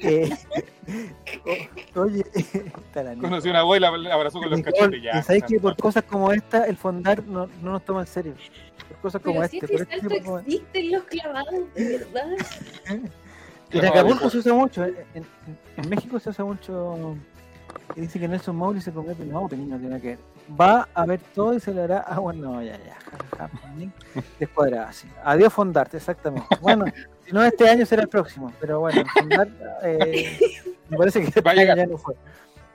eh, 0.87 1.11
o- 1.95 2.01
oye. 2.01 2.23
Conoció 3.21 3.51
a 3.51 3.53
una 3.53 3.59
abuela, 3.59 3.95
la 3.95 4.13
abrazó 4.15 4.39
con 4.39 4.49
los 4.49 4.61
cachetes. 4.61 5.03
Ya, 5.03 5.19
y 5.19 5.23
sabes 5.23 5.43
que 5.47 5.59
por 5.59 5.77
cosas 5.77 6.03
como 6.03 6.31
esta, 6.33 6.65
el 6.65 6.77
fondar 6.77 7.23
no, 7.25 7.47
no 7.61 7.71
nos 7.73 7.85
toma 7.85 8.01
en 8.01 8.07
serio. 8.07 8.33
Por 8.87 8.97
cosas 8.97 9.21
como 9.21 9.41
Pero 9.41 9.49
si 9.49 9.57
este, 9.57 9.75
este 9.75 9.85
por 10.01 10.13
este 10.13 10.23
como- 10.23 10.39
existen 10.39 10.91
los 10.91 11.03
clavados, 11.03 11.73
de 11.75 11.97
verdad. 11.99 12.27
En 13.71 13.85
Acapulco 13.85 14.29
se 14.31 14.37
usa 14.39 14.53
mucho, 14.55 14.83
eh, 14.83 15.05
en, 15.13 15.23
en- 15.45 15.59
en 15.83 15.89
México 15.89 16.19
se 16.19 16.31
usa 16.31 16.43
mucho. 16.43 17.15
que 17.93 18.01
dice 18.01 18.19
que 18.19 18.27
Nelson 18.27 18.55
Mauri 18.55 18.81
se 18.81 18.91
convierte 18.91 19.21
en 19.21 19.31
no, 19.31 19.47
tiene 19.47 20.01
que 20.01 20.07
ver. 20.07 20.19
Va 20.59 20.87
a 20.93 21.05
ver 21.05 21.19
todo 21.33 21.53
y 21.53 21.59
se 21.59 21.73
le 21.73 21.83
hará. 21.83 22.03
Ah, 22.07 22.19
bueno, 22.19 22.53
no, 22.53 22.63
ya, 22.63 22.77
ya. 22.77 22.97
Descuadrada, 24.39 24.91
sí. 24.91 25.07
Adiós, 25.23 25.53
Fondarte, 25.53 25.97
exactamente. 25.97 26.47
Bueno, 26.61 26.85
si 27.25 27.31
no 27.31 27.43
este 27.43 27.69
año 27.69 27.85
será 27.85 28.01
el 28.03 28.09
próximo, 28.09 28.51
pero 28.59 28.79
bueno, 28.79 29.01
el 29.01 29.09
Fondar, 29.09 29.49
eh, 29.83 30.37
me 30.89 30.97
parece 30.97 31.21
que 31.21 31.27
este 31.27 31.41
Va 31.41 31.53
ya 31.53 31.75
no 31.85 31.97
fue. 31.97 32.15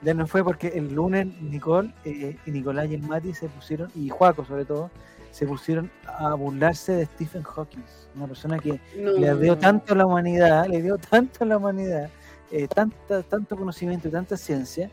Ya 0.01 0.13
no 0.13 0.27
fue 0.27 0.43
porque 0.43 0.67
el 0.67 0.93
lunes 0.93 1.25
Nicole 1.41 1.91
eh, 2.03 2.37
y 2.45 2.51
Nicolás 2.51 2.87
y 2.89 2.95
el 2.95 3.01
Mati 3.01 3.33
se 3.33 3.47
pusieron, 3.47 3.89
y 3.95 4.09
Juaco 4.09 4.45
sobre 4.45 4.65
todo, 4.65 4.91
se 5.31 5.45
pusieron 5.47 5.89
a 6.07 6.33
burlarse 6.33 6.93
de 6.93 7.05
Stephen 7.05 7.43
Hawking, 7.43 7.83
una 8.15 8.27
persona 8.27 8.59
que 8.59 8.79
No. 8.97 9.11
le 9.13 9.35
dio 9.35 9.57
tanto 9.57 9.93
a 9.93 9.97
la 9.97 10.05
humanidad, 10.05 10.67
le 10.67 10.81
dio 10.81 10.97
tanto 10.97 11.43
a 11.43 11.47
la 11.47 11.57
humanidad, 11.57 12.09
eh, 12.51 12.67
tanta, 12.67 13.23
tanto 13.23 13.55
conocimiento 13.57 14.07
y 14.07 14.11
tanta 14.11 14.37
ciencia. 14.37 14.89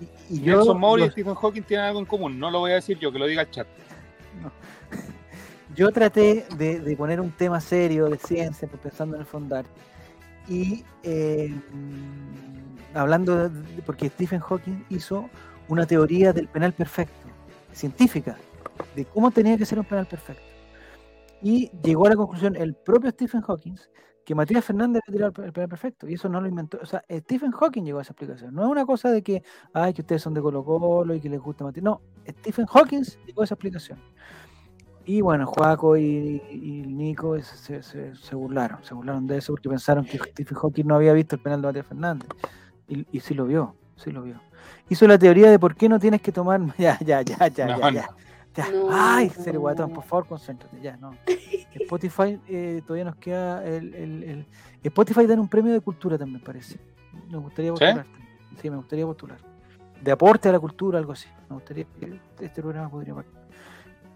Y, 0.00 0.36
y 0.36 0.40
yo, 0.40 0.62
y 1.06 1.10
Stephen 1.10 1.34
Hawking 1.34 1.62
tienen 1.62 1.86
algo 1.86 2.00
en 2.00 2.06
común. 2.06 2.38
No 2.38 2.50
lo 2.50 2.60
voy 2.60 2.72
a 2.72 2.76
decir 2.76 2.98
yo, 2.98 3.12
que 3.12 3.18
lo 3.18 3.26
diga 3.26 3.42
el 3.42 3.50
chat. 3.50 3.66
yo 5.76 5.90
traté 5.92 6.46
de, 6.56 6.80
de 6.80 6.96
poner 6.96 7.20
un 7.20 7.30
tema 7.30 7.60
serio 7.60 8.08
de 8.08 8.16
ciencia, 8.18 8.66
pues, 8.68 8.80
pensando 8.80 9.16
en 9.16 9.20
el 9.20 9.26
fondar, 9.26 9.64
y 10.48 10.84
eh, 11.02 11.54
hablando, 12.94 13.48
de- 13.48 13.82
porque 13.82 14.08
Stephen 14.08 14.40
Hawking 14.40 14.84
hizo 14.88 15.28
una 15.68 15.86
teoría 15.86 16.32
del 16.32 16.48
penal 16.48 16.72
perfecto, 16.72 17.28
científica, 17.72 18.36
de 18.96 19.04
cómo 19.04 19.30
tenía 19.30 19.56
que 19.56 19.64
ser 19.66 19.78
un 19.78 19.84
penal 19.84 20.06
perfecto. 20.06 20.42
Y 21.42 21.70
llegó 21.82 22.06
a 22.06 22.10
la 22.10 22.16
conclusión 22.16 22.56
el 22.56 22.74
propio 22.74 23.10
Stephen 23.10 23.40
Hawking 23.42 23.76
que 24.24 24.34
Matías 24.34 24.64
Fernández 24.64 25.02
había 25.06 25.30
tirado 25.30 25.42
el 25.42 25.44
el 25.46 25.52
penal 25.52 25.68
perfecto, 25.68 26.08
y 26.08 26.14
eso 26.14 26.28
no 26.28 26.40
lo 26.40 26.48
inventó. 26.48 26.78
O 26.82 26.86
sea, 26.86 27.02
Stephen 27.10 27.52
Hawking 27.52 27.84
llegó 27.84 27.98
a 27.98 28.02
esa 28.02 28.12
explicación. 28.12 28.54
No 28.54 28.64
es 28.64 28.68
una 28.68 28.86
cosa 28.86 29.10
de 29.10 29.22
que, 29.22 29.42
ay, 29.72 29.92
que 29.92 30.02
ustedes 30.02 30.22
son 30.22 30.34
de 30.34 30.40
Colo 30.40 30.64
Colo 30.64 31.14
y 31.14 31.20
que 31.20 31.28
les 31.28 31.40
gusta 31.40 31.64
Matías. 31.64 31.84
No, 31.84 32.00
Stephen 32.28 32.66
Hawking 32.66 33.02
llegó 33.26 33.42
a 33.42 33.44
esa 33.44 33.54
explicación. 33.54 33.98
Y 35.04 35.22
bueno, 35.22 35.46
Juaco 35.46 35.96
y, 35.96 36.42
y 36.50 36.82
Nico 36.86 37.40
se, 37.40 37.82
se, 37.82 38.14
se 38.14 38.34
burlaron, 38.36 38.84
se 38.84 38.94
burlaron 38.94 39.26
de 39.26 39.38
eso 39.38 39.52
porque 39.52 39.68
pensaron 39.68 40.04
que 40.04 40.18
Stephen 40.18 40.56
Hawking 40.56 40.84
no 40.86 40.96
había 40.96 41.12
visto 41.12 41.36
el 41.36 41.42
penal 41.42 41.62
de 41.62 41.68
Matías 41.68 41.86
Fernández. 41.86 42.28
Y, 42.86 43.06
y 43.10 43.20
sí 43.20 43.34
lo 43.34 43.46
vio, 43.46 43.74
sí 43.96 44.10
lo 44.10 44.22
vio. 44.22 44.40
Hizo 44.88 45.06
la 45.06 45.18
teoría 45.18 45.50
de 45.50 45.58
por 45.58 45.74
qué 45.74 45.88
no 45.88 45.98
tienes 45.98 46.20
que 46.20 46.32
tomar. 46.32 46.60
Ya, 46.78 46.98
ya, 47.00 47.22
ya, 47.22 47.48
ya, 47.48 47.66
No, 47.66 47.90
ya, 47.90 48.02
no. 48.02 48.29
Ya. 48.54 48.66
ya. 48.66 48.70
No. 48.72 48.88
Ay, 48.90 49.30
serio 49.30 49.60
guatón, 49.60 49.92
por 49.92 50.04
favor, 50.04 50.26
concéntrate. 50.26 50.80
Ya, 50.80 50.96
no. 50.96 51.14
Spotify 51.74 52.40
eh, 52.48 52.82
todavía 52.86 53.04
nos 53.04 53.16
queda 53.16 53.64
el, 53.64 53.94
el, 53.94 54.22
el- 54.24 54.46
Spotify 54.82 55.26
dan 55.26 55.40
un 55.40 55.48
premio 55.48 55.72
de 55.72 55.80
cultura 55.80 56.16
también, 56.18 56.42
parece. 56.42 56.78
Me 57.30 57.38
gustaría 57.38 57.70
postular. 57.70 58.06
Sí, 58.60 58.70
me 58.70 58.76
gustaría 58.76 59.04
postular. 59.06 59.38
De 60.02 60.10
aporte 60.12 60.48
a 60.48 60.52
la 60.52 60.58
cultura, 60.60 60.98
algo 60.98 61.12
así. 61.12 61.28
Me 61.48 61.54
gustaría 61.56 61.84
que 61.98 62.18
este 62.40 62.62
programa 62.62 62.88
podría, 62.90 63.14
par- 63.14 63.24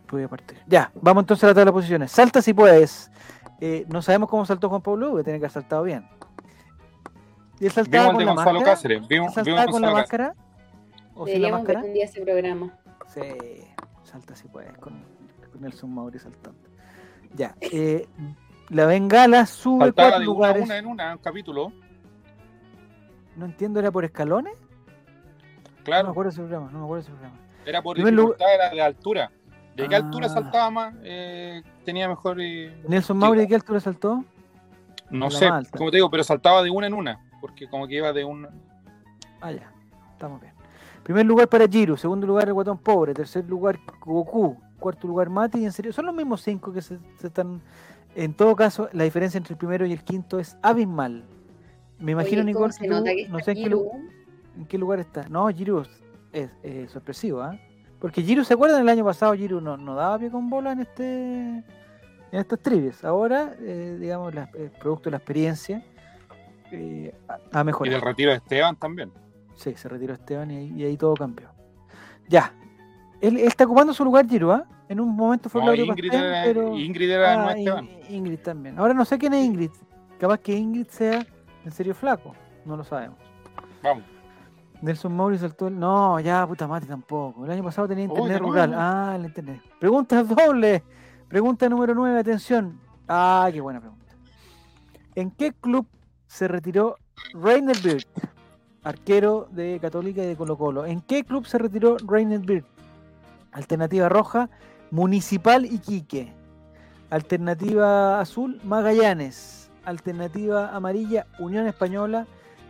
podría 0.06 0.28
partir. 0.28 0.58
Ya, 0.66 0.90
vamos 1.00 1.22
entonces 1.22 1.44
a 1.44 1.48
la 1.48 1.54
tabla 1.54 1.66
de 1.70 1.72
posiciones. 1.74 2.10
Salta 2.10 2.40
si 2.40 2.54
puedes. 2.54 3.10
Eh, 3.60 3.84
no 3.88 4.00
sabemos 4.02 4.28
cómo 4.30 4.44
saltó 4.46 4.68
Juan 4.68 4.80
Pablo, 4.82 5.10
Hugo, 5.10 5.22
tiene 5.24 5.38
que 5.38 5.44
haber 5.44 5.50
saltado 5.52 5.82
bien. 5.84 6.06
¿Y 7.60 7.66
él 7.66 7.70
saltaba 7.72 8.08
Vimos 8.08 8.20
el 8.22 8.26
con 8.26 8.26
la 8.26 8.32
Gonzalo 8.34 8.58
máscara? 8.58 8.74
Cáceres. 8.76 8.98
¿Él 9.02 9.06
Vimos, 9.08 9.34
vimos 9.34 9.34
saltaba 9.34 9.66
con 9.72 9.82
la 9.82 9.88
Gonzalo 9.90 9.94
máscara? 9.94 10.34
¿O 11.14 11.26
sin 11.26 11.42
la 11.42 11.48
máscara? 11.50 11.80
un 11.80 11.92
día 11.92 12.04
ese 12.04 12.20
programa. 12.22 12.74
Sí, 13.08 13.20
salta 14.14 14.36
si 14.36 14.46
puedes 14.46 14.72
con, 14.78 15.02
con 15.50 15.60
Nelson 15.60 15.92
Mauri 15.92 16.18
saltando. 16.20 16.56
Ya, 17.34 17.56
eh, 17.60 18.06
la 18.68 18.86
bengala 18.86 19.44
sube 19.44 19.86
Saltaba 19.86 20.10
cuatro 20.10 20.20
de 20.20 20.26
una 20.28 20.34
lugares. 20.34 20.64
una 20.64 20.78
en 20.78 20.86
una, 20.86 21.12
un 21.14 21.18
capítulo. 21.18 21.72
No 23.36 23.44
entiendo, 23.46 23.80
¿era 23.80 23.90
por 23.90 24.04
escalones? 24.04 24.54
No 24.54 25.70
me 25.78 25.82
Claro, 25.84 26.10
acuerdo 26.10 26.30
ese 26.30 26.40
programa, 26.40 26.70
no 26.70 26.78
me 26.78 26.84
acuerdo 26.84 27.00
ese 27.02 27.10
programa. 27.10 27.36
era 27.66 27.82
por 27.82 27.96
dificultad, 27.96 28.54
era 28.54 28.70
de 28.70 28.80
altura. 28.82 29.30
¿De 29.74 29.88
qué 29.88 29.94
Ah. 29.96 29.98
altura 29.98 30.28
saltaba 30.28 30.70
más? 30.70 30.94
Eh, 31.02 31.60
tenía 31.84 32.08
mejor. 32.08 32.40
eh, 32.40 32.80
Nelson 32.88 33.16
Mauri, 33.18 33.40
¿de 33.40 33.48
qué 33.48 33.56
altura 33.56 33.80
saltó? 33.80 34.24
no 35.10 35.30
sé, 35.30 35.48
como 35.76 35.90
te 35.90 35.96
digo, 35.96 36.08
pero 36.10 36.22
saltaba 36.22 36.62
de 36.62 36.70
una 36.70 36.86
en 36.86 36.94
una. 36.94 37.20
Porque 37.40 37.66
como 37.68 37.88
que 37.88 37.96
iba 37.96 38.12
de 38.12 38.24
un. 38.24 38.46
Ah, 39.40 39.50
ya, 39.50 39.72
estamos 40.12 40.40
bien. 40.40 40.53
Primer 41.04 41.24
lugar 41.26 41.48
para 41.48 41.68
Giro, 41.68 41.96
segundo 41.96 42.26
lugar 42.26 42.48
el 42.48 42.54
Guatón 42.54 42.78
Pobre, 42.78 43.12
tercer 43.14 43.44
lugar 43.44 43.78
Goku, 44.00 44.56
cuarto 44.80 45.06
lugar 45.06 45.28
Mati, 45.28 45.58
y 45.60 45.64
en 45.66 45.72
serio, 45.72 45.92
son 45.92 46.06
los 46.06 46.14
mismos 46.14 46.40
cinco 46.42 46.72
que 46.72 46.82
se, 46.82 46.98
se 47.18 47.26
están... 47.28 47.60
En 48.16 48.32
todo 48.32 48.54
caso, 48.56 48.88
la 48.92 49.04
diferencia 49.04 49.38
entre 49.38 49.54
el 49.54 49.58
primero 49.58 49.84
y 49.86 49.92
el 49.92 50.02
quinto 50.04 50.38
es 50.38 50.56
abismal. 50.62 51.24
Me 51.98 52.12
imagino, 52.12 52.42
Oye, 52.42 52.52
¿cómo 52.52 52.68
Nicole, 52.68 52.74
que 52.80 52.88
tú- 53.26 53.32
no 53.32 53.38
sé 53.40 53.50
en 53.52 53.56
qué, 53.56 53.76
en 54.58 54.66
qué 54.66 54.78
lugar 54.78 55.00
está. 55.00 55.28
No, 55.28 55.48
Giro 55.48 55.82
es, 55.82 55.88
es, 56.32 56.50
eh, 56.62 56.86
sorpresivo, 56.88 57.42
¿ah? 57.42 57.58
Porque 57.98 58.22
Giro, 58.22 58.44
¿se 58.44 58.54
acuerdan? 58.54 58.82
El 58.82 58.88
año 58.88 59.04
pasado 59.04 59.34
Giro 59.34 59.60
no, 59.60 59.76
no 59.76 59.94
daba 59.96 60.18
pie 60.18 60.30
con 60.30 60.48
bola 60.48 60.72
en 60.72 60.80
este 60.80 61.48
en 62.32 62.40
estas 62.40 62.58
trivias. 62.60 63.04
Ahora, 63.04 63.54
eh, 63.60 63.96
digamos, 64.00 64.32
la- 64.34 64.48
eh, 64.54 64.70
producto 64.80 65.04
de 65.06 65.10
la 65.12 65.16
experiencia, 65.16 65.82
eh, 66.70 67.12
ha- 67.28 67.38
ha 67.52 67.60
Y 67.62 67.64
mejorado. 67.64 67.96
del 67.96 68.04
retiro 68.06 68.30
de 68.30 68.36
Esteban 68.36 68.76
también. 68.76 69.10
Sí, 69.56 69.74
se 69.74 69.88
retiró 69.88 70.14
Esteban 70.14 70.50
y, 70.50 70.56
ahí- 70.56 70.72
y 70.76 70.84
ahí 70.84 70.96
todo 70.96 71.14
cambió. 71.14 71.48
Ya. 72.28 72.52
Él, 73.20 73.36
él 73.38 73.46
está 73.46 73.64
ocupando 73.64 73.92
su 73.94 74.04
lugar, 74.04 74.26
Giro, 74.28 74.52
¿ah? 74.52 74.64
En 74.88 75.00
un 75.00 75.14
momento 75.16 75.48
fue 75.48 75.60
No, 75.60 75.66
Claudio 75.68 75.84
Ingrid, 75.86 76.12
era, 76.12 76.42
pero... 76.44 76.76
Ingrid 76.76 77.10
era 77.10 77.36
no 77.36 77.48
Ah, 77.48 77.52
Esteban. 77.52 77.84
In- 78.08 78.14
Ingrid 78.16 78.38
también. 78.40 78.78
Ahora 78.78 78.92
no 78.94 79.04
sé 79.04 79.16
quién 79.18 79.32
es 79.34 79.44
Ingrid. 79.44 79.70
Capaz 80.18 80.38
que 80.38 80.54
Ingrid 80.54 80.86
sea 80.88 81.24
en 81.64 81.72
serio 81.72 81.94
flaco. 81.94 82.34
No 82.64 82.76
lo 82.76 82.84
sabemos. 82.84 83.16
Vamos. 83.82 84.04
Nelson 84.82 85.16
Mauri 85.16 85.38
saltó 85.38 85.68
el... 85.68 85.78
No, 85.78 86.20
ya, 86.20 86.46
puta 86.46 86.66
madre, 86.68 86.86
tampoco. 86.86 87.44
El 87.46 87.50
año 87.52 87.62
pasado 87.64 87.88
tenía 87.88 88.04
Oye, 88.06 88.14
internet 88.20 88.40
rural. 88.42 88.70
no. 88.72 88.76
Ah, 88.78 89.12
el 89.16 89.24
internet. 89.24 89.60
Preguntas 89.80 90.28
dobles. 90.28 90.82
Pregunta 91.28 91.68
número 91.68 91.94
9, 91.94 92.18
atención. 92.20 92.78
Ah, 93.08 93.48
qué 93.52 93.60
buena 93.62 93.80
pregunta. 93.80 94.04
¿En 95.14 95.30
qué 95.30 95.52
club 95.52 95.86
se 96.26 96.48
retiró 96.48 96.96
Rainer 97.32 97.76
Bird, 97.82 98.04
arquero 98.84 99.48
de 99.50 99.78
Católica 99.80 100.22
y 100.22 100.26
de 100.26 100.36
Colo 100.36 100.56
Colo? 100.56 100.86
¿En 100.86 101.00
qué 101.00 101.24
club 101.24 101.46
se 101.46 101.58
retiró 101.58 101.96
Rainer 102.06 102.40
Bird? 102.40 102.64
Alternativa 103.52 104.08
roja, 104.08 104.48
Municipal 104.90 105.64
Iquique. 105.64 106.32
Alternativa 107.10 108.20
azul, 108.20 108.60
Magallanes. 108.64 109.70
Alternativa 109.84 110.74
amarilla, 110.74 111.26
Unión 111.38 111.66
Española. 111.66 112.26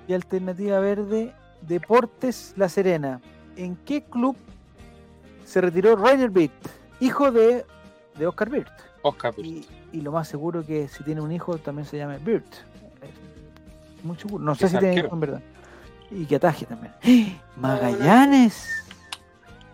Y 0.07 0.13
alternativa 0.13 0.81
verde, 0.81 1.33
Deportes 1.63 2.53
La 2.57 2.69
Serena. 2.69 3.21
¿En 3.57 3.77
qué 3.77 4.03
club 4.03 4.37
se 5.45 5.61
retiró 5.61 5.97
Rainer 5.97 6.31
Bird? 6.31 6.51
Hijo 7.01 7.31
de, 7.33 7.65
de 8.19 8.27
Oscar 8.27 8.51
Bird. 8.51 8.69
Oscar. 9.03 9.35
pues. 9.35 9.47
Y, 9.47 9.67
y 9.93 10.01
lo 10.01 10.13
más 10.13 10.29
seguro 10.29 10.65
que 10.65 10.89
si 10.89 11.05
tiene 11.05 11.21
un 11.21 11.33
hijo 11.33 11.57
también 11.59 11.87
se 11.87 11.97
llame 11.97 12.19
Bird. 12.19 12.45
Seguro. 14.19 14.45
No 14.45 14.55
sé 14.55 14.67
Es 14.67 14.73
si 14.73 14.79
tiene 14.79 14.97
hijo 14.97 15.15
en 15.15 15.21
verdad. 15.21 15.41
Y 16.15 16.27
que 16.27 16.37
ataje 16.37 16.65
también. 16.67 16.93
¡Eh! 17.03 17.37
¡Magallanes! 17.57 18.69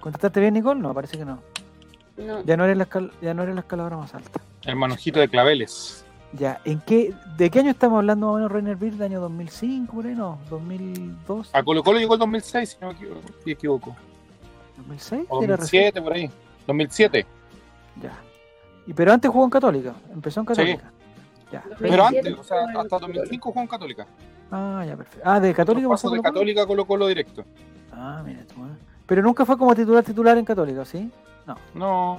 ¿Contestaste 0.01 0.41
bien, 0.41 0.55
Nicole? 0.55 0.81
No, 0.81 0.95
parece 0.95 1.19
que 1.19 1.25
no. 1.25 1.41
No, 2.17 2.43
Ya 2.45 2.57
no 2.57 2.65
eres 2.65 2.77
la, 2.77 2.89
escal- 2.89 3.13
ya 3.21 3.35
no 3.35 3.43
eres 3.43 3.55
la 3.55 3.61
escaladora 3.63 3.97
más 3.97 4.15
alta. 4.15 4.41
El 4.63 4.77
manojito 4.77 5.21
de 5.21 5.29
claveles. 5.29 6.05
Ya, 6.33 6.61
¿en 6.65 6.81
qué, 6.81 7.13
¿de 7.37 7.51
qué 7.51 7.59
año 7.61 7.71
estamos 7.71 7.99
hablando 7.99 8.27
más 8.27 8.35
o 8.35 8.37
menos 8.37 8.53
Rainer 8.53 8.77
Bird? 8.77 8.95
¿De 8.95 9.05
año 9.05 9.21
2005, 9.21 9.93
por 9.93 10.07
ahí? 10.07 10.15
No, 10.15 10.39
2002, 10.49 11.51
A 11.53 11.63
Colo 11.63 11.83
Colo 11.83 11.99
llegó 11.99 12.15
el 12.15 12.21
2006, 12.21 12.69
si 12.71 12.77
no 12.81 12.89
me 12.89 12.93
equivoco. 12.95 13.21
me 13.45 13.53
equivoco. 13.53 13.97
2006. 14.77 15.27
O 15.29 15.43
Era 15.43 15.57
recién. 15.57 15.83
2007, 15.93 16.03
por 16.03 16.13
ahí. 16.13 16.31
2007. 16.67 17.27
Ya. 18.03 18.13
Y, 18.87 18.93
pero 18.95 19.13
antes 19.13 19.31
jugó 19.31 19.45
en 19.45 19.51
Católica, 19.51 19.95
empezó 20.13 20.41
en 20.41 20.47
Católica. 20.47 20.93
Ya. 21.51 21.65
Pero 21.81 21.97
2007 22.05 22.29
antes, 22.29 22.39
o 22.39 22.45
sea, 22.45 22.59
hasta 22.59 22.73
Colo 22.75 22.89
Colo. 22.89 23.13
2005 23.15 23.49
jugó 23.51 23.61
en 23.63 23.67
Católica. 23.69 24.07
Ah, 24.51 24.85
ya, 24.87 24.97
perfecto. 24.97 25.29
Ah, 25.29 25.41
de 25.41 25.55
Católica 25.55 25.89
pasó 25.89 26.09
de 26.11 26.17
Colo-Colo? 26.17 26.35
Católica 26.35 26.67
Colo 26.67 26.85
Colo 26.87 27.07
directo. 27.07 27.45
Ah, 27.93 28.23
mira 28.25 28.45
tú. 28.47 28.61
¿eh? 28.65 28.77
Pero 29.07 29.23
nunca 29.23 29.45
fue 29.45 29.59
como 29.59 29.75
titular 29.75 30.05
titular 30.05 30.39
en 30.39 30.45
Católica, 30.45 30.85
¿sí? 30.85 31.11
No, 31.75 32.19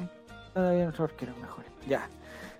Todavía 0.53 0.89
otro 0.89 1.05
arquero 1.05 1.34
mejor. 1.41 1.63
Ya. 1.88 2.09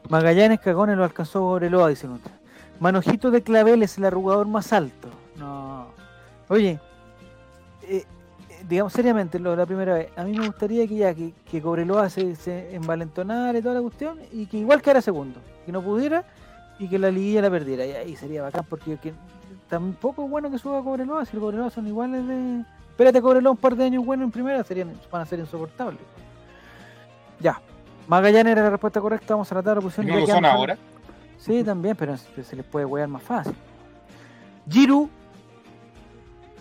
Magallanes 0.10 0.60
Cagones 0.60 0.98
lo 0.98 1.04
alcanzó 1.04 1.42
Bobreloa, 1.42 1.90
dice 1.90 2.08
otra. 2.08 2.32
Manojito 2.80 3.30
de 3.30 3.44
Clavel 3.44 3.84
es 3.84 3.98
el 3.98 4.06
arrugador 4.06 4.48
más 4.48 4.74
alto. 4.74 5.10
No. 5.38 5.88
Oye, 6.48 6.80
eh, 7.84 8.06
eh, 8.50 8.66
digamos 8.68 8.94
seriamente, 8.94 9.38
lo 9.38 9.52
de 9.52 9.58
la 9.58 9.66
primera 9.66 9.94
vez, 9.94 10.10
a 10.16 10.24
mí 10.24 10.38
me 10.38 10.48
gustaría 10.48 10.88
que 10.88 10.96
ya, 10.96 11.14
que, 11.14 11.34
que 11.50 11.62
Cobreloa 11.62 12.10
se, 12.10 12.36
se 12.36 12.74
envalentonara 12.76 13.58
y 13.58 13.62
toda 13.62 13.76
la 13.76 13.82
cuestión, 13.82 14.20
y 14.32 14.46
que 14.48 14.58
igual 14.58 14.82
quedara 14.82 15.02
segundo, 15.02 15.40
que 15.66 15.72
no 15.72 15.84
pudiera, 15.84 16.26
y 16.80 16.88
que 16.88 16.98
la 16.98 17.12
liguilla 17.12 17.42
la 17.44 17.52
perdiera. 17.52 17.86
Y 17.86 17.92
ahí 17.92 18.16
sería 18.16 18.42
bacán, 18.42 18.66
porque 18.68 18.98
que, 18.98 19.14
tampoco 19.72 20.26
es 20.26 20.30
bueno 20.30 20.52
que 20.52 20.60
suba 20.60 20.84
Cobreloa, 20.84 21.26
si 21.26 21.38
el 21.38 21.42
Cobreloa 21.42 21.70
son 21.70 21.88
iguales 21.88 22.28
de... 22.28 22.66
Espérate 22.90 23.22
Cobreloa 23.22 23.54
un 23.54 23.58
par 23.58 23.76
de 23.78 23.86
años 23.86 24.06
bueno 24.06 24.26
en 24.26 24.30
primera, 24.30 24.62
serían, 24.66 24.94
van 25.10 25.22
a 25.22 25.26
ser 25.26 25.40
insoportables. 25.40 26.02
Ya. 27.40 27.60
Magallanes 28.06 28.52
era 28.52 28.64
la 28.64 28.70
respuesta 28.72 29.00
correcta, 29.00 29.34
vamos 29.34 29.50
a 29.50 29.56
tratar 29.56 29.78
la 29.78 29.82
posición. 29.82 30.08
no 30.08 30.20
lo 30.20 30.28
son 30.28 30.46
ahora. 30.46 30.78
Sí, 31.38 31.64
también, 31.64 31.96
pero 31.96 32.18
se 32.18 32.56
les 32.56 32.66
puede 32.66 32.86
huear 32.86 33.08
más 33.08 33.24
fácil. 33.24 33.56
Giru. 34.70 35.10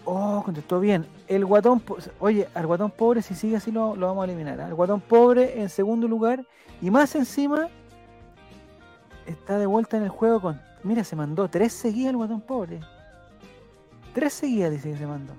Oh, 0.05 0.43
contestó 0.45 0.79
bien. 0.79 1.05
El 1.27 1.45
guatón. 1.45 1.83
Oye, 2.21 2.49
al 2.55 2.67
guatón 2.67 2.93
pobre, 2.93 3.23
si 3.23 3.35
sigue 3.35 3.57
así, 3.57 3.73
lo, 3.73 3.97
lo 3.97 4.07
vamos 4.07 4.23
a 4.23 4.25
eliminar. 4.27 4.61
Al 4.61 4.75
guatón 4.75 5.01
pobre 5.01 5.61
en 5.61 5.69
segundo 5.69 6.07
lugar. 6.07 6.47
Y 6.81 6.91
más 6.91 7.15
encima. 7.17 7.69
Está 9.27 9.59
de 9.59 9.67
vuelta 9.67 9.97
en 9.97 10.05
el 10.05 10.09
juego 10.09 10.41
con. 10.41 10.61
Mira, 10.83 11.05
se 11.05 11.17
mandó 11.17 11.49
tres 11.49 11.73
seguidas 11.73 12.11
el 12.11 12.17
guatón 12.17 12.41
pobre. 12.41 12.81
Tres 14.15 14.33
seguidas 14.35 14.71
dice 14.73 14.91
que 14.93 14.97
se 14.99 15.07
mandó. 15.07 15.33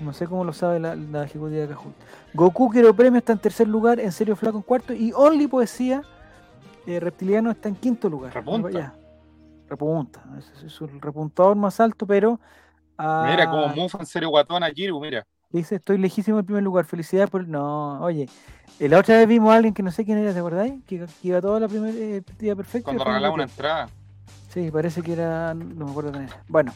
No 0.00 0.12
sé 0.12 0.26
cómo 0.26 0.44
lo 0.44 0.52
sabe 0.52 0.78
la, 0.78 0.94
la 0.94 1.24
ejecutiva 1.24 1.60
de 1.62 1.68
Cajun. 1.68 1.94
Goku 2.34 2.68
quiero 2.68 2.94
premio 2.94 3.18
está 3.18 3.32
en 3.32 3.38
tercer 3.38 3.66
lugar. 3.66 3.98
En 3.98 4.12
serio, 4.12 4.36
flaco 4.36 4.58
en 4.58 4.62
cuarto. 4.62 4.92
Y 4.92 5.12
Only 5.14 5.46
Poesía 5.46 6.02
eh, 6.86 7.00
Reptiliano 7.00 7.50
está 7.50 7.68
en 7.70 7.76
quinto 7.76 8.08
lugar. 8.10 8.34
Repunta. 8.34 8.70
Ya. 8.70 8.94
Repunta. 9.68 10.22
Es, 10.38 10.64
es 10.64 10.80
el 10.82 11.00
repuntador 11.00 11.56
más 11.56 11.80
alto, 11.80 12.06
pero. 12.06 12.38
ah, 12.98 13.26
Mira 13.30 13.48
como 13.48 13.68
Mufa 13.68 13.98
en 14.00 14.06
serio 14.06 14.28
guatón 14.28 14.62
a 14.62 14.70
Giru, 14.70 15.00
mira. 15.00 15.26
Dice, 15.48 15.76
estoy 15.76 15.96
lejísimo 15.96 16.38
en 16.40 16.44
primer 16.44 16.62
lugar. 16.62 16.84
Felicidades 16.84 17.30
por. 17.30 17.48
No, 17.48 18.00
oye. 18.02 18.28
eh, 18.78 18.88
La 18.90 18.98
otra 18.98 19.16
vez 19.16 19.26
vimos 19.26 19.50
a 19.50 19.56
alguien 19.56 19.72
que 19.72 19.82
no 19.82 19.90
sé 19.90 20.04
quién 20.04 20.18
era, 20.18 20.32
¿te 20.34 20.38
acordáis? 20.40 20.74
Que, 20.86 20.98
que 20.98 21.28
iba 21.28 21.40
toda 21.40 21.58
la 21.58 21.68
primera 21.68 21.96
eh, 21.96 22.20
partida 22.20 22.54
perfecta. 22.54 22.84
Cuando 22.84 23.02
regalaba 23.04 23.32
una 23.32 23.44
entrada. 23.44 23.88
Sí, 24.50 24.70
parece 24.70 25.00
que 25.02 25.14
era. 25.14 25.54
No 25.54 25.86
me 25.86 25.90
acuerdo 25.90 26.12
quién 26.12 26.24
era. 26.24 26.42
Bueno. 26.48 26.72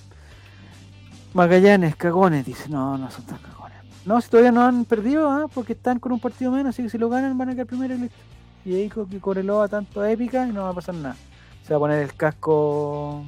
Magallanes, 1.34 1.96
cagones, 1.96 2.44
dice. 2.44 2.68
No, 2.68 2.98
no 2.98 3.10
son 3.10 3.24
tan 3.24 3.38
cagones. 3.38 3.78
No, 4.04 4.20
si 4.20 4.28
todavía 4.30 4.50
no 4.52 4.62
han 4.64 4.84
perdido, 4.84 5.30
¿ah? 5.30 5.46
porque 5.52 5.74
están 5.74 5.98
con 6.00 6.12
un 6.12 6.20
partido 6.20 6.50
menos, 6.50 6.70
así 6.70 6.82
que 6.82 6.88
si 6.90 6.98
lo 6.98 7.08
ganan 7.08 7.36
van 7.38 7.50
a 7.50 7.52
quedar 7.52 7.66
primero 7.66 7.94
y 7.94 7.98
listo. 7.98 8.16
Y 8.64 8.74
ahí 8.74 8.88
co- 8.88 9.06
que 9.08 9.20
Coreloa 9.20 9.68
tanto 9.68 10.04
épica 10.04 10.46
y 10.46 10.52
no 10.52 10.64
va 10.64 10.70
a 10.70 10.74
pasar 10.74 10.94
nada. 10.94 11.16
Se 11.62 11.72
va 11.72 11.76
a 11.76 11.80
poner 11.80 12.02
el 12.02 12.14
casco 12.14 13.22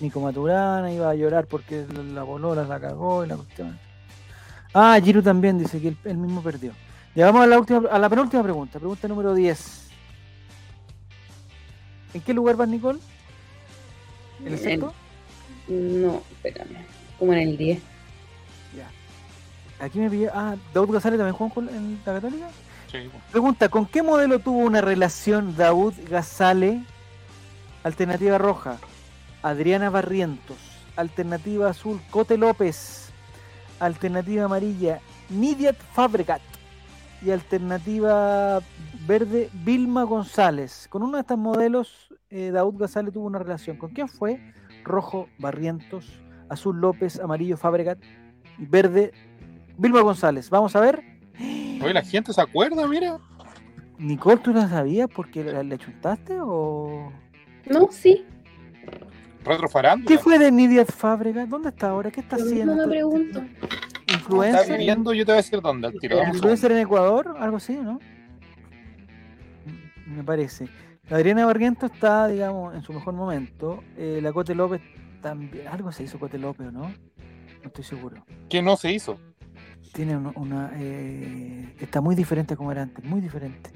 Nico 0.00 0.20
Maturana 0.20 0.92
y 0.92 0.98
va 0.98 1.10
a 1.10 1.14
llorar 1.14 1.46
porque 1.46 1.86
la 2.12 2.22
bolola 2.24 2.64
la 2.64 2.78
cagó 2.80 3.24
y 3.24 3.28
la 3.28 3.36
cuestión. 3.36 3.78
Ah, 4.74 4.98
Giru 5.02 5.22
también 5.22 5.58
dice 5.58 5.80
que 5.80 5.88
él, 5.88 5.96
él 6.04 6.16
mismo 6.18 6.42
perdió. 6.42 6.72
Ya 7.14 7.26
vamos 7.26 7.42
a 7.42 7.46
la 7.46 7.58
última, 7.58 7.88
a 7.90 7.98
la 7.98 8.08
penúltima 8.08 8.42
pregunta, 8.42 8.78
pregunta 8.78 9.08
número 9.08 9.32
10. 9.34 9.88
¿En 12.14 12.20
qué 12.20 12.34
lugar 12.34 12.56
vas, 12.56 12.68
Nicole? 12.68 12.98
¿En 14.44 14.52
el 14.52 14.58
sexto? 14.58 14.92
No, 15.68 16.22
espérame. 16.32 16.76
Como 17.18 17.32
en 17.32 17.40
el 17.40 17.56
10. 17.56 17.82
Aquí 19.80 19.98
me 20.00 20.10
pilló. 20.10 20.30
Ah, 20.34 20.56
Daud 20.74 20.90
Gazale 20.90 21.16
también 21.16 21.36
jugó 21.36 21.60
en 21.62 22.00
la 22.04 22.14
Católica. 22.14 22.48
Sí. 22.90 23.10
Pregunta: 23.30 23.68
¿con 23.68 23.86
qué 23.86 24.02
modelo 24.02 24.38
tuvo 24.40 24.58
una 24.58 24.80
relación 24.80 25.56
Daud 25.56 25.94
Gazale? 26.10 26.82
Alternativa 27.84 28.38
roja, 28.38 28.78
Adriana 29.42 29.88
Barrientos. 29.90 30.56
Alternativa 30.96 31.70
azul, 31.70 32.00
Cote 32.10 32.36
López. 32.36 33.10
Alternativa 33.78 34.44
amarilla, 34.46 35.00
Nidiat 35.28 35.76
Fabregat. 35.92 36.42
Y 37.24 37.30
alternativa 37.30 38.60
verde, 39.06 39.48
Vilma 39.52 40.02
González. 40.02 40.86
Con 40.88 41.02
uno 41.02 41.16
de 41.16 41.20
estos 41.20 41.38
modelos, 41.38 42.12
eh, 42.30 42.50
Daud 42.52 42.76
Gazale 42.78 43.12
tuvo 43.12 43.26
una 43.26 43.38
relación. 43.38 43.76
¿Con 43.76 43.90
quién 43.90 44.08
fue? 44.08 44.40
Rojo, 44.84 45.28
Barrientos. 45.38 46.04
Azul, 46.48 46.80
López. 46.80 47.20
Amarillo, 47.20 47.56
Fabregat. 47.56 47.98
Y 48.58 48.66
verde, 48.66 49.12
Vilma 49.76 50.00
González. 50.00 50.50
Vamos 50.50 50.74
a 50.76 50.80
ver. 50.80 51.02
Oye, 51.38 51.92
la 51.94 52.02
gente 52.02 52.32
se 52.32 52.40
acuerda, 52.40 52.86
mira. 52.86 53.18
Nicole, 53.98 54.38
¿tú 54.38 54.52
la 54.52 54.68
sabías 54.68 55.08
porque 55.14 55.42
le, 55.42 55.64
le 55.64 55.78
chuntaste 55.78 56.38
o...? 56.40 57.12
No, 57.66 57.88
sí. 57.90 58.24
¿Qué 60.06 60.18
fue 60.18 60.38
de 60.38 60.52
Nidia 60.52 60.84
Fábrega? 60.84 61.46
¿Dónde 61.46 61.70
está 61.70 61.90
ahora? 61.90 62.10
¿Qué 62.10 62.20
está 62.20 62.36
haciendo? 62.36 62.74
mismo 62.74 62.86
me 62.86 62.88
pregunto. 62.88 63.38
Está 63.40 64.14
¿Influencer? 64.14 64.78
viviendo, 64.78 65.12
yo 65.14 65.24
te 65.24 65.32
voy 65.32 65.38
a 65.38 65.42
decir 65.42 65.60
dónde, 65.60 65.92
tiro. 65.92 66.22
¿Influencer 66.22 66.72
en 66.72 66.78
Ecuador? 66.78 67.34
Algo 67.38 67.56
así, 67.56 67.74
¿no? 67.74 67.98
Me 70.06 70.22
parece. 70.22 70.68
La 71.08 71.16
Adriana 71.16 71.46
Barrientos 71.46 71.90
está, 71.92 72.28
digamos, 72.28 72.74
en 72.74 72.82
su 72.82 72.92
mejor 72.92 73.14
momento. 73.14 73.82
Eh, 73.96 74.20
la 74.22 74.32
Cote 74.32 74.54
López 74.54 74.82
también. 75.20 75.68
Algo 75.68 75.92
se 75.92 76.04
hizo 76.04 76.18
Cote 76.18 76.38
López, 76.38 76.68
¿o 76.68 76.72
¿no? 76.72 76.88
No 76.88 76.94
estoy 77.64 77.84
seguro. 77.84 78.24
¿Qué 78.48 78.62
no 78.62 78.76
se 78.76 78.92
hizo? 78.92 79.18
Tiene 79.92 80.16
una... 80.16 80.32
una, 80.36 80.70
eh, 80.76 81.74
está 81.80 82.00
muy 82.00 82.14
diferente 82.14 82.54
a 82.54 82.56
como 82.56 82.70
era 82.72 82.82
antes, 82.82 83.04
muy 83.04 83.20
diferente. 83.20 83.70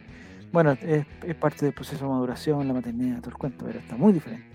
Bueno, 0.53 0.73
es, 0.73 1.07
es 1.27 1.35
parte 1.37 1.65
del 1.65 1.75
proceso 1.75 2.05
de 2.05 2.11
maduración, 2.11 2.69
la 2.69 2.75
maternidad, 2.75 3.21
todo 3.21 3.31
el 3.31 3.37
cuento, 3.39 3.65
pero 3.65 3.79
está 3.79 3.97
muy 3.97 4.13
diferente. 4.13 4.47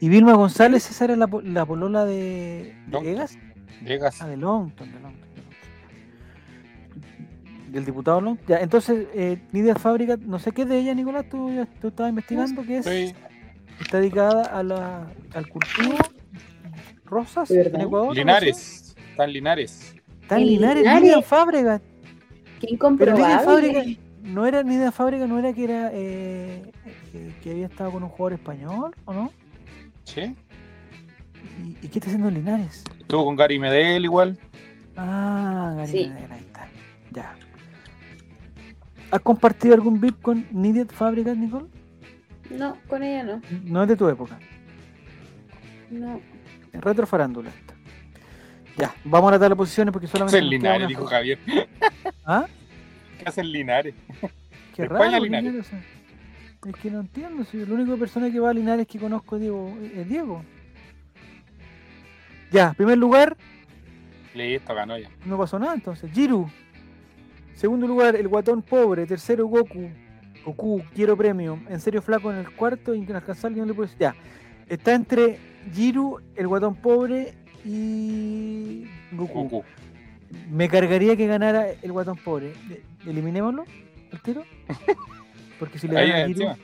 Y 0.00 0.08
Vilma 0.08 0.32
González, 0.32 0.88
esa 0.90 1.04
era 1.04 1.16
la, 1.16 1.28
la 1.44 1.66
polola 1.66 2.04
de, 2.06 2.74
de. 2.86 3.12
Egas. 3.12 3.38
Llegas. 3.84 4.22
Ah, 4.22 4.28
de 4.28 4.38
Longton, 4.38 4.90
de 4.90 5.00
Longton. 5.00 5.28
de 5.34 5.42
Longton. 5.42 5.62
Del 7.72 7.84
diputado 7.84 8.20
Longton. 8.20 8.46
Ya, 8.48 8.60
entonces, 8.60 9.06
eh, 9.14 9.38
Nidia 9.52 9.74
Fábrica, 9.76 10.16
no 10.18 10.38
sé 10.38 10.52
qué 10.52 10.62
es 10.62 10.68
de 10.68 10.78
ella, 10.78 10.94
Nicolás, 10.94 11.26
tú, 11.28 11.50
ya- 11.52 11.66
tú 11.80 11.88
estabas 11.88 12.10
investigando, 12.10 12.62
que 12.62 12.78
es, 12.78 12.86
Sí. 12.86 13.14
está 13.80 13.98
dedicada 13.98 14.42
a 14.58 14.62
la, 14.62 15.06
al 15.34 15.48
cultivo 15.48 15.96
rosas 17.12 17.48
¿De 17.48 17.58
verdad? 17.58 17.80
en 17.80 17.86
Ecuador. 17.86 18.16
Linares. 18.16 18.96
Están 19.10 19.32
Linares. 19.32 19.94
Está 20.22 20.36
en 20.36 20.42
En 20.42 20.48
Linares, 20.48 20.82
Linares. 20.82 21.02
Nidia 21.02 21.22
Fábrica. 21.22 21.80
Qué 22.60 22.78
Pero 22.98 23.12
Nidia 23.14 23.40
Fábrica, 23.40 23.78
incomprobable. 23.84 23.98
no 24.22 24.46
era 24.46 24.62
Nidia 24.62 24.92
Fábrica, 24.92 25.26
no 25.26 25.38
era 25.38 25.52
que 25.52 25.64
era 25.64 25.90
eh, 25.92 26.72
que 27.42 27.50
había 27.50 27.66
estado 27.66 27.90
con 27.92 28.02
un 28.02 28.08
jugador 28.08 28.32
español, 28.34 28.94
¿o 29.04 29.12
no? 29.12 29.30
Sí. 30.04 30.34
¿Y, 31.62 31.76
y 31.86 31.88
qué 31.88 31.98
está 31.98 32.06
haciendo 32.06 32.28
en 32.28 32.34
Linares? 32.34 32.84
Estuvo 33.00 33.24
con 33.26 33.36
Gary 33.36 33.58
Medel 33.58 34.04
igual. 34.04 34.38
Ah, 34.96 35.74
Gary 35.76 35.90
Sí. 35.92 36.08
Medel, 36.08 36.32
ahí 36.32 36.40
está. 36.40 36.68
Ya. 37.10 37.34
¿Has 39.10 39.20
compartido 39.20 39.74
algún 39.74 40.00
VIP 40.00 40.22
con 40.22 40.46
Nidia 40.52 40.86
Fábrica, 40.86 41.34
Nicole? 41.34 41.66
No, 42.50 42.76
con 42.88 43.02
ella 43.02 43.24
no. 43.24 43.40
No 43.64 43.82
es 43.82 43.88
de 43.88 43.96
tu 43.96 44.08
época. 44.08 44.38
No. 45.90 46.20
Retro 46.72 47.06
farándula. 47.06 47.50
esta. 47.50 47.74
Ya, 48.78 48.94
vamos 49.04 49.28
a 49.28 49.32
tratar 49.32 49.50
las 49.50 49.58
posiciones 49.58 49.92
porque 49.92 50.06
¿Qué 50.06 50.12
solamente. 50.12 50.38
queda 50.40 50.48
Linares? 50.48 50.88
Dijo. 50.88 51.04
Javier. 51.06 51.38
¿Ah? 52.26 52.46
¿Qué 53.18 53.28
hacen 53.28 53.52
Linares? 53.52 53.94
Qué 54.74 54.86
raro. 54.86 54.96
España 54.96 55.16
a 55.18 55.20
Linares. 55.20 55.44
Linares, 55.52 55.66
o 55.66 55.70
sea, 55.70 56.70
es 56.70 56.76
que 56.76 56.90
no 56.90 57.00
entiendo. 57.00 57.44
Si 57.44 57.58
la 57.64 57.74
única 57.74 57.96
persona 57.96 58.30
que 58.30 58.40
va 58.40 58.50
a 58.50 58.54
Linares 58.54 58.86
que 58.86 58.98
conozco 58.98 59.36
es 59.36 59.42
Diego. 59.42 59.76
Es 59.94 60.08
Diego. 60.08 60.42
Ya, 62.50 62.72
primer 62.74 62.98
lugar, 62.98 63.36
Listo, 64.34 64.74
ganó 64.74 64.98
ya. 64.98 65.08
no 65.24 65.36
pasó 65.38 65.58
nada 65.58 65.74
entonces. 65.74 66.10
Jiru. 66.12 66.50
Segundo 67.54 67.86
lugar, 67.86 68.16
el 68.16 68.28
guatón 68.28 68.62
pobre. 68.62 69.06
Tercero, 69.06 69.46
Goku. 69.46 69.90
Goku, 70.44 70.82
quiero 70.94 71.16
premio. 71.16 71.60
En 71.68 71.80
serio, 71.80 72.02
flaco 72.02 72.32
en 72.32 72.38
el 72.38 72.50
cuarto. 72.52 72.94
Inalcanzable, 72.94 73.58
no 73.58 73.66
le 73.66 73.74
puedes. 73.74 73.96
Ya. 73.98 74.14
Está 74.68 74.94
entre 74.94 75.38
Jiru, 75.72 76.20
el 76.34 76.48
guatón 76.48 76.74
pobre 76.76 77.34
y 77.64 78.86
Goku. 79.12 79.42
Goku. 79.44 79.64
Me 80.50 80.68
cargaría 80.68 81.16
que 81.16 81.26
ganara 81.26 81.66
el 81.82 81.92
guatón 81.92 82.16
pobre. 82.16 82.52
De- 82.68 82.82
Eliminémoslo 83.06 83.64
al 84.12 84.20
tiro. 84.22 84.44
Porque 85.58 85.78
si 85.78 85.88
le 85.88 85.94
gana 85.94 86.24
a 86.24 86.26
Jiru. 86.26 86.30
encima. 86.50 86.56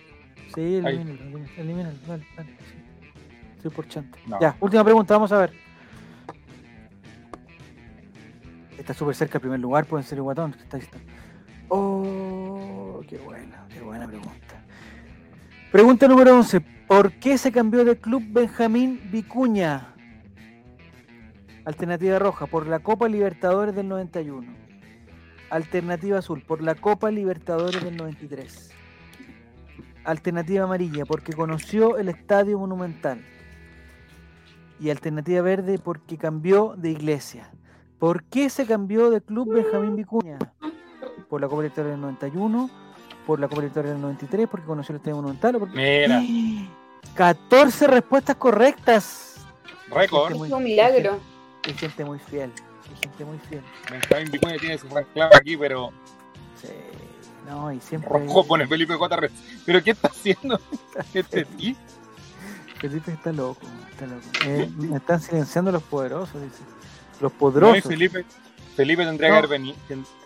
Sí, 0.55 0.77
elimínalo, 0.77 1.45
elimínalo, 1.59 1.99
dale, 2.07 2.25
sí. 2.25 2.79
Estoy 3.57 3.71
por 3.71 3.87
chanta. 3.89 4.19
No. 4.27 4.41
Ya, 4.41 4.57
última 4.61 4.83
pregunta, 4.85 5.15
vamos 5.15 5.31
a 5.33 5.39
ver. 5.39 5.53
Está 8.79 8.95
súper 8.95 9.15
cerca 9.15 9.39
el 9.39 9.43
primer 9.43 9.61
lugar, 9.61 9.85
puede 9.87 10.05
ser 10.05 10.19
el 10.19 10.23
guatón. 10.23 10.55
Está, 10.63 10.79
está. 10.79 10.97
Oh, 11.69 13.03
qué 13.07 13.19
buena, 13.19 13.67
qué 13.69 13.81
buena 13.81 14.07
pregunta. 14.07 14.48
Pregunta 15.73 16.09
número 16.09 16.35
11. 16.35 16.63
¿Por 16.63 17.13
qué 17.13 17.37
se 17.37 17.53
cambió 17.53 17.85
de 17.85 17.99
club 17.99 18.23
Benjamín 18.31 19.03
Vicuña? 19.13 19.95
Alternativa 21.67 22.19
roja, 22.19 22.47
por 22.47 22.67
la 22.67 22.79
Copa 22.79 23.07
Libertadores 23.07 23.75
del 23.75 23.87
91. 23.87 24.51
Alternativa 25.51 26.21
azul, 26.21 26.43
por 26.43 26.63
la 26.63 26.75
Copa 26.75 27.11
Libertadores 27.11 27.85
del 27.85 27.99
93. 27.99 28.71
Alternativa 30.05 30.65
amarilla, 30.65 31.05
porque 31.05 31.35
conoció 31.35 31.99
el 31.99 32.09
Estadio 32.09 32.59
Monumental. 32.59 33.21
Y 34.81 34.89
alternativa 34.89 35.43
verde, 35.43 35.79
porque 35.79 36.17
cambió 36.17 36.77
de 36.79 36.93
iglesia. 36.93 37.53
¿Por 37.99 38.25
qué 38.25 38.49
se 38.49 38.65
cambió 38.65 39.11
de 39.11 39.21
club 39.21 39.53
Benjamín 39.53 39.97
Vicuña? 39.97 40.39
Por 41.29 41.43
la 41.43 41.47
Copa 41.47 41.61
Libertadores 41.61 41.93
del 41.93 42.01
91, 42.01 42.88
por 43.29 43.39
la 43.39 43.47
Copa 43.47 43.61
Libertadores 43.61 43.93
del 43.93 44.01
93, 44.01 44.49
porque 44.51 44.67
conoció 44.67 44.93
el 44.95 44.97
Estadio 44.97 45.17
Monumental. 45.17 45.57
O 45.57 45.59
porque... 45.61 45.77
Mira, 45.77 46.23
14 47.15 47.87
respuestas 47.87 48.37
correctas. 48.37 49.37
récord. 49.91 50.33
Es 50.47 50.51
un 50.51 50.65
milagro. 50.65 51.21
Hay 51.65 51.75
gente 51.75 52.07
muy 52.07 52.19
fiel. 52.19 52.51
Hay 52.89 52.97
gente 53.03 53.25
muy 53.27 53.39
fiel. 53.41 53.63
Benjamín 53.91 54.31
Vicuña 54.33 54.57
tiene 54.57 54.79
su 54.79 54.89
club 54.89 55.05
aquí, 55.35 55.59
pero 55.59 55.93
Sí, 56.61 56.69
no, 57.47 57.71
y 57.71 57.81
siempre. 57.81 58.09
rojo 58.11 58.47
pone 58.47 58.67
Felipe 58.67 58.95
J. 58.95 59.17
¿Pero 59.67 59.85
qué 59.85 59.91
está 59.91 60.09
haciendo 60.09 60.59
este 61.15 61.45
tío? 61.45 61.77
Felipe 62.81 63.13
está 63.13 63.31
loco, 63.31 63.61
está 63.91 64.07
loco. 64.07 64.23
Eh, 64.47 64.71
me 64.79 64.97
están 64.97 65.21
silenciando 65.21 65.71
los 65.71 65.83
poderosos, 65.83 66.41
dice. 66.41 66.63
Los 67.21 67.31
No, 67.33 67.39
poderosos. 67.39 67.83
Felipe, 67.83 68.25
Felipe 68.79 69.05
tendría 69.05 69.29
No. 69.31 69.35
que 69.35 69.39
haber 69.39 69.51
venido. 69.51 69.77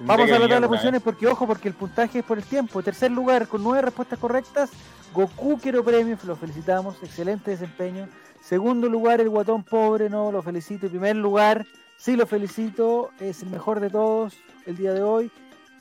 Vamos 0.00 0.10
a 0.10 0.16
venir 0.26 0.40
tratar 0.40 0.60
las 0.60 0.68
posiciones 0.68 1.00
porque, 1.00 1.26
ojo, 1.26 1.46
porque 1.46 1.68
el 1.68 1.74
puntaje 1.74 2.18
es 2.18 2.24
por 2.24 2.36
el 2.36 2.44
tiempo. 2.44 2.82
Tercer 2.82 3.10
lugar, 3.10 3.48
con 3.48 3.62
nueve 3.62 3.80
respuestas 3.80 4.18
correctas, 4.18 4.68
Goku 5.14 5.58
quiero 5.58 5.82
premio, 5.82 6.18
lo 6.24 6.36
felicitamos, 6.36 7.02
excelente 7.02 7.52
desempeño. 7.52 8.10
Segundo 8.42 8.90
lugar, 8.90 9.22
el 9.22 9.30
guatón 9.30 9.62
pobre, 9.62 10.10
no, 10.10 10.30
lo 10.30 10.42
felicito. 10.42 10.86
Primer 10.90 11.16
lugar, 11.16 11.64
sí 11.96 12.14
lo 12.14 12.26
felicito, 12.26 13.10
es 13.20 13.42
el 13.42 13.48
mejor 13.48 13.80
de 13.80 13.88
todos 13.88 14.34
el 14.66 14.76
día 14.76 14.92
de 14.92 15.02
hoy. 15.02 15.30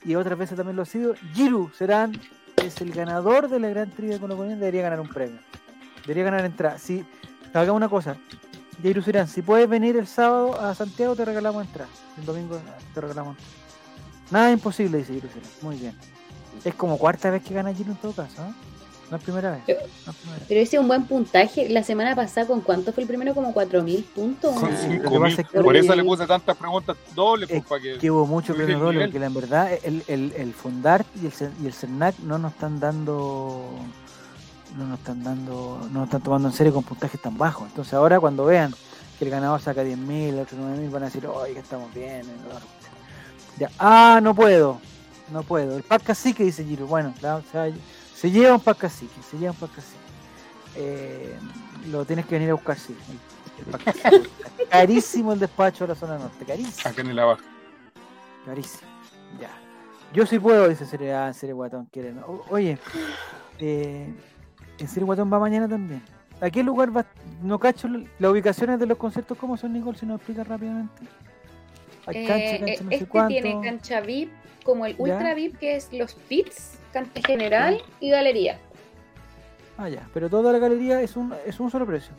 Y 0.02 0.14
otras 0.14 0.38
veces 0.38 0.56
también 0.56 0.76
lo 0.76 0.82
ha 0.84 0.86
sido. 0.86 1.14
Giru 1.34 1.70
Serán 1.76 2.18
es 2.56 2.80
el 2.80 2.90
ganador 2.92 3.50
de 3.50 3.60
la 3.60 3.68
gran 3.68 3.90
trivia 3.90 4.18
con 4.18 4.30
debería 4.30 4.80
ganar 4.80 4.98
un 4.98 5.08
premio. 5.08 5.40
Debería 6.06 6.24
ganar 6.24 6.46
entrada. 6.46 6.78
Si, 6.78 7.04
hagamos 7.52 7.76
una 7.76 7.90
cosa, 7.90 8.16
Giru 8.82 9.02
Serán, 9.02 9.28
si 9.28 9.42
puedes 9.42 9.68
venir 9.68 9.96
el 9.96 10.06
sábado 10.06 10.60
a 10.60 10.74
Santiago, 10.74 11.14
te 11.14 11.24
regalamos 11.24 11.64
entrada. 11.64 11.90
El 12.18 12.24
domingo 12.24 12.58
te 12.94 13.00
regalamos 13.00 13.36
entrada. 13.36 13.52
Nada 14.30 14.52
imposible, 14.52 14.98
dice 14.98 15.14
Giru 15.14 15.28
Serán. 15.28 15.48
Muy 15.62 15.76
bien. 15.76 15.96
Es 16.64 16.74
como 16.74 16.98
cuarta 16.98 17.30
vez 17.30 17.42
que 17.42 17.54
gana 17.54 17.72
Giru 17.72 17.92
en 17.92 17.96
todo 17.98 18.12
caso, 18.12 18.42
¿eh? 18.42 18.52
No 19.10 19.18
es 19.18 19.24
primera 19.24 19.50
vez. 19.50 19.60
Pero- 19.66 19.80
No 20.06 20.12
es 20.12 20.16
primera 20.18 20.38
vez. 20.38 20.46
Pero 20.48 20.60
ese 20.60 20.76
es 20.76 20.80
un 20.80 20.88
buen 20.88 21.04
puntaje. 21.04 21.68
La 21.68 21.82
semana 21.84 22.16
pasada, 22.16 22.46
¿con 22.46 22.62
cuánto 22.62 22.92
fue 22.94 23.02
el 23.02 23.08
primero? 23.08 23.34
¿Como 23.34 23.52
4.000 23.52 24.04
puntos? 24.14 24.54
Con 24.58 24.70
es 25.26 25.36
que- 25.36 25.60
Por 25.60 25.76
eso 25.76 25.94
le 25.94 26.02
puse 26.02 26.26
tantas 26.26 26.56
preguntas 26.56 26.96
dobles, 27.14 27.48
pues, 27.48 27.60
Es 27.62 27.66
para 27.68 27.82
que. 27.82 27.98
que 27.98 28.10
hubo 28.10 28.26
mucho 28.26 28.54
premio 28.54 28.78
doble, 28.78 29.00
porque 29.04 29.18
la 29.18 29.26
en 29.26 29.34
verdad 29.34 29.70
el, 29.84 30.02
el, 30.08 30.32
el 30.36 30.54
Fundart 30.54 31.06
y 31.22 31.26
el, 31.26 31.32
y 31.62 31.66
el 31.66 31.72
CERNAC 31.74 32.18
no 32.20 32.38
nos 32.38 32.52
están 32.52 32.80
dando 32.80 33.62
no 34.76 34.86
nos 34.86 34.98
están 34.98 35.22
dando 35.22 35.78
no 35.90 36.00
nos 36.00 36.04
están 36.04 36.22
tomando 36.22 36.48
en 36.48 36.54
serio 36.54 36.72
con 36.74 36.82
puntajes 36.82 37.20
tan 37.20 37.36
bajos 37.36 37.68
entonces 37.68 37.94
ahora 37.94 38.18
cuando 38.20 38.44
vean 38.44 38.74
que 39.18 39.24
el 39.24 39.30
ganador 39.30 39.60
saca 39.60 39.82
10.000 39.84 40.10
el 40.28 40.38
otro 40.40 40.58
9.000 40.58 40.90
van 40.90 41.02
a 41.02 41.06
decir 41.06 41.26
oye 41.26 41.54
que 41.54 41.60
estamos 41.60 41.92
bien 41.94 42.20
eh, 42.20 42.36
no". 42.48 42.58
ya 43.58 43.70
ah 43.78 44.20
no 44.22 44.34
puedo 44.34 44.80
no 45.32 45.42
puedo. 45.44 45.78
El 45.78 45.82
pack 45.82 46.02
cacique, 46.02 46.44
dice 46.44 46.62
Giro. 46.62 46.86
Bueno, 46.86 47.14
la- 47.22 47.36
o 47.36 47.42
sea, 47.50 47.72
se 48.14 48.30
lleva 48.30 48.54
un 48.54 48.60
pack 48.60 48.76
cacique, 48.76 49.14
se 49.22 49.38
lleva 49.38 49.52
un 49.52 49.56
pack 49.56 49.76
cacique. 49.76 49.96
Eh, 50.76 51.38
lo 51.90 52.04
tienes 52.04 52.26
que 52.26 52.34
venir 52.34 52.50
a 52.50 52.54
buscar, 52.54 52.78
sí. 52.78 52.94
el- 53.08 54.12
el. 54.14 54.30
Carísimo 54.68 55.32
el 55.32 55.38
despacho 55.38 55.84
de 55.84 55.88
la 55.88 55.94
zona 55.94 56.18
norte, 56.18 56.44
carísimo. 56.44 56.90
Acá 56.90 57.00
en 57.00 57.16
la 57.16 57.24
baja. 57.24 57.42
Carísimo. 58.44 58.90
Ya. 59.40 59.50
Yo 60.12 60.26
sí 60.26 60.38
puedo, 60.38 60.68
dice 60.68 60.84
Serie 60.84 61.14
Serie 61.32 61.54
Guatón 61.54 61.86
quiere. 61.90 62.12
¿no? 62.12 62.26
O- 62.26 62.44
Oye, 62.50 62.78
eh, 63.58 64.14
en 64.82 64.88
Serie 64.88 65.04
Guatón 65.06 65.32
va 65.32 65.38
mañana 65.38 65.68
también. 65.68 66.02
¿A 66.40 66.50
qué 66.50 66.62
lugar 66.62 66.94
va? 66.96 67.04
No 67.42 67.58
cacho 67.58 67.88
las 67.88 68.30
ubicaciones 68.30 68.78
de 68.80 68.86
los 68.86 68.98
conciertos, 68.98 69.38
¿cómo 69.38 69.56
son, 69.56 69.72
Nicole? 69.72 69.96
Si 69.98 70.06
nos 70.06 70.16
explica 70.16 70.42
rápidamente. 70.44 71.02
Hay 72.06 72.26
cancha, 72.26 72.36
Eh, 72.36 72.58
cancha, 72.58 72.72
eh, 72.72 72.78
no 72.82 72.88
sé 72.90 72.94
este 72.96 73.06
cuánto. 73.06 73.28
tiene 73.28 73.60
cancha 73.62 74.00
VIP, 74.00 74.30
como 74.64 74.86
el 74.86 74.96
Ya. 74.96 75.02
Ultra 75.02 75.34
VIP, 75.34 75.56
que 75.58 75.76
es 75.76 75.92
los 75.92 76.14
pits, 76.14 76.78
cancha 76.92 77.20
general 77.24 77.78
y 78.00 78.10
galería. 78.10 78.58
Ah, 79.78 79.88
ya. 79.88 80.02
Pero 80.12 80.28
toda 80.28 80.52
la 80.52 80.58
galería 80.58 81.00
es 81.00 81.16
un, 81.16 81.32
es 81.46 81.60
un 81.60 81.70
solo 81.70 81.86
precio. 81.86 82.12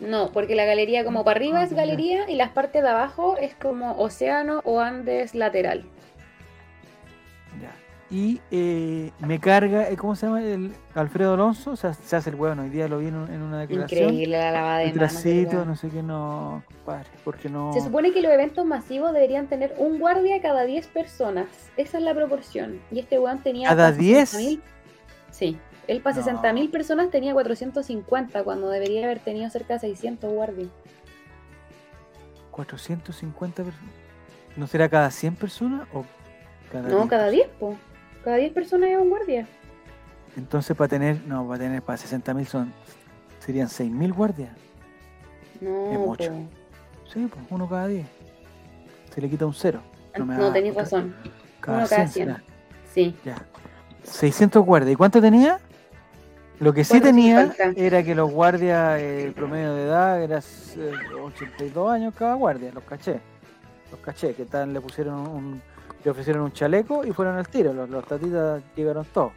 No, 0.00 0.30
porque 0.32 0.54
la 0.54 0.64
galería 0.64 1.04
como 1.04 1.24
para 1.24 1.38
arriba 1.38 1.60
Ah, 1.60 1.64
es 1.64 1.72
galería 1.72 2.28
y 2.30 2.34
las 2.36 2.50
partes 2.50 2.82
de 2.82 2.88
abajo 2.88 3.36
es 3.36 3.54
como 3.54 3.96
océano 3.98 4.60
o 4.64 4.80
Andes 4.80 5.34
lateral. 5.34 5.84
Y 8.10 8.40
eh, 8.50 9.10
me 9.18 9.38
carga, 9.38 9.90
eh, 9.90 9.96
¿cómo 9.98 10.16
se 10.16 10.24
llama? 10.26 10.42
El 10.42 10.72
Alfredo 10.94 11.34
Alonso. 11.34 11.72
O 11.72 11.76
sea, 11.76 11.92
se 11.92 12.16
hace 12.16 12.30
el 12.30 12.36
hueón. 12.36 12.58
Hoy 12.58 12.70
día 12.70 12.88
lo 12.88 12.98
vi 12.98 13.08
en, 13.08 13.16
un- 13.16 13.30
en 13.30 13.42
una 13.42 13.60
declaración. 13.60 14.04
Increíble 14.14 14.38
la 14.38 14.50
lavada 14.50 14.78
de 14.78 14.84
manos. 14.86 14.98
tracito, 14.98 15.50
verdad. 15.50 15.64
no 15.66 15.76
sé 15.76 15.88
qué, 15.90 16.02
no, 16.02 16.62
compadre. 16.66 17.10
Porque 17.22 17.50
no. 17.50 17.72
Se 17.74 17.82
supone 17.82 18.12
que 18.12 18.22
los 18.22 18.32
eventos 18.32 18.64
masivos 18.64 19.12
deberían 19.12 19.46
tener 19.48 19.74
un 19.76 19.98
guardia 19.98 20.40
cada 20.40 20.64
10 20.64 20.86
personas. 20.86 21.48
Esa 21.76 21.98
es 21.98 22.04
la 22.04 22.14
proporción. 22.14 22.80
Y 22.90 23.00
este 23.00 23.18
weón 23.18 23.42
tenía. 23.42 23.68
¿Cada 23.68 23.90
pa' 23.90 23.96
10? 23.98 24.34
60.000. 24.34 24.60
Sí. 25.30 25.58
Él 25.86 26.00
para 26.00 26.16
No. 26.16 26.22
60.000 26.22 26.70
personas 26.70 27.10
tenía 27.10 27.34
450, 27.34 28.42
cuando 28.42 28.70
debería 28.70 29.04
haber 29.04 29.18
tenido 29.18 29.50
cerca 29.50 29.74
de 29.74 29.80
600 29.80 30.32
guardias. 30.32 30.68
450 32.52 33.64
personas. 33.64 33.90
¿No 34.56 34.66
será 34.66 34.88
cada 34.88 35.10
100 35.10 35.36
personas 35.36 35.86
o 35.92 36.04
cada 36.72 36.88
No, 36.88 36.96
10? 36.98 37.08
cada 37.08 37.28
10, 37.30 37.48
po. 37.60 37.76
Cada 38.24 38.36
10 38.36 38.52
personas 38.52 38.90
es 38.90 38.98
un 38.98 39.10
guardia. 39.10 39.46
Entonces 40.36 40.76
para 40.76 40.88
tener, 40.88 41.20
no, 41.26 41.46
para 41.46 41.58
tener 41.60 41.82
para 41.82 41.98
60.000 41.98 42.44
son 42.44 42.72
serían 43.40 43.68
6.000 43.68 44.14
guardias. 44.14 44.50
No, 45.60 45.92
Es 45.92 45.98
mucho. 45.98 46.32
Sí, 47.12 47.26
pues 47.32 47.44
uno 47.50 47.68
cada 47.68 47.88
10. 47.88 48.06
Se 49.14 49.20
le 49.20 49.30
quita 49.30 49.46
un 49.46 49.54
cero. 49.54 49.80
No, 50.18 50.52
tenéis 50.52 50.74
razón. 50.74 51.14
Cada 51.60 51.78
uno 51.78 51.88
cada 51.88 52.06
100 52.06 52.26
será. 52.26 52.42
100. 52.92 53.12
Sí. 53.12 53.16
Ya. 53.24 53.36
600 54.02 54.64
guardias. 54.64 54.92
¿Y 54.92 54.96
cuánto 54.96 55.20
tenía? 55.20 55.58
Lo 56.60 56.72
que 56.72 56.84
sí 56.84 57.00
tenía 57.00 57.46
450. 57.46 57.80
era 57.80 58.02
que 58.02 58.14
los 58.14 58.30
guardias, 58.30 59.00
eh, 59.00 59.24
el 59.24 59.32
promedio 59.32 59.74
de 59.74 59.84
edad 59.84 60.22
era 60.22 60.38
eh, 60.38 60.92
82 61.22 61.90
años 61.90 62.14
cada 62.16 62.34
guardia, 62.34 62.72
los 62.72 62.82
caché. 62.82 63.20
Los 63.90 64.00
caché, 64.00 64.34
que 64.34 64.44
tal, 64.44 64.72
le 64.72 64.80
pusieron 64.80 65.20
un, 65.28 65.62
le 66.08 66.12
ofrecieron 66.12 66.42
un 66.42 66.52
chaleco 66.52 67.04
y 67.04 67.12
fueron 67.12 67.36
al 67.36 67.46
tiro. 67.48 67.74
Los, 67.74 67.90
los 67.90 68.02
tatitas 68.06 68.62
llegaron 68.74 69.04
todos. 69.12 69.32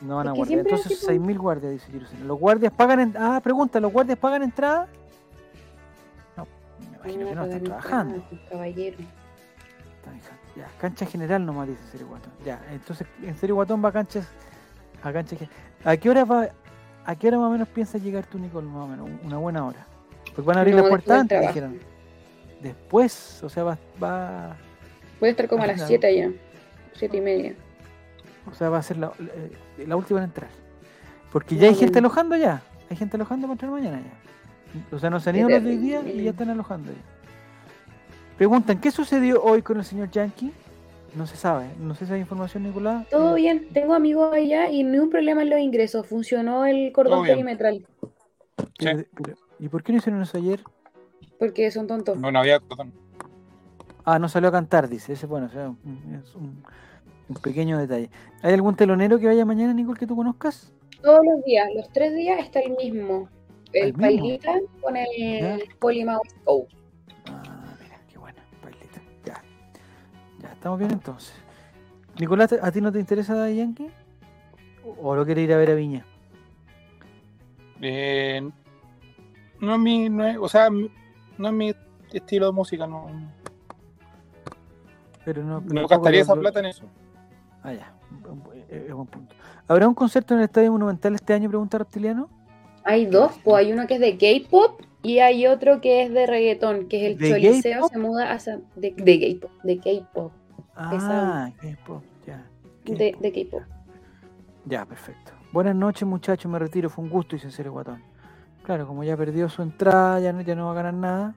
No 0.00 0.16
van 0.16 0.28
a 0.28 0.32
que 0.32 0.36
guardia. 0.38 0.54
siempre 0.56 0.72
Entonces 0.76 0.96
así 1.06 1.06
como- 1.18 1.26
6.000 1.26 1.38
guardias, 1.38 1.72
dice 1.72 1.92
Jerusalén. 1.92 2.26
¿Los 2.28 2.38
guardias 2.38 2.72
pagan 2.72 3.00
en... 3.00 3.14
Ah, 3.18 3.38
pregunta, 3.44 3.78
¿los 3.78 3.92
guardias 3.92 4.18
pagan 4.18 4.42
entrada? 4.42 4.88
No, 6.34 6.46
me 6.80 6.96
imagino 6.96 7.28
que 7.28 7.34
no, 7.34 7.44
están 7.44 7.62
trabajando. 7.64 8.24
Caballero. 8.50 8.96
Ya, 10.56 10.66
cancha 10.80 11.04
general 11.04 11.44
nomás 11.44 11.68
dice 11.68 11.82
Serio 11.92 12.08
Guatón. 12.08 12.32
Ya, 12.42 12.58
entonces 12.72 13.06
en 13.22 13.36
Serio 13.36 13.54
Guatón 13.56 13.84
va 13.84 13.90
a 13.90 13.92
canchas. 13.92 14.26
A 15.02 15.12
cancha 15.12 15.36
gen- 15.36 15.50
¿A 15.84 15.94
qué 15.98 16.08
hora 16.08 16.24
va? 16.24 16.48
¿A 17.04 17.14
qué 17.16 17.28
hora 17.28 17.36
más 17.36 17.48
o 17.48 17.50
menos 17.50 17.68
piensas 17.68 18.02
llegar 18.02 18.24
tú, 18.24 18.38
Nicole? 18.38 18.66
Más 18.66 18.84
o 18.84 18.86
menos, 18.88 19.10
una 19.22 19.36
buena 19.36 19.66
hora. 19.66 19.86
Porque 20.34 20.40
van 20.42 20.56
a 20.56 20.60
abrir 20.60 20.74
No, 20.74 20.82
después 20.82 21.04
del 21.04 21.16
antes, 21.18 21.40
dijeron. 21.42 21.78
Después, 22.62 23.42
o 23.42 23.48
sea, 23.50 23.64
va, 23.64 23.78
va, 24.02 24.56
Voy 25.20 25.28
a 25.28 25.30
estar 25.30 25.48
como 25.48 25.62
a 25.62 25.66
las 25.66 25.76
Ajá. 25.80 25.86
7 25.88 26.16
ya. 26.16 26.30
7 26.94 27.16
y 27.16 27.20
media. 27.20 27.54
o 28.50 28.54
sea, 28.54 28.68
va 28.70 28.78
a 28.78 28.82
ser 28.82 28.96
la, 28.98 29.12
la- 29.18 29.84
la 29.86 29.96
última 29.96 30.20
en 30.20 30.24
entrar. 30.26 30.48
Porque 31.32 31.56
ya 31.56 31.68
hay 31.68 31.74
gente 31.74 31.98
alojando 31.98 32.36
ya. 32.36 32.62
Hay 32.88 32.96
gente 32.96 33.16
alojando 33.16 33.46
para 33.46 33.54
entrar 33.54 33.70
mañana 33.72 34.00
ya. 34.00 34.94
O 34.96 34.98
sea, 34.98 35.10
no 35.10 35.18
se 35.20 35.30
han 35.30 35.36
ido 35.36 35.48
los 35.48 35.62
de 35.62 35.70
hoy 35.70 35.76
día 35.76 36.00
y 36.02 36.22
ya 36.24 36.30
están 36.30 36.50
alojando 36.50 36.92
ya. 36.92 36.98
Preguntan, 38.36 38.80
¿qué 38.80 38.90
sucedió 38.90 39.42
hoy 39.42 39.62
con 39.62 39.78
el 39.78 39.84
señor 39.84 40.10
Yankee? 40.10 40.52
No 41.14 41.26
se 41.26 41.36
sabe. 41.36 41.66
No 41.80 41.94
sé 41.94 42.06
si 42.06 42.12
hay 42.12 42.20
información, 42.20 42.62
Nicolás. 42.64 43.08
Todo 43.08 43.36
Eh, 43.36 43.40
bien, 43.40 43.68
tengo 43.72 43.94
amigos 43.94 44.32
allá 44.34 44.68
y 44.70 44.84
ni 44.84 44.98
un 44.98 45.08
problema 45.10 45.42
en 45.42 45.50
los 45.50 45.58
ingresos. 45.60 46.06
Funcionó 46.06 46.66
el 46.66 46.92
cordón 46.92 47.24
perimetral. 47.26 47.86
¿Y 49.58 49.68
por 49.68 49.82
qué 49.82 49.92
no 49.92 49.98
hicieron 49.98 50.20
eso 50.22 50.36
ayer? 50.36 50.60
Porque 51.38 51.70
son 51.70 51.86
tontos. 51.86 52.18
No, 52.18 52.30
no 52.30 52.38
había 52.38 52.60
cordón. 52.60 52.92
Ah, 54.06 54.20
no 54.20 54.28
salió 54.28 54.48
a 54.48 54.52
cantar, 54.52 54.88
dice. 54.88 55.14
Ese, 55.14 55.26
bueno, 55.26 55.46
o 55.46 55.48
sea, 55.50 55.74
es 56.22 56.34
un, 56.36 56.62
un 57.28 57.36
pequeño 57.42 57.76
detalle. 57.76 58.08
¿Hay 58.40 58.54
algún 58.54 58.76
telonero 58.76 59.18
que 59.18 59.26
vaya 59.26 59.44
mañana, 59.44 59.74
Nicole, 59.74 59.98
que 59.98 60.06
tú 60.06 60.14
conozcas? 60.14 60.72
Todos 61.02 61.26
los 61.26 61.44
días, 61.44 61.68
los 61.74 61.90
tres 61.90 62.14
días 62.14 62.38
está 62.38 62.60
el 62.60 62.76
mismo. 62.76 63.28
El 63.72 63.88
¿El 63.88 63.92
mismo? 63.94 64.02
Pailita 64.02 64.52
con 64.80 64.96
el 64.96 65.64
Polymouse 65.80 66.34
Go. 66.44 66.68
Ah, 67.28 67.74
mira, 67.82 68.00
qué 68.08 68.16
bueno, 68.16 68.38
bailita. 68.62 69.00
Ya. 69.24 69.42
Ya, 70.40 70.52
estamos 70.52 70.78
bien 70.78 70.92
entonces. 70.92 71.34
Nicolás, 72.18 72.52
¿a 72.52 72.70
ti 72.70 72.80
no 72.80 72.92
te 72.92 73.00
interesa 73.00 73.34
Daddy 73.34 73.56
Yankee? 73.56 73.90
¿O 75.02 75.16
lo 75.16 75.26
quieres 75.26 75.44
ir 75.44 75.52
a 75.52 75.56
ver 75.56 75.70
a 75.70 75.74
Viña? 75.74 76.06
Eh, 77.82 78.40
no 79.60 79.74
es 79.74 79.80
mi, 79.80 80.08
no 80.08 80.24
es, 80.24 80.36
o 80.38 80.48
sea, 80.48 80.70
no 80.70 81.48
es 81.48 81.52
mi 81.52 81.74
estilo 82.12 82.46
de 82.46 82.52
música, 82.52 82.86
no, 82.86 83.10
Pero 85.26 85.42
no, 85.44 85.60
pero 85.60 85.74
no 85.82 85.88
gastaría 85.88 86.22
esa 86.22 86.34
plata 86.36 86.60
en 86.60 86.66
eso. 86.66 86.84
Ah, 87.62 87.72
ya. 87.74 87.92
un 88.30 88.42
bu- 88.42 88.54
Es 88.70 88.94
buen 88.94 89.06
punto. 89.08 89.34
¿Habrá 89.66 89.88
un 89.88 89.94
concierto 89.94 90.32
en 90.34 90.40
el 90.40 90.44
Estadio 90.44 90.70
Monumental 90.70 91.14
este 91.16 91.34
año? 91.34 91.48
Pregunta 91.48 91.76
Reptiliano. 91.78 92.30
Hay 92.84 93.06
dos, 93.06 93.32
pues 93.42 93.56
hay 93.56 93.72
uno 93.72 93.88
que 93.88 93.94
es 93.94 94.00
de 94.00 94.16
K-pop 94.16 94.80
y 95.02 95.18
hay 95.18 95.48
otro 95.48 95.80
que 95.80 96.04
es 96.04 96.12
de 96.12 96.26
reggaetón, 96.26 96.86
que 96.88 97.04
es 97.04 97.12
el 97.12 97.18
¿De 97.18 97.30
Choliseo, 97.30 97.88
se 97.88 97.98
muda 97.98 98.30
a 98.32 98.38
San- 98.38 98.62
de, 98.76 98.92
de 98.96 99.18
K-pop, 99.40 99.50
de 99.64 99.78
K-pop, 99.78 100.32
Ah, 100.76 101.50
K-pop, 101.60 102.02
ya. 102.24 102.46
de, 102.84 103.10
K-pop. 103.10 103.22
de 103.22 103.32
K-pop. 103.32 103.62
Ya, 104.66 104.84
perfecto. 104.84 105.32
Buenas 105.52 105.74
noches, 105.74 106.06
muchachos. 106.06 106.50
Me 106.50 106.58
retiro. 106.60 106.88
Fue 106.88 107.02
un 107.02 107.10
gusto, 107.10 107.34
dice 107.34 107.50
Cero 107.50 107.72
Guatón. 107.72 108.00
Claro, 108.62 108.86
como 108.86 109.02
ya 109.04 109.16
perdió 109.16 109.48
su 109.48 109.62
entrada, 109.62 110.20
ya 110.20 110.32
no, 110.32 110.40
ya 110.42 110.54
no 110.54 110.66
va 110.66 110.72
a 110.72 110.74
ganar 110.74 110.94
nada. 110.94 111.34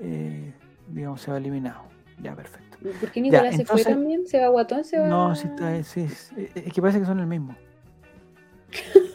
eh, 0.00 0.52
digamos, 0.88 1.20
se 1.20 1.30
va 1.32 1.38
eliminado. 1.38 1.82
Ya, 2.22 2.34
perfecto. 2.36 2.67
¿Por 2.82 3.10
qué 3.10 3.20
Nicolás 3.20 3.54
se 3.56 3.62
entonces- 3.62 3.84
fue 3.86 3.94
también? 3.94 4.26
¿Se 4.26 4.40
va 4.40 4.48
guatón? 4.48 4.84
¿Se 4.84 4.98
va? 4.98 5.08
No, 5.08 5.34
sí, 5.34 5.48
está, 5.48 5.82
sí, 5.82 6.02
es, 6.02 6.32
es 6.54 6.72
que 6.72 6.80
parece 6.80 7.00
que 7.00 7.06
son 7.06 7.18
el 7.20 7.26
mismo. 7.26 7.54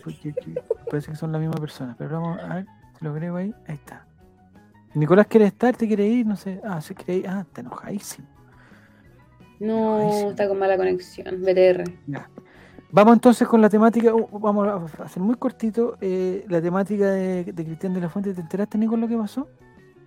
Porque- 0.03 0.34
que- 0.34 0.61
parece 0.90 1.11
que 1.11 1.18
son 1.18 1.31
la 1.31 1.40
misma 1.40 1.56
persona. 1.56 1.95
Pero 1.98 2.22
vamos 2.22 2.40
a 2.41 2.56
ver 2.56 2.65
lo 3.03 3.10
agrego 3.11 3.38
ahí. 3.38 3.53
Ahí 3.68 3.76
está. 3.76 4.06
Nicolás 4.94 5.27
quiere 5.27 5.45
estar, 5.48 5.76
te 5.76 5.88
quiere 5.88 6.07
ir, 6.07 6.26
no 6.26 6.35
sé. 6.35 6.61
Ah, 6.64 6.80
se 6.81 6.95
quiere 6.95 7.15
ir. 7.18 7.27
Ah, 7.27 7.41
está 7.41 7.61
enojadísimo. 7.61 8.27
No, 9.60 10.30
está 10.30 10.48
con 10.48 10.60
mala 10.60 10.77
conexión. 10.77 11.41
BTR. 11.41 11.84
Ya. 12.07 12.30
Vamos 12.91 13.14
entonces 13.14 13.48
con 13.48 13.60
la 13.60 13.69
temática, 13.69 14.14
uh, 14.14 14.40
vamos 14.40 14.68
a 14.68 15.03
hacer 15.03 15.22
muy 15.23 15.35
cortito 15.35 15.98
eh, 15.99 16.45
la 16.48 16.61
temática 16.61 17.10
de, 17.11 17.44
de 17.45 17.65
Cristian 17.65 17.94
de 17.94 18.02
la 18.02 18.10
Fuente. 18.10 18.34
¿Te 18.34 18.41
enteraste, 18.41 18.77
Nico, 18.77 18.95
lo 18.98 19.07
que 19.07 19.18
pasó? 19.18 19.48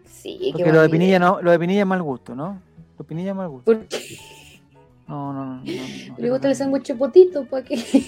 Sí, 0.05 0.51
Porque 0.53 0.73
lo 0.73 0.83
de 0.83 0.89
Pinilla 0.89 1.19
no, 1.19 1.43
lo 1.43 1.51
de 1.51 1.59
Pinilla 1.59 1.81
es 1.81 1.87
mal 1.87 2.03
gusto, 2.03 2.35
¿no? 2.37 2.61
Lo 2.97 3.05
de 3.05 3.05
Pinilla 3.05 3.31
es 3.31 3.37
mal 3.37 3.49
gusto. 3.49 3.73
¿Por 3.73 3.87
qué? 3.87 3.99
No, 5.07 5.33
no, 5.33 5.45
no. 5.45 5.55
no, 5.57 5.63
no, 6.09 6.15
Le 6.19 6.31
gusta 6.31 6.49
el 6.49 6.57
sándwich 6.57 6.97
potito, 6.97 7.45
¿para 7.47 7.65
qué? 7.65 7.77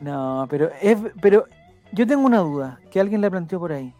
No, 0.00 0.46
pero 0.48 0.70
es, 0.80 0.96
pero 1.20 1.46
yo 1.92 2.06
tengo 2.06 2.24
una 2.24 2.38
duda 2.38 2.78
que 2.90 3.00
alguien 3.00 3.20
la 3.20 3.30
planteó 3.30 3.58
por 3.58 3.72
ahí. 3.72 3.92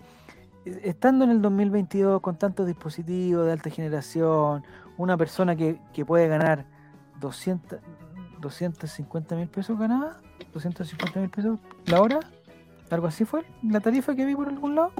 Eh, 0.65 0.81
Estando 0.85 1.25
en 1.25 1.31
el 1.31 1.43
2022 1.43 2.21
con 2.21 2.37
tantos 2.37 2.69
dispositivos 2.69 3.47
de 3.47 3.53
alta 3.53 3.69
generación, 3.71 4.63
una 4.97 5.17
persona 5.17 5.57
que, 5.57 5.81
que 5.93 6.05
puede 6.05 6.29
ganar 6.29 6.67
200, 7.21 7.81
250 8.41 9.35
mil 9.35 9.49
pesos 9.49 9.77
ganaba, 9.77 10.19
250 10.53 11.21
mil 11.21 11.31
pesos 11.31 11.59
la 11.87 12.01
hora, 12.01 12.21
algo 12.91 13.07
así 13.07 13.25
fue 13.25 13.45
la 13.63 13.81
tarifa 13.81 14.15
que 14.15 14.25
vi 14.25 14.35
por 14.35 14.49
algún 14.49 14.77
lado. 14.77 14.93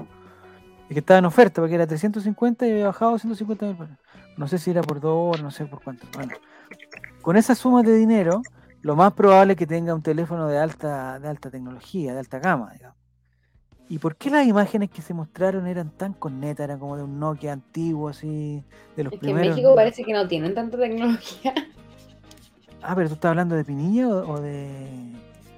Es 0.89 0.93
que 0.93 0.99
estaba 0.99 1.19
en 1.19 1.25
oferta 1.25 1.61
porque 1.61 1.75
era 1.75 1.85
350 1.85 2.67
y 2.67 2.71
había 2.71 2.87
bajado 2.87 3.09
a 3.09 3.13
250 3.13 3.65
mil 3.67 3.75
pesos. 3.77 3.97
No 4.37 4.47
sé 4.47 4.57
si 4.57 4.71
era 4.71 4.81
por 4.81 4.99
dos 4.99 5.13
horas, 5.15 5.43
no 5.43 5.51
sé 5.51 5.65
por 5.65 5.83
cuánto. 5.83 6.07
Bueno, 6.15 6.33
con 7.21 7.37
esa 7.37 7.53
suma 7.53 7.83
de 7.83 7.95
dinero, 7.95 8.41
lo 8.81 8.95
más 8.95 9.13
probable 9.13 9.53
es 9.53 9.59
que 9.59 9.67
tenga 9.67 9.93
un 9.93 10.01
teléfono 10.01 10.47
de 10.47 10.57
alta, 10.57 11.19
de 11.19 11.27
alta 11.27 11.51
tecnología, 11.51 12.13
de 12.13 12.19
alta 12.19 12.39
gama, 12.39 12.71
digamos. 12.73 12.97
¿Y 13.87 13.99
por 13.99 14.15
qué 14.15 14.29
las 14.29 14.47
imágenes 14.47 14.89
que 14.89 15.01
se 15.01 15.13
mostraron 15.13 15.67
eran 15.67 15.91
tan 15.91 16.13
con 16.13 16.39
neta? 16.39 16.63
Eran 16.63 16.79
como 16.79 16.97
de 16.97 17.03
un 17.03 17.19
Nokia 17.19 17.53
antiguo, 17.53 18.09
así, 18.09 18.63
de 18.95 19.03
los 19.03 19.13
Es 19.13 19.19
que 19.19 19.29
en. 19.29 19.35
México 19.35 19.75
parece 19.75 20.03
que 20.03 20.13
no 20.13 20.27
tienen 20.27 20.55
tanta 20.55 20.77
tecnología. 20.77 21.53
Ah, 22.81 22.95
pero 22.95 23.09
tú 23.09 23.15
estás 23.15 23.29
hablando 23.29 23.55
de 23.55 23.65
Pinilla 23.65 24.07
o, 24.07 24.33
o 24.33 24.39
de. 24.41 24.87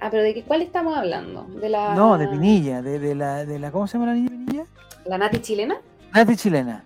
Ah, 0.04 0.08
pero 0.10 0.22
¿de 0.24 0.34
qué, 0.34 0.42
cuál 0.42 0.62
estamos 0.62 0.96
hablando? 0.96 1.44
¿De 1.60 1.68
la, 1.68 1.94
No, 1.94 2.18
de 2.18 2.26
Pinilla, 2.28 2.82
de, 2.82 2.98
de 2.98 3.14
la, 3.14 3.44
de 3.44 3.58
la. 3.58 3.70
¿Cómo 3.70 3.86
se 3.86 3.94
llama 3.98 4.06
la 4.06 4.14
niña 4.14 4.30
Pinilla? 4.30 4.64
la 5.06 5.18
Nati 5.18 5.38
chilena? 5.40 5.76
Nati 6.12 6.36
Chilena. 6.36 6.84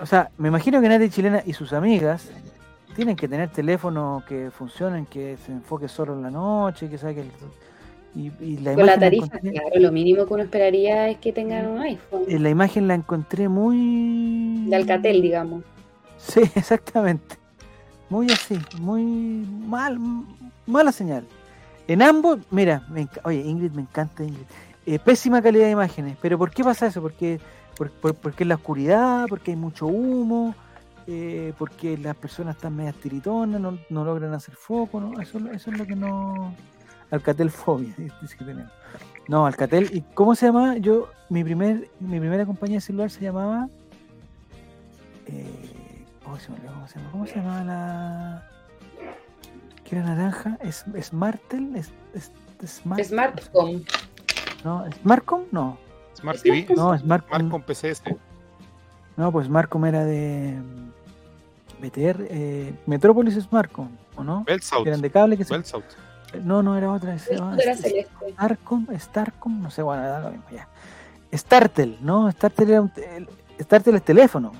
O 0.00 0.06
sea, 0.06 0.30
me 0.36 0.48
imagino 0.48 0.80
que 0.80 0.88
Nati 0.88 1.08
Chilena 1.10 1.42
y 1.46 1.52
sus 1.52 1.72
amigas 1.72 2.28
tienen 2.96 3.14
que 3.16 3.28
tener 3.28 3.50
teléfonos 3.50 4.24
que 4.24 4.50
funcionen, 4.50 5.06
que 5.06 5.36
se 5.46 5.52
enfoque 5.52 5.88
solo 5.88 6.12
en 6.14 6.22
la 6.22 6.30
noche, 6.30 6.88
que 6.90 6.98
saque 6.98 7.20
el... 7.20 7.30
Y, 8.14 8.30
y 8.44 8.58
la 8.58 8.74
Con 8.74 8.84
la 8.84 8.98
tarifa, 8.98 9.24
encontré- 9.26 9.52
claro, 9.52 9.70
lo 9.80 9.90
mínimo 9.92 10.26
que 10.26 10.34
uno 10.34 10.42
esperaría 10.42 11.08
es 11.08 11.16
que 11.18 11.32
tengan 11.32 11.66
un 11.66 11.80
iPhone. 11.80 12.24
eh, 12.28 12.38
la 12.38 12.50
imagen 12.50 12.86
la 12.86 12.94
encontré 12.94 13.48
muy... 13.48 14.66
De 14.68 14.76
Alcatel, 14.76 15.22
digamos. 15.22 15.62
Sí, 16.18 16.40
exactamente. 16.54 17.36
Muy 18.10 18.26
así, 18.30 18.58
muy 18.78 19.02
mal, 19.02 19.98
mala 20.66 20.92
señal. 20.92 21.24
En 21.88 22.02
ambos, 22.02 22.38
mira, 22.50 22.84
me 22.88 23.08
oye, 23.24 23.40
Ingrid, 23.40 23.72
me 23.72 23.82
encanta 23.82 24.22
Ingrid. 24.24 24.44
Eh, 24.86 24.98
pésima 24.98 25.42
calidad 25.42 25.66
de 25.66 25.70
imágenes, 25.72 26.16
pero 26.20 26.38
¿por 26.38 26.50
qué 26.50 26.64
pasa 26.64 26.86
eso? 26.86 27.00
Porque, 27.02 27.40
por, 27.76 27.90
por- 27.90 28.14
porque 28.14 28.44
es 28.44 28.48
la 28.48 28.56
oscuridad, 28.56 29.26
porque 29.28 29.52
hay 29.52 29.56
mucho 29.56 29.86
humo, 29.86 30.54
eh, 31.06 31.52
porque 31.58 31.96
las 31.98 32.16
personas 32.16 32.56
están 32.56 32.74
medias 32.76 32.94
tiritonas, 32.96 33.60
no, 33.60 33.78
no 33.90 34.04
logran 34.04 34.32
hacer 34.34 34.54
foco, 34.54 35.00
¿no? 35.00 35.20
Eso, 35.20 35.38
eso 35.52 35.70
es 35.70 35.78
lo 35.78 35.86
que 35.86 35.94
no... 35.96 36.54
Alcatel 37.10 37.50
fobia, 37.50 37.94
dice 38.22 38.36
que 38.36 38.44
tenemos. 38.44 38.72
No, 39.28 39.46
Alcatel, 39.46 39.90
¿y 39.94 40.00
cómo 40.14 40.34
se 40.34 40.46
llama? 40.46 40.78
Yo, 40.78 41.08
mi 41.28 41.44
primer, 41.44 41.88
mi 42.00 42.18
primera 42.18 42.44
compañía 42.46 42.78
de 42.78 42.80
celular 42.80 43.10
se 43.10 43.20
llamaba 43.20 43.68
eh, 45.26 46.04
oh, 46.26 46.36
se 46.38 46.50
me 46.50 46.56
olvidó. 46.58 46.72
¿Cómo 47.12 47.26
se 47.26 47.36
llamaba 47.36 47.64
la 47.64 48.48
que 49.92 49.98
era 49.98 50.06
naranja? 50.06 50.56
¿Es 50.62 50.86
Smartel? 51.02 51.76
¿Es, 51.76 51.92
es, 52.14 52.32
Smart- 52.64 53.04
Smartcom. 53.04 53.82
No, 54.64 54.84
¿Smartcom? 55.02 55.42
No, 55.50 55.76
Smart 56.16 56.40
TV. 56.40 56.66
no, 56.74 56.96
Smartcom. 56.96 57.28
Smart 57.40 57.50
con 57.50 57.62
PCS. 57.62 58.02
No, 59.18 59.30
pues 59.30 59.48
Smartcom 59.48 59.84
era 59.84 60.04
de 60.06 60.58
mm, 60.58 61.82
BTR, 61.82 62.26
eh, 62.30 62.74
Metrópolis 62.86 63.34
Smartcom, 63.34 63.90
¿o 64.16 64.24
no? 64.24 64.44
Bell 64.44 64.62
South. 64.62 64.84
Que 64.84 64.88
eran 64.88 65.02
de 65.02 65.10
cable 65.10 65.36
que 65.36 65.44
se... 65.44 65.54
No, 66.42 66.62
no, 66.62 66.78
era 66.78 66.90
otra. 66.90 67.18
se 67.18 67.34
llamaba 67.36 67.56
Era 67.58 67.76
celeste. 67.76 68.08
Starcom, 68.32 68.86
Starcom, 68.98 69.60
no 69.60 69.70
sé, 69.70 69.82
bueno, 69.82 70.02
era 70.04 70.20
lo 70.20 70.30
mismo 70.30 70.46
ya. 70.50 70.68
Startel, 71.34 71.98
¿no? 72.00 72.30
Startel 72.32 72.70
era 72.70 72.80
un 72.80 72.88
te- 72.88 73.16
el- 73.18 73.28
Startel 73.60 73.96
es 73.96 74.02
teléfono. 74.02 74.52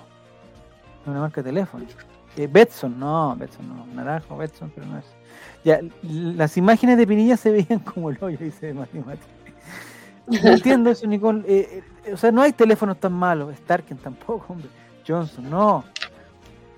Una 1.07 1.21
marca 1.21 1.41
de 1.43 1.49
teléfono. 1.49 1.87
Eh, 2.37 2.47
Betson, 2.53 2.99
no, 3.01 3.35
Betson 3.39 3.67
no. 3.67 3.87
Naranjo, 3.95 4.37
Betson, 4.37 4.71
pero 4.75 4.87
no 4.87 4.99
es. 4.99 5.07
Ya, 5.65 5.81
las 6.03 6.57
imágenes 6.57 6.99
de 6.99 7.07
Pinilla 7.07 7.37
se 7.37 7.51
veían 7.51 7.79
como 7.95 8.11
el 8.11 8.19
hoyo, 8.21 8.39
dice 8.41 8.75
Mati 8.75 8.99
Mati. 8.99 9.21
No 10.27 10.51
entiendo 10.53 10.91
eso, 10.91 11.07
Nicole. 11.07 11.43
Eh, 11.47 11.83
eh, 12.05 12.13
o 12.13 12.17
sea, 12.17 12.31
no 12.33 12.43
hay 12.43 12.53
teléfonos 12.53 12.99
tan 12.99 13.13
malos. 13.13 13.55
Starken 13.57 13.99
tampoco, 13.99 14.45
hombre. 14.53 14.69
Johnson, 15.07 15.51
no. 15.51 15.85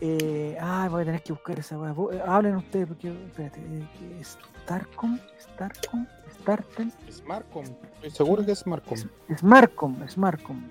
Eh, 0.01 0.57
ah, 0.61 0.89
voy 0.91 1.03
a 1.03 1.05
tener 1.05 1.23
que 1.23 1.33
buscar 1.33 1.59
esa 1.59 1.79
weá. 1.79 1.95
Eh, 2.13 2.23
Hablen 2.27 2.57
ustedes, 2.57 2.87
porque. 2.89 3.09
Espérate. 3.09 3.61
eh. 3.61 4.23
Starcom, 4.23 5.19
Starcom, 5.41 6.07
Startel. 6.41 6.91
Smartcom. 7.11 7.65
Estoy 7.97 8.11
seguro 8.11 8.45
que 8.45 8.53
es 8.53 8.61
Smartcom. 8.61 8.99
Smartcom, 9.39 10.09
Smartcom. 10.09 10.63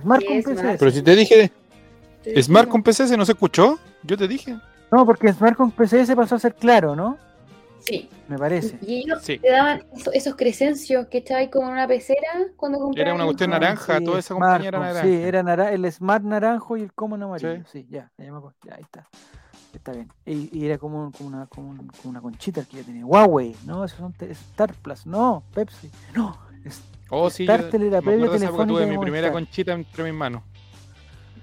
Smartcom 0.00 0.42
PCS. 0.42 0.78
Pero 0.78 0.90
si 0.90 1.02
te 1.02 1.14
dije 1.14 1.52
Smartcom 2.40 2.82
PCS, 2.82 3.16
¿no 3.16 3.26
se 3.26 3.32
escuchó? 3.32 3.78
Yo 4.02 4.16
te 4.16 4.26
dije. 4.26 4.56
No, 4.90 5.04
porque 5.04 5.32
Smartcom 5.32 5.70
PCS 5.70 6.14
pasó 6.14 6.36
a 6.36 6.38
ser 6.38 6.54
claro, 6.54 6.96
¿no? 6.96 7.18
Sí. 7.84 8.08
Me 8.28 8.38
parece. 8.38 8.78
Y 8.82 9.00
ellos 9.00 9.18
Sí. 9.22 9.38
te 9.38 9.50
daban 9.50 9.84
eso- 9.94 10.12
esos 10.12 10.36
crecencios 10.36 11.06
que 11.08 11.18
echabais 11.18 11.50
como 11.50 11.66
en 11.66 11.72
una 11.74 11.86
pecera 11.88 12.20
cuando 12.56 12.78
comprabas. 12.78 13.06
Era 13.06 13.14
una 13.14 13.24
cuestión 13.24 13.50
naranja, 13.50 13.98
sí, 13.98 14.04
toda 14.04 14.18
esa 14.18 14.34
compañía 14.34 14.68
era 14.68 14.78
Smartcom, 14.78 14.94
naranja. 15.02 15.02
Sí, 15.18 15.22
era 15.28 15.42
nara- 15.42 15.72
el 15.72 15.92
Smart 15.92 16.24
naranjo 16.24 16.76
y 16.76 16.82
el 16.82 16.92
Common 16.92 17.22
amarillo. 17.22 17.64
Sí, 17.70 17.86
ya, 17.90 18.10
ya, 18.16 18.30
me 18.32 18.38
acuerdo, 18.38 18.56
ya, 18.64 18.74
ahí 18.76 18.82
está. 18.82 19.06
Está 19.74 19.92
bien. 19.92 20.08
Y, 20.26 20.50
y 20.58 20.66
era 20.66 20.76
como, 20.78 21.10
como, 21.12 21.28
una, 21.30 21.46
como, 21.46 21.70
un- 21.70 21.86
como 21.88 22.10
una 22.10 22.20
conchita 22.20 22.62
que 22.64 22.76
yo 22.78 22.84
tenía. 22.84 23.06
Huawei, 23.06 23.56
no, 23.66 23.84
esos 23.84 23.98
son 23.98 24.12
te- 24.12 24.30
Star 24.32 24.74
Plus, 24.74 25.06
no, 25.06 25.42
Pepsi, 25.54 25.90
no. 26.14 26.36
es- 26.64 26.82
Oh, 27.14 27.28
sí, 27.30 27.44
yo 27.46 27.52
Startel 27.54 27.82
era 27.82 27.90
me 28.00 28.12
acuerdo 28.12 28.30
de 28.30 28.36
esa 28.36 28.46
época, 28.46 28.66
tuve 28.66 28.86
mi 28.86 28.96
primera 28.98 29.30
conchita 29.32 29.72
entre 29.72 30.04
mis 30.04 30.14
manos. 30.14 30.42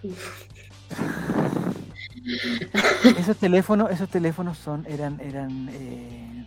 esos 3.17 3.37
teléfonos, 3.37 3.91
esos 3.91 4.09
teléfonos 4.09 4.57
son, 4.57 4.85
eran, 4.87 5.19
eran, 5.21 5.69
eh, 5.71 6.45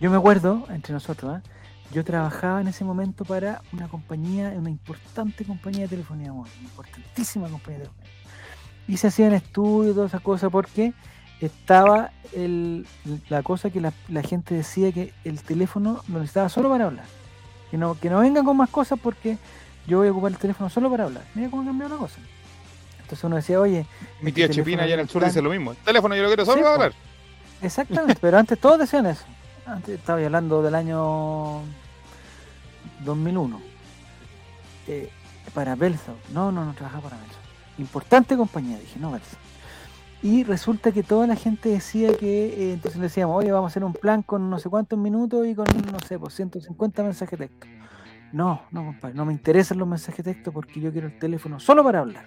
yo 0.00 0.10
me 0.10 0.16
acuerdo, 0.16 0.66
entre 0.70 0.92
nosotros, 0.92 1.36
¿ah? 1.36 1.42
yo 1.92 2.04
trabajaba 2.04 2.60
en 2.60 2.68
ese 2.68 2.84
momento 2.84 3.24
para 3.24 3.62
una 3.72 3.88
compañía, 3.88 4.52
una 4.56 4.70
importante 4.70 5.44
compañía 5.44 5.82
de 5.82 5.88
telefonía 5.88 6.32
móvil, 6.32 6.52
importantísima 6.62 7.48
compañía 7.48 7.80
de 7.80 7.84
telefonía. 7.84 8.14
Y 8.88 8.96
se 8.96 9.06
hacían 9.06 9.32
estudios 9.32 9.94
todas 9.94 10.10
esas 10.10 10.20
cosas 10.20 10.50
porque 10.50 10.92
estaba 11.40 12.10
el, 12.32 12.86
la 13.28 13.42
cosa 13.42 13.70
que 13.70 13.80
la, 13.80 13.92
gente 14.22 14.54
decía 14.54 14.92
que 14.92 15.12
el 15.24 15.40
teléfono 15.42 16.02
lo 16.08 16.18
necesitaba 16.18 16.48
solo 16.48 16.68
para 16.70 16.86
hablar. 16.86 17.06
Que 17.70 17.78
no, 17.78 17.98
que 17.98 18.10
no 18.10 18.20
vengan 18.20 18.44
con 18.44 18.56
más 18.56 18.70
cosas 18.70 18.98
porque 19.02 19.38
yo 19.86 19.98
voy 19.98 20.08
a 20.08 20.12
ocupar 20.12 20.32
el 20.32 20.38
teléfono 20.38 20.70
solo 20.70 20.90
para 20.90 21.04
hablar. 21.04 21.24
Mira 21.34 21.50
cómo 21.50 21.64
cambió 21.64 21.88
la 21.88 21.96
cosa. 21.96 22.18
Entonces 23.04 23.24
uno 23.24 23.36
decía, 23.36 23.60
oye, 23.60 23.86
Mi 24.20 24.30
este 24.30 24.46
tía 24.46 24.48
Chipina 24.48 24.82
allá 24.82 24.94
en 24.94 25.00
el 25.00 25.08
sur 25.08 25.20
tan- 25.20 25.30
dice 25.30 25.40
lo 25.42 25.50
mismo. 25.50 25.70
El 25.72 25.76
teléfono 25.78 26.16
yo 26.16 26.22
lo 26.22 26.28
quiero 26.28 26.44
solo 26.44 26.58
Sí, 26.62 26.66
hablar. 26.66 26.92
Exactamente, 27.62 28.16
pero 28.20 28.38
antes 28.38 28.58
todos 28.58 28.78
decían 28.78 29.06
eso. 29.06 29.24
Antes 29.66 29.98
estaba 29.98 30.20
hablando 30.22 30.62
del 30.62 30.74
año 30.74 31.60
2001. 33.04 33.60
Eh, 34.88 35.10
para 35.54 35.74
Belsaut. 35.74 36.18
No, 36.32 36.50
no, 36.52 36.64
no 36.64 36.72
trabajaba 36.74 37.04
para 37.10 37.16
Belsaut. 37.20 37.44
Importante 37.78 38.36
compañía, 38.36 38.78
dije, 38.78 38.98
no 38.98 39.10
Belsaut. 39.12 39.38
Y 40.22 40.42
resulta 40.44 40.90
que 40.92 41.02
toda 41.02 41.26
la 41.26 41.36
gente 41.36 41.68
decía 41.68 42.16
que, 42.16 42.46
eh, 42.46 42.72
entonces 42.72 42.98
le 42.98 43.04
decíamos, 43.04 43.36
oye, 43.36 43.52
vamos 43.52 43.68
a 43.68 43.72
hacer 43.72 43.84
un 43.84 43.92
plan 43.92 44.22
con 44.22 44.48
no 44.48 44.58
sé 44.58 44.70
cuántos 44.70 44.98
minutos 44.98 45.46
y 45.46 45.54
con, 45.54 45.66
no 45.92 45.98
sé, 46.08 46.18
pues 46.18 46.34
150 46.34 47.02
mensajes 47.02 47.38
de 47.38 47.48
texto. 47.48 47.66
No, 48.32 48.62
no, 48.70 48.84
compadre, 48.86 49.14
no 49.14 49.24
me 49.26 49.32
interesan 49.32 49.78
los 49.78 49.86
mensajes 49.86 50.24
de 50.24 50.32
texto 50.34 50.50
porque 50.50 50.80
yo 50.80 50.90
quiero 50.90 51.06
el 51.08 51.18
teléfono 51.18 51.60
solo 51.60 51.84
para 51.84 52.00
hablar. 52.00 52.24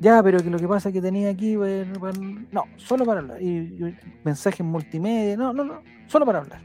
Ya, 0.00 0.22
pero 0.22 0.38
que 0.38 0.50
lo 0.50 0.58
que 0.58 0.68
pasa 0.68 0.88
es 0.88 0.92
que 0.92 1.00
tenía 1.00 1.30
aquí, 1.30 1.56
pues, 1.56 1.86
pues, 1.98 2.18
no, 2.52 2.64
solo 2.76 3.04
para 3.04 3.20
hablar. 3.20 3.40
Y, 3.40 3.46
y 3.46 3.96
mensajes 4.24 4.64
multimedia, 4.64 5.36
no, 5.36 5.52
no, 5.52 5.64
no, 5.64 5.82
solo 6.06 6.26
para 6.26 6.40
hablar. 6.40 6.60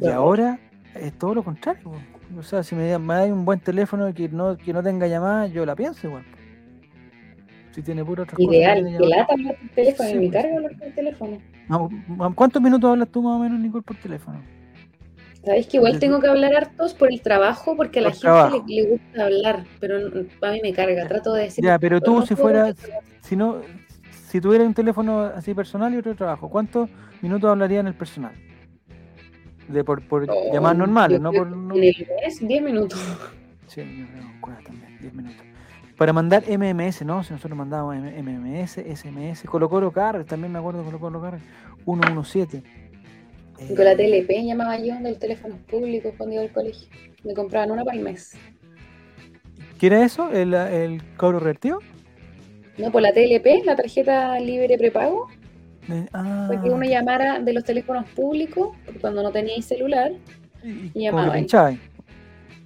Y 0.00 0.08
ahora 0.08 0.58
es 0.94 1.12
todo 1.18 1.34
lo 1.34 1.42
contrario. 1.42 1.90
O 2.38 2.42
sea, 2.42 2.62
si 2.62 2.74
me, 2.74 2.96
me 2.98 3.32
un 3.32 3.44
buen 3.44 3.60
teléfono 3.60 4.12
que 4.14 4.28
no, 4.28 4.56
que 4.56 4.72
no 4.72 4.82
tenga 4.82 5.06
llamada, 5.06 5.48
yo 5.48 5.66
la 5.66 5.74
pienso 5.74 6.06
igual. 6.06 6.24
Si 7.72 7.82
tiene 7.82 8.04
pura 8.04 8.22
otra 8.22 8.36
cosa. 8.36 8.48
Ideal, 8.48 8.84
que 8.84 9.06
lata 9.06 9.32
hablar 9.32 9.56
por 9.56 9.68
teléfono, 9.70 10.08
Sí, 10.08 10.14
en 10.14 10.20
mi 10.20 10.30
cargo 10.30 10.56
hablar 10.56 10.72
por 10.78 10.88
teléfono. 10.92 11.38
¿Cuántos 12.34 12.62
minutos 12.62 12.90
hablas 12.90 13.08
tú 13.08 13.22
más 13.22 13.36
o 13.36 13.38
menos, 13.38 13.60
Nicole, 13.60 13.82
por 13.82 13.96
teléfono? 13.96 14.40
Sabéis 15.44 15.66
que 15.68 15.78
igual 15.78 15.98
tengo 15.98 16.20
que 16.20 16.28
hablar 16.28 16.54
hartos 16.54 16.92
por 16.94 17.10
el 17.10 17.20
trabajo, 17.22 17.74
porque 17.76 18.00
a 18.00 18.02
la 18.02 18.10
Por 18.10 18.18
gente 18.50 18.64
le, 18.68 18.82
le 18.82 18.90
gusta 18.90 19.24
hablar, 19.24 19.64
pero 19.80 19.96
a 19.96 20.50
mí 20.52 20.60
me 20.62 20.72
carga. 20.72 21.08
Trato 21.08 21.32
de 21.32 21.44
decir. 21.44 21.64
Ya, 21.64 21.78
pero 21.78 22.00
tú 22.00 22.20
si 22.26 22.34
decir- 22.34 22.76
si 23.22 23.36
no, 23.36 23.56
si 24.28 24.40
tuvieras 24.40 24.66
un 24.66 24.74
teléfono 24.74 25.20
así 25.22 25.54
personal 25.54 25.94
y 25.94 25.96
otro 25.96 26.10
de 26.12 26.16
trabajo, 26.18 26.50
¿cuántos 26.50 26.90
minutos 27.22 27.48
hablaría 27.50 27.80
en 27.80 27.86
el 27.86 27.94
personal? 27.94 28.32
De 29.68 29.82
por, 29.82 30.02
por 30.06 30.26
No, 30.26 30.34
llamadas 30.52 30.76
normales, 30.76 31.20
no 31.20 31.32
por. 31.32 31.46
no- 31.46 31.74
En 31.74 31.84
el 31.84 32.06
mes, 32.22 32.46
10 32.46 32.62
minutos. 32.62 32.98
Sí, 33.66 33.82
yo 33.82 34.04
creo 34.42 34.58
que 34.58 34.64
también, 34.64 34.98
10 35.00 35.14
minutos. 35.14 35.46
Para 35.96 36.12
mandar 36.12 36.42
MMS, 36.48 37.04
¿no? 37.04 37.22
Si 37.22 37.32
nosotros 37.32 37.56
mandábamos 37.56 37.94
MMS, 37.96 38.78
SMS, 38.80 39.46
Colo 39.46 39.68
Colo 39.70 39.92
Car, 39.92 40.24
también 40.24 40.52
me 40.52 40.58
acuerdo 40.58 40.82
Colo 40.82 40.98
Colo 40.98 41.20
Car, 41.22 41.38
117. 41.84 42.64
Eh, 43.68 43.74
Con 43.74 43.84
la 43.84 43.94
TLP 43.96 44.44
llamaba 44.44 44.78
yo 44.78 44.94
del 45.00 45.18
teléfono 45.18 45.56
público 45.70 46.12
cuando 46.16 46.34
iba 46.34 46.42
al 46.42 46.52
colegio. 46.52 46.88
Me 47.24 47.34
compraban 47.34 47.70
una 47.70 47.84
para 47.84 47.96
el 47.96 48.02
mes. 48.02 48.36
¿Qué 49.78 49.86
era 49.86 50.04
eso? 50.04 50.30
¿El, 50.30 50.54
el 50.54 51.02
cobro 51.16 51.38
revertido? 51.40 51.78
No, 52.78 52.90
por 52.90 53.02
la 53.02 53.12
TLP, 53.12 53.64
la 53.64 53.76
tarjeta 53.76 54.38
libre 54.40 54.76
prepago, 54.78 55.28
Eh, 55.90 56.06
ah, 56.12 56.46
para 56.48 56.62
que 56.62 56.70
uno 56.70 56.84
llamara 56.84 57.40
de 57.40 57.52
los 57.52 57.64
teléfonos 57.64 58.06
públicos, 58.10 58.76
cuando 59.00 59.22
no 59.22 59.30
teníais 59.32 59.64
celular. 59.66 60.12
y- 60.62 60.90
y 60.94 61.02
llamaba. 61.04 61.34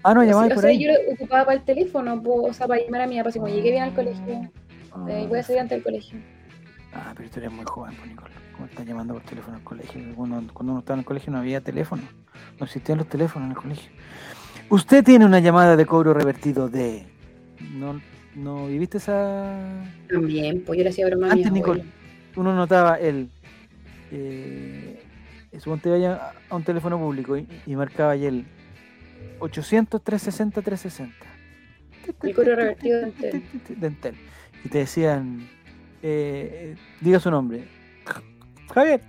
Ah, 0.03 0.13
no, 0.13 0.23
sea, 0.25 0.33
por 0.49 0.59
o 0.59 0.61
sea, 0.61 0.71
ahí. 0.71 0.85
yo 0.85 0.93
lo 0.93 1.13
ocupaba 1.15 1.45
para 1.47 1.57
el 1.59 1.65
teléfono, 1.65 2.23
po, 2.23 2.43
o 2.43 2.53
sea, 2.53 2.67
para 2.67 2.83
llamar 2.85 3.03
a 3.03 3.07
mi 3.07 3.17
papá, 3.17 3.31
así 3.31 3.39
como 3.39 3.55
llegué 3.55 3.71
bien 3.71 3.85
al 3.85 3.95
colegio, 3.95 4.51
Ah, 4.93 5.07
eh, 5.09 5.27
voy 5.29 5.39
a 5.39 5.43
salir 5.43 5.61
antes 5.61 5.77
del 5.77 5.83
colegio. 5.83 6.19
Ah, 6.93 7.13
pero 7.17 7.31
tú 7.31 7.39
eres 7.41 7.53
muy 7.53 7.65
joven, 7.65 7.95
pues, 7.97 8.09
Nicole. 8.11 8.35
¿Cómo 8.55 8.67
estás 8.67 8.87
llamando 8.87 9.15
por 9.15 9.23
teléfono 9.25 9.57
al 9.57 9.65
colegio? 9.65 10.01
Uno- 10.17 10.45
cuando 10.53 10.73
uno 10.73 10.79
estaba 10.81 10.95
en 10.97 11.01
el 11.01 11.05
colegio 11.07 11.33
no 11.33 11.39
había 11.39 11.61
teléfono. 11.61 12.03
No 12.59 12.65
existían 12.67 12.99
los 12.99 13.09
teléfonos 13.09 13.47
en 13.47 13.51
el 13.53 13.57
colegio. 13.57 13.91
Usted 14.69 15.05
tiene 15.05 15.25
una 15.25 15.41
llamada 15.41 15.77
de 15.77 15.87
cobro 15.87 16.15
revertido 16.15 16.69
de. 16.69 17.05
¿No, 17.73 18.01
no 18.35 18.67
viviste 18.67 18.99
esa.? 18.99 19.85
También, 20.09 20.63
pues 20.65 20.79
yo 20.79 20.85
le 20.85 20.91
hacía 20.91 21.07
broma 21.07 21.31
Antes. 21.33 21.51
Nicole, 21.53 21.85
uno 22.37 22.55
notaba 22.55 22.97
el. 22.99 23.29
Eh, 24.13 25.03
suponte 25.59 25.85
te 25.85 25.91
vaya 25.91 26.33
a 26.49 26.57
un 26.57 26.63
teléfono 26.65 26.99
público 26.99 27.37
y, 27.37 27.47
y 27.67 27.77
marcaba 27.77 28.13
ahí 28.13 28.27
el 28.27 28.45
800 29.41 30.03
360 30.03 30.63
360. 30.63 31.15
El 32.23 32.35
cobro 32.35 32.55
revertido 32.57 33.01
de 33.01 33.07
Entel. 33.07 33.43
de 33.81 33.87
Entel. 33.87 34.15
Y 34.65 34.69
te 34.69 34.79
decían, 34.79 35.47
eh, 36.03 36.77
diga 37.01 37.19
su 37.21 37.31
nombre, 37.31 37.65
Javier. 38.75 39.01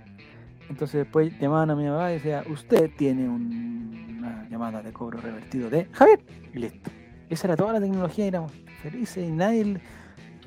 Entonces 0.68 1.04
después 1.04 1.32
llamaban 1.40 1.70
a 1.70 1.76
mi 1.76 1.84
mamá 1.84 2.10
y 2.10 2.14
decía, 2.14 2.42
usted 2.50 2.90
tiene 2.96 3.28
un- 3.28 4.16
una 4.18 4.48
llamada 4.48 4.82
de 4.82 4.92
cobro 4.92 5.20
revertido 5.20 5.70
de 5.70 5.86
Javier. 5.92 6.20
Y 6.54 6.58
listo. 6.58 6.90
Esa 7.28 7.48
era 7.48 7.56
toda 7.56 7.72
la 7.74 7.80
tecnología 7.80 8.24
y 8.24 8.28
éramos 8.28 8.52
felices 8.82 9.28
y 9.28 9.30
nadie 9.32 9.78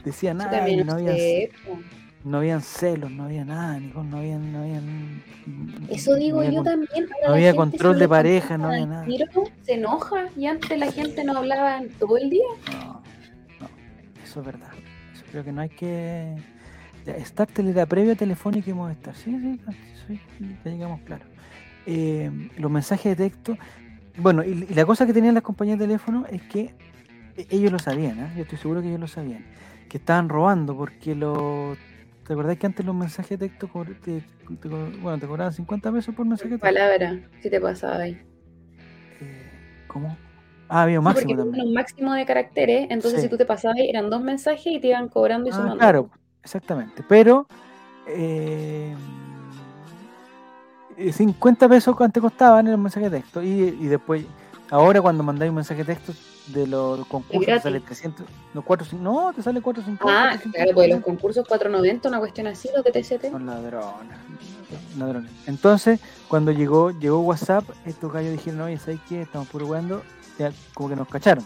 decía 0.04 0.34
nada. 0.34 0.68
y 0.70 0.78
no, 0.84 0.94
había, 0.94 1.14
no 2.24 2.38
habían 2.38 2.62
celos, 2.62 3.12
no 3.12 3.24
había 3.26 3.44
nada, 3.46 3.80
Nicole, 3.80 4.08
no 4.10 4.18
habían... 4.18 4.52
No 4.54 4.60
habían 4.62 5.22
Eso 5.90 6.16
digo 6.16 6.38
no 6.42 6.48
había 6.48 6.52
yo 6.52 6.64
con- 6.64 6.66
también. 6.66 7.10
no 7.28 7.34
había 7.34 7.56
control 7.56 8.00
de 8.00 8.08
pareja, 8.10 8.58
no 8.58 8.68
había 8.70 8.86
nada. 8.86 9.06
se 9.62 9.74
enoja 9.74 10.26
y 10.38 10.46
antes 10.48 10.78
la 10.78 10.92
gente 10.92 11.24
no 11.24 11.38
hablaba 11.38 11.82
todo 11.98 12.18
el 12.18 12.30
día. 12.30 12.44
No, 12.74 13.02
no, 13.62 13.70
eso 14.24 14.40
es 14.42 14.46
verdad. 14.46 14.70
Eso 15.14 15.24
creo 15.32 15.44
que 15.44 15.52
no 15.52 15.62
hay 15.62 15.70
que. 15.70 16.36
Startel 17.26 17.70
era 17.70 17.86
previo 17.86 18.14
a 18.14 18.16
Telefónica 18.16 18.70
y 18.70 18.74
Movistar. 18.74 19.16
Sí, 19.16 19.32
sí, 19.40 19.60
sí, 20.08 20.20
sí, 20.38 20.56
ya 20.64 20.72
llegamos 20.72 21.02
claro. 21.02 21.26
Eh, 21.86 22.30
los 22.58 22.72
mensajes 22.72 23.18
de 23.18 23.30
texto. 23.30 23.58
Bueno, 24.18 24.44
y, 24.44 24.68
y 24.70 24.74
la 24.74 24.86
cosa 24.86 25.06
que 25.06 25.14
tenían 25.14 25.34
las 25.34 25.44
compañías 25.44 25.80
de 25.80 25.86
teléfono 25.86 26.26
es 26.30 26.42
que 26.44 26.74
e- 27.38 27.48
ellos 27.50 27.72
lo 27.72 27.80
sabían, 27.80 28.20
¿eh? 28.20 28.34
yo 28.36 28.44
estoy 28.44 28.58
seguro 28.58 28.82
que 28.82 28.88
ellos 28.90 29.00
lo 29.00 29.08
sabían, 29.08 29.46
que 29.90 29.98
estaban 29.98 30.30
robando 30.30 30.76
porque 30.76 31.16
los. 31.16 31.78
¿Te 32.28 32.34
acordás 32.34 32.58
que 32.58 32.68
antes 32.68 32.86
los 32.86 32.94
mensajes 32.96 33.40
de 33.40 33.48
texto 33.50 33.68
te, 34.06 34.22
te 34.62 34.68
bueno, 34.68 35.18
te 35.18 35.26
cobraban 35.28 35.52
50 35.54 35.92
pesos 35.92 36.14
por 36.14 36.26
mensaje 36.28 36.50
de 36.52 36.60
texto? 36.60 36.66
Palabra, 36.76 37.20
si 37.42 37.50
te 37.50 37.60
pasaba 37.60 37.98
ahí. 38.04 38.18
Eh, 39.22 39.50
¿Cómo? 39.88 40.16
Ah, 40.68 40.84
había 40.84 41.00
un 41.00 41.06
Sí, 41.08 41.14
porque 41.14 41.34
máximo 41.34 41.44
también. 41.44 41.66
un 41.68 41.74
máximo 41.74 42.14
de 42.14 42.26
caracteres, 42.26 42.88
entonces 42.92 43.22
Sí. 43.22 43.28
si 43.28 43.30
tú 43.30 43.38
te 43.38 43.46
pasabas 43.46 43.78
ahí, 43.78 43.90
eran 43.90 44.10
dos 44.12 44.22
mensajes 44.22 44.68
y 44.68 44.80
te 44.80 44.88
iban 44.88 45.10
cobrando 45.10 45.50
y 45.50 45.52
Ah, 45.52 45.56
sumando. 45.56 45.78
claro, 45.80 46.10
exactamente. 46.44 47.04
Pero 47.08 47.48
eh, 48.08 48.96
eh, 50.98 51.14
50 51.14 51.70
pesos 51.70 51.96
antes 52.00 52.22
costaban 52.22 52.66
en 52.68 52.72
los 52.74 52.82
mensajes 52.82 53.12
de 53.12 53.20
texto. 53.20 53.42
Y, 53.42 53.48
y 53.48 53.88
después, 53.88 54.26
ahora 54.70 55.02
cuando 55.02 55.24
mandáis 55.24 55.50
un 55.50 55.56
mensaje 55.56 55.84
de 55.84 55.96
texto 55.96 56.14
de 56.48 56.68
los 56.68 57.06
concursos, 57.08 57.46
te 57.46 57.60
sale 57.60 57.80
300, 57.80 58.26
no, 58.54 58.62
4, 58.64 58.88
no, 59.00 59.32
te 59.34 59.42
sale 59.44 59.62
450. 59.62 60.34
Ah, 60.34 60.38
claro, 60.52 60.72
pues 60.74 60.90
los 60.90 61.02
concursos 61.02 61.48
490, 61.48 62.10
una 62.10 62.20
cuestión 62.20 62.48
así, 62.48 62.70
los 62.76 62.84
de 62.84 62.92
TCT. 62.92 63.32
Son 63.32 63.46
ladrones. 63.46 64.18
ladrones. 64.98 65.32
Entonces, 65.46 66.00
cuando 66.28 66.52
llegó 66.52 66.92
llegó 66.92 67.20
WhatsApp, 67.22 67.64
estos 67.86 68.12
gallos 68.12 68.32
dijeron, 68.32 68.62
oye, 68.62 68.78
¿sabes 68.78 69.00
qué? 69.08 69.22
Estamos 69.22 69.48
puro 69.48 69.68
jugando. 69.68 70.02
Ya, 70.38 70.52
como 70.74 70.90
que 70.90 70.96
nos 70.96 71.08
cacharon. 71.08 71.46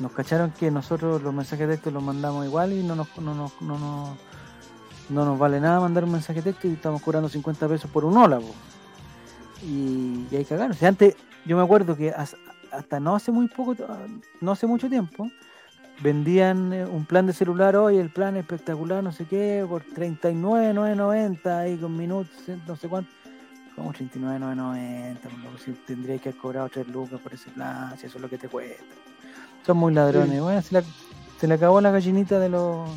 Nos 0.00 0.12
cacharon 0.12 0.50
que 0.52 0.70
nosotros 0.70 1.22
los 1.22 1.32
mensajes 1.34 1.68
de 1.68 1.74
texto 1.74 1.90
los 1.90 2.02
mandamos 2.02 2.44
igual 2.46 2.72
y 2.72 2.82
no 2.82 2.96
nos, 2.96 3.08
no 3.18 3.34
nos, 3.34 3.60
no 3.60 3.78
nos, 3.78 4.16
no 5.10 5.24
nos 5.24 5.38
vale 5.38 5.60
nada 5.60 5.80
mandar 5.80 6.04
un 6.04 6.12
mensaje 6.12 6.40
de 6.40 6.52
texto 6.52 6.68
y 6.68 6.72
estamos 6.72 7.02
cobrando 7.02 7.28
50 7.28 7.68
pesos 7.68 7.90
por 7.90 8.04
un 8.04 8.16
hola. 8.16 8.38
po. 8.38 8.54
Y, 9.62 10.26
y 10.30 10.36
ahí 10.36 10.44
cagaron. 10.44 10.72
O 10.72 10.74
sea, 10.74 10.88
antes, 10.88 11.16
yo 11.44 11.56
me 11.56 11.62
acuerdo 11.62 11.96
que 11.96 12.10
as- 12.10 12.36
hasta 12.72 12.98
no 12.98 13.14
hace 13.14 13.30
muy 13.30 13.46
poco, 13.48 13.76
no 14.40 14.52
hace 14.52 14.66
mucho 14.66 14.88
tiempo, 14.88 15.30
vendían 16.02 16.72
eh, 16.72 16.86
un 16.86 17.04
plan 17.04 17.26
de 17.26 17.32
celular 17.34 17.76
hoy, 17.76 17.98
el 17.98 18.08
plan 18.10 18.36
espectacular, 18.36 19.02
no 19.04 19.12
sé 19.12 19.26
qué, 19.26 19.66
por 19.68 19.82
39,990 19.82 21.58
ahí 21.58 21.76
con 21.76 21.94
minutos, 21.96 22.32
eh, 22.48 22.58
no 22.66 22.76
sé 22.76 22.88
cuánto. 22.88 23.10
Como 23.76 23.92
39,990, 23.92 25.28
por 25.28 25.38
loco, 25.40 25.58
si 25.58 25.72
tendría 25.72 26.18
que 26.18 26.30
haber 26.30 26.40
cobrado 26.40 26.68
3 26.70 26.88
lucas 26.88 27.20
por 27.20 27.34
ese 27.34 27.50
plan, 27.50 27.96
si 27.98 28.06
eso 28.06 28.16
es 28.16 28.22
lo 28.22 28.28
que 28.30 28.38
te 28.38 28.48
cuesta. 28.48 28.82
Son 29.66 29.76
muy 29.76 29.92
ladrones. 29.92 30.40
Bueno, 30.40 30.62
se, 30.62 30.74
la- 30.74 30.84
se 31.40 31.46
le 31.46 31.54
acabó 31.54 31.80
la 31.80 31.90
gallinita 31.90 32.38
de 32.38 32.48
los. 32.48 32.88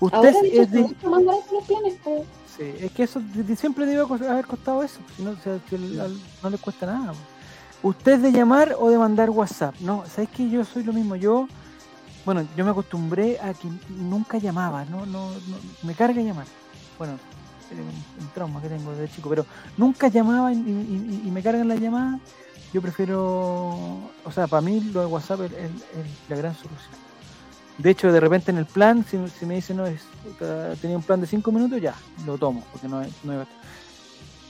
Usted 0.00 0.16
Ahora 0.16 0.30
de 0.42 0.60
es 0.62 0.70
de. 0.70 0.80
los 0.80 0.92
planes, 1.66 1.94
pues. 2.02 2.22
Sí, 2.56 2.64
es 2.80 2.90
que 2.92 3.02
eso 3.04 3.20
de- 3.20 3.42
de- 3.42 3.56
siempre 3.56 3.86
debe 3.86 4.02
cos- 4.04 4.26
haber 4.28 4.46
costado 4.46 4.82
eso, 4.82 4.98
si 5.16 5.22
no, 5.22 5.30
o 5.30 5.36
sea, 5.36 5.58
si 5.68 5.74
el- 5.76 6.00
al- 6.00 6.18
no 6.42 6.50
le 6.50 6.58
cuesta 6.58 6.86
nada. 6.86 7.12
po. 7.12 7.88
¿Usted 7.88 8.12
es 8.12 8.22
de 8.22 8.32
llamar 8.32 8.76
o 8.78 8.90
de 8.90 8.98
mandar 8.98 9.30
WhatsApp? 9.30 9.74
No, 9.80 10.04
¿sabes 10.12 10.28
que 10.30 10.48
Yo 10.50 10.64
soy 10.64 10.82
lo 10.84 10.92
mismo. 10.92 11.16
Yo, 11.16 11.46
bueno, 12.26 12.46
yo 12.56 12.64
me 12.64 12.70
acostumbré 12.72 13.38
a 13.40 13.54
que 13.54 13.68
nunca 13.88 14.36
llamaba, 14.38 14.84
no, 14.84 15.06
no, 15.06 15.30
no 15.30 15.56
me 15.82 15.94
carga 15.94 16.20
llamar. 16.20 16.46
Bueno, 16.98 17.14
un, 18.20 18.28
trauma 18.34 18.60
que 18.60 18.68
tengo 18.68 18.90
desde 18.92 19.14
chico, 19.14 19.28
pero 19.30 19.46
nunca 19.76 20.08
llamaba 20.08 20.52
y, 20.52 20.56
y- 20.56 21.20
y- 21.24 21.28
y 21.28 21.30
me 21.30 21.42
cargan 21.42 21.68
las 21.68 21.78
llamadas. 21.80 22.20
Yo 22.72 22.80
prefiero, 22.80 23.20
o 24.24 24.32
sea, 24.32 24.46
para 24.46 24.60
mí 24.60 24.80
lo 24.92 25.00
de 25.00 25.06
WhatsApp 25.06 25.40
es, 25.42 25.50
la 26.28 26.36
gran 26.36 26.54
solución. 26.54 26.92
De 27.78 27.90
hecho, 27.90 28.12
de 28.12 28.20
repente 28.20 28.50
en 28.50 28.58
el 28.58 28.66
plan, 28.66 29.04
si, 29.04 29.16
si 29.28 29.46
me 29.46 29.54
dicen, 29.54 29.78
no, 29.78 29.86
es, 29.86 30.02
tenía 30.80 30.96
un 30.96 31.02
plan 31.02 31.20
de 31.20 31.26
5 31.26 31.50
minutos, 31.50 31.80
ya, 31.80 31.94
lo 32.26 32.38
tomo, 32.38 32.62
porque 32.70 32.88
no 32.88 33.02
no 33.24 33.32
hay 33.32 33.38
gasto. 33.38 33.54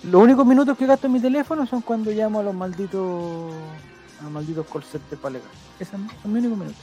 Los 0.02 0.22
únicos 0.22 0.46
minutos 0.46 0.78
que 0.78 0.86
gasto 0.86 1.06
en 1.06 1.12
mi 1.12 1.20
teléfono 1.20 1.66
son 1.66 1.82
cuando 1.82 2.10
llamo 2.10 2.40
a 2.40 2.42
los 2.42 2.54
malditos 2.54 3.52
a 4.18 4.24
los 4.24 4.32
malditos 4.32 4.66
call 4.66 4.82
para 5.18 5.28
alegar. 5.28 5.50
Esos 5.78 5.92
son 6.22 6.32
mis 6.32 6.42
únicos 6.42 6.58
minutos. 6.58 6.82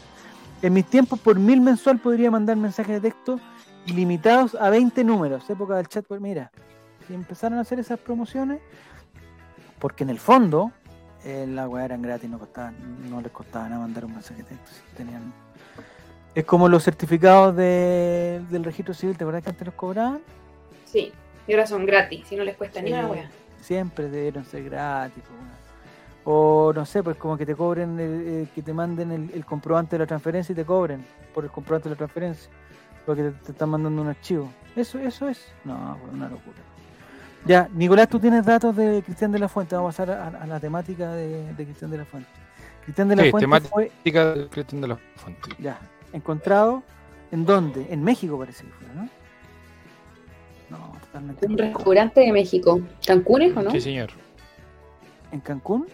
En 0.61 0.73
mis 0.73 0.85
tiempos, 0.85 1.19
por 1.19 1.37
mil 1.37 1.61
mensual, 1.61 1.99
podría 1.99 2.31
mandar 2.31 2.57
mensajes 2.57 3.01
de 3.01 3.09
texto 3.09 3.39
ilimitados 3.85 4.55
a 4.55 4.69
20 4.69 5.03
números. 5.03 5.49
Época 5.49 5.75
del 5.75 5.87
chat, 5.87 6.05
pues 6.05 6.21
mira, 6.21 6.51
si 7.07 7.13
empezaron 7.13 7.57
a 7.57 7.61
hacer 7.61 7.79
esas 7.79 7.99
promociones, 7.99 8.59
porque 9.79 10.03
en 10.03 10.09
el 10.09 10.19
fondo, 10.19 10.71
eh, 11.27 11.45
las 11.47 11.67
weas 11.67 11.85
eran 11.85 12.01
gratis, 12.01 12.29
no 12.29 12.39
costaban, 12.39 12.73
no 13.09 13.19
les 13.21 13.31
costaba 13.31 13.67
nada 13.67 13.81
mandar 13.81 14.05
un 14.05 14.13
mensaje 14.13 14.43
de 14.43 14.49
texto. 14.49 14.69
si 14.71 14.95
tenían 14.95 15.33
es 16.33 16.45
como 16.45 16.69
los 16.69 16.83
certificados 16.83 17.55
de- 17.55 18.41
del 18.51 18.63
registro 18.63 18.93
civil, 18.93 19.17
¿te 19.17 19.23
acuerdas 19.23 19.43
que 19.43 19.49
antes 19.49 19.65
los 19.65 19.73
cobraban? 19.75 20.19
Sí, 20.85 21.11
y 21.47 21.51
ahora 21.51 21.65
son 21.65 21.85
gratis, 21.85 22.27
si 22.27 22.35
no 22.35 22.43
les 22.43 22.55
cuesta 22.55 22.79
ni 22.81 22.89
Sí, 22.89 22.93
una 22.93 23.07
wea. 23.07 23.29
Siempre 23.59 24.07
debieron 24.07 24.45
ser 24.45 24.63
gratis. 24.63 25.23
O 26.25 26.71
no 26.75 26.85
sé, 26.85 27.01
pues 27.03 27.17
como 27.17 27.37
que 27.37 27.45
te 27.45 27.55
cobren, 27.55 27.99
el- 27.99 28.27
el- 28.27 28.49
que 28.53 28.61
te 28.61 28.71
manden 28.73 29.11
el, 29.11 29.31
el 29.33 29.45
comprobante 29.45 29.95
de 29.95 29.99
la 29.99 30.05
transferencia 30.07 30.53
y 30.53 30.55
te 30.55 30.63
cobren 30.65 31.03
por 31.33 31.43
el 31.43 31.49
comprobante 31.49 31.89
de 31.89 31.95
la 31.95 31.97
transferencia. 31.97 32.49
Porque 33.05 33.23
te, 33.23 33.31
te 33.31 33.51
están 33.53 33.69
mandando 33.69 34.01
un 34.01 34.09
archivo. 34.09 34.49
Eso 34.75 34.99
eso 34.99 35.27
es. 35.29 35.43
No, 35.65 35.97
una 36.13 36.29
locura. 36.29 36.57
Ya, 37.47 37.69
Nicolás, 37.73 38.09
tú 38.09 38.19
tienes 38.19 38.45
datos 38.45 38.75
de 38.75 39.01
Cristian 39.03 39.31
de 39.31 39.39
la 39.39 39.47
Fuente. 39.47 39.75
Vamos 39.75 39.97
a 39.99 40.05
pasar 40.05 40.17
a, 40.17 40.43
a 40.43 40.47
la 40.47 40.59
temática 40.59 41.11
de, 41.11 41.53
de 41.53 41.63
Cristian 41.65 41.89
de 41.91 41.97
la 41.97 42.05
Fuente. 42.05 42.29
Cristian 42.83 43.07
de 43.09 43.15
la 43.15 43.23
Sí, 43.23 43.31
Fuente 43.31 43.43
temática. 43.43 43.69
fue 43.73 43.91
del 44.03 44.49
Cristian 44.49 44.81
de 44.81 44.87
la 44.87 44.97
Fuente. 45.15 45.49
ya 45.59 45.79
encontrado. 46.13 46.83
¿En 47.31 47.45
dónde? 47.45 47.87
En 47.89 48.03
México 48.03 48.37
parece 48.39 48.63
que 48.63 48.71
fue, 48.71 48.87
¿no? 48.95 49.09
No, 50.69 50.93
totalmente. 51.01 51.45
Un 51.45 51.57
restaurante 51.57 52.21
de 52.21 52.31
México. 52.31 52.79
¿Cancún 53.05 53.41
es 53.41 53.57
o 53.57 53.61
no? 53.63 53.71
Sí, 53.71 53.81
señor. 53.81 54.09
¿En 55.31 55.39
Cancún? 55.41 55.87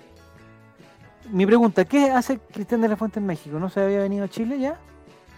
Mi 1.31 1.45
pregunta, 1.45 1.85
¿qué 1.85 2.11
hace 2.11 2.37
Cristian 2.37 2.81
de 2.81 2.89
la 2.89 2.95
Fuente 2.97 3.19
en 3.19 3.25
México? 3.25 3.57
¿No 3.59 3.69
se 3.69 3.81
había 3.81 3.99
venido 4.01 4.25
a 4.25 4.27
Chile 4.27 4.59
ya? 4.59 4.77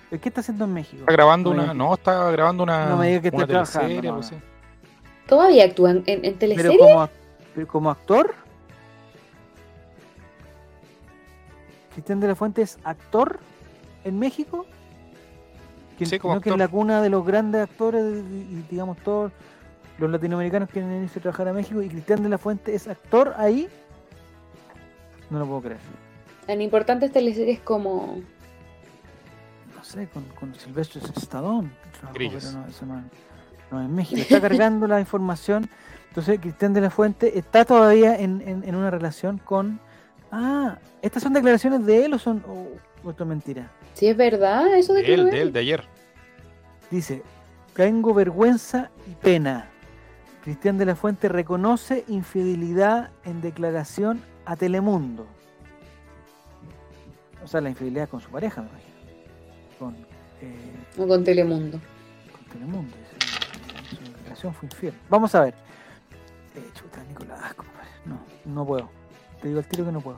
¿Qué 0.09 0.29
está 0.29 0.41
haciendo 0.41 0.65
en 0.65 0.73
México? 0.73 1.01
Está 1.01 1.13
grabando 1.13 1.49
No 1.51 1.55
me 1.57 1.63
una. 1.63 1.73
digas- 1.73 1.77
No, 1.77 1.93
está 1.93 2.31
grabando 2.31 2.63
una. 2.63 2.85
No 2.87 2.97
me 2.97 3.07
digas 3.07 3.21
que 3.21 3.27
esté 3.29 3.47
trabajando, 3.47 4.01
no, 4.01 4.15
no. 4.17 4.21
¿Todavía 5.27 5.65
actúan 5.65 6.03
en, 6.05 6.23
en 6.25 6.35
Pero 6.35 6.37
teleserie? 6.37 6.77
como, 6.77 7.03
ac- 7.03 7.09
pero 7.55 7.67
como 7.67 7.89
actor. 7.89 8.33
Cristian 11.93 12.19
de 12.19 12.27
la 12.27 12.35
Fuente 12.35 12.61
es 12.61 12.77
actor 12.83 13.39
en 14.03 14.19
México. 14.19 14.65
Que, 15.97 16.05
Sí, 16.05 16.19
como 16.19 16.35
no 16.35 16.41
que 16.41 16.49
es 16.49 16.57
la 16.57 16.67
cuna 16.67 17.01
de 17.01 17.09
los 17.09 17.25
grandes 17.25 17.61
actores 17.63 18.03
y, 18.03 18.65
digamos 18.69 18.97
todos 18.97 19.31
los 19.97 20.11
latinoamericanos 20.11 20.69
quieren 20.69 21.03
irse 21.03 21.19
a 21.19 21.21
trabajar 21.21 21.47
a 21.47 21.53
México 21.53 21.81
y 21.81 21.87
Cristian 21.87 22.21
de 22.21 22.27
la 22.29 22.37
Fuente 22.37 22.75
es 22.75 22.87
actor 22.89 23.33
ahí. 23.37 23.69
No 25.29 25.39
lo 25.39 25.45
puedo 25.45 25.61
creer. 25.61 25.79
En 26.47 26.61
importantes 26.61 27.11
teleseries 27.13 27.61
como 27.61 28.19
no 29.75 29.83
sé, 29.83 30.07
con, 30.09 30.23
con 30.37 30.53
Silvestre 30.55 30.99
Stallone. 31.15 31.69
trabajó, 31.93 32.13
Grillos. 32.13 32.43
pero 32.45 32.59
no, 32.59 32.67
eso 32.67 32.85
no, 32.85 33.03
no 33.71 33.81
es 33.81 33.89
México. 33.89 34.21
Está 34.21 34.41
cargando 34.41 34.87
la 34.87 34.99
información. 34.99 35.69
Entonces, 36.09 36.39
Cristian 36.39 36.73
de 36.73 36.81
la 36.81 36.89
Fuente 36.89 37.37
está 37.37 37.65
todavía 37.65 38.15
en, 38.17 38.41
en- 38.41 38.63
en 38.63 38.75
una 38.75 38.89
relación 38.89 39.37
con. 39.37 39.79
Ah, 40.31 40.77
¿estas 41.01 41.23
son 41.23 41.33
declaraciones 41.33 41.85
de 41.85 42.05
él 42.05 42.13
o 42.13 42.19
son 42.19 42.43
o, 42.47 42.67
o 43.05 43.09
esto 43.11 43.23
es 43.23 43.29
mentira? 43.29 43.69
Si 43.93 44.07
es 44.07 44.15
verdad, 44.17 44.75
eso 44.77 44.93
de 44.93 45.01
De 45.01 45.05
que 45.05 45.13
él, 45.13 45.29
de 45.29 45.41
él, 45.41 45.53
de 45.53 45.59
ayer. 45.59 45.83
Dice: 46.91 47.21
Tengo 47.73 48.13
vergüenza 48.13 48.89
y 49.09 49.13
pena. 49.15 49.67
Cristian 50.43 50.77
de 50.77 50.85
la 50.85 50.95
Fuente 50.95 51.27
reconoce 51.27 52.05
infidelidad 52.07 53.09
en 53.25 53.41
declaración 53.41 54.21
a 54.45 54.55
Telemundo. 54.55 55.25
O 57.43 57.47
sea, 57.47 57.61
la 57.61 57.69
infidelidad 57.69 58.09
con 58.09 58.21
su 58.21 58.29
pareja, 58.29 58.61
me 58.61 58.69
imagino. 58.69 58.95
Con, 59.79 59.93
eh, 60.41 60.55
O 60.97 61.07
con 61.07 61.23
Telemundo. 61.23 61.79
con 62.31 62.53
Telemundo. 62.53 62.95
Relación 64.45 64.53
fue 64.53 64.67
infiel. 64.67 64.93
Vamos 65.09 65.33
a 65.35 65.41
ver. 65.41 65.53
Eh, 66.55 66.69
chuta, 66.73 67.03
Nicolás, 67.03 67.53
compadre. 67.55 67.89
No, 68.05 68.19
no 68.45 68.65
puedo. 68.65 68.89
Te 69.41 69.47
digo 69.47 69.59
al 69.59 69.65
tiro 69.67 69.85
que 69.85 69.91
no 69.91 70.01
puedo. 70.01 70.17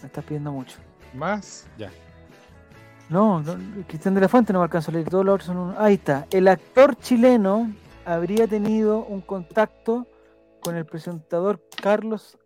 Me 0.00 0.06
estás 0.06 0.24
pidiendo 0.24 0.52
mucho. 0.52 0.78
Más, 1.14 1.66
ya. 1.78 1.90
No, 3.08 3.42
no, 3.42 3.56
Cristian 3.86 4.14
de 4.14 4.20
la 4.22 4.28
Fuente 4.28 4.52
no 4.52 4.60
me 4.60 4.64
alcanzo 4.64 4.90
a 4.90 4.94
leer. 4.94 5.08
Todos 5.08 5.24
los 5.24 5.34
otros 5.34 5.46
son 5.46 5.56
un- 5.58 5.74
Ahí 5.78 5.94
está. 5.94 6.26
El 6.30 6.48
actor 6.48 6.96
chileno 6.96 7.72
habría 8.04 8.46
tenido 8.46 9.04
un 9.04 9.20
contacto 9.20 10.06
con 10.62 10.76
el 10.76 10.86
presentador 10.86 11.60
Carlos 11.82 12.38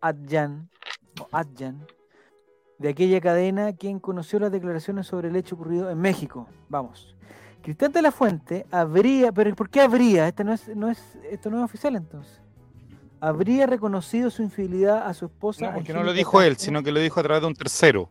Adjan, 0.00 0.68
o 1.20 1.28
Adjan, 1.30 1.86
de 2.78 2.88
aquella 2.88 3.20
cadena, 3.20 3.72
quien 3.74 4.00
conoció 4.00 4.38
las 4.40 4.50
declaraciones 4.52 5.06
sobre 5.06 5.28
el 5.28 5.36
hecho 5.36 5.54
ocurrido 5.54 5.88
en 5.90 5.98
México. 5.98 6.48
Vamos. 6.68 7.14
Cristian 7.66 7.90
de 7.90 8.00
la 8.00 8.12
Fuente 8.12 8.64
habría, 8.70 9.32
pero 9.32 9.52
¿por 9.56 9.68
qué 9.68 9.80
habría? 9.80 10.28
Este 10.28 10.44
no 10.44 10.52
es, 10.52 10.68
no 10.68 10.88
es, 10.88 11.18
esto 11.28 11.50
no 11.50 11.58
es 11.58 11.64
oficial 11.64 11.96
entonces. 11.96 12.40
Habría 13.18 13.66
reconocido 13.66 14.30
su 14.30 14.44
infidelidad 14.44 15.04
a 15.04 15.12
su 15.14 15.24
esposa. 15.24 15.66
No, 15.66 15.74
porque 15.74 15.92
no 15.92 16.04
lo 16.04 16.12
dijo 16.12 16.40
él, 16.40 16.50
Castro. 16.50 16.64
sino 16.64 16.82
que 16.84 16.92
lo 16.92 17.00
dijo 17.00 17.18
a 17.18 17.24
través 17.24 17.40
de 17.40 17.48
un 17.48 17.54
tercero. 17.54 18.08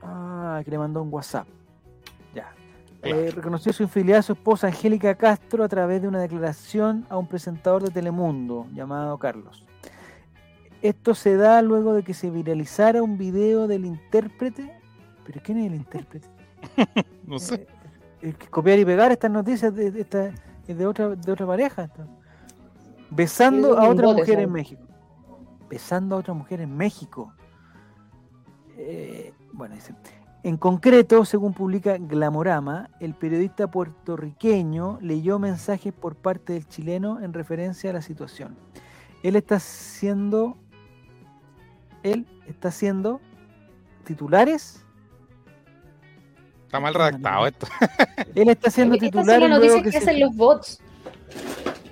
Ah, 0.00 0.62
que 0.64 0.70
le 0.70 0.78
mandó 0.78 1.02
un 1.02 1.12
WhatsApp. 1.12 1.46
Ya. 2.34 2.54
Claro. 3.02 3.20
Eh, 3.20 3.30
reconoció 3.30 3.74
su 3.74 3.82
infidelidad 3.82 4.20
a 4.20 4.22
su 4.22 4.32
esposa 4.32 4.68
Angélica 4.68 5.14
Castro 5.16 5.64
a 5.64 5.68
través 5.68 6.00
de 6.00 6.08
una 6.08 6.20
declaración 6.20 7.04
a 7.10 7.18
un 7.18 7.26
presentador 7.26 7.82
de 7.82 7.90
Telemundo 7.90 8.68
llamado 8.72 9.18
Carlos. 9.18 9.66
Esto 10.80 11.14
se 11.14 11.36
da 11.36 11.60
luego 11.60 11.92
de 11.92 12.04
que 12.04 12.14
se 12.14 12.30
viralizara 12.30 13.02
un 13.02 13.18
video 13.18 13.68
del 13.68 13.84
intérprete. 13.84 14.72
¿Pero 15.26 15.42
quién 15.44 15.58
es 15.58 15.66
el 15.66 15.74
intérprete? 15.74 16.26
No 17.26 17.38
sé. 17.38 17.66
Eh, 18.24 18.32
que 18.32 18.48
copiar 18.48 18.78
y 18.78 18.86
pegar 18.86 19.12
estas 19.12 19.30
noticias 19.30 19.74
de, 19.74 19.90
de 19.90 20.00
esta, 20.00 20.32
es 20.66 20.78
de 20.78 20.86
otra 20.86 21.10
de 21.10 21.30
otra 21.30 21.46
pareja. 21.46 21.90
Besando 23.10 23.78
a 23.78 23.86
otra 23.86 24.14
mujer 24.14 24.40
en 24.40 24.50
México. 24.50 24.82
Besando 25.68 26.16
a 26.16 26.18
otra 26.20 26.32
mujer 26.32 26.62
en 26.62 26.74
México. 26.74 27.34
Eh, 28.78 29.34
bueno, 29.52 29.74
dice. 29.74 29.94
En 30.42 30.56
concreto, 30.56 31.26
según 31.26 31.52
publica 31.52 31.98
Glamorama, 31.98 32.88
el 32.98 33.14
periodista 33.14 33.70
puertorriqueño 33.70 34.98
leyó 35.02 35.38
mensajes 35.38 35.92
por 35.92 36.16
parte 36.16 36.54
del 36.54 36.66
chileno 36.66 37.20
en 37.20 37.34
referencia 37.34 37.90
a 37.90 37.92
la 37.92 38.02
situación. 38.02 38.56
Él 39.22 39.36
está 39.36 39.60
siendo. 39.60 40.56
Él 42.02 42.26
está 42.46 42.68
haciendo 42.68 43.20
titulares. 44.04 44.83
Está 46.74 46.80
mal 46.80 46.94
redactado 46.94 47.46
esto. 47.46 47.68
Él 48.34 48.48
está 48.48 48.68
haciendo 48.68 48.96
Estas 48.96 49.12
son 49.12 49.20
titulares. 49.22 49.48
las 49.48 49.58
luego 49.60 49.76
noticias 49.76 49.92
que, 49.92 50.10
hacen 50.10 50.20
los 50.20 50.34
bots. 50.34 50.80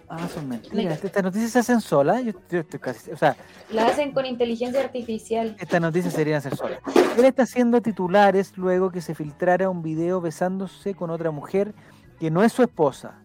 Ah, 0.09 0.27
son 0.35 0.49
mentiras. 0.49 1.05
Estas 1.05 1.23
noticias 1.23 1.53
se 1.53 1.59
hacen 1.61 1.81
solas. 1.81 2.25
Yo, 2.25 2.33
yo 2.51 2.59
estoy 2.59 2.81
casi. 2.81 3.13
O 3.13 3.17
sea, 3.17 3.37
Las 3.71 3.93
hacen 3.93 4.11
con 4.11 4.27
inteligencia 4.27 4.81
artificial. 4.81 5.55
estas 5.61 5.81
noticias 5.81 6.13
serían 6.13 6.39
hacer 6.39 6.57
solas. 6.57 6.81
Él 7.17 7.25
está 7.25 7.45
haciendo 7.45 7.81
titulares 7.81 8.59
luego 8.59 8.91
que 8.91 9.01
se 9.01 9.15
filtrara 9.15 9.71
un 9.71 9.85
video 9.85 10.21
besándose 10.21 10.95
con 10.95 11.11
otra 11.11 11.31
mujer 11.31 11.73
que 12.19 12.33
no 12.33 12.43
es 12.43 12.53
su 12.53 12.65
esposa. 12.65 13.23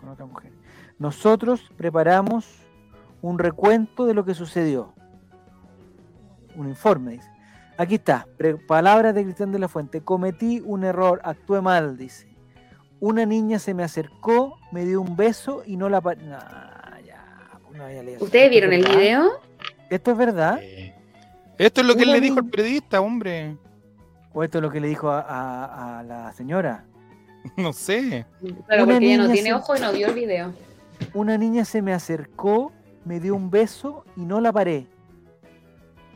Con 0.00 0.08
otra 0.08 0.24
mujer. 0.24 0.50
Nosotros 0.98 1.70
preparamos 1.76 2.46
un 3.20 3.38
recuento 3.38 4.06
de 4.06 4.14
lo 4.14 4.24
que 4.24 4.32
sucedió. 4.32 4.94
Un 6.56 6.70
informe, 6.70 7.12
dice. 7.12 7.33
Aquí 7.76 7.96
está. 7.96 8.26
pre- 8.36 8.56
palabras 8.56 9.14
de 9.14 9.24
Cristian 9.24 9.50
de 9.52 9.58
la 9.58 9.68
Fuente. 9.68 10.00
Cometí 10.00 10.62
un 10.64 10.84
error, 10.84 11.20
actué 11.24 11.60
mal, 11.60 11.96
dice. 11.96 12.28
Una 13.00 13.26
niña 13.26 13.58
se 13.58 13.74
me 13.74 13.82
acercó, 13.82 14.58
me 14.72 14.84
dio 14.84 15.00
un 15.00 15.16
beso 15.16 15.62
y 15.66 15.76
no 15.76 15.88
la... 15.88 16.00
pa- 16.00 16.14
ya, 16.14 17.50
pues 17.66 17.78
no 17.78 17.84
había 17.84 18.02
leído. 18.02 18.24
¿Ustedes 18.24 18.44
¿Esto 18.44 18.50
vieron 18.50 18.72
el 18.72 18.82
verdad? 18.82 18.96
video? 18.98 19.30
¿Esto 19.90 20.10
es 20.12 20.16
verdad? 20.16 20.58
Eh, 20.62 20.94
Esto 21.58 21.80
es 21.80 21.86
lo 21.86 21.94
que 21.96 22.02
él 22.04 22.12
le 22.12 22.20
dijo 22.20 22.38
al 22.38 22.46
periodista, 22.48 23.00
hombre. 23.00 23.56
¿O 24.32 24.42
esto 24.42 24.58
es 24.58 24.62
lo 24.62 24.70
que 24.70 24.80
le 24.80 24.88
dijo 24.88 25.10
a, 25.10 25.20
a- 25.20 25.98
a 25.98 26.02
la 26.02 26.32
señora? 26.32 26.84
No 27.58 27.72
sé. 27.74 28.24
Claro, 28.66 28.84
Una 28.84 28.94
porque 28.94 29.12
ella 29.14 29.22
no 29.24 29.30
tiene 29.32 29.48
se- 29.50 29.54
ojo 29.54 29.76
y 29.76 29.80
no 29.80 29.92
vio 29.92 30.06
el 30.08 30.14
video. 30.14 30.52
Una 31.12 31.36
niña 31.36 31.64
se 31.66 31.82
me 31.82 31.92
acercó, 31.92 32.72
me 33.04 33.20
dio 33.20 33.34
un 33.34 33.50
beso 33.50 34.04
y 34.16 34.24
no 34.24 34.40
la 34.40 34.50
paré. 34.50 34.86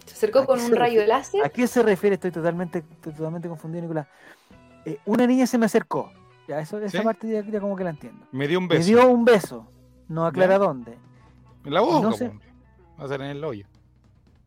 Se 0.08 0.14
acercó 0.14 0.40
¿A 0.40 0.46
con 0.46 0.60
un 0.60 0.70
rayo 0.72 1.00
refiere? 1.00 1.06
láser. 1.06 1.44
¿A 1.44 1.48
qué 1.48 1.66
se 1.66 1.82
refiere? 1.82 2.14
Estoy 2.14 2.30
totalmente, 2.30 2.78
estoy 2.78 3.12
totalmente 3.12 3.48
confundido, 3.48 3.82
Nicolás. 3.82 4.06
Eh, 4.84 4.98
una 5.06 5.26
niña 5.26 5.46
se 5.46 5.58
me 5.58 5.66
acercó. 5.66 6.12
Ya, 6.48 6.60
eso, 6.60 6.78
esa 6.78 6.98
¿Sí? 6.98 7.04
parte 7.04 7.28
ya, 7.28 7.42
ya 7.44 7.60
como 7.60 7.76
que 7.76 7.84
la 7.84 7.90
entiendo. 7.90 8.26
Me 8.32 8.48
dio 8.48 8.58
un 8.58 8.66
Me 8.66 8.76
beso. 8.76 8.86
dio 8.88 9.08
un 9.08 9.24
beso. 9.24 9.66
No 10.08 10.26
aclara 10.26 10.54
Ya. 10.54 10.58
dónde. 10.58 10.98
En 11.64 11.74
la 11.74 11.80
boca, 11.80 12.00
no 12.00 12.12
sé. 12.12 12.30
Va 12.98 13.04
a 13.04 13.08
ser 13.08 13.20
en 13.20 13.26
el 13.28 13.44
hoyo. 13.44 13.66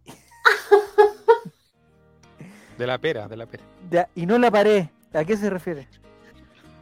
De 2.78 2.88
la 2.88 2.98
pera, 2.98 3.28
de 3.28 3.38
la 3.38 3.46
pera. 3.46 3.64
Ya, 3.92 4.10
y 4.16 4.26
no 4.26 4.38
la 4.40 4.50
paré. 4.50 4.90
¿A 5.14 5.24
qué 5.24 5.38
se 5.38 5.50
refiere? 5.50 5.88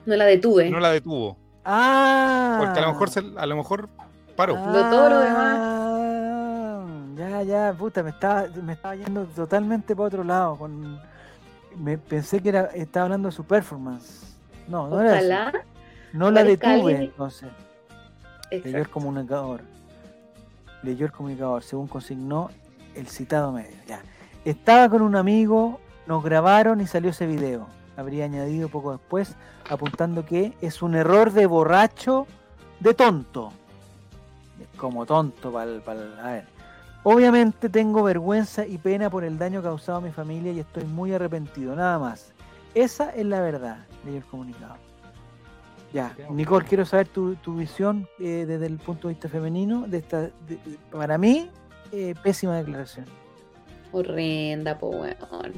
No 0.06 0.16
la 0.16 0.26
detuve. 0.26 0.70
No 0.70 0.80
la 0.80 0.92
detuvo. 0.92 1.36
Ah. 1.66 2.56
Porque 2.60 2.80
a 2.80 2.84
lo 2.84 2.94
mejor 2.94 3.10
se, 3.10 3.20
a 3.20 3.46
lo 3.46 3.56
mejor 3.58 3.90
paró. 4.36 4.56
Lo 4.56 4.90
todo 4.90 5.10
lo 5.10 5.16
Ah, 5.18 5.99
Ya, 7.20 7.44
ya, 7.44 7.76
puta, 7.78 8.02
me 8.02 8.12
estaba, 8.12 8.48
me 8.64 8.72
estaba 8.72 8.96
yendo 8.96 9.26
totalmente 9.26 9.94
para 9.94 10.08
otro 10.08 10.24
lado. 10.24 10.56
Con, 10.56 11.02
me 11.76 11.98
pensé 11.98 12.42
que 12.42 12.48
era, 12.48 12.68
estaba 12.68 13.08
hablando 13.08 13.28
de 13.28 13.36
su 13.36 13.44
performance. 13.44 14.38
No, 14.70 14.88
no 14.88 15.02
era 15.02 15.18
eso. 15.18 15.26
Ojalá. 15.26 15.66
No 16.14 16.32
la 16.32 16.46
detuve, 16.46 16.74
alguien 16.74 17.02
entonces. 17.02 17.50
Leyó 18.50 18.78
el 18.78 18.90
comunicador. 18.90 19.62
Leyó 20.82 21.06
el 21.08 21.12
comunicador, 21.12 21.62
según 21.62 21.88
consignó 21.88 22.52
el 22.96 23.08
citado 23.08 23.52
medio. 23.52 23.76
Ya. 23.86 24.02
Estaba 24.46 24.88
con 24.88 25.02
un 25.02 25.18
amigo, 25.18 25.82
nos 26.08 26.24
grabaron 26.24 26.80
y 26.80 26.88
salió 26.88 27.10
ese 27.10 27.28
video. 27.28 27.68
Habría 27.98 28.24
añadido 28.24 28.70
poco 28.70 28.94
después, 28.94 29.36
apuntando 29.70 30.26
que 30.26 30.54
es 30.62 30.82
un 30.82 30.96
error 30.96 31.34
de 31.34 31.48
borracho 31.48 32.28
de 32.80 32.94
tonto. 32.94 33.52
Como 34.78 35.06
tonto 35.06 35.52
para 35.52 35.70
a 36.24 36.32
ver. 36.32 36.59
Obviamente 37.04 37.70
tengo 37.70 38.04
vergüenza 38.04 38.66
y 38.66 38.78
pena 38.78 39.10
por 39.10 39.24
el 39.24 39.38
daño 39.38 39.62
causado 39.64 40.00
a 40.00 40.02
mi 40.02 40.12
familia 40.12 40.52
y 40.52 40.60
estoy 40.60 40.84
muy 40.84 41.14
arrepentido, 41.14 41.76
nada 41.76 41.98
más. 41.98 42.34
Esa 42.76 43.10
es 43.12 43.26
la 43.26 43.42
verdad, 43.42 43.78
leyó 44.06 44.18
el 44.18 44.26
comunicado. 44.26 44.76
Ya, 45.94 46.14
Nicole, 46.30 46.66
quiero 46.68 46.86
saber 46.86 47.08
tu, 47.08 47.36
tu 47.36 47.56
visión 47.56 48.08
eh, 48.20 48.46
desde 48.48 48.68
el 48.68 48.78
punto 48.78 49.08
de 49.08 49.16
vista 49.16 49.28
femenino 49.28 49.86
de 49.88 49.98
esta, 49.98 50.22
de- 50.22 50.32
de- 50.48 50.78
para 50.92 51.18
mí, 51.18 51.50
eh, 51.92 52.14
pésima 52.22 52.58
declaración. 52.58 53.06
Horrenda, 53.92 54.78
po 54.78 54.90
weón. 54.90 55.54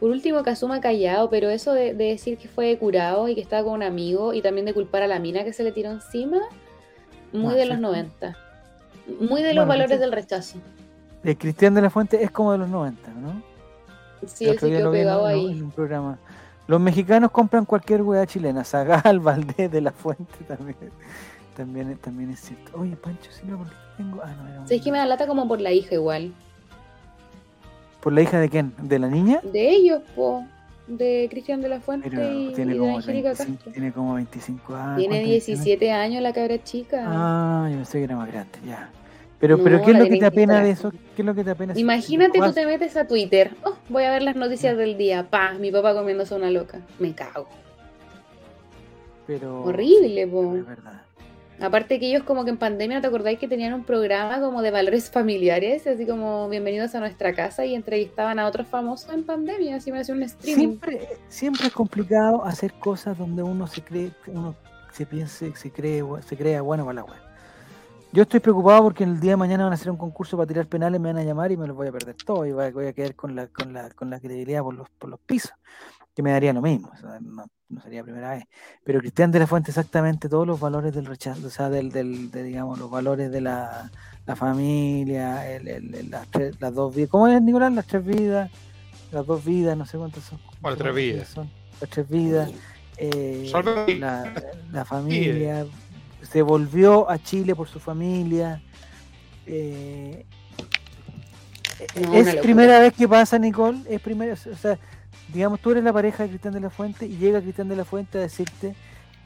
Por 0.00 0.10
último, 0.10 0.42
que 0.42 0.50
asuma 0.50 0.80
callado, 0.80 1.28
pero 1.28 1.50
eso 1.50 1.74
de, 1.74 1.92
de 1.92 2.04
decir 2.06 2.38
que 2.38 2.48
fue 2.48 2.76
curado 2.78 3.28
y 3.28 3.34
que 3.34 3.42
estaba 3.42 3.64
con 3.64 3.74
un 3.74 3.82
amigo 3.82 4.32
y 4.32 4.40
también 4.40 4.64
de 4.64 4.72
culpar 4.72 5.02
a 5.02 5.06
la 5.06 5.18
mina 5.18 5.44
que 5.44 5.52
se 5.52 5.62
le 5.64 5.70
tiró 5.72 5.90
encima, 5.90 6.38
muy 7.32 7.52
Ah, 7.52 7.56
de 7.56 7.66
los 7.66 7.78
¿cierto? 7.78 7.82
90. 7.82 8.36
Muy 9.06 9.42
de 9.42 9.48
Bueno, 9.48 9.60
los 9.62 9.68
valores 9.68 10.00
del 10.00 10.12
rechazo. 10.12 10.58
El 11.24 11.36
Cristian 11.36 11.74
de 11.74 11.82
la 11.82 11.90
Fuente 11.90 12.22
es 12.22 12.30
como 12.30 12.52
de 12.52 12.58
los 12.58 12.68
90, 12.68 13.10
¿no? 13.14 13.42
Sí, 14.26 14.44
El 14.44 14.50
él 14.52 14.58
se 14.60 14.68
quedó 14.70 14.86
en 14.94 15.00
pegado 15.00 15.26
ahí. 15.26 15.50
en 15.50 15.64
un 15.64 15.70
programa. 15.70 16.18
Los 16.68 16.80
mexicanos 16.80 17.30
compran 17.30 17.64
cualquier 17.64 18.02
hueá 18.02 18.26
chilena. 18.26 18.64
Zagal, 18.64 19.20
Valdés 19.20 19.70
de 19.70 19.80
la 19.80 19.90
Fuente 19.92 20.44
también. 20.46 20.76
También, 21.56 21.96
también 21.98 22.30
es 22.30 22.40
cierto. 22.40 22.72
Oye, 22.78 22.96
Pancho 22.96 23.30
Silva, 23.30 23.58
¿por 23.58 23.68
qué 23.68 23.74
tengo? 23.98 24.20
Ah, 24.24 24.32
no, 24.40 24.48
era 24.48 24.60
un- 24.60 24.66
¿Sabes 24.68 24.82
que 24.82 24.90
me 24.92 24.98
da 24.98 25.06
lata 25.06 25.26
como 25.26 25.46
por 25.46 25.60
la 25.60 25.70
hija 25.72 25.94
igual? 25.94 26.32
¿Por 28.00 28.12
la 28.12 28.22
hija 28.22 28.38
de 28.40 28.48
quién? 28.48 28.72
¿De 28.80 28.98
la 28.98 29.08
niña? 29.08 29.40
De 29.42 29.68
ellos, 29.70 30.02
po. 30.16 30.44
De 30.86 31.28
Cristian 31.30 31.60
de 31.60 31.68
la 31.68 31.80
Fuente 31.80 32.10
Pero 32.10 32.22
y, 32.22 32.52
tiene 32.54 32.72
y 32.72 32.74
de 32.74 32.80
como, 32.80 32.96
Angélica 32.98 33.28
25, 33.28 33.54
Castro. 33.54 33.72
tiene 33.72 33.92
como 33.92 34.14
25 34.14 34.74
años. 34.74 34.96
Tiene 34.96 35.08
¿cuántos 35.08 35.30
años 35.30 35.44
tiene? 35.44 35.60
17 35.60 35.92
años 35.92 36.22
la 36.22 36.32
cabra 36.32 36.64
chica. 36.64 37.04
Ah, 37.06 37.68
yo 37.70 37.76
pensé 37.76 37.98
que 37.98 38.04
era 38.04 38.16
más 38.16 38.28
grande, 38.30 38.58
ya. 38.66 38.90
Pero, 39.38 39.56
No, 39.56 39.64
pero 39.64 39.82
¿qué 39.82 39.90
es 39.90 39.98
lo 39.98 40.06
que 40.06 40.16
te 40.18 40.26
apena 40.26 40.62
de 40.62 40.70
eso? 40.70 40.90
¿Qué 40.90 41.22
es 41.22 41.26
lo 41.26 41.34
que 41.34 41.42
te 41.42 41.50
apena? 41.50 41.72
Imagínate 41.76 42.38
tú 42.38 42.52
te 42.52 42.64
metes 42.64 42.96
a 42.96 43.06
Twitter. 43.06 43.50
Oh, 43.64 43.74
voy 43.88 44.04
a 44.04 44.10
ver 44.12 44.22
las 44.22 44.36
noticias 44.36 44.76
del 44.76 44.96
día. 44.96 45.28
Pa, 45.30 45.54
mi 45.54 45.72
papá 45.72 45.94
comiéndose 45.94 46.34
una 46.34 46.50
loca. 46.50 46.80
Me 47.00 47.12
cago. 47.12 47.48
Pero... 49.26 49.64
Horrible, 49.64 50.26
po. 50.26 50.56
Es 50.56 50.66
verdad. 50.66 51.02
Aparte 51.62 52.00
que 52.00 52.08
ellos 52.08 52.24
como 52.24 52.44
que 52.44 52.50
en 52.50 52.56
pandemia, 52.56 53.00
¿te 53.00 53.06
acordáis 53.06 53.38
que 53.38 53.46
tenían 53.46 53.72
un 53.72 53.84
programa 53.84 54.40
como 54.40 54.62
de 54.62 54.72
valores 54.72 55.08
familiares? 55.08 55.86
Así 55.86 56.04
como 56.06 56.48
bienvenidos 56.48 56.92
a 56.96 57.00
nuestra 57.00 57.34
casa 57.34 57.64
y 57.64 57.76
entrevistaban 57.76 58.40
a 58.40 58.48
otros 58.48 58.66
famosos 58.66 59.14
en 59.14 59.22
pandemia, 59.22 59.76
así 59.76 59.92
me 59.92 60.00
hacía 60.00 60.16
un 60.16 60.24
streaming. 60.24 60.80
Siempre, 60.80 61.08
siempre 61.28 61.66
es 61.68 61.72
complicado 61.72 62.44
hacer 62.44 62.72
cosas 62.74 63.16
donde 63.16 63.44
uno 63.44 63.68
se 63.68 63.80
cree, 63.80 64.10
uno 64.26 64.56
se 64.90 65.06
piense, 65.06 65.54
se 65.54 65.70
cree, 65.70 66.02
se 66.26 66.36
crea 66.36 66.62
bueno 66.62 66.84
para 66.84 67.02
la. 67.02 67.06
Yo 68.12 68.22
estoy 68.22 68.40
preocupado 68.40 68.82
porque 68.82 69.04
el 69.04 69.20
día 69.20 69.30
de 69.30 69.36
mañana 69.36 69.62
van 69.62 69.72
a 69.72 69.76
hacer 69.76 69.90
un 69.90 69.96
concurso 69.96 70.36
para 70.36 70.48
tirar 70.48 70.66
penales, 70.66 71.00
me 71.00 71.12
van 71.12 71.22
a 71.22 71.24
llamar 71.24 71.52
y 71.52 71.56
me 71.56 71.68
los 71.68 71.76
voy 71.76 71.86
a 71.86 71.92
perder 71.92 72.16
todo 72.16 72.44
y 72.44 72.50
voy 72.50 72.64
a, 72.64 72.70
voy 72.72 72.86
a 72.86 72.92
quedar 72.92 73.14
con 73.14 73.36
la, 73.36 73.46
con 73.46 73.72
la, 73.72 73.88
con 73.90 74.10
la 74.10 74.18
credibilidad 74.18 74.62
por 74.62 74.74
los, 74.74 74.90
por 74.90 75.10
los 75.10 75.20
pisos, 75.20 75.52
que 76.14 76.22
me 76.22 76.30
daría 76.32 76.52
lo 76.52 76.62
mismo, 76.62 76.90
o 76.92 76.96
sea, 76.96 77.18
no, 77.20 77.44
no 77.68 77.80
sería 77.80 78.00
la 78.00 78.04
primera 78.04 78.30
vez. 78.32 78.44
Pero 78.84 79.00
Cristian 79.00 79.30
de 79.32 79.38
la 79.38 79.46
Fuente 79.46 79.70
exactamente 79.70 80.28
todos 80.28 80.46
los 80.46 80.60
valores 80.60 80.94
del 80.94 81.06
rechazo, 81.06 81.46
o 81.46 81.50
sea, 81.50 81.70
del, 81.70 81.90
del 81.90 82.30
de, 82.30 82.42
digamos, 82.42 82.78
los 82.78 82.90
valores 82.90 83.30
de 83.30 83.40
la, 83.40 83.90
la 84.26 84.36
familia, 84.36 85.50
el, 85.50 85.68
el- 85.68 85.94
el- 85.94 86.10
las, 86.10 86.28
tres- 86.28 86.60
las 86.60 86.74
dos 86.74 86.94
vidas, 86.94 87.10
¿cómo 87.10 87.28
es 87.28 87.40
Nicolás? 87.42 87.72
Las 87.72 87.86
tres 87.86 88.04
vidas, 88.04 88.50
las 89.10 89.26
dos 89.26 89.44
vidas, 89.44 89.76
no 89.76 89.86
sé 89.86 89.98
cuántas 89.98 90.24
son. 90.24 90.38
Bueno, 90.60 90.76
tres 90.76 90.94
vidas. 90.94 91.28
Son 91.28 91.50
las 91.80 91.90
tres 91.90 92.08
vidas. 92.08 92.50
eh, 92.98 93.50
la, 93.98 94.30
la 94.70 94.84
familia, 94.84 95.66
se 96.22 96.42
volvió 96.42 97.08
a 97.10 97.18
Chile 97.18 97.54
por 97.54 97.68
su 97.68 97.80
familia. 97.80 98.62
eh, 99.46 100.24
No, 102.00 102.12
es 102.14 102.36
primera 102.36 102.78
vez 102.78 102.92
que 102.94 103.08
pasa, 103.08 103.38
Nicole. 103.38 103.78
Es 103.88 104.00
primera, 104.00 104.34
o 104.34 104.36
sea, 104.56 104.78
digamos, 105.32 105.60
tú 105.60 105.70
eres 105.70 105.84
la 105.84 105.92
pareja 105.92 106.22
de 106.24 106.28
Cristian 106.30 106.54
de 106.54 106.60
la 106.60 106.70
Fuente 106.70 107.06
y 107.06 107.16
llega 107.16 107.40
Cristian 107.40 107.68
de 107.68 107.76
la 107.76 107.84
Fuente 107.84 108.18
a 108.18 108.20
decirte, 108.22 108.74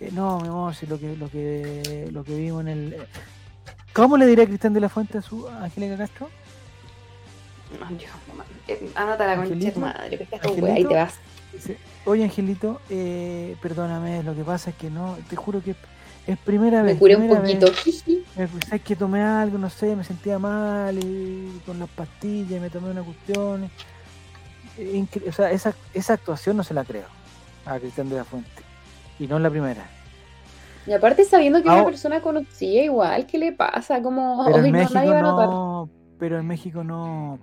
eh, 0.00 0.10
no, 0.12 0.40
mi 0.40 0.48
amor, 0.48 0.74
si 0.74 0.86
lo 0.86 0.98
que, 0.98 1.16
lo 1.16 1.30
que, 1.30 2.08
lo 2.12 2.24
que 2.24 2.36
vimos 2.36 2.60
en 2.62 2.68
el. 2.68 2.96
¿Cómo 3.92 4.16
le 4.16 4.26
dirá 4.26 4.44
Cristian 4.46 4.72
de 4.72 4.80
la 4.80 4.88
Fuente 4.88 5.18
a 5.18 5.22
su 5.22 5.48
Angélica 5.48 5.96
Castro? 5.96 6.28
No, 7.72 7.86
mamá, 8.28 8.44
eh, 8.68 8.90
Anota 8.94 9.26
la 9.26 9.32
Angelito, 9.32 9.80
madre, 9.80 10.16
que 10.16 10.24
estás 10.24 10.40
con 10.40 10.50
Angelito. 10.50 10.66
wea, 10.66 10.74
ahí 10.76 10.84
te 10.84 10.94
vas. 10.94 11.14
Dice, 11.52 11.78
Oye, 12.04 12.22
Angelito, 12.24 12.80
eh, 12.90 13.56
perdóname, 13.60 14.22
lo 14.22 14.34
que 14.34 14.44
pasa 14.44 14.70
es 14.70 14.76
que 14.76 14.90
no, 14.90 15.16
te 15.28 15.34
juro 15.34 15.62
que 15.62 15.74
es 16.26 16.38
primera 16.38 16.82
vez. 16.82 16.94
Me 16.94 16.98
curé 16.98 17.16
un 17.16 17.28
vez. 17.28 17.38
poquito. 17.40 17.72
jiji. 17.72 18.24
Me 18.36 18.46
pensé 18.46 18.78
que 18.80 18.96
tomé 18.96 19.22
algo, 19.22 19.58
no 19.58 19.70
sé, 19.70 19.96
me 19.96 20.04
sentía 20.04 20.38
mal 20.38 20.98
y 20.98 21.60
con 21.64 21.78
las 21.78 21.88
pastillas 21.88 22.60
me 22.60 22.68
tomé 22.70 22.90
una 22.90 23.02
cuestión. 23.02 23.64
Eh, 23.64 23.70
O 25.28 25.32
sea, 25.32 25.51
esa, 25.51 25.74
esa 25.94 26.15
actuación 26.15 26.57
no 26.57 26.62
se 26.62 26.74
la 26.74 26.85
creo 26.85 27.07
a 27.65 27.78
Cristian 27.78 28.09
de 28.09 28.16
la 28.16 28.24
Fuente. 28.24 28.51
Y 29.19 29.27
no 29.27 29.36
es 29.36 29.43
la 29.43 29.51
primera. 29.51 29.85
Y 30.86 30.93
aparte 30.93 31.24
sabiendo 31.24 31.62
que 31.62 31.69
es 31.69 31.74
una 31.74 31.85
persona 31.85 32.20
conocida 32.20 32.82
igual, 32.82 33.27
¿qué 33.27 33.39
le 33.39 33.53
pasa? 33.53 34.01
Como, 34.03 34.44
Pero 34.44 34.59
en 34.65 34.73
no, 34.73 34.78
México 34.78 34.94
nadie 34.94 35.11
va 35.11 35.19
a 35.19 35.23
notar. 35.23 35.48
no. 35.48 35.90
Pero 36.19 36.39
en 36.39 36.47
México 36.47 36.85
no. 36.85 37.39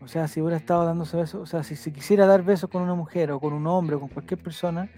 O 0.00 0.08
sea, 0.08 0.28
si 0.28 0.40
hubiera 0.40 0.56
estado 0.56 0.86
dándose 0.86 1.16
besos, 1.16 1.42
o 1.42 1.46
sea, 1.46 1.62
si 1.62 1.76
se 1.76 1.92
quisiera 1.92 2.26
dar 2.26 2.42
besos 2.42 2.70
con 2.70 2.82
una 2.82 2.94
mujer 2.94 3.30
o 3.32 3.40
con 3.40 3.52
un 3.52 3.66
hombre 3.66 3.96
o 3.96 4.00
con 4.00 4.08
cualquier 4.08 4.40
persona, 4.40 4.88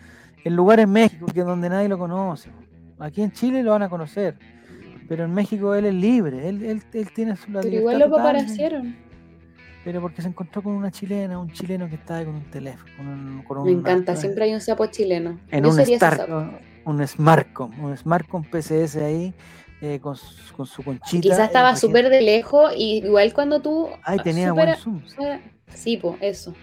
el 0.45 0.55
lugar 0.55 0.79
en 0.79 0.91
México 0.91 1.27
que 1.27 1.41
es 1.41 1.47
donde 1.47 1.69
nadie 1.69 1.89
lo 1.89 1.99
conoce. 1.99 2.51
Aquí 2.99 3.23
en 3.23 3.33
Chile 3.33 3.63
lo 3.63 3.73
van 3.73 3.83
a 3.83 3.89
conocer. 3.89 4.37
Pero 5.09 5.25
en 5.25 5.35
México 5.35 5.75
él 5.75 5.87
es 5.87 5.95
libre, 5.95 6.49
él, 6.49 6.63
él, 6.63 6.83
él 6.93 7.13
tiene 7.13 7.35
su 7.35 7.51
Pero 7.51 7.67
igual 7.69 7.99
lo 7.99 8.11
paparacieron. 8.11 8.95
Pero 9.85 10.01
porque 10.01 10.21
se 10.23 10.29
encontró 10.29 10.63
con 10.63 10.73
una 10.73 10.91
chilena, 10.91 11.39
un 11.39 11.51
chileno 11.51 11.89
que 11.89 11.95
estaba 11.95 12.25
con 12.25 12.35
un 12.35 12.51
teléfono. 12.51 12.91
Con 12.97 13.09
un, 13.09 13.43
con 13.43 13.65
Me 13.65 13.73
encanta, 13.73 14.15
siempre 14.17 14.45
hay 14.45 14.55
un 14.55 14.61
sapo 14.61 14.87
chileno. 14.87 15.41
En 15.51 15.65
Yo 15.65 15.71
un, 15.71 15.81
Star, 15.81 16.27
un 16.85 17.07
Smartcom, 17.07 17.81
un 17.83 17.97
Smartcom 17.97 18.45
PCS 18.45 18.97
ahí, 18.97 19.33
eh, 19.81 19.99
con, 20.01 20.17
su, 20.17 20.55
con 20.55 20.67
su 20.67 20.83
conchita. 20.83 21.23
Quizás 21.23 21.39
eh, 21.41 21.45
estaba 21.45 21.77
súper 21.77 22.11
de 22.11 22.21
lejos 22.21 22.73
y 22.77 22.99
igual 22.99 23.33
cuando 23.33 23.63
tú... 23.63 23.89
Ay, 24.03 24.19
tenía 24.19 24.51
súper- 24.51 24.65
buen 24.67 24.77
zoom. 24.77 25.03
sí. 25.07 25.17
ah, 25.21 25.41
Sí, 25.75 25.97
pues, 25.97 26.17
eso. 26.21 26.55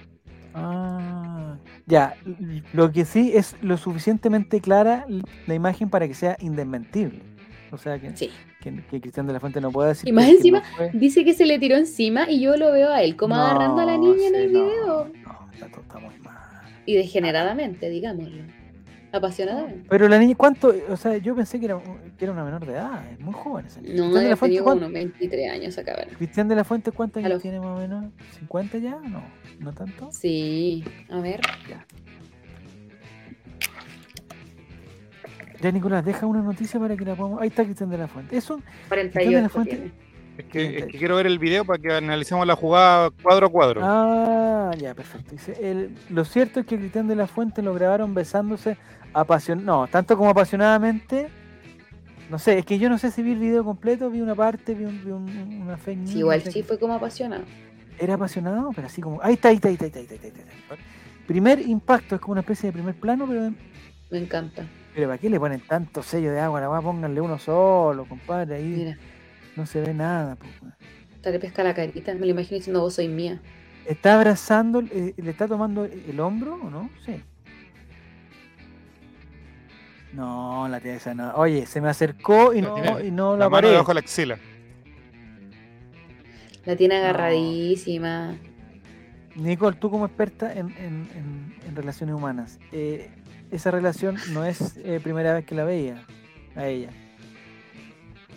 Ah, 0.54 1.56
ya, 1.86 2.16
lo 2.74 2.92
que 2.92 3.06
sí 3.06 3.32
es 3.36 3.56
lo 3.62 3.78
suficientemente 3.78 4.60
clara 4.60 5.06
la 5.46 5.54
imagen 5.54 5.90
para 5.90 6.08
que 6.08 6.14
sea 6.14 6.36
indesmentible. 6.40 7.22
O 7.72 7.78
sea, 7.78 8.00
que, 8.00 8.16
Sí. 8.16 8.32
Que, 8.62 8.76
que 8.90 9.02
Cristian 9.02 9.28
de 9.28 9.34
la 9.34 9.40
Fuente 9.40 9.62
no 9.62 9.72
pueda 9.72 9.90
decir 9.90 10.08
Y 10.10 10.12
más 10.12 10.28
encima, 10.28 10.64
no 10.80 11.00
Dice 11.00 11.24
que 11.24 11.34
se 11.34 11.46
le 11.46 11.60
tiró 11.60 11.76
encima 11.78 12.30
y 12.30 12.40
yo 12.42 12.58
lo 12.58 12.72
veo 12.72 12.90
a 12.92 13.02
él 13.04 13.16
como 13.16 13.36
No, 13.36 13.42
agarrando 13.44 13.82
a 13.82 13.86
la 13.86 13.98
niña 13.98 14.28
en 14.28 14.36
el 14.36 14.48
video. 14.50 15.10
No, 15.24 15.50
está, 15.54 15.66
está 15.68 16.00
muy 16.00 16.18
mal. 16.24 16.36
Y 16.86 16.96
degeneradamente, 16.96 17.90
digámoslo. 17.90 18.44
Apasionadamente. 19.12 19.86
Pero 19.90 20.08
la 20.10 20.20
niña, 20.20 20.36
¿cuánto? 20.36 20.74
O 20.90 20.98
sea, 20.98 21.18
yo 21.18 21.34
pensé 21.36 21.60
que 21.60 21.66
era, 21.66 21.80
que 22.18 22.26
era 22.26 22.34
una 22.34 22.44
menor 22.44 22.66
de 22.66 22.74
edad, 22.74 23.10
es 23.12 23.20
muy 23.20 23.34
joven 23.34 23.66
esa 23.66 23.80
niña. 23.82 23.96
No, 23.96 24.14
de 24.14 24.30
la 24.30 24.36
Fuente, 24.36 24.52
tenido 24.58 24.64
¿cuánto- 24.66 24.86
unos 24.86 24.94
23 24.94 25.52
años 25.52 25.78
acá. 25.78 25.96
¿verdad? 25.96 26.14
Cristian 26.18 26.48
de 26.50 26.56
la 26.56 26.64
Fuente, 26.66 26.92
¿cuántos 26.92 27.18
años 27.24 27.32
Aló. 27.32 27.40
tiene 27.40 27.60
más 27.60 27.78
o 27.78 27.80
menos? 27.80 28.06
¿50 28.50 28.80
ya? 28.82 28.98
No, 29.10 29.24
no 29.60 29.74
tanto. 29.74 30.10
Sí, 30.12 30.84
a 31.10 31.22
ver. 31.22 31.40
Ya, 31.70 31.86
Nicolás, 35.62 36.06
deja 36.06 36.26
una 36.26 36.42
noticia 36.42 36.80
para 36.80 36.96
que 36.96 37.04
la 37.06 37.16
podamos. 37.16 37.42
Ahí 37.42 37.48
está 37.50 37.64
Cristian 37.64 37.90
de 37.90 37.98
la 37.98 38.08
Fuente. 38.08 38.36
Eso, 38.38 38.60
48 38.88 39.50
Fuente? 39.50 39.72
tiene. 39.76 39.92
Es 40.38 40.46
que, 40.46 40.78
es 40.80 40.86
que 40.86 40.98
quiero 41.00 41.16
ver 41.16 41.26
el 41.26 41.40
video 41.40 41.66
para 41.66 41.80
que 41.82 41.92
analicemos 41.92 42.46
la 42.46 42.56
jugada 42.56 43.10
cuadro 43.24 43.48
a 43.48 43.50
cuadro. 43.50 43.82
Ah, 43.84 44.72
ya, 44.78 44.94
perfecto. 44.94 45.32
Dice, 45.32 45.58
el- 45.60 45.96
lo 46.10 46.26
cierto 46.26 46.60
es 46.60 46.66
que 46.68 46.78
Cristian 46.78 47.08
de 47.08 47.16
la 47.16 47.26
Fuente 47.26 47.64
lo 47.64 47.74
grabaron 47.74 48.14
besándose 48.14 48.78
apasion 49.14 49.66
no, 49.66 49.88
tanto 49.88 50.16
como 50.16 50.30
apasionadamente. 50.30 51.30
No 52.30 52.38
sé, 52.38 52.60
es 52.60 52.66
que 52.66 52.78
yo 52.78 52.88
no 52.90 52.98
sé 53.00 53.10
si 53.10 53.24
vi 53.24 53.32
el 53.32 53.40
video 53.40 53.64
completo, 53.64 54.12
vi 54.12 54.22
una 54.22 54.36
parte, 54.36 54.76
vi, 54.76 54.86
un- 54.86 55.04
vi 55.04 55.12
un- 55.12 55.62
una 55.64 55.78
fake 55.78 55.98
news. 55.98 56.12
Sí, 56.12 56.20
igual 56.20 56.40
no 56.40 56.46
sé 56.46 56.52
sí 56.52 56.60
qué. 56.62 56.68
fue 56.68 56.78
como 56.78 56.94
apasionado. 56.94 57.44
Era 57.98 58.14
apasionado, 58.14 58.70
pero 58.76 58.86
así 58.88 59.02
como. 59.02 59.20
Ahí 59.24 59.34
está, 59.34 59.48
ahí 59.50 59.56
está, 59.56 59.70
ahí 59.70 59.74
está, 59.74 59.86
ahí 59.86 59.90
está, 59.90 60.00
ahí 60.02 60.04
está, 60.06 60.14
ahí 60.28 60.28
está, 60.28 60.42
ahí 60.44 60.60
está. 60.62 60.76
Primer 61.26 61.60
impacto, 61.62 62.14
es 62.16 62.22
como 62.22 62.34
una 62.34 62.42
especie 62.42 62.68
de 62.68 62.74
primer 62.74 62.94
plano, 62.96 63.26
pero, 63.28 63.52
Me 64.12 64.18
encanta. 64.20 64.64
Pero 64.98 65.10
¿para 65.10 65.20
qué 65.20 65.30
le 65.30 65.40
ponen 65.40 65.60
tanto 65.60 66.02
sello 66.02 66.32
de 66.32 66.40
agua? 66.40 66.60
La 66.60 66.72
weá, 66.72 66.82
pónganle 66.82 67.22
uno 67.22 67.38
solo, 67.38 68.06
compadre, 68.06 68.56
ahí 68.56 68.64
Mira, 68.64 68.98
no 69.56 69.68
se 69.68 69.80
ve 69.80 69.94
nada. 69.94 70.36
hasta 71.16 71.30
le 71.30 71.40
pesca 71.40 71.64
la 71.64 71.76
carita. 71.76 72.16
Me 72.16 72.22
lo 72.22 72.26
imagino 72.32 72.58
diciendo 72.58 72.82
vos 72.82 72.96
soy 72.96 73.08
mía. 73.08 73.40
¿Está 73.86 74.16
abrazando, 74.16 74.82
eh, 74.82 75.14
le 75.16 75.30
está 75.30 75.48
tomando 75.48 75.86
el 75.86 76.20
hombro 76.20 76.56
o 76.56 76.70
no? 76.72 76.90
Sí. 77.06 77.22
No, 80.14 80.68
la 80.68 80.80
tía 80.80 80.96
esa 80.96 81.14
no. 81.14 81.32
Oye, 81.36 81.68
se 81.68 81.80
me 81.80 81.90
acercó 81.90 82.56
y 82.56 82.62
no, 82.64 82.74
tiene- 82.74 83.06
y 83.06 83.12
no 83.12 83.34
la, 83.34 83.46
la 83.46 83.50
mano 83.50 83.52
paré. 83.52 83.70
debajo 83.70 83.90
de 83.90 83.94
la 83.94 84.00
axila. 84.00 84.40
La 86.66 86.76
tiene 86.76 86.96
No. 86.96 87.02
agarradísima. 87.04 88.36
Nicole, 89.36 89.78
tú 89.78 89.92
como 89.92 90.08
experta 90.08 90.52
en, 90.54 90.70
en- 90.80 91.08
en- 91.16 91.56
en 91.68 91.76
relaciones 91.76 92.16
humanas, 92.16 92.58
eh, 92.72 93.12
esa 93.52 93.72
relación 93.72 94.18
no 94.34 94.44
es 94.46 94.78
eh, 94.78 95.00
primera 95.02 95.34
vez 95.34 95.46
que 95.46 95.56
la 95.56 95.64
veía 95.64 96.04
a 96.56 96.68
ella. 96.68 96.90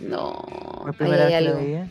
No, 0.01 0.45
¿No 0.85 0.91
es 0.91 0.97
primera 0.97 1.27
vez 1.27 1.35
que 1.35 1.41
la 1.41 1.53
veía? 1.55 1.89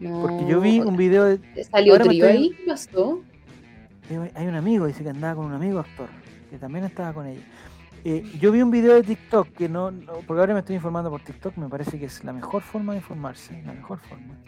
No. 0.00 0.22
Porque 0.22 0.46
yo 0.46 0.60
vi 0.60 0.80
un 0.80 0.96
video 0.96 1.24
de... 1.24 1.64
¿Salió 1.64 1.98
trío 1.98 2.24
estoy- 2.26 2.36
ahí? 2.36 2.50
¿Qué 2.50 2.64
pasó? 2.66 3.22
Hay 4.34 4.46
un 4.46 4.54
amigo, 4.54 4.86
dice 4.86 5.02
que 5.02 5.10
andaba 5.10 5.34
con 5.34 5.46
un 5.46 5.52
amigo 5.52 5.80
actor, 5.80 6.08
que 6.50 6.56
también 6.56 6.84
estaba 6.86 7.12
con 7.12 7.26
ella. 7.26 7.42
Eh, 8.04 8.24
yo 8.40 8.52
vi 8.52 8.62
un 8.62 8.70
video 8.70 8.94
de 8.94 9.02
TikTok, 9.02 9.48
que 9.52 9.68
no, 9.68 9.90
no- 9.90 10.12
porque 10.26 10.40
ahora 10.40 10.54
me 10.54 10.60
estoy 10.60 10.76
informando 10.76 11.10
por 11.10 11.20
TikTok, 11.20 11.56
me 11.56 11.68
parece 11.68 11.98
que 11.98 12.06
es 12.06 12.24
la 12.24 12.32
mejor 12.32 12.62
forma 12.62 12.92
de 12.92 13.00
informarse, 13.00 13.60
la 13.66 13.72
mejor 13.74 13.98
forma. 13.98 14.38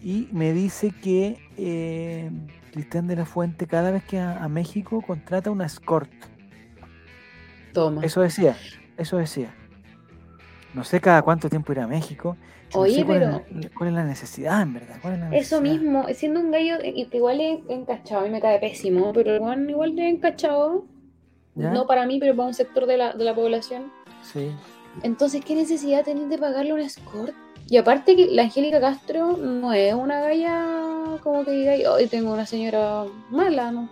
Y 0.00 0.28
me 0.30 0.52
dice 0.52 0.92
que 0.92 1.38
eh, 1.56 2.30
Cristian 2.72 3.08
de 3.08 3.16
la 3.16 3.24
Fuente 3.24 3.66
cada 3.66 3.90
vez 3.90 4.04
que 4.04 4.20
a, 4.20 4.44
a 4.44 4.48
México 4.48 5.02
contrata 5.04 5.50
una 5.50 5.66
escort. 5.66 6.10
Toma. 7.72 8.04
Eso 8.04 8.20
decía, 8.20 8.56
eso 8.96 9.16
decía. 9.18 9.54
No 10.74 10.84
sé 10.84 11.00
cada 11.00 11.22
cuánto 11.22 11.48
tiempo 11.48 11.72
ir 11.72 11.80
a 11.80 11.86
México. 11.86 12.36
Oye, 12.74 12.96
sé 12.96 13.04
cuál, 13.04 13.18
pero- 13.18 13.42
es 13.48 13.64
la, 13.64 13.70
cuál 13.76 13.88
es 13.88 13.94
la 13.94 14.04
necesidad, 14.04 14.60
en 14.62 14.74
verdad. 14.74 14.96
¿Cuál 15.00 15.14
es 15.14 15.20
la 15.20 15.36
Eso 15.36 15.60
mismo, 15.60 16.06
siendo 16.12 16.40
un 16.40 16.50
gallo 16.50 16.76
eh, 16.82 17.08
igual 17.10 17.40
es 17.40 17.60
encachado 17.68 18.26
y 18.26 18.30
me 18.30 18.40
cae 18.40 18.58
pésimo, 18.58 19.12
pero 19.12 19.36
igual 19.36 19.98
es 19.98 20.14
encachado. 20.14 20.84
¿Ya? 21.54 21.72
No 21.72 21.86
para 21.86 22.06
mí, 22.06 22.20
pero 22.20 22.36
para 22.36 22.48
un 22.48 22.54
sector 22.54 22.86
de 22.86 22.96
la, 22.98 23.14
de 23.14 23.24
la 23.24 23.34
población. 23.34 23.90
Sí. 24.22 24.52
Entonces, 25.02 25.44
¿qué 25.44 25.54
necesidad 25.54 26.04
tenés 26.04 26.28
de 26.28 26.38
pagarle 26.38 26.72
un 26.72 26.80
escort? 26.80 27.34
Y 27.68 27.76
aparte 27.76 28.16
que 28.16 28.28
la 28.28 28.42
Angélica 28.42 28.80
Castro 28.80 29.36
no 29.36 29.72
es 29.72 29.92
una 29.94 30.20
galla 30.20 31.18
como 31.22 31.44
que 31.44 31.50
diga, 31.50 31.92
hoy 31.92 32.06
tengo 32.06 32.32
una 32.32 32.46
señora 32.46 33.04
mala, 33.30 33.72
¿no? 33.72 33.88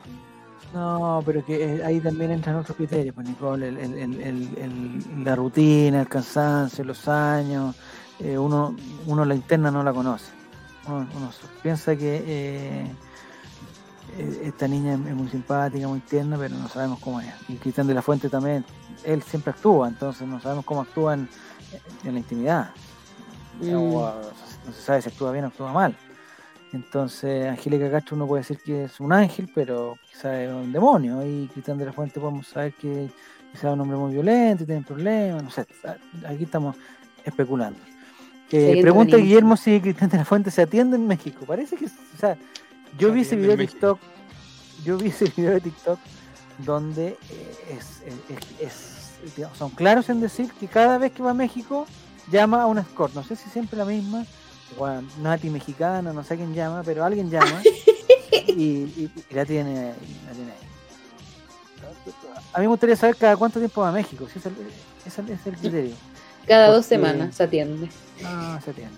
No, 0.75 1.23
pero 1.25 1.45
que 1.45 1.77
eh, 1.77 1.85
ahí 1.85 2.01
también 2.01 2.33
entran 2.33 2.57
otros 2.57 2.77
criterios, 2.77 3.15
pues 3.15 3.27
Nicole, 3.27 3.69
el, 3.69 3.79
el- 3.79 3.95
el- 3.95 4.21
el- 4.21 4.59
el- 4.59 5.25
la 5.25 5.35
rutina, 5.35 6.01
el 6.03 6.09
cansancio, 6.09 6.85
los 6.85 7.09
años, 7.09 7.75
eh, 8.19 8.37
uno, 8.37 8.77
uno 9.07 9.25
la 9.25 9.35
interna 9.35 9.71
no 9.71 9.83
la 9.83 9.93
conoce. 9.93 10.27
Uno, 10.87 11.07
uno 11.17 11.31
piensa 11.63 11.97
que 11.97 12.23
eh, 12.27 12.87
eh, 14.19 14.41
esta 14.45 14.69
niña 14.69 14.95
es, 14.95 15.01
es 15.01 15.15
muy 15.15 15.29
simpática, 15.29 15.89
muy 15.89 16.01
tierna, 16.01 16.37
pero 16.37 16.55
no 16.57 16.69
sabemos 16.69 16.99
cómo 17.01 17.21
es. 17.21 17.33
Y 17.49 17.55
Cristian 17.57 17.87
de 17.87 17.95
la 17.95 18.03
Fuente 18.03 18.29
también, 18.29 18.65
él 19.05 19.23
siempre 19.23 19.53
actúa, 19.53 19.89
entonces 19.89 20.27
no 20.29 20.41
sabemos 20.41 20.65
cómo 20.67 20.83
actúa 20.83 21.15
en, 21.15 21.29
en 22.05 22.13
la 22.13 22.19
intimidad. 22.19 22.71
Mm. 23.63 23.75
O, 23.75 24.13
no 24.67 24.73
se 24.73 24.83
sabe 24.83 25.01
si 25.01 25.09
actúa 25.09 25.33
bien 25.33 25.45
o 25.47 25.49
actúa 25.49 25.73
mal. 25.73 25.97
Entonces, 26.73 27.49
Angélica 27.49 27.91
Castro 27.91 28.17
uno 28.17 28.27
puede 28.27 28.43
decir 28.43 28.59
que 28.65 28.85
es 28.85 29.01
un 29.01 29.13
ángel, 29.13 29.49
pero 29.55 29.99
quizá 30.11 30.43
es 30.43 30.51
un 30.51 30.73
demonio. 30.73 31.25
Y 31.27 31.47
Cristian 31.53 31.79
de 31.79 31.87
la 31.87 31.93
Fuente 31.93 32.21
podemos 32.21 32.47
saber 32.49 32.73
que 32.75 33.09
quizá 33.53 33.69
es 33.69 33.75
un 33.75 33.81
hombre 33.81 33.97
muy 33.97 34.13
violento 34.13 34.65
y 34.65 34.67
tiene 34.67 34.83
problemas, 34.83 35.43
no 35.45 35.51
sé. 35.51 35.67
Aquí 36.29 36.45
estamos 36.45 36.77
especulando. 37.25 37.79
Eh, 38.51 38.83
pregunta. 38.83 39.17
Guillermo 39.17 39.57
si 39.57 39.81
Cristian 39.81 40.11
de 40.11 40.19
la 40.19 40.25
Fuente 40.25 40.51
se 40.51 40.63
atiende 40.63 40.97
en 40.97 41.07
México. 41.07 41.45
Parece 41.47 41.77
que, 41.77 41.87
o 41.87 42.19
sea, 42.19 42.37
yo 42.99 43.09
Se 43.09 43.15
vi 43.15 43.21
ese 43.23 43.37
video 43.37 43.57
de. 43.57 43.67
TikTok, 43.67 43.99
yo 44.85 44.99
vi 44.99 45.09
ese 45.09 45.25
video 45.37 45.53
de 45.53 45.61
TikTok 45.61 45.99
donde 46.59 47.17
es, 47.71 48.03
es- 48.07 48.61
es- 48.61 48.93
digamos, 49.37 49.57
son 49.59 49.71
claros 49.71 50.09
en 50.11 50.21
decir 50.21 50.51
que 50.61 50.69
cada 50.69 50.99
vez 50.99 51.11
que 51.13 51.23
va 51.23 51.31
a 51.31 51.35
México 51.35 51.87
llama 52.31 52.63
a 52.63 52.67
una 52.67 52.83
escort. 52.83 53.15
No 53.15 53.23
sé 53.25 53.35
si 53.37 53.49
siempre 53.51 53.77
la 53.79 53.85
misma, 53.85 54.25
o 54.79 54.85
a 54.87 55.03
Nati 55.21 55.49
mexicana, 55.51 56.13
no 56.13 56.23
sé 56.25 56.37
quién 56.37 56.55
llama, 56.55 56.83
pero 56.85 57.05
alguien 57.05 57.31
llama 57.31 57.63
y, 58.49 58.63
y- 58.63 59.11
y 59.31 59.35
la 59.35 59.45
tiene, 59.45 59.95
la 60.27 60.33
tiene 60.33 60.51
ahí. 60.53 60.67
A 62.53 62.59
mí 62.59 62.65
me 62.65 62.69
gustaría 62.69 62.97
saber 62.97 63.17
cada 63.17 63.37
cuánto 63.37 63.59
tiempo 63.59 63.81
va 63.83 63.91
a 63.91 63.93
México, 63.93 64.27
si 64.33 64.39
es 64.39 64.47
el, 64.47 64.55
ese 65.05 65.23
es 65.33 65.47
el 65.47 65.57
criterio. 65.57 65.95
Cada 66.47 66.69
dos 66.73 66.87
semanas 66.87 67.35
se 67.35 67.43
atiende. 67.43 67.89
No, 68.23 68.61
se 68.61 68.71
atiende. 68.71 68.97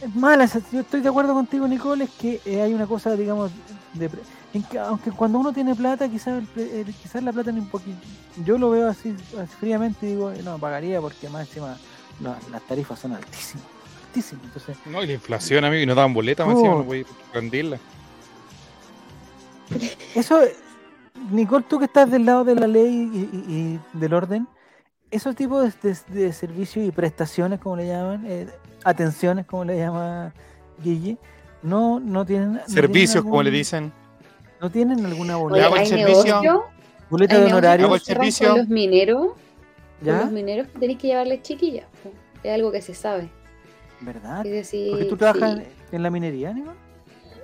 Es 0.00 0.14
mala, 0.14 0.46
yo 0.72 0.80
estoy 0.80 1.00
de 1.00 1.08
acuerdo 1.08 1.34
contigo, 1.34 1.66
Nicole, 1.68 2.04
es 2.04 2.10
que 2.10 2.40
eh, 2.44 2.60
hay 2.62 2.72
una 2.72 2.86
cosa, 2.86 3.14
digamos, 3.16 3.50
de, 3.92 4.08
pre- 4.08 4.20
en 4.54 4.62
que, 4.64 4.78
aunque 4.78 5.10
cuando 5.10 5.38
uno 5.38 5.52
tiene 5.52 5.74
plata, 5.74 6.08
quizás 6.08 6.42
el 6.56 6.94
quizás 7.02 7.22
la 7.22 7.32
plata 7.32 7.50
un 7.50 7.68
poquito, 7.68 7.98
yo 8.44 8.58
lo 8.58 8.70
veo 8.70 8.88
así, 8.88 9.14
así 9.38 9.52
fríamente 9.58 10.06
y 10.06 10.10
digo, 10.10 10.32
no, 10.44 10.58
pagaría 10.58 11.00
porque 11.00 11.28
más 11.28 11.48
encima 11.48 11.76
la- 12.20 12.38
las 12.50 12.62
tarifas 12.62 12.98
son 12.98 13.12
altísimas, 13.12 13.66
altísimas, 14.12 14.44
entonces, 14.44 14.76
No, 14.86 15.02
y 15.02 15.06
la 15.06 15.12
inflación, 15.14 15.64
amigo, 15.64 15.82
y 15.82 15.86
no 15.86 15.94
daban 15.94 16.12
boletas, 16.12 16.46
más 16.46 16.56
Oh. 16.56 16.58
encima, 16.58 16.74
no 16.76 16.84
podía 16.84 17.04
rendirla. 17.32 17.78
eso, 20.14 20.40
Nicole, 21.30 21.64
tú 21.68 21.78
que 21.78 21.86
estás 21.86 22.10
del 22.10 22.26
lado 22.26 22.44
de 22.44 22.54
la 22.54 22.66
ley 22.66 23.10
y, 23.12 23.18
y- 23.18 23.54
y 23.94 23.98
del 23.98 24.12
orden, 24.14 24.46
esos 25.10 25.34
tipos 25.34 25.72
de, 25.82 25.90
de- 25.90 26.20
de 26.26 26.32
servicios 26.32 26.84
y 26.86 26.90
prestaciones, 26.90 27.58
como 27.60 27.76
le 27.76 27.86
llaman, 27.88 28.24
eh, 28.26 28.48
atenciones, 28.84 29.46
como 29.46 29.64
le 29.64 29.78
llama 29.78 30.32
Guille, 30.82 31.16
no, 31.62 32.00
no 32.00 32.24
tienen... 32.26 32.54
no 32.54 32.60
Servicios, 32.68 33.12
tienen 33.22 33.30
como 33.30 33.42
le 33.42 33.50
dicen. 33.50 33.92
¿No 34.60 34.70
tienen 34.70 35.04
alguna 35.04 35.36
Oye, 35.38 35.42
boleta, 35.44 35.66
hago 35.66 35.74
el 35.76 35.80
hay 35.80 35.86
servicio. 35.86 36.24
negocio, 36.24 36.64
boleta 37.10 37.34
hay 37.34 37.40
de 37.42 37.46
honorario? 37.46 37.98
Servicio. 37.98 38.48
Con 38.50 38.58
los 38.58 38.68
mineros, 38.68 39.26
con 39.28 40.06
¿Ya? 40.06 40.20
los 40.22 40.30
mineros 40.32 40.66
que 40.68 40.78
tenéis 40.78 40.98
que 40.98 41.06
llevarles 41.08 41.42
chiquillas. 41.42 41.86
Es 42.42 42.52
algo 42.54 42.70
que 42.72 42.80
se 42.82 42.94
sabe. 42.94 43.28
¿Verdad? 44.02 44.42
Decir, 44.44 44.90
Porque 44.90 45.04
tú 45.06 45.16
trabajas 45.16 45.58
sí. 45.58 45.64
en, 45.92 46.02
la 46.02 46.10
minería, 46.10 46.52
¿no? 46.52 46.74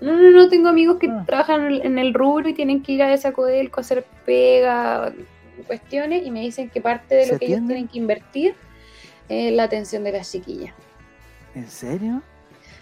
No, 0.01 0.17
no, 0.17 0.31
no, 0.31 0.49
tengo 0.49 0.69
amigos 0.69 0.99
que 0.99 1.09
Ah. 1.09 1.25
trabajan 1.27 1.73
en 1.73 1.99
el- 1.99 2.15
rubro 2.15 2.49
y 2.49 2.55
tienen 2.55 2.83
que 2.83 2.93
ir 2.93 3.03
a 3.03 3.13
esa 3.13 3.33
Codelco 3.33 3.81
a 3.81 3.83
hacer 3.83 4.05
pega, 4.25 5.13
cuestiones, 5.67 6.25
y 6.25 6.31
me 6.31 6.41
dicen 6.41 6.71
que 6.71 6.81
parte 6.81 7.15
de 7.17 7.25
¿Se 7.27 7.33
lo 7.33 7.39
que 7.39 7.47
ellos 7.47 7.67
tienen 7.67 7.89
que 7.89 7.99
invertir 7.99 8.55
es 9.29 9.53
la 9.53 9.65
atención 9.65 10.05
de 10.05 10.13
las 10.13 10.31
chiquillas. 10.31 10.73
¿En 11.55 11.69
serio? 11.69 12.23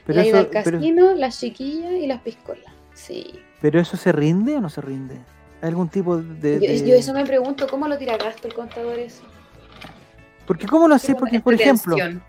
la 0.07 0.25
ida 0.25 0.39
al 0.39 0.47
pero, 0.49 0.79
casino, 0.79 1.15
las 1.15 1.41
chiquillas 1.41 1.93
y 1.93 2.07
las 2.07 2.21
piscolas. 2.21 2.73
Sí. 2.95 3.41
pero 3.61 3.81
eso 3.81 3.97
se 3.97 4.13
rinde 4.13 4.57
o 4.57 4.61
no 4.61 4.69
se 4.71 4.81
rinde? 4.81 5.17
¿Hay 5.63 5.69
algún 5.71 5.89
tipo 5.89 6.17
de...? 6.19 6.55
Yo, 6.55 6.61
de- 6.61 6.87
yo 6.89 6.95
eso 6.95 7.13
me 7.15 7.25
pregunto, 7.25 7.67
¿cómo 7.69 7.89
lo 7.89 7.99
tira 7.99 8.17
gasto 8.17 8.47
el 8.47 8.55
contador 8.55 8.99
eso? 8.99 9.23
Porque 10.47 10.67
¿cómo 10.67 10.87
lo? 10.87 10.97
Como 10.99 11.19
Porque, 11.19 11.41
por 11.41 11.55
ejemplo, 11.55 11.97
tensión. 11.97 12.23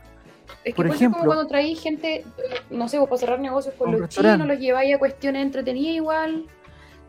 Es 0.69 0.73
que 0.73 0.75
por 0.75 0.87
ejemplo- 0.87 1.19
como 1.19 1.25
cuando 1.33 1.47
traí 1.47 1.75
gente, 1.75 2.25
no 2.69 2.87
sé, 2.89 2.99
vos 2.99 3.07
para 3.09 3.19
cerrar 3.19 3.39
negocios 3.39 3.73
con 3.75 3.91
los 3.91 4.01
restaurante. 4.01 4.35
chinos, 4.43 4.47
los 4.55 4.59
lleváis 4.59 4.93
a 4.95 4.99
cuestiones 4.99 5.41
entretenidas 5.43 5.95
igual. 5.95 6.45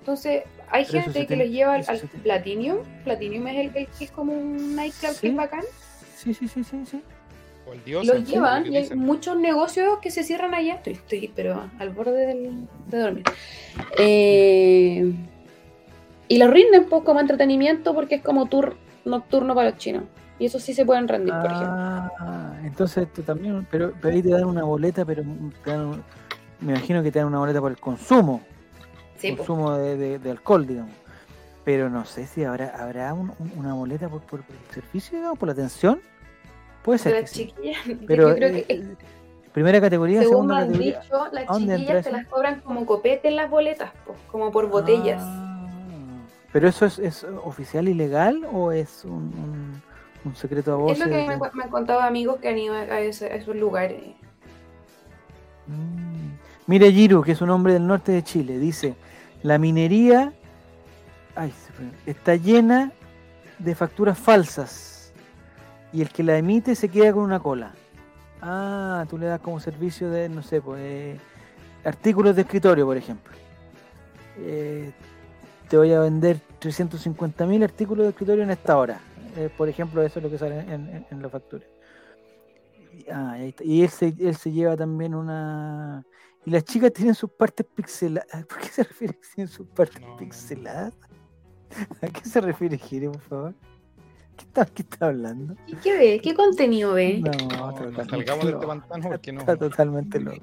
Entonces, 0.01 0.45
hay 0.71 0.85
Pero 0.91 1.03
gente 1.05 1.21
que 1.21 1.27
tiene- 1.27 1.45
los 1.45 1.53
lleva 1.53 1.75
al, 1.75 1.85
al. 1.89 1.99
Platinum. 2.23 2.79
Platinum 3.05 3.47
es 3.49 3.57
el, 3.57 3.77
el 3.77 3.87
que 3.89 4.05
es 4.05 4.11
como 4.11 4.33
un 4.33 4.75
nightclub 4.77 5.13
Sí. 5.13 5.21
que 5.21 5.29
es 5.29 5.35
bacán. 5.37 5.63
sí, 6.17 6.35
sí, 6.35 6.49
sí, 6.49 6.65
sí, 6.65 6.77
sí. 6.91 7.03
O 7.67 7.73
el 7.75 7.85
dios. 7.85 8.07
los 8.07 8.25
llevan 8.27 8.73
y 8.73 8.77
hay 8.79 8.89
muchos 8.95 9.37
negocios 9.37 9.99
que 10.01 10.11
se 10.11 10.23
cierran 10.25 10.55
allá. 10.55 10.75
Estoy, 10.77 10.95
estoy 10.95 11.31
pero 11.37 11.69
al 11.79 11.91
borde 11.91 12.27
del- 12.27 12.67
de 12.87 12.99
dormir. 12.99 13.25
Eh, 13.99 15.13
y 16.29 16.39
los 16.39 16.51
rinden 16.51 16.85
pues, 16.89 17.03
como 17.05 17.21
entretenimiento 17.21 17.95
porque 17.95 18.17
es 18.17 18.23
como 18.23 18.47
tour 18.47 18.77
nocturno 19.05 19.55
para 19.55 19.71
los 19.71 19.79
chinos. 19.79 20.05
Y 20.39 20.47
eso 20.47 20.59
sí 20.61 20.73
se 20.73 20.85
pueden 20.87 21.09
rendir, 21.09 21.35
por 21.35 21.47
ejemplo. 21.47 21.69
Ah, 21.73 22.53
entonces 22.63 23.13
tú 23.13 23.23
también, 23.23 23.67
pero, 23.71 23.93
pero 24.01 24.15
ahí 24.15 24.23
te 24.23 24.29
dan 24.31 24.45
una 24.45 24.63
boleta, 24.63 25.05
pero 25.05 25.23
te 25.65 25.71
dan 25.71 25.81
un- 25.87 26.03
me 26.61 26.73
imagino 26.73 27.03
que 27.03 27.11
te 27.11 27.19
dan 27.19 27.29
una 27.29 27.39
boleta 27.39 27.61
por 27.61 27.71
el 27.73 27.79
consumo, 27.79 28.41
Sí, 29.17 29.35
consumo 29.35 29.73
de, 29.77 29.97
de- 29.97 30.19
de 30.21 30.31
alcohol, 30.31 30.65
digamos. 30.67 30.93
Pero 31.65 31.91
no 31.91 32.05
sé 32.05 32.27
si 32.27 32.45
habrá 32.45 32.69
habrá 32.69 33.13
un- 33.15 33.33
un- 33.39 33.53
una 33.57 33.75
boleta 33.75 34.09
por, 34.09 34.21
por 34.23 34.41
el 34.41 34.75
servicio, 34.75 35.19
digamos, 35.19 35.39
por 35.39 35.49
la 35.49 35.53
atención. 35.55 36.01
Puede 36.85 36.99
De 36.99 37.03
ser. 37.03 37.15
que 37.15 37.21
las 37.23 37.31
sí. 37.31 37.53
Pero 38.07 38.29
yo 38.29 38.35
creo 38.37 38.49
eh, 38.51 38.65
que 38.65 38.75
eh, 38.75 38.97
primera 39.53 39.81
categoría, 39.81 40.21
Según 40.21 40.35
segunda 40.35 40.59
han 40.59 40.67
categoría. 40.69 41.01
dicho, 41.01 41.27
las 41.33 41.45
¿A 41.49 41.53
dónde 41.53 41.75
entra 41.75 41.79
chiquillas 42.01 42.05
te 42.05 42.13
las 42.13 42.27
cobran 42.29 42.61
como 42.61 42.87
copete 42.87 43.27
en 43.29 43.37
las 43.37 43.51
boletas, 43.51 43.91
po, 44.07 44.15
como 44.31 44.53
por 44.53 44.69
botellas. 44.71 45.21
Ah, 45.21 46.21
pero 46.53 46.69
eso 46.69 46.87
es, 46.87 46.99
es 47.01 47.25
oficial 47.45 47.89
y 47.89 47.95
legal 47.95 48.47
o 48.53 48.71
es 48.73 49.05
un, 49.05 49.13
un- 49.13 49.83
un 50.25 50.35
secreto 50.37 50.73
a 50.73 50.77
voces? 50.77 50.99
es 51.01 51.07
lo 51.07 51.11
que 51.13 51.27
me, 51.27 51.33
de- 51.35 51.39
cu- 51.39 51.49
me 51.55 51.65
han 51.65 51.71
contado 51.71 52.01
amigos 52.01 52.39
que 52.41 52.49
han 52.49 52.59
ido 52.59 52.75
a, 52.75 53.01
ese- 53.01 53.27
a 53.33 53.35
esos 53.37 53.57
lugares. 53.57 54.03
Mm. 55.67 56.29
Mire 56.67 56.93
Giru, 56.93 57.23
que 57.23 57.33
es 57.33 57.41
un 57.41 57.51
hombre 57.51 57.73
del 57.75 57.87
norte 57.87 58.13
de 58.13 58.23
Chile, 58.23 58.59
dice, 58.59 58.95
la 59.43 59.59
minería 59.59 60.33
ay, 61.35 61.53
está 62.05 62.35
llena 62.35 62.93
de 63.59 63.75
facturas 63.75 64.19
falsas 64.19 65.13
y 65.93 66.03
el 66.03 66.11
que 66.11 66.23
la 66.23 66.37
emite 66.37 66.75
se 66.75 66.89
queda 66.89 67.13
con 67.13 67.23
una 67.23 67.41
cola. 67.41 67.73
Ah, 68.43 69.05
tú 69.09 69.19
le 69.19 69.27
das 69.27 69.41
como 69.41 69.59
servicio 69.61 70.11
de, 70.11 70.29
no 70.29 70.43
sé, 70.43 70.61
pues, 70.61 70.81
eh, 70.83 71.17
artículos 71.85 72.37
de 72.37 72.43
escritorio, 72.43 72.85
por 72.87 72.97
ejemplo. 72.97 73.33
Eh, 74.39 74.93
te 75.69 75.77
voy 75.77 75.93
a 75.93 76.01
vender 76.01 76.39
350.000 76.61 77.65
artículos 77.65 78.05
de 78.05 78.11
escritorio 78.11 78.45
en 78.45 78.51
esta 78.51 78.77
hora. 78.77 79.01
Eh, 79.39 79.51
por 79.57 79.69
ejemplo, 79.69 80.03
eso 80.03 80.19
es 80.19 80.23
lo 80.25 80.31
que 80.31 80.39
sale 80.39 80.59
en, 80.61 80.71
en- 80.89 81.07
en 81.11 81.23
la 81.23 81.29
factura. 81.29 81.65
Y- 82.93 83.07
ah, 83.11 83.33
ahí 83.33 83.49
está. 83.51 83.65
Y 83.65 83.83
él 83.83 83.89
se, 83.89 84.07
él 84.19 84.35
se 84.37 84.51
lleva 84.53 84.77
también 84.77 85.15
una... 85.15 86.05
Y 86.45 86.51
las 86.51 86.65
chicas 86.65 86.93
tienen 86.93 87.15
sus 87.15 87.31
partes 87.31 87.67
pixeladas. 87.75 88.45
¿Por 88.49 88.59
qué 88.59 88.69
se 88.69 88.83
refiere 88.83 89.15
que 89.15 89.29
tienen 89.35 89.53
sus 89.53 89.67
partes 89.69 90.01
No, 90.01 90.07
no, 90.09 90.13
no. 90.15 90.19
pixeladas? 90.19 90.95
¿A 92.03 92.07
qué 92.09 92.21
se 92.29 92.41
refiere 92.41 92.79
Gire, 92.79 93.09
por 93.11 93.21
favor? 93.21 93.55
¿Qué 94.37 94.45
está, 94.45 94.65
qué 94.67 94.83
está 94.83 95.07
hablando? 95.07 95.55
¿Y 95.67 95.75
qué 95.77 95.99
ve? 95.99 96.21
¿Qué 96.23 96.33
contenido 96.33 96.95
ve? 96.95 97.21
No, 97.21 97.31
No, 97.33 97.57
no 97.57 97.75
totalmente 97.75 98.05
salgamos 98.09 98.45
de 98.45 98.51
este 98.51 98.53
loco. 98.53 98.67
pantano 98.69 99.09
porque 99.09 99.33
no. 99.33 99.41
Está 99.41 99.57
totalmente 99.57 100.21
loco. 100.21 100.39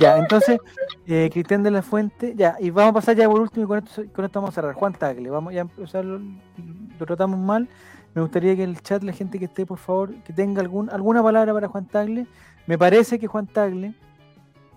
Ya, 0.00 0.16
entonces, 0.16 0.58
eh, 1.06 1.28
Cristian 1.30 1.62
de 1.62 1.70
la 1.70 1.82
Fuente, 1.82 2.32
ya, 2.34 2.56
y 2.58 2.70
vamos 2.70 2.90
a 2.92 2.94
pasar 2.94 3.14
ya 3.14 3.28
por 3.28 3.40
último 3.42 3.64
y 3.66 3.68
con 3.68 3.78
esto, 3.84 4.02
con 4.14 4.24
esto 4.24 4.40
vamos 4.40 4.54
a 4.54 4.60
cerrar. 4.60 4.74
Juan 4.74 4.94
Tagle, 4.94 5.28
vamos 5.28 5.52
ya, 5.52 5.66
o 5.78 5.86
sea, 5.86 6.02
lo, 6.02 6.18
lo 6.18 7.06
tratamos 7.06 7.38
mal. 7.38 7.68
Me 8.16 8.22
gustaría 8.22 8.56
que 8.56 8.62
en 8.62 8.70
el 8.70 8.80
chat 8.80 9.02
la 9.02 9.12
gente 9.12 9.38
que 9.38 9.44
esté, 9.44 9.66
por 9.66 9.76
favor, 9.76 10.14
que 10.24 10.32
tenga 10.32 10.62
algún, 10.62 10.88
alguna 10.88 11.22
palabra 11.22 11.52
para 11.52 11.68
Juan 11.68 11.84
Tagle. 11.86 12.26
Me 12.66 12.78
parece 12.78 13.18
que 13.18 13.26
Juan 13.26 13.46
Tagle 13.46 13.92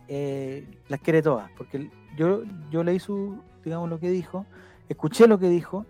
eh, 0.09 0.67
las 0.89 0.99
quiere 0.99 1.21
todas, 1.21 1.49
porque 1.57 1.89
yo, 2.17 2.41
yo 2.69 2.83
leí 2.83 2.99
su, 2.99 3.37
digamos, 3.63 3.89
lo 3.89 3.97
que 3.97 4.09
dijo, 4.09 4.45
escuché 4.89 5.25
lo 5.25 5.39
que 5.39 5.47
dijo, 5.47 5.85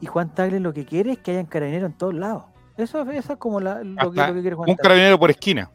y 0.00 0.06
Juan 0.06 0.34
Tagle 0.34 0.58
lo 0.58 0.72
que 0.72 0.86
quiere 0.86 1.12
es 1.12 1.18
que 1.18 1.32
hayan 1.32 1.44
carabineros 1.44 1.90
en 1.90 1.98
todos 1.98 2.14
lados. 2.14 2.44
Eso, 2.78 3.02
eso 3.10 3.32
es 3.34 3.38
como 3.38 3.60
la- 3.60 3.84
lo, 3.84 4.10
que, 4.10 4.20
Hasta 4.20 4.28
lo 4.28 4.34
que 4.36 4.40
quiere 4.40 4.56
Juan 4.56 4.70
Un 4.70 4.76
Tagle. 4.76 4.82
carabinero 4.82 5.18
por 5.18 5.30
esquina. 5.30 5.70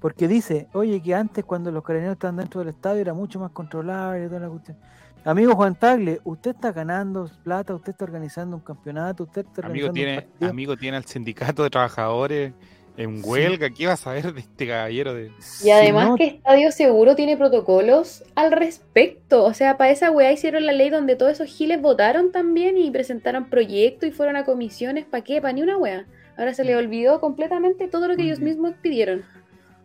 Porque 0.00 0.26
dice, 0.26 0.66
oye, 0.72 1.00
que 1.00 1.14
antes 1.14 1.44
cuando 1.44 1.70
los 1.70 1.84
carabineros 1.84 2.14
estaban 2.16 2.36
dentro 2.38 2.58
del 2.60 2.70
estadio 2.70 3.00
era 3.02 3.14
mucho 3.14 3.38
más 3.38 3.52
controlable 3.52 4.24
y 4.24 4.28
toda 4.28 4.40
la 4.40 4.48
cuestión. 4.48 4.76
Amigo 5.24 5.54
Juan 5.54 5.74
Tagle, 5.74 6.20
usted 6.24 6.52
está 6.52 6.72
ganando 6.72 7.30
plata, 7.44 7.74
usted 7.74 7.92
está 7.92 8.04
organizando 8.04 8.56
un 8.56 8.62
campeonato, 8.62 9.24
usted 9.24 9.44
está 9.46 9.66
Amigo 9.66 9.88
organizando 9.88 9.92
tiene, 9.94 10.12
un 10.16 10.22
partido. 10.30 10.50
amigo 10.50 10.76
tiene 10.76 10.96
al 10.96 11.04
sindicato 11.04 11.62
de 11.62 11.70
trabajadores 11.70 12.52
en 12.96 13.22
Sí. 13.22 13.28
huelga. 13.28 13.68
¿Qué 13.70 13.86
vas 13.86 14.06
a 14.06 14.12
ver 14.12 14.32
de 14.32 14.40
este 14.40 14.66
caballero? 14.66 15.12
De... 15.14 15.30
Si 15.38 15.68
Y 15.68 15.70
además 15.72 16.08
no- 16.08 16.16
que 16.16 16.24
Estadio 16.24 16.72
Seguro 16.72 17.14
tiene 17.16 17.36
protocolos 17.36 18.24
al 18.34 18.50
respecto. 18.52 19.44
O 19.44 19.52
sea, 19.52 19.76
para 19.76 19.90
esa 19.90 20.10
weá 20.10 20.32
hicieron 20.32 20.64
la 20.64 20.72
ley 20.72 20.88
donde 20.90 21.16
todos 21.16 21.32
esos 21.32 21.48
giles 21.48 21.80
votaron 21.82 22.32
también 22.32 22.78
y 22.78 22.90
presentaron 22.90 23.48
proyectos 23.50 24.08
y 24.08 24.12
fueron 24.12 24.36
a 24.36 24.44
comisiones. 24.44 25.04
¿Para 25.04 25.22
qué? 25.22 25.40
Para 25.42 25.52
ni 25.52 25.62
una 25.62 25.76
weá. 25.76 26.06
Ahora 26.38 26.54
se 26.54 26.64
les 26.64 26.76
olvidó 26.76 27.20
completamente 27.20 27.88
todo 27.88 28.08
lo 28.08 28.16
que 28.16 28.22
ellos 28.22 28.40
mismos 28.40 28.72
pidieron. 28.80 29.22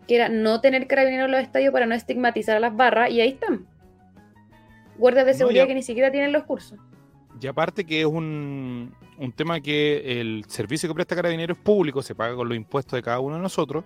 Que 0.07 0.15
era 0.15 0.29
no 0.29 0.61
tener 0.61 0.87
carabineros 0.87 1.25
en 1.25 1.31
los 1.31 1.41
estadios 1.41 1.73
para 1.73 1.85
no 1.85 1.95
estigmatizar 1.95 2.55
a 2.55 2.59
las 2.61 2.75
barras. 2.75 3.09
Y 3.11 3.19
ahí 3.19 3.29
están. 3.29 3.65
Guardias 4.97 5.25
de 5.25 5.31
No, 5.33 5.37
seguridad 5.39 5.63
ya- 5.63 5.67
que 5.67 5.75
ni 5.75 5.83
siquiera 5.83 6.11
tienen 6.11 6.31
los 6.31 6.43
cursos. 6.43 6.79
Y 7.41 7.47
aparte 7.47 7.85
que 7.85 7.99
es 8.01 8.05
un, 8.07 8.93
un 9.17 9.31
tema 9.33 9.59
que 9.59 10.19
el 10.21 10.45
servicio 10.47 10.87
que 10.89 10.95
presta 10.95 11.15
Carabineros 11.15 11.57
es 11.57 11.63
público, 11.63 12.01
se 12.01 12.15
paga 12.15 12.35
con 12.35 12.47
los 12.47 12.55
impuestos 12.55 12.97
de 12.97 13.03
cada 13.03 13.19
uno 13.19 13.35
de 13.35 13.41
nosotros, 13.41 13.83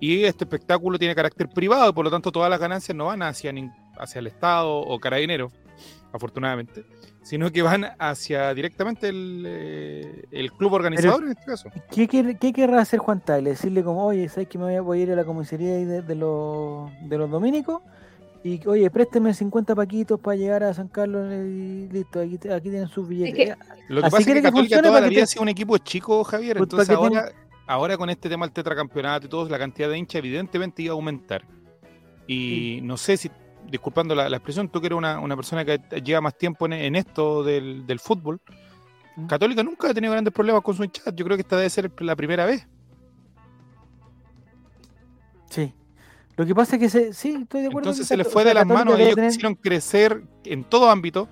y 0.00 0.24
este 0.24 0.44
espectáculo 0.44 0.98
tiene 0.98 1.14
carácter 1.14 1.48
privado, 1.48 1.90
y 1.90 1.92
por 1.92 2.04
lo 2.04 2.10
tanto 2.10 2.30
todas 2.30 2.48
las 2.50 2.60
ganancias 2.60 2.94
no 2.96 3.06
van 3.06 3.22
hacia, 3.22 3.52
hacia 3.98 4.18
el 4.20 4.26
Estado 4.28 4.76
o 4.78 4.98
Carabineros. 5.00 5.52
afortunadamente, 6.12 6.84
sino 7.24 7.50
que 7.50 7.60
van 7.62 7.86
hacia 7.98 8.54
directamente 8.54 9.08
el, 9.08 9.42
eh, 9.44 10.24
el 10.30 10.52
club 10.52 10.74
organizador 10.74 11.16
Pero- 11.20 11.26
en 11.32 11.36
este 11.36 11.44
caso. 11.44 11.68
¿Qué, 11.90 12.06
quiere- 12.06 12.36
qué 12.38 12.52
querrá 12.52 12.80
hacer 12.82 13.00
Juan 13.00 13.20
Tagle? 13.20 13.50
Decirle 13.50 13.82
como, 13.82 14.06
oye, 14.06 14.28
¿sabes 14.28 14.48
que 14.48 14.56
me 14.56 14.64
voy 14.66 14.74
a, 14.76 14.80
voy 14.80 15.00
a 15.00 15.02
ir 15.02 15.10
a 15.10 15.16
la 15.16 15.24
comisaría 15.24 15.72
de, 15.74 16.02
de 16.02 16.14
los, 16.14 16.88
de 17.02 17.18
los 17.18 17.28
dominicos? 17.28 17.82
Y, 18.46 18.60
oye, 18.68 18.90
présteme 18.90 19.32
50 19.32 19.74
paquitos 19.74 20.20
para 20.20 20.36
llegar 20.36 20.62
a 20.64 20.74
San 20.74 20.88
Carlos 20.88 21.32
y 21.32 21.88
listo, 21.90 22.20
aquí, 22.20 22.36
tienen 22.38 22.86
sus 22.88 23.08
billetes. 23.08 23.34
que- 23.34 23.56
Lo 23.88 24.02
que 24.02 24.06
Así 24.06 24.10
pasa 24.10 24.18
es 24.18 24.26
que 24.26 24.34
que 24.34 24.42
Católica 24.42 24.76
toda 24.82 24.90
para 24.92 25.00
la 25.00 25.06
que 25.06 25.10
vida 25.10 25.20
te- 25.20 25.22
ha 25.24 25.26
sido 25.26 25.42
un 25.42 25.48
equipo 25.48 25.78
chico, 25.78 26.22
Javier. 26.24 26.58
Pues, 26.58 26.66
Entonces 26.66 26.90
ahora, 26.94 27.32
ahora 27.66 27.96
con 27.96 28.10
este 28.10 28.28
tema 28.28 28.44
del 28.44 28.52
tetracampeonato 28.52 29.26
y 29.26 29.30
todo, 29.30 29.48
la 29.48 29.58
cantidad 29.58 29.88
de 29.88 29.96
hinchas 29.96 30.16
evidentemente 30.18 30.82
iba 30.82 30.92
a 30.92 30.96
aumentar. 30.96 31.42
Y 32.26 32.80
no 32.82 32.98
sé 32.98 33.16
si, 33.16 33.30
disculpando 33.70 34.14
la, 34.14 34.28
la 34.28 34.36
expresión, 34.36 34.68
tú 34.68 34.78
que 34.78 34.88
eres 34.88 34.98
una, 34.98 35.20
una 35.20 35.36
persona 35.36 35.64
que 35.64 35.80
lleva 36.04 36.20
más 36.20 36.36
tiempo 36.36 36.66
en, 36.66 36.74
en 36.74 36.96
esto 36.96 37.42
del, 37.42 37.86
del 37.86 37.98
fútbol, 37.98 38.42
¿Mm? 39.16 39.26
Católica 39.26 39.62
nunca 39.62 39.88
ha 39.88 39.94
tenido 39.94 40.12
grandes 40.12 40.34
problemas 40.34 40.60
con 40.62 40.74
su 40.76 40.84
hinchada. 40.84 41.12
Yo 41.16 41.24
creo 41.24 41.38
que 41.38 41.42
esta 41.42 41.56
debe 41.56 41.70
ser 41.70 41.90
la 42.02 42.14
primera 42.14 42.44
vez. 42.44 42.68
Sí. 45.48 45.72
Lo 46.36 46.44
que 46.46 46.54
pasa 46.54 46.76
es 46.76 46.80
que 46.82 46.88
se, 46.88 47.12
sí, 47.12 47.36
estoy 47.42 47.62
de 47.62 47.68
acuerdo. 47.68 47.90
Entonces 47.90 48.06
se 48.08 48.16
les 48.16 48.26
fue 48.26 48.42
o 48.42 48.44
sea, 48.44 48.50
de 48.50 48.54
las 48.54 48.66
manos. 48.66 48.98
Ellos 48.98 49.14
tener- 49.14 49.30
quisieron 49.30 49.54
crecer 49.54 50.22
en 50.44 50.64
todo 50.64 50.90
ámbito. 50.90 51.28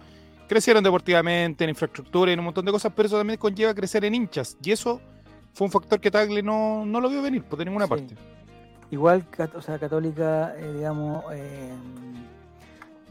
Crecieron 0.48 0.84
deportivamente, 0.84 1.64
en 1.64 1.70
infraestructura 1.70 2.30
y 2.30 2.34
en 2.34 2.40
un 2.40 2.44
montón 2.46 2.64
de 2.64 2.72
cosas, 2.72 2.92
pero 2.94 3.06
eso 3.06 3.16
también 3.18 3.38
conlleva 3.38 3.74
crecer 3.74 4.04
en 4.04 4.14
hinchas. 4.14 4.56
Y 4.62 4.70
eso 4.70 5.00
fue 5.54 5.64
un 5.66 5.70
factor 5.70 5.98
que 5.98 6.10
Tagle 6.10 6.42
no, 6.42 6.84
no 6.84 7.00
lo 7.00 7.08
vio 7.08 7.22
venir 7.22 7.42
por 7.42 7.58
de 7.58 7.64
ninguna 7.64 7.86
Sí. 7.86 7.90
parte. 7.90 8.14
Igual, 8.90 9.24
o 9.54 9.60
sea, 9.62 9.78
Católica, 9.78 10.54
eh, 10.58 10.72
digamos, 10.74 11.24
eh, 11.32 11.72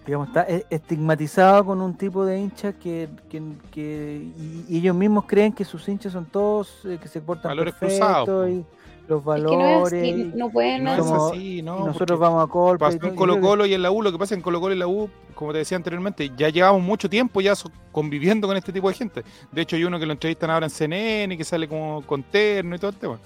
digamos, 0.05 0.27
está 0.27 0.43
e- 0.47 0.65
estigmatizado 0.69 1.65
con 1.65 1.81
un 1.81 1.95
tipo 1.95 2.23
de 2.25 2.39
hinchas 2.39 2.75
que, 2.75 3.09
que, 3.29 3.41
que- 3.71 4.31
y, 4.37 4.65
y 4.69 4.77
ellos 4.77 4.95
mismos 4.95 5.25
creen 5.25 5.51
que 5.53 5.65
sus 5.65 5.87
hinchas 5.89 6.13
son 6.13 6.25
todos 6.25 6.85
eh, 6.85 6.99
que 7.01 7.07
se 7.07 7.21
portan 7.21 7.49
Valores 7.49 7.73
perfectos 7.73 8.07
cruzados, 8.07 8.49
y 8.49 8.65
los 9.11 9.19
Es 9.21 9.25
que 9.25 9.41
no 9.41 9.41
es 9.41 9.91
valores. 9.91 10.13
así, 10.13 10.31
no 10.35 10.49
pueden 10.49 10.87
es 10.87 10.99
así, 10.99 11.61
no. 11.61 11.79
y 11.81 11.83
nosotros 11.85 12.19
vamos 12.19 12.43
a 12.43 12.47
Colpa. 12.51 12.85
Pasó 12.91 13.05
en 13.07 13.15
Colo 13.15 13.39
Colo 13.39 13.65
y 13.65 13.73
en 13.73 13.81
la 13.81 13.91
U, 13.91 14.01
lo 14.01 14.11
que 14.11 14.17
pasa 14.17 14.33
en 14.35 14.41
Colo 14.41 14.59
Colo 14.59 14.73
y 14.73 14.77
la 14.77 14.87
U, 14.87 15.09
como 15.35 15.51
te 15.51 15.59
decía 15.59 15.77
anteriormente, 15.77 16.31
ya 16.37 16.49
llevamos 16.49 16.81
mucho 16.81 17.09
tiempo 17.09 17.41
ya 17.41 17.53
conviviendo 17.91 18.47
con 18.47 18.57
este 18.57 18.71
tipo 18.73 18.89
de 18.89 18.95
gente. 18.95 19.23
De 19.51 19.61
hecho, 19.61 19.75
hay 19.75 19.83
uno 19.83 19.99
que 19.99 20.05
lo 20.05 20.13
entrevistan 20.13 20.49
ahora 20.49 20.65
en 20.65 20.69
CNN 20.71 21.33
y 21.33 21.37
que 21.37 21.43
sale 21.43 21.67
como 21.67 22.01
con 22.05 22.23
terno 22.23 22.75
y 22.75 22.79
todo 22.79 22.91
el 22.91 22.97
tema. 22.97 23.19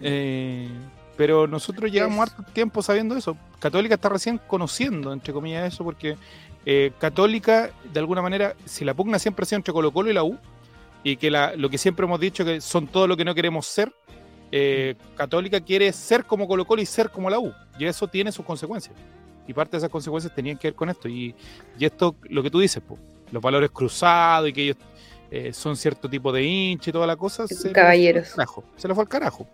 Eh, 0.00 0.68
pero 1.16 1.46
nosotros 1.46 1.90
llevamos 1.90 2.20
harto 2.30 2.42
tiempo 2.52 2.82
sabiendo 2.82 3.16
eso. 3.16 3.36
Católica 3.58 3.96
está 3.96 4.08
recién 4.08 4.40
conociendo, 4.46 5.12
entre 5.12 5.32
comillas, 5.32 5.72
eso, 5.72 5.82
porque 5.82 6.16
eh, 6.64 6.92
Católica, 6.98 7.70
de 7.92 7.98
alguna 8.00 8.22
manera, 8.22 8.54
si 8.64 8.84
la 8.84 8.94
pugna 8.94 9.18
siempre 9.18 9.42
ha 9.42 9.46
sido 9.46 9.56
entre 9.56 9.72
Colo 9.72 9.90
Colo 9.92 10.10
y 10.10 10.14
la 10.14 10.22
U, 10.22 10.38
y 11.02 11.16
que 11.16 11.30
la- 11.30 11.54
lo 11.56 11.70
que 11.70 11.78
siempre 11.78 12.04
hemos 12.06 12.20
dicho 12.20 12.44
que 12.44 12.60
son 12.60 12.86
todo 12.86 13.06
lo 13.06 13.16
que 13.16 13.24
no 13.24 13.34
queremos 13.34 13.66
ser, 13.66 13.92
eh, 14.52 14.94
Católica 15.16 15.60
quiere 15.60 15.92
ser 15.92 16.24
como 16.24 16.46
Colo 16.48 16.64
Colo 16.66 16.82
y 16.82 16.86
ser 16.86 17.10
como 17.10 17.28
la 17.30 17.38
U, 17.38 17.52
y 17.78 17.84
eso 17.84 18.08
tiene 18.08 18.32
sus 18.32 18.44
consecuencias. 18.44 18.94
Y 19.46 19.54
parte 19.54 19.72
de 19.72 19.78
esas 19.78 19.90
consecuencias 19.90 20.34
tenían 20.34 20.58
que 20.58 20.68
ver 20.68 20.74
con 20.74 20.90
esto. 20.90 21.08
Y, 21.08 21.34
y 21.78 21.84
esto, 21.84 22.16
lo 22.24 22.42
que 22.42 22.50
tú 22.50 22.60
dices, 22.60 22.82
po, 22.82 22.98
los 23.32 23.42
valores 23.42 23.70
cruzados 23.70 24.48
y 24.48 24.52
que 24.52 24.62
ellos 24.64 24.76
eh, 25.30 25.52
son 25.52 25.76
cierto 25.76 26.08
tipo 26.08 26.32
de 26.32 26.42
hincha 26.44 26.90
y 26.90 26.92
toda 26.92 27.06
la 27.06 27.16
cosa, 27.16 27.46
se 27.46 27.68
le 27.68 27.72
caballeros. 27.72 28.28
fue 28.28 28.42
al 28.42 28.46
carajo, 28.46 28.64
se 28.76 28.88
le 28.88 28.94
fue 28.94 29.02
al 29.02 29.08
carajo. 29.08 29.46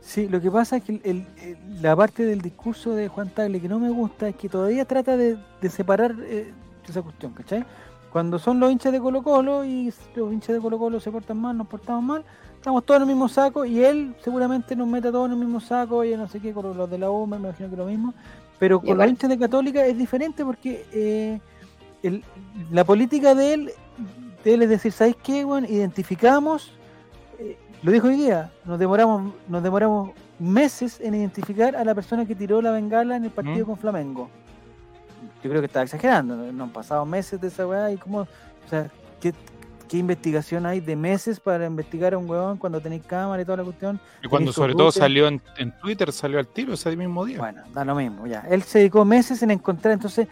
Sí, 0.00 0.28
lo 0.28 0.40
que 0.40 0.50
pasa 0.50 0.76
es 0.76 0.82
que 0.84 0.92
el- 0.92 1.00
el- 1.04 1.26
el- 1.42 1.82
la 1.82 1.96
parte 1.96 2.24
del 2.26 2.42
discurso 2.42 2.90
de 2.94 3.08
Juan 3.08 3.30
Tagle 3.30 3.60
que 3.60 3.68
no 3.68 3.78
me 3.78 3.88
gusta 3.90 4.28
es 4.28 4.36
que 4.36 4.48
todavía 4.50 4.84
trata 4.84 5.16
de, 5.16 5.38
de 5.60 5.70
separar 5.70 6.14
eh, 6.24 6.52
esa 6.86 7.00
cuestión, 7.00 7.32
¿cachai? 7.32 7.64
Cuando 8.12 8.38
son 8.38 8.60
los 8.60 8.70
hinchas 8.70 8.92
de 8.92 9.00
Colo 9.00 9.22
Colo 9.22 9.64
y 9.64 9.92
los 10.14 10.32
hinchas 10.32 10.54
de 10.54 10.60
Colo 10.60 10.78
Colo 10.78 11.00
se 11.00 11.10
portan 11.10 11.38
mal, 11.38 11.56
nos 11.56 11.66
portamos 11.66 12.04
mal, 12.04 12.24
estamos 12.64 12.86
todos 12.86 12.96
en 12.96 13.02
el 13.02 13.08
mismo 13.08 13.28
saco 13.28 13.66
y 13.66 13.84
él 13.84 14.14
seguramente 14.24 14.74
nos 14.74 14.88
mete 14.88 15.08
a 15.08 15.12
todos 15.12 15.26
en 15.26 15.32
el 15.32 15.38
mismo 15.38 15.60
saco 15.60 16.02
y 16.02 16.16
no 16.16 16.26
sé 16.26 16.40
qué, 16.40 16.54
con 16.54 16.74
los 16.74 16.88
de 16.88 16.96
la 16.96 17.10
U 17.10 17.26
me 17.26 17.36
imagino 17.36 17.68
que 17.68 17.76
lo 17.76 17.84
mismo, 17.84 18.14
pero 18.58 18.78
con 18.78 18.86
los 18.88 18.94
igual. 18.94 19.10
hinchas 19.10 19.28
de 19.28 19.38
Católica 19.38 19.84
es 19.84 19.98
diferente 19.98 20.42
porque 20.46 20.86
eh, 20.90 21.40
el- 22.02 22.24
la 22.72 22.82
política 22.84 23.34
de 23.34 23.52
él, 23.52 23.70
de 24.42 24.54
él 24.54 24.62
es 24.62 24.70
decir, 24.70 24.92
¿sabéis 24.92 25.16
qué, 25.22 25.44
weón? 25.44 25.66
Identificamos 25.66 26.72
eh, 27.38 27.58
lo 27.82 27.92
dijo 27.92 28.06
hoy 28.08 28.16
día, 28.16 28.50
nos 28.64 28.78
demoramos, 28.78 29.34
nos 29.46 29.62
demoramos 29.62 30.12
meses 30.38 31.00
en 31.02 31.14
identificar 31.14 31.76
a 31.76 31.84
la 31.84 31.94
persona 31.94 32.24
que 32.24 32.34
tiró 32.34 32.62
la 32.62 32.70
bengala 32.70 33.16
en 33.16 33.24
el 33.24 33.30
partido 33.30 33.66
Mm. 33.66 33.68
con 33.68 33.76
Flamengo. 33.76 34.30
Yo 35.42 35.50
creo 35.50 35.60
que 35.60 35.66
estaba 35.66 35.84
exagerando, 35.84 36.34
no, 36.34 36.50
No 36.50 36.64
han 36.64 36.70
pasado 36.70 37.04
meses 37.04 37.38
de 37.42 37.48
esa 37.48 37.66
weá 37.66 37.92
y 37.92 37.98
como, 37.98 38.20
o 38.20 38.26
sea, 38.70 38.90
¿qué, 39.20 39.34
qué 39.88 39.98
investigación 39.98 40.66
hay 40.66 40.80
de 40.80 40.96
meses 40.96 41.40
para 41.40 41.66
investigar 41.66 42.14
a 42.14 42.18
un 42.18 42.28
weón 42.28 42.58
cuando 42.58 42.80
tenéis 42.80 43.02
cámara 43.06 43.42
y 43.42 43.44
toda 43.44 43.58
la 43.58 43.64
cuestión? 43.64 44.00
Y 44.22 44.28
cuando 44.28 44.52
sobre 44.52 44.74
todo 44.74 44.90
salió 44.90 45.28
en, 45.28 45.40
en 45.56 45.72
Twitter, 45.78 46.12
salió 46.12 46.38
al 46.38 46.46
tiro 46.46 46.74
ese 46.74 46.96
mismo 46.96 47.24
día. 47.24 47.38
Bueno, 47.38 47.62
da 47.72 47.84
lo 47.84 47.94
mismo, 47.94 48.26
ya. 48.26 48.44
Él 48.50 48.62
se 48.62 48.80
dedicó 48.80 49.04
meses 49.04 49.42
en 49.42 49.50
encontrar, 49.50 49.94
entonces, 49.94 50.28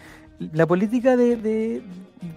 la 0.52 0.66
política 0.66 1.16
de, 1.16 1.36
de, 1.36 1.82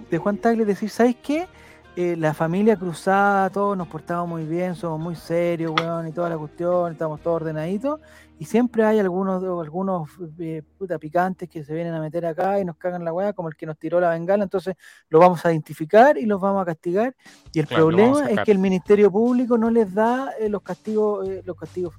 de 0.10 0.18
Juan 0.18 0.38
Tagle 0.38 0.62
es 0.62 0.68
decir, 0.68 0.90
¿sabes 0.90 1.16
qué? 1.24 1.48
Eh, 1.98 2.18
la 2.18 2.34
familia 2.34 2.76
cruzada, 2.76 3.50
todos 3.50 3.78
nos 3.78 3.88
portamos 3.88 4.28
muy 4.28 4.44
bien, 4.44 4.76
somos 4.76 5.00
muy 5.00 5.16
serios, 5.16 5.72
weón, 5.80 6.10
y 6.10 6.12
toda 6.12 6.28
la 6.28 6.38
cuestión, 6.38 6.92
estamos 6.92 7.22
todos 7.22 7.38
ordenaditos, 7.38 8.02
y 8.38 8.44
siempre 8.44 8.84
hay 8.84 9.00
algunos, 9.00 9.42
algunos 9.42 10.10
eh, 10.40 10.62
puta 10.78 11.00
picantes 11.00 11.48
que 11.48 11.64
se 11.64 11.74
vienen 11.74 11.94
a 11.94 12.02
meter 12.02 12.26
acá 12.26 12.60
y 12.60 12.66
nos 12.66 12.76
cagan 12.76 13.06
la 13.06 13.14
weá, 13.14 13.32
como 13.32 13.48
el 13.48 13.56
que 13.56 13.66
nos 13.66 13.78
tiró 13.78 14.02
la 14.02 14.10
bengala, 14.10 14.44
entonces 14.44 14.76
lo 15.08 15.20
vamos 15.20 15.46
a 15.46 15.54
identificar 15.54 16.18
y 16.18 16.26
los 16.26 16.42
vamos 16.42 16.64
a 16.64 16.66
castigar, 16.66 17.16
y 17.54 17.60
el 17.60 17.68
Claro, 17.68 17.86
problema 17.86 18.30
es 18.30 18.42
que 18.42 18.52
el 18.52 18.60
Ministerio 18.60 19.10
Público 19.10 19.58
no 19.58 19.70
les 19.70 19.94
da 19.94 20.32
eh, 20.38 20.50
los 20.50 20.64
castigos, 20.64 21.26
eh, 21.30 21.44
los 21.46 21.56
castigos. 21.56 21.96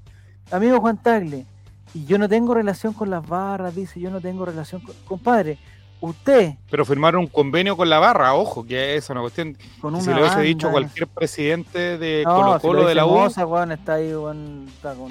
Amigo 0.50 0.78
Juan 0.78 1.02
Tagle, 1.02 1.46
y 1.94 2.04
yo 2.04 2.18
no 2.18 2.28
tengo 2.28 2.52
relación 2.52 2.92
con 2.92 3.08
las 3.08 3.26
barras, 3.26 3.74
dice, 3.74 3.98
yo 3.98 4.10
no 4.10 4.20
tengo 4.20 4.44
relación 4.44 4.82
con... 4.82 4.94
Compadre, 5.06 5.56
usted 6.00 6.54
Pero 6.70 6.84
firmaron 6.84 7.22
un 7.22 7.26
convenio 7.26 7.76
con 7.76 7.88
la 7.88 7.98
barra, 7.98 8.34
ojo, 8.34 8.64
que 8.66 8.96
es 8.96 9.08
una 9.10 9.20
cuestión. 9.20 9.56
con 9.80 9.94
que 9.94 9.98
una 9.98 10.00
si 10.04 10.10
lo 10.10 10.20
hubiese 10.20 10.40
dicho 10.40 10.70
cualquier 10.70 11.06
presidente 11.08 11.98
de 11.98 12.22
No, 12.24 12.34
Colo 12.34 12.46
si 12.46 12.52
lo 12.52 12.60
Colo 12.60 12.86
de 12.88 12.94
la 12.94 13.06
U, 13.06 13.26
weón, 13.46 13.72
está 13.72 13.94
ahí, 13.94 14.12
weón, 14.14 14.66
está 14.68 14.94
con- 14.94 15.08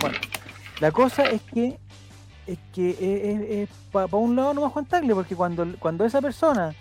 Bueno, 0.00 0.18
la 0.80 0.90
cosa 0.92 1.24
es 1.24 1.42
que 1.42 1.78
es 2.46 2.58
que 2.72 3.62
es, 3.62 3.68
para 3.92 4.06
un 4.16 4.34
lado 4.34 4.54
no 4.54 4.68
Juan 4.70 4.84
Tagle, 4.86 5.14
porque 5.14 5.36
cuando, 5.36 5.66
cuando 5.78 6.04
esa 6.04 6.20
persona 6.20 6.74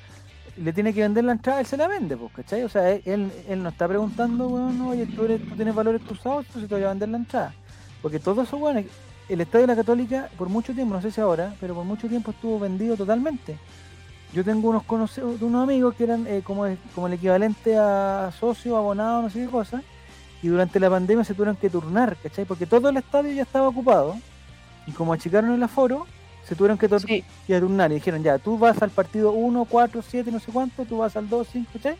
le 0.57 0.73
tiene 0.73 0.93
que 0.93 1.01
vender 1.01 1.23
la 1.23 1.33
entrada, 1.33 1.59
él 1.59 1.65
se 1.65 1.77
la 1.77 1.87
vende, 1.87 2.17
pues, 2.17 2.31
¿cachai? 2.33 2.63
O 2.63 2.69
sea, 2.69 2.89
él, 2.89 3.31
él 3.47 3.63
no 3.63 3.69
está 3.69 3.87
preguntando, 3.87 4.47
weón, 4.47 4.81
oye, 4.81 5.05
tú, 5.05 5.25
eres, 5.25 5.47
tú 5.47 5.55
tienes 5.55 5.75
valores 5.75 6.01
cruzados, 6.01 6.45
entonces 6.47 6.67
te 6.69 6.75
voy 6.75 6.83
a 6.83 6.89
vender 6.89 7.09
la 7.09 7.17
entrada. 7.17 7.53
Porque 8.01 8.19
todo 8.19 8.41
eso, 8.41 8.57
weón, 8.57 8.85
el 9.30 9.41
Estadio 9.41 9.68
de 9.68 9.76
la 9.76 9.76
Católica, 9.76 10.30
por 10.38 10.49
mucho 10.49 10.73
tiempo, 10.73 10.93
no 10.95 11.01
sé 11.01 11.11
si 11.11 11.22
ahora, 11.22 11.53
pero 11.60 11.76
por 11.76 11.85
mucho 11.85 12.07
tiempo 12.07 12.31
estuvo 12.31 12.60
vendido 12.60 12.95
totalmente. 12.97 13.57
Yo 14.34 14.43
tengo 14.43 14.69
unos 14.69 14.84
conocidos, 14.84 15.41
unos 15.41 15.64
amigos 15.64 15.95
que 15.95 16.03
eran 16.03 16.26
eh, 16.27 16.41
como, 16.43 16.65
como 16.93 17.07
el 17.07 17.14
equivalente 17.14 17.77
a 17.77 18.31
socio, 18.39 18.77
abonado, 18.77 19.22
no 19.23 19.30
sé 19.30 19.39
qué 19.45 19.47
cosa, 19.51 19.81
y 20.41 20.47
durante 20.47 20.80
la 20.80 20.89
pandemia 20.89 21.23
se 21.23 21.34
tuvieron 21.34 21.56
que 21.56 21.69
turnar, 21.69 22.15
¿cachai? 22.22 22.45
Porque 22.45 22.65
todo 22.65 22.89
el 22.89 22.97
estadio 22.97 23.31
ya 23.31 23.41
estaba 23.43 23.68
ocupado, 23.68 24.15
y 24.88 24.91
como 24.91 25.14
achicaron 25.14 25.51
el 25.51 25.61
aforo, 25.64 26.06
se 26.43 26.56
tuvieron 26.56 26.77
que, 26.77 26.89
tur- 26.89 27.06
Sí. 27.06 27.23
que 27.47 27.60
turnar, 27.60 27.91
y 27.91 27.95
dijeron, 27.95 28.23
ya, 28.23 28.38
tú 28.39 28.57
vas 28.57 28.81
al 28.81 28.89
partido 28.91 29.31
1, 29.31 29.65
4, 29.65 30.01
7, 30.01 30.31
no 30.31 30.39
sé 30.39 30.51
cuánto, 30.51 30.85
tú 30.85 30.99
vas 30.99 31.15
al 31.15 31.27
2, 31.30 31.47
5, 31.51 31.69
¿cachai? 31.73 31.97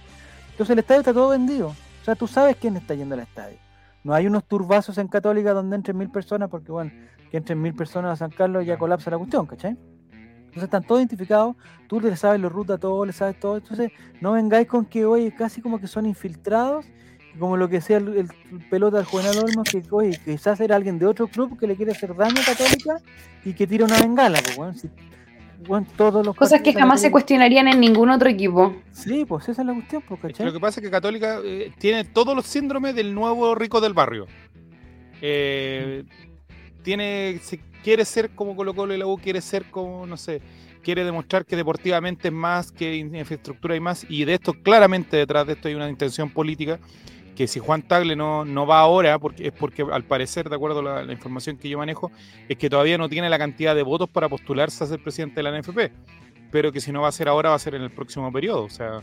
Entonces 0.51 0.73
el 0.73 0.80
estadio 0.80 1.01
está 1.01 1.14
todo 1.14 1.30
vendido, 1.30 1.68
o 1.69 2.06
sea, 2.06 2.15
tú 2.15 2.27
sabes 2.27 2.56
quién 2.57 2.77
está 2.77 2.93
yendo 2.93 3.15
al 3.15 3.22
estadio. 3.22 3.57
No 4.03 4.14
hay 4.14 4.27
unos 4.27 4.45
turbazos 4.45 4.97
en 4.97 5.07
Católica 5.10 5.51
donde 5.53 5.76
entren 5.76 5.97
mil 5.97 6.10
personas, 6.10 6.49
porque 6.49 6.72
bueno, 6.72 6.89
que 7.31 7.38
entren 7.38 7.61
mil 7.61 7.73
personas 7.73 8.14
a 8.14 8.15
San 8.15 8.31
Carlos 8.31 8.65
ya 8.65 8.77
colapsa 8.77 9.10
la 9.11 9.18
cuestión, 9.18 9.45
¿cachai? 9.45 9.77
Entonces 10.11 10.64
están 10.64 10.84
todos 10.84 10.99
identificados, 11.01 11.56
tú 11.88 11.99
le 12.01 12.15
sabes 12.15 12.41
la 12.41 12.49
ruta 12.49 12.73
a 12.73 12.77
todos, 12.80 13.06
le 13.06 13.14
sabes 13.14 13.39
todo, 13.39 13.57
entonces 13.57 13.91
no 14.19 14.31
vengáis 14.31 14.68
con 14.68 14.85
que, 14.85 15.06
oye, 15.06 15.31
casi 15.35 15.61
como 15.61 15.80
que 15.80 15.85
son 15.88 16.06
infiltrados, 16.07 16.85
como 17.38 17.56
lo 17.56 17.69
que 17.69 17.76
decía 17.76 17.97
el, 17.97 18.07
el 18.18 18.27
pelota 18.69 18.97
del 18.97 19.06
Juvenal 19.06 19.38
Olmos, 19.38 19.68
que, 19.69 19.84
oye, 19.91 20.19
quizás 20.26 20.60
era 20.60 20.76
alguien 20.76 20.97
de 20.97 21.06
otro 21.06 21.27
club 21.27 21.57
que 21.60 21.68
le 21.68 21.76
quiere 21.76 21.91
hacer 21.91 22.15
daño 22.15 22.41
a 22.41 22.45
Católica 22.45 22.97
y 23.45 23.53
que 23.53 23.68
tira 23.68 23.85
una 23.85 23.99
bengala, 24.01 24.39
pues, 24.43 24.57
weón, 24.57 24.76
si- 24.76 24.89
todos 25.97 26.26
los 26.26 26.35
Cosas 26.35 26.61
que 26.61 26.73
jamás 26.73 27.01
se 27.01 27.11
cuestionarían 27.11 27.68
en 27.68 27.80
ningún 27.81 28.10
otro 28.10 28.30
equipo. 28.30 28.73
Sí, 28.91 29.26
pues 29.26 29.49
esa 29.49 29.61
es 29.61 29.65
la 29.68 29.73
cuestión, 29.73 30.01
pues, 30.07 30.19
¿cachai? 30.22 30.45
lo 30.47 30.53
que 30.53 30.60
pasa 30.60 30.80
es 30.80 30.85
que 30.85 30.89
Católica 30.89 31.39
eh, 31.43 31.72
tiene 31.77 32.06
todos 32.06 32.34
los 32.35 32.45
síndromes 32.47 32.95
del 32.95 33.14
nuevo 33.14 33.53
rico 33.56 33.80
del 33.81 33.93
barrio. 33.93 34.26
Eh, 35.22 36.06
tiene, 36.84 37.39
se 37.41 37.60
quiere 37.84 38.06
ser 38.06 38.31
como 38.31 38.56
Colo 38.56 38.73
Colo 38.73 38.93
y 38.93 38.97
la 38.97 39.06
U, 39.06 39.18
quiere 39.18 39.41
ser 39.41 39.65
como, 39.72 40.06
no 40.06 40.18
sé, 40.18 40.41
quiere 40.84 41.03
demostrar 41.03 41.45
que 41.45 41.56
deportivamente 41.56 42.30
es 42.30 42.34
más, 42.34 42.72
que 42.72 42.95
in- 42.95 43.15
infraestructura 43.15 43.73
hay 43.73 43.80
más, 43.80 44.06
y 44.10 44.26
de 44.26 44.35
esto 44.35 44.53
claramente 44.53 45.18
detrás 45.18 45.47
de 45.47 45.53
esto 45.53 45.68
hay 45.68 45.76
una 45.76 45.89
intención 45.89 46.30
política, 46.30 46.80
que 47.35 47.47
si 47.47 47.60
Juan 47.60 47.84
Tagle 47.84 48.18
no, 48.18 48.43
no 48.43 48.68
va 48.68 48.81
ahora, 48.81 49.18
porque 49.18 49.47
es 49.47 49.53
porque 49.53 49.85
al 49.89 50.03
parecer, 50.03 50.49
de 50.49 50.56
acuerdo 50.56 50.80
a 50.80 51.03
la, 51.03 51.14
información 51.14 51.57
que 51.57 51.69
yo 51.69 51.77
manejo, 51.77 52.11
es 52.49 52.57
que 52.57 52.69
todavía 52.69 52.97
no 52.97 53.07
tiene 53.07 53.30
la 53.30 53.38
cantidad 53.38 53.73
de 53.76 53.84
votos 53.84 54.10
para 54.10 54.27
postularse 54.27 54.84
a 54.84 54.88
ser 54.88 55.01
presidente 55.01 55.35
de 55.35 55.43
la 55.43 55.57
NFP. 55.57 55.91
pero 56.51 56.72
que 56.73 56.81
si 56.81 56.91
no 56.91 57.01
va 57.01 57.07
a 57.07 57.11
ser 57.14 57.30
ahora, 57.30 57.49
va 57.51 57.56
a 57.56 57.60
ser 57.60 57.76
en 57.76 57.84
el 57.84 57.91
próximo 57.91 58.30
periodo. 58.34 58.64
O 58.64 58.69
sea, 58.69 58.99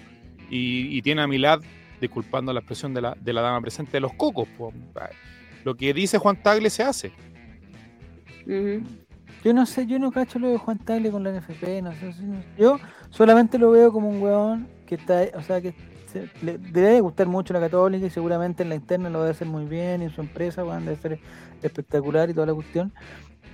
y, 0.51 1.01
tiene 1.01 1.23
a 1.23 1.27
Milad 1.27 1.61
disculpando 2.01 2.53
la 2.53 2.61
expresión 2.61 2.93
de 2.93 3.01
la, 3.01 3.17
de 3.19 3.33
la 3.33 3.41
dama 3.41 3.61
presente 3.63 3.93
de 3.93 4.01
los 4.01 4.13
cocos. 4.15 4.49
Lo 5.65 5.75
que 5.75 5.95
dice 5.95 6.19
Juan 6.19 6.43
Tagle 6.43 6.69
se 6.69 6.83
hace. 6.83 7.13
Yo 9.45 9.53
no 9.53 9.67
sé, 9.67 9.87
yo 9.87 9.99
no 9.99 10.11
cacho 10.11 10.39
lo 10.39 10.49
de 10.49 10.59
Juan 10.59 10.79
Tagle 10.79 11.11
con 11.11 11.23
la 11.23 11.31
NFP, 11.31 11.83
no 11.83 11.93
sé, 11.93 12.13
yo 12.59 12.79
solamente 13.11 13.59
lo 13.59 13.71
veo 13.71 13.93
como 13.93 14.09
un 14.09 14.21
weón 14.21 14.67
que 14.87 14.97
está, 14.97 15.25
o 15.35 15.43
sea, 15.43 15.61
que 15.61 15.75
le 16.43 16.59
debe 16.59 17.01
gustar 17.01 17.27
mucho 17.27 17.53
la 17.53 17.61
católica 17.61 18.07
y 18.07 18.11
seguramente 18.11 18.63
en 18.63 18.71
la 18.71 18.75
interna 18.75 19.11
lo 19.11 19.21
debe 19.21 19.33
hacer 19.33 19.47
muy 19.47 19.67
bien 19.67 20.03
y 20.03 20.07
en 20.07 20.11
su 20.11 20.21
empresa 20.21 20.65
weón, 20.65 20.85
debe 20.85 20.97
ser 20.97 21.21
espectacular 21.63 22.31
y 22.31 22.35
toda 22.35 22.47
la 22.47 22.55
cuestión 22.55 22.93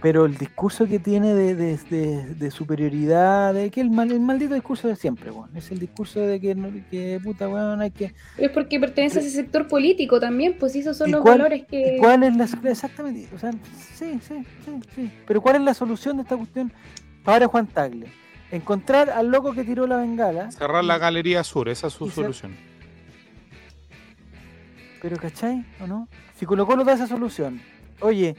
pero 0.02 0.24
el 0.26 0.36
discurso 0.36 0.86
que 0.86 0.98
tiene 0.98 1.32
de, 1.32 1.54
de, 1.54 2.50
superioridad, 2.50 3.54
de 3.54 3.70
que 3.70 3.80
el, 3.80 3.88
mal, 3.88 4.10
el 4.10 4.18
maldito 4.18 4.54
discurso 4.54 4.88
de 4.88 4.96
siempre, 4.96 5.30
bueno, 5.30 5.56
es 5.56 5.70
el 5.70 5.78
discurso 5.78 6.18
de 6.18 6.40
que, 6.40 6.56
que 6.90 7.20
puta, 7.22 7.46
bueno, 7.46 7.80
hay 7.80 7.92
que... 7.92 8.12
Es 8.36 8.50
porque 8.50 8.80
pertenece 8.80 9.20
a 9.20 9.22
ese 9.22 9.30
sector 9.30 9.68
político 9.68 10.18
también, 10.18 10.56
pues 10.58 10.74
esos 10.74 10.96
son 10.96 11.12
los 11.12 11.22
valores 11.22 11.64
que... 11.66 11.98
¿Cuál 12.00 12.24
es 12.24 12.36
la... 12.36 12.44
Exactamente, 12.68 13.28
o 13.32 13.38
sea, 13.38 13.52
sí, 13.52 14.18
sí, 14.26 14.44
sí, 14.64 14.80
sí, 14.94 15.10
pero 15.24 15.40
¿cuál 15.40 15.56
es 15.56 15.62
la 15.62 15.72
solución 15.72 16.16
de 16.16 16.24
esta 16.24 16.36
cuestión 16.36 16.72
para 17.22 17.46
Juan 17.46 17.68
Tagle? 17.68 18.08
Encontrar 18.50 19.08
al 19.08 19.28
loco 19.28 19.52
que 19.52 19.62
tiró 19.62 19.86
la 19.86 19.98
bengala. 19.98 20.50
Cerrar 20.50 20.82
la 20.82 20.98
Galería 20.98 21.44
Sur, 21.44 21.68
esa 21.68 21.86
es 21.86 21.92
su 21.92 22.10
solución. 22.10 22.56
Pero, 25.00 25.16
¿cachai? 25.16 25.64
¿O 25.80 25.86
no? 25.86 26.06
Si 26.36 26.44
Colo 26.44 26.66
Colo 26.66 26.84
da 26.84 26.92
esa 26.92 27.06
solución, 27.06 27.62
Oye, 28.02 28.34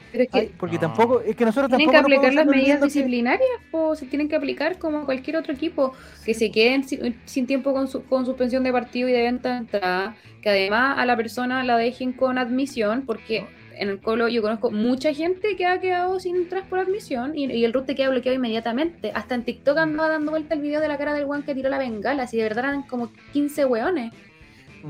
porque 0.58 0.78
tampoco, 0.78 1.20
es 1.20 1.34
que 1.34 1.44
nosotros 1.44 1.68
tienen 1.70 1.90
que 1.90 1.96
aplicar 1.96 2.34
las 2.34 2.46
medidas 2.46 2.80
disciplinarias, 2.82 3.48
o 3.72 3.94
se 3.94 4.06
tienen 4.06 4.28
que 4.28 4.36
aplicar 4.36 4.78
como 4.78 5.04
cualquier 5.06 5.36
otro 5.36 5.52
equipo, 5.52 5.92
que 6.24 6.34
se 6.34 6.50
queden 6.50 6.84
sin, 7.24 7.46
tiempo 7.46 7.72
con, 7.72 7.88
su, 7.88 8.04
con 8.04 8.26
suspensión 8.26 8.62
de 8.62 8.72
partido 8.72 9.08
y 9.08 9.12
de 9.12 9.22
venta 9.22 9.52
de 9.52 9.56
entrada, 9.58 10.16
que 10.42 10.50
además 10.50 10.98
a 10.98 11.06
la 11.06 11.16
persona 11.16 11.64
la 11.64 11.78
dejen 11.78 12.12
con 12.12 12.36
admisión, 12.36 13.04
porque 13.06 13.46
en 13.76 13.88
el 13.88 14.00
colo 14.00 14.28
yo 14.28 14.42
conozco 14.42 14.70
mucha 14.70 15.12
gente 15.12 15.56
que 15.56 15.66
ha 15.66 15.80
quedado 15.80 16.20
sin 16.20 16.36
entrar 16.36 16.68
por 16.68 16.78
admisión 16.78 17.36
y, 17.36 17.64
el 17.64 17.72
root 17.72 17.86
te 17.86 17.94
queda 17.94 18.10
bloqueado 18.10 18.36
inmediatamente. 18.36 19.12
Hasta 19.14 19.34
en 19.34 19.44
TikTok 19.44 19.78
andaba 19.78 20.10
dando 20.10 20.30
vuelta 20.30 20.54
el 20.54 20.60
video 20.60 20.80
de 20.80 20.88
la 20.88 20.98
cara 20.98 21.14
del 21.14 21.24
guan 21.24 21.42
que 21.42 21.54
tiró 21.54 21.68
la 21.68 21.78
bengala, 21.78 22.26
si 22.26 22.36
de 22.36 22.44
verdad 22.44 22.66
eran 22.66 22.82
como 22.82 23.10
15 23.32 23.64
weones. 23.64 24.12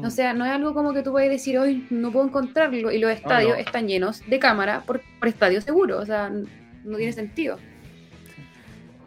O 0.03 0.11
sea, 0.11 0.35
no 0.35 0.45
es 0.45 0.51
algo 0.51 0.75
como 0.75 0.93
que 0.93 1.03
tú 1.03 1.13
puedes 1.13 1.31
decir, 1.31 1.59
hoy 1.59 1.87
no 1.91 2.11
puedo 2.11 2.27
encontrarlo 2.27 2.91
y 2.91 2.99
los 2.99 3.11
ah, 3.11 3.15
estadios 3.15 3.59
están 3.59 3.87
llenos 3.87 4.23
de 4.27 4.39
cámara 4.39 4.83
por, 4.85 5.01
por 5.19 5.29
estadio 5.29 5.61
seguro. 5.61 5.99
O 5.99 6.07
sea, 6.07 6.31
no 6.31 6.97
tiene 6.97 7.13
sentido. 7.13 7.59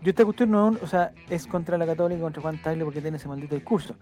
Yo 0.02 0.12
esta 0.12 0.24
cuestión 0.24 0.52
no, 0.52 0.78
o 0.82 0.88
sea, 0.88 1.12
es 1.30 1.46
contra 1.48 1.78
la 1.78 1.86
Católica, 1.86 2.22
contra 2.22 2.42
Juan 2.42 2.62
Tagle 2.62 2.84
porque 2.86 3.02
tiene 3.02 3.18
ese 3.18 3.28
maldito 3.28 3.56
discurso. 3.56 3.96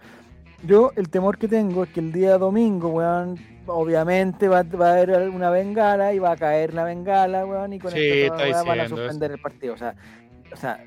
Yo 0.64 0.92
el 0.96 1.10
temor 1.10 1.38
que 1.38 1.48
tengo 1.48 1.84
es 1.84 1.90
que 1.90 2.00
el 2.00 2.12
día 2.12 2.38
domingo, 2.38 2.90
weón, 2.90 3.40
obviamente 3.66 4.48
va, 4.48 4.64
va 4.64 4.90
a 4.90 4.94
haber 4.94 5.30
una 5.30 5.50
bengala 5.50 6.14
y 6.14 6.20
va 6.20 6.32
a 6.32 6.38
caer 6.38 6.74
la 6.74 6.84
bengala, 6.84 7.46
weón, 7.46 7.74
y 7.74 7.80
con 7.80 7.94
esto 7.96 8.36
van 8.66 8.80
a 8.80 8.88
suspender 8.88 9.32
el 9.32 9.40
partido. 9.40 9.74
O 9.74 9.78
sea, 9.78 9.96
o 10.52 10.56
sea, 10.56 10.84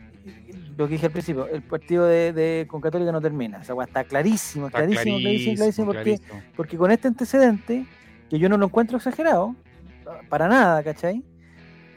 lo 0.77 0.87
que 0.87 0.93
dije 0.93 1.07
al 1.07 1.13
principio, 1.13 1.47
el 1.49 1.63
partido 1.63 2.07
de, 2.07 2.67
con 2.69 2.81
Católica 2.81 3.11
no 3.11 3.21
termina. 3.21 3.59
O 3.59 3.65
sea, 3.65 3.75
está 3.83 4.05
clarísimo, 4.05 4.71
clarísimo, 4.71 5.19
clarísimo, 5.19 5.57
clarísimo, 5.57 5.87
porque, 5.87 6.21
porque 6.57 6.77
con 6.77 6.91
este 6.91 7.09
antecedente, 7.09 7.87
que 8.31 8.39
yo 8.39 8.49
no 8.49 8.57
lo 8.57 8.67
encuentro 8.67 8.97
exagerado, 8.97 9.57
para 10.29 10.49
nada, 10.49 10.83
¿cachai? 10.83 11.23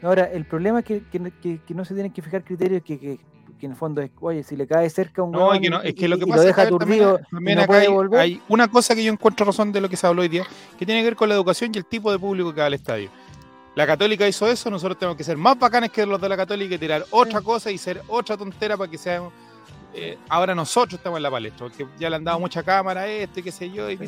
Ahora, 0.02 0.24
el 0.24 0.44
problema 0.44 0.80
es 0.80 0.84
que, 0.84 1.02
no 1.74 1.84
se 1.84 1.94
tienen 1.94 2.12
que 2.12 2.22
fijar 2.22 2.42
criterios 2.42 2.82
que, 2.82 2.98
que, 2.98 3.18
en 3.60 3.70
el 3.70 3.76
fondo 3.76 4.02
es, 4.02 4.10
oye, 4.20 4.42
si 4.42 4.56
le 4.56 4.66
cae 4.66 4.90
cerca 4.90 5.22
un 5.22 5.30
no, 5.30 5.52
que 5.52 5.70
no, 5.70 5.80
es 5.80 5.94
que 5.94 6.08
lo 6.08 6.18
que 6.18 6.26
pasa 6.26 6.42
deja 6.42 6.62
aturdido, 6.62 7.20
también, 7.30 7.58
no 7.58 7.66
puede 7.66 7.86
hay, 7.86 8.18
hay, 8.18 8.42
una 8.48 8.66
cosa 8.66 8.96
que 8.96 9.04
yo 9.04 9.12
encuentro 9.12 9.46
razón 9.46 9.70
de 9.70 9.80
lo 9.80 9.88
que 9.88 9.96
se 9.96 10.04
habló 10.04 10.22
hoy 10.22 10.28
día, 10.28 10.42
que 10.76 10.84
tiene 10.84 11.00
que 11.02 11.04
ver 11.04 11.16
con 11.16 11.28
la 11.28 11.36
educación 11.36 11.70
y 11.72 11.78
el 11.78 11.84
tipo 11.84 12.10
de 12.10 12.18
público 12.18 12.52
que 12.52 12.60
va 12.60 12.66
al 12.66 12.74
estadio. 12.74 13.08
La 13.74 13.86
Católica 13.86 14.28
hizo 14.28 14.46
eso, 14.46 14.68
nosotros 14.70 14.98
tenemos 14.98 15.16
que 15.16 15.24
ser 15.24 15.36
más 15.36 15.58
bacanes 15.58 15.90
que 15.90 16.04
los 16.04 16.20
de 16.20 16.28
la 16.28 16.36
Católica 16.36 16.74
y 16.74 16.78
tirar 16.78 17.06
otra 17.10 17.40
cosa 17.40 17.70
y 17.70 17.78
ser 17.78 18.02
otra 18.08 18.36
tontera 18.36 18.76
para 18.76 18.90
que 18.90 18.98
seamos. 18.98 19.32
Eh, 19.94 20.18
ahora 20.28 20.54
nosotros 20.54 20.94
estamos 20.94 21.18
en 21.18 21.22
la 21.22 21.30
palestra, 21.30 21.66
porque 21.66 21.86
ya 21.98 22.08
le 22.08 22.16
han 22.16 22.24
dado 22.24 22.40
mucha 22.40 22.62
cámara 22.62 23.02
a 23.02 23.06
este, 23.06 23.42
qué 23.42 23.52
sé 23.52 23.70
yo, 23.70 23.90
y, 23.90 23.98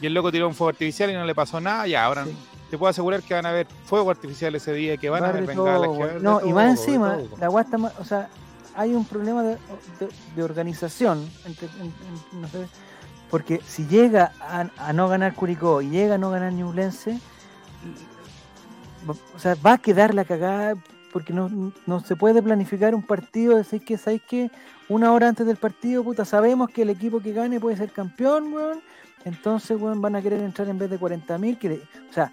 el 0.00 0.14
loco 0.14 0.32
tiró 0.32 0.48
un 0.48 0.54
fuego 0.54 0.70
artificial 0.70 1.10
y 1.10 1.14
no 1.14 1.24
le 1.24 1.34
pasó 1.34 1.60
nada, 1.60 1.86
y 1.86 1.94
ahora 1.94 2.26
te 2.70 2.78
puedo 2.78 2.90
asegurar 2.90 3.22
que 3.22 3.34
van 3.34 3.44
a 3.44 3.50
haber 3.50 3.66
fuego 3.84 4.10
artificial 4.10 4.54
ese 4.54 4.72
día, 4.72 4.96
que 4.96 5.10
van 5.10 5.24
a 5.24 5.28
haber 5.28 5.46
bengalas. 5.46 6.22
no, 6.22 6.40
y 6.46 6.52
más 6.52 6.70
encima, 6.70 7.18
la 7.38 7.48
guasta, 7.48 7.76
o 7.98 8.04
sea, 8.04 8.30
hay 8.74 8.94
un 8.94 9.04
problema 9.04 9.42
de, 9.42 10.42
organización, 10.42 11.28
porque 13.30 13.60
si 13.66 13.86
llega 13.86 14.32
a, 14.40 14.92
no 14.92 15.08
ganar 15.08 15.34
Curicó 15.34 15.82
y 15.82 15.90
llega 15.90 16.14
a 16.14 16.18
no 16.18 16.30
ganar 16.30 16.52
Ñublense, 16.52 17.18
o 19.06 19.38
sea, 19.38 19.56
va 19.64 19.74
a 19.74 19.78
quedar 19.78 20.14
la 20.14 20.24
cagada 20.24 20.74
porque 21.12 21.32
no, 21.32 21.72
se 22.04 22.16
puede 22.16 22.42
planificar 22.42 22.94
un 22.94 23.02
partido, 23.02 23.56
decir 23.56 23.84
que, 23.84 23.98
¿sabéis 23.98 24.22
que 24.22 24.50
Una 24.88 25.12
hora 25.12 25.28
antes 25.28 25.46
del 25.46 25.56
partido, 25.56 26.04
puta, 26.04 26.24
sabemos 26.24 26.70
que 26.70 26.82
el 26.82 26.90
equipo 26.90 27.20
que 27.20 27.32
gane 27.32 27.60
puede 27.60 27.76
ser 27.76 27.90
campeón, 27.90 28.52
weón. 28.52 28.80
Entonces, 29.24 29.80
weón, 29.80 30.00
van 30.00 30.16
a 30.16 30.22
querer 30.22 30.40
entrar 30.40 30.68
en 30.68 30.78
vez 30.78 30.90
de 30.90 30.98
40.000. 30.98 31.82
O 32.08 32.12
sea, 32.12 32.32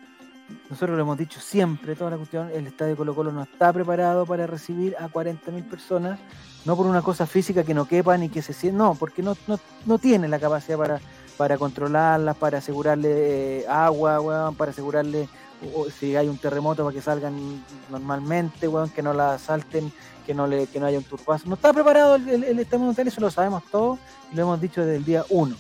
nosotros 0.70 0.96
lo 0.96 1.04
hemos 1.04 1.18
dicho 1.18 1.40
siempre, 1.40 1.96
toda 1.96 2.12
la 2.12 2.18
cuestión, 2.18 2.50
el 2.54 2.68
estadio 2.68 2.96
Colo 2.96 3.14
Colo 3.14 3.32
no 3.32 3.44
está 3.44 3.74
preparado 3.74 4.26
para 4.26 4.48
recibir 4.48 4.96
a 4.98 5.10
40.000 5.10 5.64
personas, 5.70 6.20
no 6.66 6.78
por 6.78 6.86
una 6.86 7.02
cosa 7.02 7.26
física 7.26 7.64
que 7.64 7.74
no 7.74 7.86
quepa 7.86 8.18
ni 8.18 8.30
que 8.30 8.42
se 8.42 8.54
sienta, 8.54 8.78
no, 8.78 8.96
porque 8.96 9.22
no, 9.22 9.36
no, 9.48 9.60
no 9.86 9.98
tiene 10.00 10.28
la 10.28 10.40
capacidad 10.40 10.78
para, 10.78 11.02
para 11.36 11.58
controlarlas, 11.58 12.38
para 12.38 12.60
asegurarle 12.60 13.60
eh, 13.60 13.68
agua, 13.68 14.22
weón, 14.22 14.56
para 14.56 14.72
asegurarle 14.72 15.28
o 15.76 15.90
si 15.90 16.16
hay 16.16 16.28
un 16.28 16.38
terremoto 16.38 16.84
para 16.84 16.94
que 16.94 17.02
salgan 17.02 17.64
normalmente, 17.90 18.68
weón, 18.68 18.90
que 18.90 19.02
no 19.02 19.14
la 19.14 19.34
asalten, 19.34 19.92
que 20.26 20.34
no 20.34 20.46
le, 20.46 20.68
que 20.68 20.80
no 20.80 20.86
haya 20.86 20.98
un 20.98 21.04
turbazo. 21.04 21.48
No 21.48 21.56
está 21.56 21.74
preparado 21.74 22.16
el, 22.16 22.30
el, 22.30 22.44
el 22.44 22.60
estado 22.60 22.92
eso 22.92 23.22
lo 23.22 23.32
sabemos 23.32 23.64
todos 23.72 24.00
y 24.32 24.36
lo 24.36 24.44
hemos 24.44 24.62
dicho 24.62 24.82
desde 24.82 24.98
el 24.98 25.06
día 25.06 25.26
uno. 25.30 25.56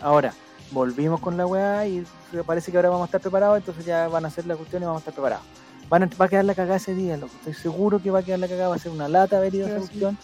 Ahora, 0.00 0.34
volvimos 0.70 1.20
con 1.20 1.36
la 1.36 1.46
weá 1.46 1.86
y 1.86 2.04
parece 2.46 2.70
que 2.70 2.78
ahora 2.78 2.90
vamos 2.90 3.04
a 3.04 3.06
estar 3.06 3.20
preparados, 3.20 3.58
entonces 3.58 3.84
ya 3.84 4.08
van 4.08 4.24
a 4.24 4.28
hacer 4.28 4.46
la 4.46 4.56
cuestión 4.56 4.82
y 4.82 4.86
vamos 4.86 5.00
a 5.00 5.02
estar 5.02 5.14
preparados. 5.14 5.46
Van 5.88 6.02
a, 6.02 6.10
va 6.20 6.24
a 6.24 6.28
quedar 6.28 6.44
la 6.44 6.54
cagada 6.54 6.76
ese 6.76 6.94
día, 6.94 7.16
loco. 7.16 7.32
Estoy 7.38 7.54
seguro 7.54 8.02
que 8.02 8.10
va 8.10 8.18
a 8.18 8.22
quedar 8.22 8.40
la 8.40 8.48
cagada, 8.48 8.68
va 8.70 8.74
a 8.74 8.78
ser 8.78 8.90
una 8.90 9.08
lata 9.08 9.36
haber 9.36 9.54
ido 9.54 9.66
a 9.66 9.70
esa 9.70 9.78
cuestión. 9.78 10.18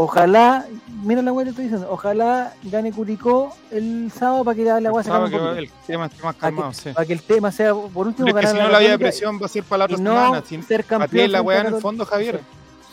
Ojalá, 0.00 0.64
mira 1.02 1.22
la 1.22 1.32
weá 1.32 1.42
que 1.42 1.50
estoy 1.50 1.64
diciendo, 1.64 1.88
ojalá 1.90 2.54
gane 2.62 2.92
Curicó 2.92 3.52
el 3.72 4.12
sábado 4.12 4.44
para 4.44 4.54
que 4.54 4.62
la 4.62 4.92
weá 4.92 5.02
se 5.02 5.10
que 5.10 5.58
el 5.58 5.70
tema 5.88 6.06
esté 6.06 6.22
más 6.22 6.36
calmado, 6.36 6.70
para, 6.70 6.82
que, 6.84 6.92
para 6.92 7.06
que 7.06 7.12
el 7.14 7.22
tema 7.22 7.50
sea, 7.50 7.74
por 7.74 8.06
último, 8.06 8.28
es 8.28 8.34
que 8.34 8.46
si 8.46 8.56
no 8.56 8.68
la 8.68 8.78
vía 8.78 8.90
de 8.90 8.98
presión 9.00 9.40
va 9.42 9.46
a 9.46 9.48
ser 9.48 9.64
para 9.64 9.78
la 9.78 9.84
otra 9.86 9.96
semana. 9.96 10.42
Sin 10.46 10.62
ser 10.62 10.84
campeón. 10.84 11.32
la 11.32 11.42
weá 11.42 11.62
en 11.62 11.74
el 11.74 11.80
fondo, 11.80 12.06
Javier. 12.06 12.40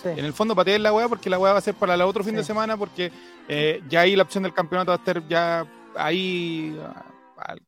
En 0.03 0.25
el 0.25 0.33
fondo 0.33 0.55
patear 0.55 0.79
la 0.79 0.93
weá 0.93 1.07
porque 1.07 1.29
la 1.29 1.37
weá 1.37 1.53
va 1.53 1.59
a 1.59 1.61
ser 1.61 1.75
para 1.75 1.93
el 1.93 2.01
otro 2.01 2.23
fin 2.23 2.35
de 2.35 2.43
semana 2.43 2.75
porque 2.75 3.11
eh, 3.47 3.83
ya 3.87 4.01
ahí 4.01 4.15
la 4.15 4.23
opción 4.23 4.43
del 4.43 4.53
campeonato 4.53 4.89
va 4.89 4.95
a 4.95 4.97
estar 4.97 5.27
ya 5.27 5.63
ahí 5.95 6.75
al, 7.37 7.61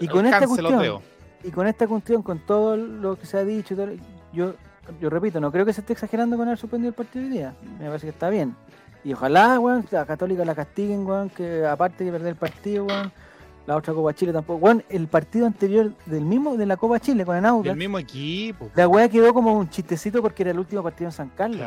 y 0.00 0.06
con 0.06 0.26
esta 0.26 0.46
cuestión, 0.46 1.00
y 1.42 1.50
con 1.50 1.66
esta 1.66 1.88
cuestión, 1.88 2.22
con 2.22 2.38
todo 2.38 2.76
lo 2.76 3.18
que 3.18 3.26
se 3.26 3.36
ha 3.36 3.44
dicho, 3.44 3.74
yo 4.32 4.54
yo 5.00 5.10
repito, 5.10 5.40
no 5.40 5.52
creo 5.52 5.64
que 5.64 5.72
se 5.72 5.80
esté 5.80 5.92
exagerando 5.92 6.36
con 6.36 6.46
haber 6.46 6.58
suspendido 6.58 6.88
el 6.88 6.94
partido 6.94 7.24
hoy 7.24 7.30
día. 7.30 7.54
Me 7.78 7.86
parece 7.86 8.06
que 8.06 8.10
está 8.10 8.28
bien. 8.30 8.54
Y 9.04 9.12
ojalá, 9.12 9.58
weón, 9.58 9.86
la 9.90 10.04
Católica 10.04 10.44
la 10.44 10.54
castiguen, 10.54 11.06
weón, 11.06 11.30
que 11.30 11.66
aparte 11.66 12.04
de 12.04 12.12
perder 12.12 12.28
el 12.28 12.36
partido, 12.36 12.84
weón, 12.84 13.12
la 13.66 13.76
otra 13.76 13.94
Copa 13.94 14.12
Chile 14.14 14.32
tampoco. 14.32 14.64
Weón, 14.64 14.84
el 14.88 15.06
partido 15.06 15.46
anterior 15.46 15.92
del 16.06 16.24
mismo, 16.24 16.56
de 16.56 16.66
la 16.66 16.76
Copa 16.76 16.98
Chile 16.98 17.24
con 17.24 17.36
el 17.36 17.44
Aucas. 17.46 17.72
El 17.72 17.78
mismo 17.78 17.98
equipo. 17.98 18.70
La 18.74 18.88
weá 18.88 19.08
quedó 19.08 19.32
como 19.32 19.56
un 19.56 19.70
chistecito 19.70 20.20
porque 20.20 20.42
era 20.42 20.50
el 20.50 20.58
último 20.58 20.82
partido 20.82 21.08
en 21.08 21.12
San 21.12 21.28
Carlos. 21.30 21.66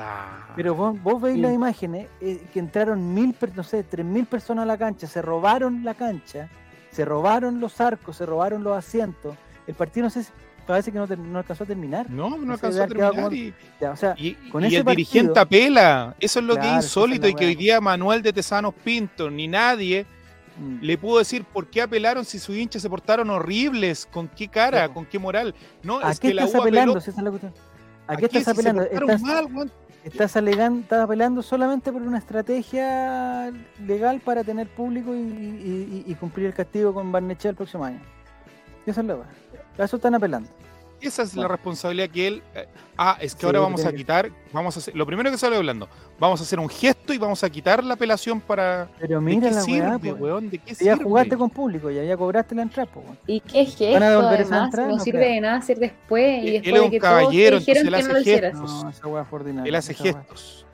Pero 0.56 0.76
vos, 0.76 1.02
vos 1.02 1.22
veis 1.22 1.40
las 1.40 1.54
imágenes 1.54 2.08
eh, 2.22 2.46
que 2.52 2.60
entraron 2.60 3.14
mil, 3.14 3.36
no 3.56 3.64
sé, 3.64 3.84
tres 3.84 4.06
mil 4.06 4.26
personas 4.26 4.64
a 4.64 4.66
la 4.66 4.78
cancha, 4.78 5.08
se 5.08 5.22
robaron 5.22 5.84
la 5.84 5.94
cancha, 5.94 6.50
se 6.92 7.06
robaron 7.06 7.60
los 7.60 7.80
arcos, 7.82 8.18
se 8.18 8.26
robaron 8.26 8.64
los 8.64 8.78
asientos. 8.78 9.36
El 9.66 9.76
partido 9.76 10.04
no 10.06 10.10
sé 10.10 10.26
parece 10.66 10.92
que 10.92 10.98
no, 10.98 11.08
no, 11.08 11.40
alcanzó 11.40 11.64
a 11.64 11.68
terminar. 11.68 12.10
No, 12.10 12.38
no 12.38 12.54
alcanzó 12.54 12.84
a 12.84 12.88
terminar. 12.88 13.34
y, 13.34 13.54
el 14.76 14.86
dirigente 14.86 15.40
apela. 15.40 16.16
Eso 16.20 16.40
es 16.40 16.46
lo 16.46 16.56
que 16.56 16.68
es 16.68 16.76
insólito 16.76 17.28
y 17.28 17.34
que 17.34 17.46
hoy 17.46 17.56
día 17.56 17.80
Manuel 17.82 18.22
de 18.22 18.34
Tesanos 18.34 18.74
Pinto 18.84 19.30
ni 19.30 19.48
nadie 19.48 20.06
mm. 20.58 20.80
le 20.82 20.98
pudo 20.98 21.20
decir 21.20 21.44
por 21.44 21.68
qué 21.68 21.82
apelaron 21.82 22.26
si 22.26 22.40
sus 22.40 22.56
hinchas 22.56 22.82
se 22.82 22.90
portaron 22.90 23.30
horribles, 23.30 24.08
con 24.12 24.28
qué 24.28 24.48
cara, 24.48 24.90
con 24.90 25.06
qué 25.06 25.20
moral. 25.20 25.54
No, 25.82 26.00
¿A 26.00 26.16
qué 26.16 26.30
estás 26.30 26.56
apelando? 26.56 27.00
¿A, 28.08 28.18
qué 28.18 28.26
estás 28.26 28.48
apelando? 28.48 28.84
Estás, 30.04 30.36
alegando, 30.36 30.82
estás 30.82 31.00
apelando 31.00 31.42
solamente 31.42 31.92
por 31.92 32.02
una 32.02 32.18
estrategia 32.18 33.54
legal 33.86 34.20
para 34.20 34.44
tener 34.44 34.68
público 34.68 35.16
y, 35.16 36.16
cumplir 36.20 36.48
el 36.48 36.54
castigo 36.54 36.94
con 36.94 37.12
Barnechea 37.12 37.52
el 37.52 37.56
próximo 37.56 37.86
año. 37.86 38.02
Eso 38.86 39.00
es 39.00 39.08
lo 39.08 39.24
que 39.76 39.84
eso 39.84 39.96
están 39.98 40.16
apelando. 40.16 40.50
esa 41.02 41.24
es 41.24 41.36
la 41.36 41.48
responsabilidad 41.50 42.10
que 42.10 42.28
él. 42.28 42.44
eh, 42.56 42.68
ah, 42.98 43.18
es 43.20 43.34
que 43.36 43.42
Sí, 43.42 43.46
ahora 43.46 43.60
vamos 43.60 43.84
a 43.86 43.92
quitar. 43.92 44.30
Vamos 44.54 44.76
a 44.78 44.80
hacer. 44.80 44.96
Lo 44.96 45.06
primero 45.06 45.30
que 45.30 45.38
sale 45.38 45.58
hablando, 45.58 45.90
vamos 46.20 46.40
a 46.40 46.44
hacer 46.44 46.60
un 46.60 46.70
gesto 46.70 47.14
y 47.14 47.18
vamos 47.18 47.44
a 47.44 47.50
quitar 47.50 47.84
la 47.84 47.96
apelación 47.96 48.40
para. 48.40 48.88
Pero 49.00 49.20
¿De 49.20 49.26
mira 49.26 49.50
qué 49.50 49.56
la 49.56 49.62
sirve, 49.62 49.88
weá, 49.90 50.00
po. 50.00 50.24
weón? 50.24 50.50
¿De 50.50 50.60
qué 50.60 50.74
Si 50.76 50.86
ya 50.86 50.94
sirve? 50.94 51.04
jugaste 51.04 51.36
con 51.38 51.50
público, 51.50 51.90
ya, 51.92 52.04
ya 52.04 52.16
cobraste 52.16 52.56
la 52.56 52.62
entrada, 52.62 52.90
po, 52.90 53.02
weón. 53.02 53.18
¿Y 53.28 53.40
qué 53.42 53.66
gesto? 53.66 53.92
¿Van 53.92 54.04
a 54.04 54.10
devolver 54.12 54.42
esa 54.42 54.50
Además, 54.56 54.66
entrada? 54.68 54.88
no, 54.90 54.96
No 54.96 55.04
sirve 55.04 55.26
de 55.28 55.42
nada 55.42 55.58
hacer 55.58 55.78
después. 55.80 56.44
Y 56.44 56.48
Él 56.48 56.54
después 56.54 56.68
es 56.68 56.74
de 56.74 56.86
un 56.86 56.92
que 56.92 57.00
caballero, 57.00 57.58
entonces 57.58 57.84
él 57.86 57.94
hace 57.96 58.24
gestos. 58.24 58.84
No, 58.84 58.90
esa 58.90 59.08
weá 59.08 59.26
fue 59.26 59.40
ordinaria. 59.40 59.68
Él 59.70 59.76
hace 59.76 59.92
esa 59.92 60.04
weá- 60.04 60.14
gestos. 60.14 60.66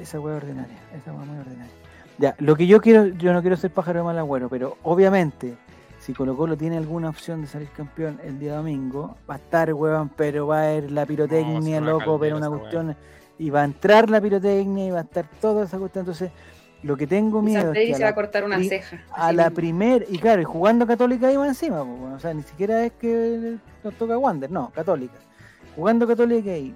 Esa 0.00 0.20
weá 0.20 0.36
es 0.38 0.42
ordinaria, 0.42 0.76
esa 0.96 1.12
weá 1.12 1.22
es 1.22 1.28
muy 1.28 1.38
ordinaria. 1.38 1.72
Ya, 2.18 2.34
lo 2.38 2.56
que 2.56 2.66
yo 2.66 2.80
quiero, 2.80 3.08
yo 3.08 3.34
no 3.34 3.42
quiero 3.42 3.58
ser 3.58 3.70
pájaro 3.70 3.98
de 4.00 4.04
mal 4.06 4.18
agüero, 4.18 4.48
pero 4.48 4.78
obviamente, 4.82 5.54
si 6.06 6.14
Colo 6.14 6.36
Colo 6.36 6.56
tiene 6.56 6.76
alguna 6.76 7.08
opción 7.08 7.40
de 7.40 7.48
salir 7.48 7.68
campeón 7.70 8.20
el 8.22 8.38
día 8.38 8.54
domingo, 8.54 9.16
va 9.28 9.34
a 9.34 9.38
estar, 9.38 9.74
weón, 9.74 10.08
pero 10.10 10.46
va 10.46 10.60
a 10.60 10.68
haber 10.68 10.92
la 10.92 11.04
pirotecnia, 11.04 11.78
una 11.78 11.90
loco, 11.90 12.16
pero 12.20 12.36
una 12.36 12.48
cuestión, 12.48 12.96
y 13.40 13.50
va 13.50 13.62
a 13.62 13.64
entrar 13.64 14.08
la 14.08 14.20
pirotecnia 14.20 14.86
y 14.86 14.90
va 14.92 15.00
a 15.00 15.02
estar 15.02 15.28
toda 15.40 15.64
esa 15.64 15.80
cuestión. 15.80 16.02
Entonces, 16.02 16.30
lo 16.84 16.96
que 16.96 17.08
tengo 17.08 17.42
miedo 17.42 17.72
es 17.72 17.88
que 17.88 17.92
a 17.92 17.96
se 17.96 18.02
va 18.04 18.08
a 18.08 18.10
la, 18.10 18.14
cortar 18.14 18.44
una 18.44 18.62
ceja. 18.62 19.02
a 19.10 19.32
la 19.32 19.46
mismo. 19.46 19.56
primer, 19.56 20.06
y 20.08 20.18
claro, 20.18 20.40
y 20.40 20.44
jugando 20.44 20.86
Católica 20.86 21.32
iba 21.32 21.44
encima, 21.44 21.84
pues, 21.84 21.98
bueno, 21.98 22.14
o 22.14 22.20
sea, 22.20 22.32
ni 22.32 22.44
siquiera 22.44 22.84
es 22.84 22.92
que 22.92 23.56
nos 23.82 23.94
toca 23.94 24.16
Wander, 24.16 24.48
no, 24.48 24.70
Católica. 24.70 25.18
Jugando 25.74 26.06
Católica 26.06 26.52
ahí, 26.52 26.72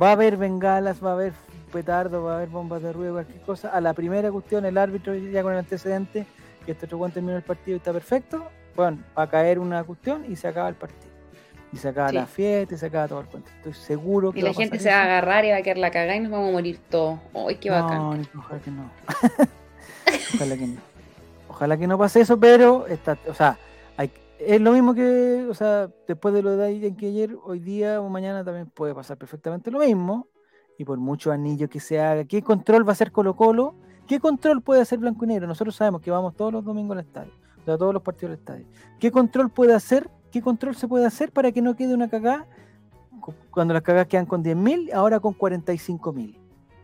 va 0.00 0.08
a 0.08 0.12
haber 0.12 0.38
bengalas, 0.38 1.04
va 1.04 1.10
a 1.10 1.14
haber 1.14 1.34
petardos, 1.70 2.24
va 2.24 2.32
a 2.32 2.36
haber 2.36 2.48
bombas 2.48 2.80
de 2.82 2.94
ruido, 2.94 3.12
cualquier 3.12 3.42
cosa. 3.42 3.68
A 3.68 3.82
la 3.82 3.92
primera 3.92 4.32
cuestión, 4.32 4.64
el 4.64 4.78
árbitro 4.78 5.14
ya 5.14 5.42
con 5.42 5.52
el 5.52 5.58
antecedente, 5.58 6.26
que 6.68 6.72
este 6.72 6.84
otro 6.84 6.98
Juan 6.98 7.10
terminó 7.10 7.34
el 7.34 7.42
partido 7.42 7.76
y 7.76 7.78
está 7.78 7.94
perfecto, 7.94 8.46
bueno, 8.76 8.98
va 9.16 9.22
a 9.22 9.26
caer 9.26 9.58
una 9.58 9.82
cuestión 9.84 10.30
y 10.30 10.36
se 10.36 10.48
acaba 10.48 10.68
el 10.68 10.74
partido. 10.74 11.10
Y 11.72 11.78
se 11.78 11.88
acaba 11.88 12.10
Sí. 12.10 12.16
la 12.16 12.26
fiesta 12.26 12.74
y 12.74 12.76
se 12.76 12.84
acaba 12.84 13.08
todo 13.08 13.20
el 13.20 13.26
cuento. 13.26 13.48
Estoy 13.56 13.72
seguro 13.72 14.32
que 14.32 14.40
Y 14.40 14.42
la 14.42 14.52
gente 14.52 14.78
se 14.78 14.90
va 14.90 14.96
a 14.96 15.04
agarrar 15.04 15.46
y 15.46 15.50
va 15.50 15.56
a 15.56 15.62
quedar 15.62 15.78
la 15.78 15.90
cagada 15.90 16.14
y 16.16 16.20
nos 16.20 16.30
vamos 16.30 16.50
a 16.50 16.52
morir 16.52 16.78
todos. 16.90 17.20
¡Ay, 17.32 17.56
qué 17.56 17.70
bacán! 17.70 17.96
No, 17.98 18.38
ojalá 18.38 18.60
que 18.60 18.70
no. 18.70 18.90
ojalá 20.34 20.56
que 20.58 20.66
no. 20.66 20.80
Ojalá 21.48 21.76
que 21.78 21.86
no 21.86 21.96
pase 21.96 22.20
eso, 22.20 22.38
pero 22.38 22.86
está, 22.86 23.16
o 23.26 23.32
sea, 23.34 23.56
hay, 23.96 24.12
es 24.38 24.60
lo 24.60 24.72
mismo 24.72 24.92
que, 24.94 25.46
o 25.48 25.54
sea, 25.54 25.88
después 26.06 26.34
de 26.34 26.42
lo 26.42 26.54
de 26.54 26.86
en 26.86 26.96
que 26.96 27.06
ayer, 27.06 27.34
hoy 27.44 27.60
día 27.60 28.02
o 28.02 28.10
mañana 28.10 28.44
también 28.44 28.66
puede 28.68 28.94
pasar 28.94 29.16
perfectamente 29.16 29.70
lo 29.70 29.78
mismo. 29.78 30.28
Y 30.76 30.84
por 30.84 30.98
muchos 30.98 31.32
anillos 31.32 31.70
que 31.70 31.80
se 31.80 31.98
haga, 31.98 32.24
¿qué 32.24 32.42
control 32.42 32.86
va 32.86 32.90
a 32.90 32.92
hacer 32.92 33.10
Colo 33.10 33.34
Colo? 33.34 33.74
¿Qué 34.08 34.18
control 34.18 34.62
puede 34.62 34.80
hacer 34.80 34.98
Blanco 34.98 35.24
y 35.24 35.28
Negro? 35.28 35.46
Nosotros 35.46 35.76
sabemos 35.76 36.00
que 36.00 36.10
vamos 36.10 36.34
todos 36.34 36.52
los 36.52 36.64
domingos 36.64 36.96
al 36.96 37.04
estadio, 37.04 37.30
o 37.60 37.64
sea, 37.64 37.76
todos 37.78 37.92
los 37.94 38.02
partidos 38.02 38.32
al 38.32 38.38
estadio. 38.38 38.66
¿Qué 38.98 39.10
control 39.12 39.50
puede 39.50 39.74
hacer? 39.74 40.08
¿Qué 40.32 40.40
control 40.42 40.74
se 40.74 40.88
puede 40.88 41.06
hacer 41.06 41.30
para 41.30 41.52
que 41.52 41.62
no 41.62 41.76
quede 41.76 41.94
una 41.94 42.08
cagada? 42.08 42.46
Cu- 43.20 43.34
Cuando 43.50 43.74
las 43.74 43.82
cagadas 43.82 44.06
quedan 44.08 44.26
con 44.26 44.42
10.000, 44.42 44.92
ahora 44.94 45.20
con 45.20 45.34
45.000. 45.34 46.36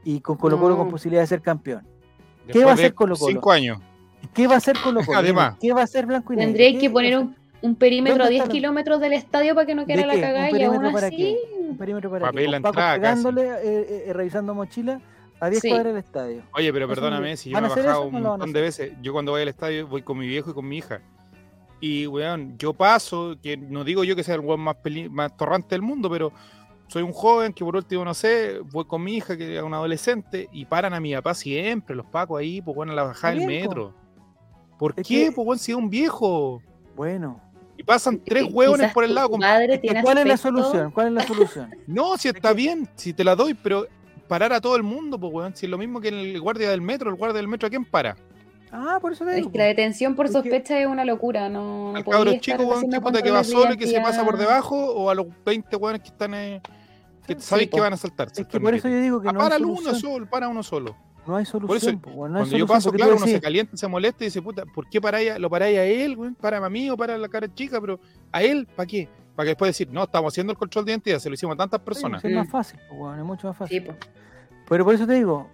Y 0.04 0.20
con 0.20 0.36
Colo 0.36 0.58
Colo 0.60 0.76
con 0.76 0.86
No. 0.86 0.90
posibilidad 0.92 1.22
de 1.22 1.26
ser 1.26 1.40
campeón. 1.40 1.82
Después 2.46 2.66
va 2.66 2.70
a 2.72 2.74
hacer 2.74 2.92
Colo-Colo? 2.94 3.32
Cinco 3.32 3.50
años. 3.52 3.78
¿Qué 4.34 4.46
va 4.46 4.54
a 4.54 4.58
hacer 4.58 4.76
Colo 4.82 5.00
Colo? 5.04 5.18
Además. 5.18 5.56
¿Qué 5.58 5.72
va 5.72 5.80
a 5.80 5.84
hacer 5.84 6.04
Blanco 6.04 6.32
y 6.34 6.36
Negro? 6.36 6.48
Tendría 6.52 6.72
¿Qué 6.72 6.78
que 6.78 6.90
poner 6.90 7.16
un, 7.18 7.34
un 7.62 7.74
perímetro 7.74 8.16
a 8.22 8.26
¿Dónde 8.26 8.30
10 8.32 8.42
está 8.42 8.48
la- 8.48 8.52
kilómetros 8.52 9.00
del 9.00 9.12
estadio 9.14 9.54
para 9.54 9.66
que 9.66 9.74
no 9.74 9.86
¿De 9.86 9.94
quede 9.94 10.04
la 10.06 10.14
qué? 10.14 10.20
cagada 10.20 10.50
¿Un 10.50 10.56
y 10.58 10.62
aún 10.62 10.72
perímetro 10.74 10.92
para 10.92 11.06
así. 11.06 11.16
qué? 11.16 11.36
Un 11.70 11.76
perímetro 11.78 12.10
para 12.10 12.26
Papel 12.26 12.44
qué? 12.44 12.50
la 12.50 12.56
Con 12.58 12.62
Paco 12.62 12.72
entrada, 12.80 12.94
pegándole, 12.96 13.42
eh, 13.48 14.04
eh, 14.08 14.12
revisando 14.12 14.54
mochila 14.54 15.00
a 15.40 15.50
10 15.50 15.60
Sí. 15.62 15.68
cuadras 15.68 15.94
del 15.94 16.02
estadio. 16.04 16.42
Oye, 16.52 16.72
pero 16.72 16.88
perdóname, 16.88 17.36
si 17.36 17.50
yo 17.50 17.54
¿van 17.54 17.64
me 17.64 17.68
he 17.68 17.76
bajado 17.76 18.02
un 18.06 18.12
no 18.22 18.30
montón 18.30 18.52
de 18.52 18.60
veces. 18.60 18.92
Yo 19.02 19.12
cuando 19.12 19.32
voy 19.32 19.42
al 19.42 19.48
estadio 19.48 19.86
voy 19.86 20.02
con 20.02 20.18
mi 20.18 20.26
viejo 20.26 20.50
y 20.50 20.54
con 20.54 20.66
mi 20.68 20.78
hija. 20.78 21.00
Y, 21.80 22.06
weón, 22.06 22.56
yo 22.56 22.72
paso, 22.72 23.36
que 23.42 23.56
no 23.56 23.84
digo 23.84 24.04
yo 24.04 24.16
que 24.16 24.22
sea 24.22 24.36
el 24.36 24.40
weón 24.40 24.60
más, 24.60 24.76
peli- 24.76 25.08
más 25.10 25.36
torrante 25.36 25.74
del 25.74 25.82
mundo, 25.82 26.08
pero 26.08 26.32
soy 26.86 27.02
un 27.02 27.12
joven 27.12 27.52
que 27.52 27.64
por 27.64 27.76
último, 27.76 28.04
no 28.04 28.14
sé, 28.14 28.60
voy 28.72 28.84
con 28.86 29.02
mi 29.02 29.16
hija, 29.16 29.36
que 29.36 29.56
es 29.56 29.62
una 29.62 29.76
adolescente, 29.78 30.48
y 30.52 30.64
paran 30.64 30.94
a 30.94 31.00
mi 31.00 31.14
papá 31.14 31.34
siempre, 31.34 31.94
los 31.94 32.06
pacos 32.06 32.38
ahí, 32.40 32.62
pues 32.62 32.74
bueno, 32.74 32.92
a 32.92 32.94
la 32.94 33.02
bajada 33.02 33.34
del 33.34 33.46
metro. 33.46 33.92
¿Por 34.78 34.94
Es 34.96 35.06
qué? 35.06 35.26
que- 35.26 35.32
Pues 35.32 35.46
weón, 35.46 35.58
si 35.58 35.72
es 35.72 35.78
un 35.78 35.90
viejo. 35.90 36.62
Bueno, 36.96 37.40
Y 37.76 37.82
pasan 37.82 38.20
tres 38.24 38.46
hueones 38.52 38.92
por 38.92 39.02
el 39.04 39.14
lado. 39.14 39.30
tiene 39.82 40.00
¿cuál 40.02 40.18
es 40.18 40.26
la 40.26 40.34
aspecto- 40.34 40.62
solución? 40.62 40.90
¿Cuál 40.92 41.08
es 41.08 41.12
la 41.14 41.22
solución? 41.26 41.70
No, 41.88 42.16
si 42.16 42.28
está 42.28 42.52
bien, 42.52 42.88
si 42.94 43.12
te 43.12 43.24
la 43.24 43.34
doy, 43.34 43.52
pero 43.54 43.86
parar 44.28 44.52
a 44.52 44.60
todo 44.60 44.76
el 44.76 44.82
mundo, 44.82 45.18
pues 45.18 45.32
weón, 45.32 45.56
si 45.56 45.66
es 45.66 45.70
lo 45.70 45.78
mismo 45.78 46.00
que 46.00 46.08
el 46.08 46.40
guardia 46.40 46.70
del 46.70 46.80
metro, 46.80 47.10
el 47.10 47.16
guardia 47.16 47.36
del 47.38 47.48
metro, 47.48 47.66
¿a 47.66 47.70
quién 47.70 47.84
para? 47.84 48.16
Ah, 48.72 48.98
por 49.00 49.12
eso 49.12 49.24
te 49.24 49.30
Es 49.30 49.36
digo. 49.36 49.52
que 49.52 49.58
la 49.58 49.64
detención 49.66 50.16
por 50.16 50.28
sospecha 50.28 50.78
es 50.80 50.86
una 50.86 51.04
locura, 51.04 51.48
no, 51.48 51.92
no 51.92 51.96
al 51.96 52.04
podía 52.04 52.18
cabro 52.18 52.40
chico, 52.40 52.62
weón, 52.64 52.90
que 52.90 53.00
puta 53.00 53.22
que 53.22 53.30
va 53.30 53.44
solo 53.44 53.74
y 53.74 53.76
que 53.76 53.86
se 53.86 54.00
pasa 54.00 54.24
por 54.24 54.36
debajo, 54.36 54.76
o 54.76 55.10
a 55.10 55.14
los 55.14 55.26
20 55.44 55.76
weones 55.76 56.02
que 56.02 56.08
están, 56.08 56.34
eh, 56.34 56.60
que 57.26 57.34
Sí, 57.34 57.40
sabéis 57.40 57.68
po. 57.68 57.76
que 57.76 57.80
van 57.82 57.92
a 57.92 57.96
saltarse. 57.96 58.42
Es 58.42 58.48
que 58.48 58.58
por 58.60 58.74
eso 58.74 58.88
yo 58.88 59.00
digo 59.00 59.20
que 59.20 59.28
Ah, 59.28 59.32
no 59.32 59.42
hay 59.42 59.48
para 59.50 59.64
uno 59.64 59.94
solo, 59.94 60.28
para 60.28 60.48
uno 60.48 60.62
solo. 60.62 60.96
No 61.26 61.36
hay 61.36 61.46
solución. 61.46 61.76
eso, 61.94 61.98
po, 62.00 62.10
weón, 62.10 62.32
no 62.32 62.38
hay 62.38 62.42
Cuando 62.42 62.58
yo 62.58 62.66
paso, 62.66 62.90
claro, 62.92 63.16
uno 63.16 63.26
se 63.26 63.40
calienta, 63.40 63.76
se 63.76 63.86
molesta 63.88 64.24
y 64.24 64.26
dice, 64.26 64.42
puta, 64.42 64.64
¿por 64.66 64.88
qué 64.90 65.00
paráis 65.00 65.30
a- 65.30 65.38
lo 65.38 65.48
paráis 65.48 65.78
a 65.78 65.84
él, 65.84 66.16
weón? 66.18 66.34
Para 66.34 66.58
a 66.58 66.68
mí 66.68 66.90
o 66.90 66.96
para 66.96 67.16
la 67.16 67.28
cara 67.28 67.46
chica, 67.54 67.80
pero 67.80 67.98
a 68.32 68.42
él, 68.42 68.66
¿para 68.76 68.86
qué? 68.86 69.08
Para 69.34 69.46
que 69.46 69.50
después 69.50 69.68
decir, 69.70 69.88
no, 69.90 70.04
estamos 70.04 70.32
haciendo 70.32 70.52
el 70.52 70.58
control 70.58 70.84
de 70.84 70.92
identidad, 70.92 71.18
se 71.18 71.28
lo 71.28 71.34
hicimos 71.34 71.54
a 71.54 71.56
tantas 71.58 71.80
personas. 71.80 72.24
Es 72.24 72.32
más 72.34 72.48
fácil, 72.48 72.78
weón, 72.90 73.18
es 73.18 73.24
mucho 73.24 73.48
más 73.48 73.56
fácil. 73.56 73.80
Sí, 73.80 73.86
po. 73.86 73.94
Pero 74.68 74.84
por 74.84 74.94
eso 74.94 75.06
te 75.06 75.14
digo, 75.14 75.48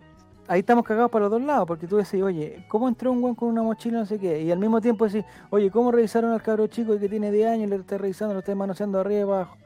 ahí 0.48 0.60
estamos 0.60 0.84
cagados 0.84 1.10
para 1.10 1.24
los 1.24 1.30
dos 1.32 1.42
lados, 1.42 1.66
porque 1.66 1.86
tú 1.86 1.96
decís, 1.96 2.22
oye, 2.22 2.64
¿cómo 2.68 2.88
entró 2.88 3.10
un 3.10 3.22
weón 3.22 3.34
con 3.34 3.48
una 3.48 3.62
mochila 3.62 4.00
no 4.00 4.06
sé 4.06 4.18
qué? 4.18 4.42
Y 4.42 4.50
al 4.50 4.58
mismo 4.58 4.80
tiempo 4.80 5.06
decís, 5.06 5.24
oye, 5.50 5.70
¿cómo 5.70 5.90
revisaron 5.92 6.32
al 6.32 6.42
cabro 6.42 6.66
chico 6.66 6.98
que 6.98 7.08
tiene 7.08 7.30
10 7.32 7.48
años 7.48 7.66
y 7.68 7.70
lo 7.70 7.76
está 7.76 7.96
revisando, 7.96 8.34
lo 8.34 8.40
está 8.40 8.54
manoseando 8.54 9.00
arriba 9.00 9.18
y 9.18 9.22
abajo? 9.22 9.56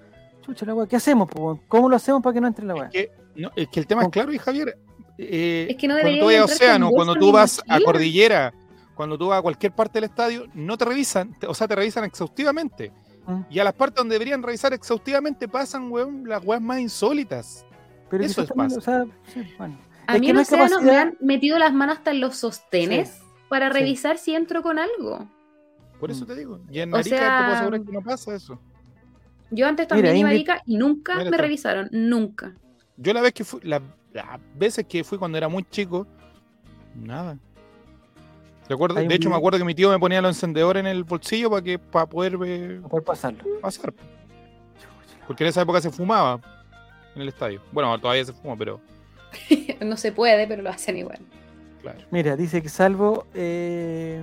Chucha 0.42 0.64
la 0.66 0.74
weá, 0.74 0.86
¿qué 0.86 0.96
hacemos, 0.96 1.28
po, 1.28 1.42
weón? 1.42 1.60
¿Cómo 1.68 1.88
lo 1.88 1.96
hacemos 1.96 2.22
para 2.22 2.34
que 2.34 2.40
no 2.40 2.46
entre 2.46 2.64
la 2.66 2.74
weá? 2.74 2.84
Es 2.84 2.90
que, 2.92 3.10
no, 3.36 3.50
es 3.56 3.68
que 3.68 3.80
el 3.80 3.86
tema 3.86 4.02
es 4.04 4.08
claro, 4.10 4.32
y 4.32 4.38
Javier. 4.38 4.78
eh, 5.18 5.66
Es 5.70 5.76
que 5.76 5.88
no 5.88 5.94
cuando 6.00 6.18
tú 6.20 6.26
vas 6.26 6.36
a 6.40 6.44
Océano, 6.44 6.90
cuando 6.90 7.14
tú 7.16 7.32
vas 7.32 7.62
a. 7.68 7.80
Cordillera, 7.80 8.52
cuando 8.94 9.18
tú 9.18 9.28
vas 9.28 9.38
a 9.40 9.42
cualquier 9.42 9.72
parte 9.72 9.94
del 10.00 10.04
estadio, 10.08 10.44
no 10.54 10.76
te 10.78 10.84
revisan, 10.84 11.32
te- 11.38 11.46
o 11.48 11.54
sea, 11.54 11.66
te 11.66 11.74
revisan 11.74 12.04
exhaustivamente. 12.04 12.92
Mm. 13.26 13.40
Y 13.50 13.58
a 13.58 13.64
las 13.64 13.72
partes 13.74 13.96
donde 13.96 14.14
deberían 14.14 14.42
revisar 14.42 14.72
exhaustivamente 14.72 15.48
pasan, 15.48 15.90
weón, 15.90 16.28
las 16.28 16.44
weas 16.44 16.60
más 16.60 16.78
insólitas. 16.80 17.64
Pero 18.10 18.24
eso 18.24 18.44
también, 18.44 18.68
pasa. 18.68 18.78
o 18.78 18.80
sea, 18.82 19.04
sí, 19.32 19.54
bueno. 19.58 19.78
A 20.06 20.14
Es 20.16 20.20
mí 20.20 20.26
que 20.26 20.30
en 20.30 20.36
no 20.36 20.40
hay 20.40 20.44
Océano 20.44 20.82
me 20.82 20.96
han 20.98 21.16
metido 21.20 21.58
las 21.58 21.72
manos 21.72 21.96
hasta 21.98 22.10
en 22.10 22.20
los 22.20 22.36
sostenes 22.36 23.20
para 23.48 23.68
sí. 23.68 23.72
revisar 23.78 24.18
si 24.18 24.34
entro 24.34 24.62
con 24.62 24.78
algo. 24.78 25.26
Por 25.98 26.10
eso 26.10 26.24
Mm. 26.24 26.26
te 26.28 26.34
digo. 26.36 26.60
Y 26.70 26.80
en 26.80 26.92
O 26.92 26.96
Arica 26.96 27.16
te 27.16 27.22
sea- 27.22 27.38
puedo 27.44 27.54
asegurar 27.56 27.82
que 27.82 27.92
no 27.92 28.02
pasa 28.02 28.34
eso. 28.34 28.60
Yo 29.50 29.66
antes 29.66 29.86
Mira, 29.86 29.96
también 29.96 30.16
iba 30.16 30.28
a 30.28 30.32
Ingrid- 30.32 30.34
Arica 30.34 30.62
y 30.66 30.76
nunca 30.76 31.16
Mira 31.16 31.30
me 31.30 31.36
revisaron, 31.38 31.88
nunca. 31.92 32.54
Yo 32.96 33.12
la 33.14 33.20
vez 33.22 33.32
que 33.32 33.44
fui, 33.44 33.60
la- 33.62 33.80
las 34.12 34.40
veces 34.56 34.84
que 34.86 35.02
fui 35.04 35.16
cuando 35.16 35.38
era 35.38 35.48
muy 35.48 35.64
chico, 35.64 36.06
nada. 36.94 37.38
Hay 38.68 38.76
un 38.76 39.08
de 39.08 39.14
hecho, 39.14 39.28
me 39.28 39.36
acuerdo 39.36 39.58
que 39.58 39.64
mi 39.64 39.74
tío 39.74 39.90
me 39.90 39.98
ponía 39.98 40.22
los 40.22 40.36
encendedores 40.36 40.80
en 40.80 40.86
el 40.86 41.04
bolsillo 41.04 41.50
para 41.50 41.62
que 41.62 41.78
para 41.78 42.06
poder 42.06 42.38
eh, 42.46 42.80
poder 42.88 43.04
pasarlo. 43.04 43.44
pasar. 43.60 43.92
Porque 45.26 45.44
en 45.44 45.48
esa 45.48 45.62
época 45.62 45.80
se 45.80 45.90
fumaba 45.90 46.40
en 47.14 47.22
el 47.22 47.28
estadio. 47.28 47.60
Bueno, 47.72 47.98
todavía 48.00 48.24
se 48.24 48.32
fuma, 48.32 48.56
pero 48.56 48.80
no 49.84 49.96
se 49.96 50.12
puede, 50.12 50.46
pero 50.46 50.62
lo 50.62 50.70
hacen 50.70 50.96
igual. 50.96 51.18
claro. 51.82 51.98
Mira, 52.10 52.36
dice 52.36 52.62
que 52.62 52.68
salvo 52.70 53.26
eh, 53.34 54.22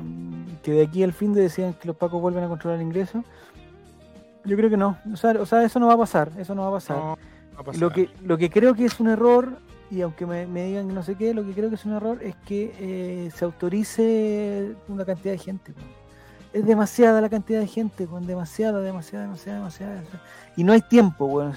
que 0.63 0.71
de 0.71 0.83
aquí 0.83 1.03
al 1.03 1.13
fin 1.13 1.33
de 1.33 1.41
decían 1.41 1.73
que 1.73 1.87
los 1.87 1.95
pacos 1.95 2.19
vuelven 2.19 2.43
a 2.43 2.47
controlar 2.47 2.79
el 2.79 2.85
ingreso. 2.85 3.23
Yo 4.43 4.57
creo 4.57 4.71
que 4.71 4.77
no. 4.77 4.97
O 5.13 5.17
sea, 5.17 5.31
o 5.39 5.45
sea, 5.45 5.63
eso 5.63 5.79
no 5.79 5.87
va 5.87 5.93
a 5.93 5.97
pasar. 5.97 6.31
Eso 6.39 6.55
no 6.55 6.63
va 6.63 6.69
a 6.69 6.71
pasar. 6.71 6.97
No 6.97 7.03
va 7.05 7.61
a 7.61 7.63
pasar. 7.63 7.79
Lo 7.79 7.91
que, 7.91 8.09
lo 8.23 8.37
que 8.39 8.49
creo 8.49 8.73
que 8.73 8.85
es 8.85 8.99
un 8.99 9.09
error, 9.09 9.59
y 9.91 10.01
aunque 10.01 10.25
me, 10.25 10.47
me 10.47 10.65
digan 10.65 10.87
que 10.87 10.93
no 10.93 11.03
sé 11.03 11.15
qué, 11.15 11.33
lo 11.33 11.43
que 11.45 11.51
creo 11.51 11.69
que 11.69 11.75
es 11.75 11.85
un 11.85 11.93
error 11.93 12.19
es 12.23 12.35
que 12.45 12.73
eh, 12.79 13.29
se 13.35 13.43
autorice 13.45 14.73
una 14.87 15.05
cantidad 15.05 15.33
de 15.33 15.37
gente. 15.37 15.73
Es 16.53 16.65
demasiada 16.65 17.21
la 17.21 17.29
cantidad 17.29 17.59
de 17.59 17.67
gente, 17.67 18.05
con 18.07 18.25
demasiada, 18.25 18.81
demasiada, 18.81 19.25
demasiada, 19.25 19.59
demasiada. 19.59 20.01
Y 20.57 20.63
no 20.63 20.73
hay 20.73 20.81
tiempo, 20.81 21.25
weón. 21.25 21.53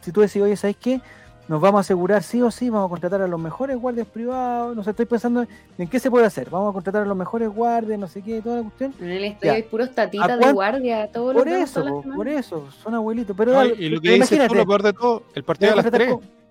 Si- 0.00 0.12
tú 0.12 0.20
decís, 0.20 0.40
oye, 0.42 0.56
¿sabes 0.56 0.76
qué? 0.76 1.00
Nos 1.48 1.60
vamos 1.60 1.78
a 1.78 1.80
asegurar 1.80 2.22
sí 2.22 2.40
o 2.40 2.50
sí, 2.50 2.70
vamos 2.70 2.86
a 2.86 2.90
contratar 2.90 3.20
a 3.20 3.26
los 3.26 3.38
mejores 3.40 3.76
guardias 3.76 4.06
privados, 4.06 4.76
no 4.76 4.84
sé, 4.84 4.90
estoy 4.90 5.06
pensando 5.06 5.44
en 5.76 5.88
qué 5.88 5.98
se 5.98 6.10
puede 6.10 6.24
hacer. 6.24 6.48
Vamos 6.50 6.70
a 6.70 6.72
contratar 6.72 7.02
a 7.02 7.04
los 7.06 7.16
mejores 7.16 7.48
guardias, 7.50 7.98
no 7.98 8.06
sé 8.06 8.22
qué, 8.22 8.40
toda 8.40 8.56
la 8.58 8.62
cuestión. 8.62 8.94
En 9.00 9.10
el 9.10 9.24
estadio 9.24 9.52
hay 9.54 9.62
puros 9.64 9.88
¿A 9.90 9.94
tatitas 9.94 10.38
de 10.38 10.52
guardia, 10.52 11.10
todos 11.10 11.34
los 11.34 11.42
Por 11.42 11.52
eso, 11.52 12.02
por 12.14 12.28
eso, 12.28 12.70
son 12.82 12.94
abuelitos. 12.94 13.36
Pero, 13.36 13.52
No, 13.52 13.58
dale, 13.58 13.74
y 13.78 13.88
lo 13.88 14.00
que 14.00 14.08
pero 14.08 14.14
dices 14.14 14.28
tú, 14.28 14.34
imagínate, 14.36 14.54
lo 14.56 14.66
peor 14.66 14.82
de 14.82 14.92
todo, 14.92 15.22
el 15.34 15.44
partido 15.44 15.70
vamos 15.72 15.84
las 15.84 15.86
a 15.86 15.90
tratar 15.90 16.06
3. 16.08 16.18
con- 16.20 16.41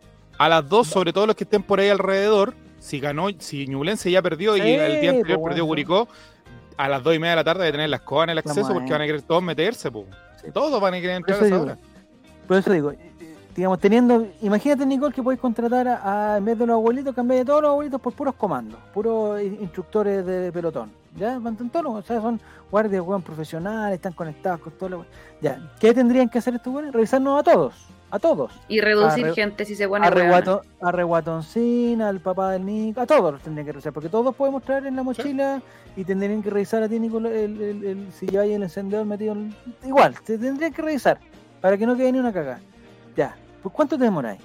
A 0.42 0.50
las 0.50 0.68
2, 0.68 0.88
sobre 0.88 1.14
todo 1.14 1.28
los 1.28 1.36
que 1.36 1.44
estén 1.44 1.62
por 1.62 1.80
ahí 1.80 1.90
alrededor, 1.90 2.56
si 2.80 3.00
ganó, 3.00 3.28
si 3.38 3.68
Ñublense 3.68 4.10
ya 4.10 4.22
perdió 4.24 4.58
y 4.58 4.62
el 4.62 5.02
día 5.02 5.12
anterior 5.12 5.38
po, 5.40 5.44
perdió. 5.46 5.68
Curicó, 5.68 6.08
a 6.78 6.90
las 6.90 7.04
2 7.04 7.16
y 7.16 7.20
media 7.20 7.32
de 7.32 7.36
la 7.36 7.44
tarde 7.44 7.66
de 7.66 7.72
tener 7.72 7.90
las 7.92 8.02
cosas 8.02 8.24
en 8.24 8.30
el 8.32 8.38
acceso 8.40 8.62
Vamos 8.62 8.74
porque 8.74 8.92
van 8.92 9.02
a 9.02 9.06
querer 9.06 9.22
todos 9.22 9.44
meterse. 9.44 9.90
Sí. 10.42 10.48
Todos 10.52 10.82
van 10.82 10.96
a 10.96 11.00
querer 11.00 11.18
entrar 11.18 11.36
a 11.36 11.38
eso 11.38 11.46
esa 11.46 11.56
digo. 11.56 11.66
hora. 11.68 11.78
Por 12.48 12.58
eso 12.58 12.72
digo, 12.72 12.92
digamos, 13.56 13.80
teniendo, 13.80 14.26
imagínate 14.42 14.84
Nicole 14.84 15.14
que 15.14 15.22
podéis 15.22 15.40
contratar 15.40 15.88
a, 15.88 16.34
a- 16.34 16.38
en 16.38 16.46
vez 16.46 16.58
de 16.58 16.66
los 16.66 16.74
abuelitos, 16.74 17.14
cambiar 17.14 17.42
de 17.42 17.46
todos 17.46 17.62
los 17.62 17.70
abuelitos 17.70 18.02
por 18.02 18.14
puros 18.14 18.34
comandos, 18.34 18.80
puros 18.96 19.40
in- 19.44 19.60
instructores 19.62 20.26
de 20.26 20.52
pelotón. 20.52 20.92
Ya, 21.18 21.40
paleontólogos, 21.40 22.04
o 22.06 22.08
sea, 22.08 22.22
son 22.22 22.40
guardias, 22.70 23.02
weón, 23.04 23.22
profesionales, 23.22 23.96
están 23.96 24.14
conectados 24.14 24.62
con 24.62 24.74
todo 24.74 24.90
lo 24.90 25.06
Ya, 25.42 25.60
¿qué 25.80 25.94
tendrían 25.94 26.30
que 26.30 26.38
hacer 26.40 26.56
estos 26.56 26.74
weones? 26.74 26.94
Revisarnos 26.94 27.40
a 27.40 27.44
todos, 27.44 27.74
a 28.10 28.18
todos. 28.20 28.52
Y 28.68 28.80
reducir 28.82 29.26
A 29.26 29.28
re- 29.30 29.34
gente 29.36 29.66
si 29.66 29.76
se 29.76 29.88
pone 29.88 30.08
A. 30.08 30.10
Reguato, 30.10 30.62
a 30.82 30.92
Reguatoncín, 30.92 32.02
al 32.02 32.20
papá 32.20 32.52
del 32.52 32.66
Nico, 32.66 33.02
a 33.02 33.06
todos 33.06 33.34
los 33.34 33.42
tendrían 33.42 33.66
que 33.66 33.72
revisar, 33.74 33.94
porque 33.94 34.10
todos 34.10 34.34
podemos 34.36 34.64
traer 34.64 34.86
en 34.86 34.96
la 34.96 35.04
mochila 35.04 35.62
y 35.96 36.04
tendrían 36.06 36.42
que 36.42 36.50
revisar 36.50 36.84
a 36.84 36.88
ti, 36.90 37.00
Nico, 37.00 37.18
el, 37.18 37.26
el- 37.28 37.84
el- 37.86 38.12
si 38.14 38.28
lleváis 38.28 38.54
el 38.54 38.64
encendedor 38.64 39.06
metido 39.06 39.34
en... 39.34 39.56
Igual, 39.84 40.16
te 40.26 40.38
tendrían 40.38 40.72
que 40.74 40.82
revisar, 40.82 41.20
para 41.60 41.78
que 41.78 41.86
no 41.86 41.96
quede 41.98 42.12
ni 42.12 42.20
una 42.20 42.32
cagada. 42.32 42.60
Ya, 43.16 43.36
pues 43.62 43.74
¿cuánto 43.76 43.98
te 43.98 44.06
demoráis? 44.06 44.40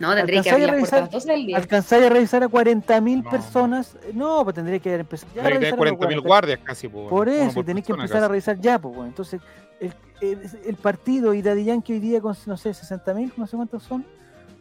No, 0.00 0.14
tendría 0.14 0.42
que 0.42 0.50
abrir 0.50 0.68
a 0.68 0.72
revisar- 0.72 0.98
a 0.98 1.00
las 1.02 1.10
12 1.10 1.30
del 1.32 1.46
día. 1.46 1.56
¿Alcanzáis 1.56 2.04
a 2.04 2.08
revisar 2.08 2.42
a 2.42 2.48
40.000 2.48 3.22
No. 3.22 3.30
personas? 3.30 3.96
No, 4.12 4.42
pues 4.44 4.54
tendría 4.54 4.78
que 4.80 4.88
haber 4.88 5.00
empezado 5.02 5.32
ya 5.34 5.42
a 5.42 5.44
Hay 5.46 5.52
que 5.52 5.58
tener 5.60 5.72
revisar 5.78 5.86
a 5.86 5.90
los 5.90 5.98
40.000 5.98 6.18
weones, 6.18 6.26
guardias 6.26 6.60
casi. 6.64 6.88
po, 6.88 7.08
Por 7.08 7.28
uno 7.28 7.36
eso, 7.36 7.62
tenéis 7.64 7.86
que 7.86 7.92
empezar 7.92 8.22
a 8.24 8.28
revisar 8.28 8.58
ya, 8.60 8.78
pues, 8.78 8.94
bueno. 8.94 9.08
Entonces, 9.10 9.40
el, 9.80 9.92
el, 10.20 10.40
el 10.66 10.74
partido 10.76 11.32
y 11.34 11.42
Daddy 11.42 11.64
Yankee 11.64 11.92
hoy 11.94 12.00
día 12.00 12.20
con, 12.20 12.34
no 12.46 12.56
sé, 12.56 12.70
60.000, 12.70 13.32
no 13.36 13.46
sé 13.46 13.56
cuántos 13.56 13.82
son, 13.84 14.04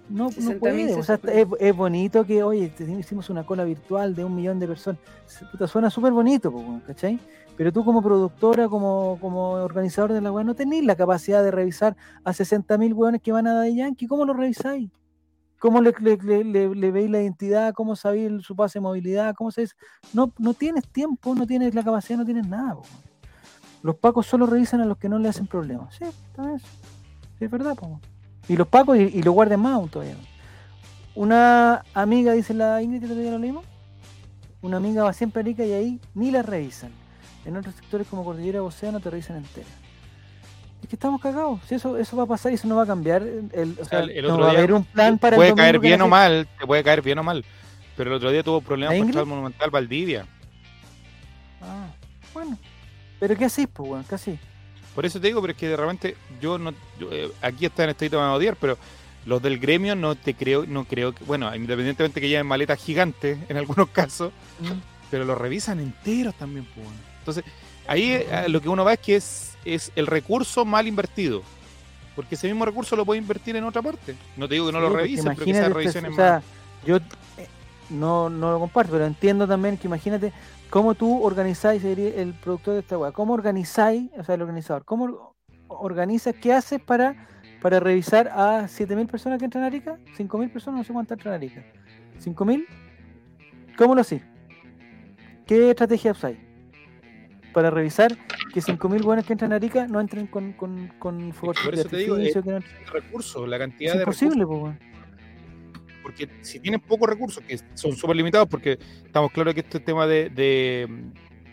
no, 0.09 0.25
no 0.25 0.29
60.000, 0.29 0.59
puede. 0.59 0.93
O 0.95 1.03
sea, 1.03 1.17
60.000. 1.19 1.55
es, 1.59 1.61
es 1.69 1.75
bonito 1.75 2.25
que, 2.25 2.43
oye, 2.43 2.71
hicimos 2.99 3.29
una 3.29 3.43
cola 3.45 3.63
virtual 3.63 4.13
de 4.15 4.23
un 4.23 4.35
millón 4.35 4.59
de 4.59 4.67
personas. 4.67 4.99
Puta, 5.51 5.67
suena 5.67 5.89
súper 5.89 6.11
bonito, 6.11 6.51
pues, 6.51 6.63
¿cachai? 6.85 7.19
Pero 7.55 7.71
tú 7.71 7.85
como 7.85 8.01
productora, 8.01 8.67
como, 8.67 9.17
como 9.21 9.51
organizador 9.51 10.11
de 10.13 10.21
la 10.21 10.31
weá, 10.31 10.43
no 10.43 10.55
tenéis 10.55 10.83
la 10.85 10.95
capacidad 10.95 11.43
de 11.43 11.51
revisar 11.51 11.95
a 12.23 12.33
60.000 12.33 12.93
weones 12.93 13.21
que 13.21 13.31
van 13.31 13.45
a 13.47 13.53
Daddy 13.53 13.75
Yankee. 13.75 14.07
¿Cómo 14.07 14.25
lo 14.25 14.33
revisáis? 14.33 14.89
¿Cómo 15.63 15.79
le, 15.79 15.93
veis 15.93 17.09
la 17.09 17.21
identidad? 17.21 17.73
¿Cómo 17.73 17.95
sabéis 17.95 18.43
su 18.43 18.53
pase 18.53 18.79
de 18.79 18.81
movilidad? 18.81 19.33
¿Cómo 19.33 19.49
sabéis? 19.49 19.77
No, 20.11 20.33
no 20.37 20.53
tienes 20.53 20.85
tiempo, 20.89 21.33
no 21.35 21.47
tienes 21.47 21.73
la 21.73 21.81
capacidad, 21.85 22.19
no 22.19 22.25
tienes 22.25 22.45
nada. 22.45 22.73
po. 22.73 22.83
Los 23.81 23.95
pacos 23.95 24.27
solo 24.27 24.45
revisan 24.45 24.81
a 24.81 24.85
los 24.85 24.97
que 24.97 25.07
no 25.07 25.19
le 25.19 25.29
hacen 25.29 25.47
problemas. 25.47 25.95
Sí, 25.95 26.03
eso. 26.03 26.67
Sí, 27.39 27.45
es 27.45 27.49
verdad. 27.49 27.77
po. 27.77 28.01
Y 28.49 28.57
los 28.57 28.67
pacos 28.67 28.97
y, 28.97 29.03
y 29.03 29.23
los 29.23 29.33
guardias 29.33 29.57
más 29.57 29.75
aún 29.75 29.87
todavía. 29.87 30.17
Una 31.15 31.85
amiga, 31.93 32.33
dice 32.33 32.53
la 32.53 32.81
Ingrid, 32.81 32.99
que 32.99 33.07
todavía 33.07 33.31
lo 33.31 33.39
leímos. 33.39 33.65
Una 34.61 34.75
amiga 34.75 35.03
va 35.03 35.13
siempre 35.13 35.39
a 35.39 35.43
Arica 35.43 35.63
y 35.63 35.71
ahí 35.71 36.01
ni 36.13 36.29
la 36.29 36.41
revisan. 36.41 36.91
En 37.45 37.55
otros 37.55 37.75
sectores 37.75 38.05
como 38.07 38.25
Cordillera 38.25 38.61
o 38.61 38.65
Océano 38.65 38.99
te 38.99 39.09
revisan 39.09 39.37
entera. 39.37 39.69
Es 40.83 40.89
que 40.89 40.95
estamos 40.97 41.19
cagados. 41.21 41.59
Si 41.67 41.75
eso, 41.75 41.97
eso 41.97 42.17
va 42.17 42.23
a 42.23 42.27
pasar 42.27 42.51
y 42.51 42.55
eso 42.55 42.67
no 42.67 42.75
va 42.75 42.83
a 42.83 42.85
cambiar. 42.85 43.23
El, 43.23 43.77
o 43.81 43.85
sea, 43.85 43.99
el- 44.01 44.11
el 44.11 44.27
no 44.27 44.33
otro 44.33 44.45
va 44.45 44.51
a 44.51 44.53
haber 44.57 44.73
un 44.73 44.83
plan 44.83 45.17
para 45.17 45.37
puede 45.37 45.55
caer 45.55 45.79
bien 45.79 46.01
o 46.01 46.07
mal, 46.07 46.47
te 46.59 46.67
puede 46.67 46.83
caer 46.83 47.01
bien 47.01 47.17
o 47.19 47.23
mal. 47.23 47.43
Pero 47.95 48.09
el 48.11 48.17
otro 48.17 48.29
día 48.31 48.43
tuvo 48.43 48.59
problemas 48.61 48.95
¿La 48.97 49.05
con 49.05 49.17
el 49.17 49.25
Monumental 49.25 49.69
Valdivia. 49.69 50.25
Ah, 51.61 51.87
bueno. 52.33 52.57
Pero 53.19 53.35
¿qué 53.37 53.45
hacís, 53.45 53.67
pues, 53.71 53.89
weón? 53.89 54.03
¿Qué 54.03 54.15
hacís? 54.15 54.39
Por 54.93 55.05
eso 55.05 55.19
te 55.19 55.27
digo, 55.27 55.41
pero 55.41 55.51
es 55.53 55.57
que 55.57 55.67
de 55.69 55.77
repente 55.77 56.17
yo 56.41 56.57
no. 56.59 56.71
yo, 56.99 57.11
eh, 57.11 57.31
aquí 57.41 57.65
está 57.65 57.83
en 57.85 57.91
estadito 57.91 58.17
me 58.17 58.23
van 58.23 58.31
a 58.31 58.35
odiar, 58.35 58.55
pero 58.57 58.77
los 59.25 59.41
del 59.41 59.57
gremio 59.59 59.95
no 59.95 60.15
te 60.15 60.33
creo, 60.33 60.65
no 60.67 60.83
creo 60.83 61.13
que. 61.15 61.23
Bueno, 61.23 61.53
independientemente 61.55 62.19
que 62.19 62.27
lleven 62.27 62.45
maletas 62.45 62.79
gigantes 62.83 63.37
en 63.47 63.57
algunos 63.57 63.87
casos, 63.93 64.33
pero 65.09 65.23
los 65.23 65.37
revisan 65.37 65.79
enteros 65.79 66.35
también, 66.35 66.65
pues. 66.65 66.85
bueno. 66.85 66.99
Entonces, 67.19 67.45
ahí 67.87 68.11
eh, 68.13 68.45
lo 68.49 68.61
que 68.61 68.69
uno 68.69 68.83
va 68.85 68.93
es 68.93 68.99
que 68.99 69.15
es, 69.15 69.57
es 69.65 69.91
el 69.95 70.07
recurso 70.07 70.65
mal 70.65 70.87
invertido. 70.87 71.41
Porque 72.15 72.35
ese 72.35 72.47
mismo 72.47 72.63
recurso 72.65 72.95
lo 72.95 73.05
puede 73.05 73.19
invertir 73.19 73.55
en 73.55 73.63
otra 73.63 73.81
parte. 73.81 74.15
No 74.37 74.47
te 74.47 74.53
digo 74.53 74.67
que 74.67 74.71
no 74.71 74.79
Sí, 74.79 74.85
lo 74.87 74.95
revisen, 74.95 75.33
pero 75.33 75.45
que 75.45 75.51
esas 75.51 75.71
pues, 75.71 75.75
revisiones 75.75 76.11
o 76.11 76.15
sea, 76.15 76.33
más. 76.35 76.43
yo 76.85 76.97
eh, 76.97 77.47
no, 77.89 78.29
no 78.29 78.51
lo 78.51 78.59
comparto, 78.59 78.91
pero 78.91 79.05
entiendo 79.05 79.47
también 79.47 79.77
que 79.77 79.87
imagínate 79.87 80.31
cómo 80.69 80.93
tú 80.93 81.23
organizáis, 81.23 81.81
sería 81.81 82.09
el 82.09 82.33
productor 82.33 82.75
de 82.75 82.79
esta 82.81 82.97
weá, 82.99 83.11
cómo 83.11 83.33
organizáis, 83.33 84.11
o 84.17 84.23
sea, 84.23 84.35
el 84.35 84.41
organizador, 84.43 84.85
cómo 84.85 85.05
or- 85.05 85.33
organizas, 85.69 86.35
qué 86.35 86.53
haces 86.53 86.79
para, 86.79 87.15
para 87.61 87.79
revisar 87.79 88.27
a 88.27 88.67
7.000 88.67 89.07
personas 89.07 89.39
que 89.39 89.45
entran 89.45 89.63
a 89.63 89.67
Arica, 89.67 89.97
5.000 90.15 90.49
personas, 90.51 90.79
no 90.79 90.83
sé 90.83 90.93
cuántas 90.93 91.15
entran 91.17 91.33
a 91.33 91.37
Arica, 91.37 91.63
5.000, 92.23 92.67
¿cómo 93.75 93.95
lo 93.95 94.01
haces? 94.01 94.21
¿Qué 95.47 95.71
estrategia 95.71 96.11
usáis? 96.11 96.37
Para 97.53 97.69
revisar 97.69 98.15
que 98.53 98.61
5.000 98.61 99.03
buenos 99.03 99.25
que 99.25 99.33
entran 99.33 99.53
a 99.53 99.57
Arica 99.57 99.87
no 99.87 99.99
entren 100.01 100.27
con, 100.27 100.53
con, 100.53 100.87
con 100.99 101.31
fuegos 101.33 101.57
por 101.63 101.75
de 101.75 101.81
eso 101.81 101.89
te 101.89 101.97
digo, 101.97 102.17
eh, 102.17 102.31
que 102.33 102.41
no 102.51 102.59
recursos, 102.91 103.47
la 103.47 103.59
cantidad 103.59 103.91
Es 103.93 103.97
de 103.99 104.03
imposible, 104.03 104.39
recursos. 104.39 104.75
Porque 106.01 106.29
si 106.41 106.59
tienes 106.59 106.81
pocos 106.81 107.07
recursos, 107.09 107.43
que 107.47 107.59
son 107.75 107.93
súper 107.95 108.15
limitados, 108.15 108.47
porque 108.49 108.77
estamos 109.05 109.31
claros 109.31 109.53
que 109.53 109.61
este 109.61 109.79
tema 109.79 110.05
de, 110.07 110.29
de, 110.29 110.87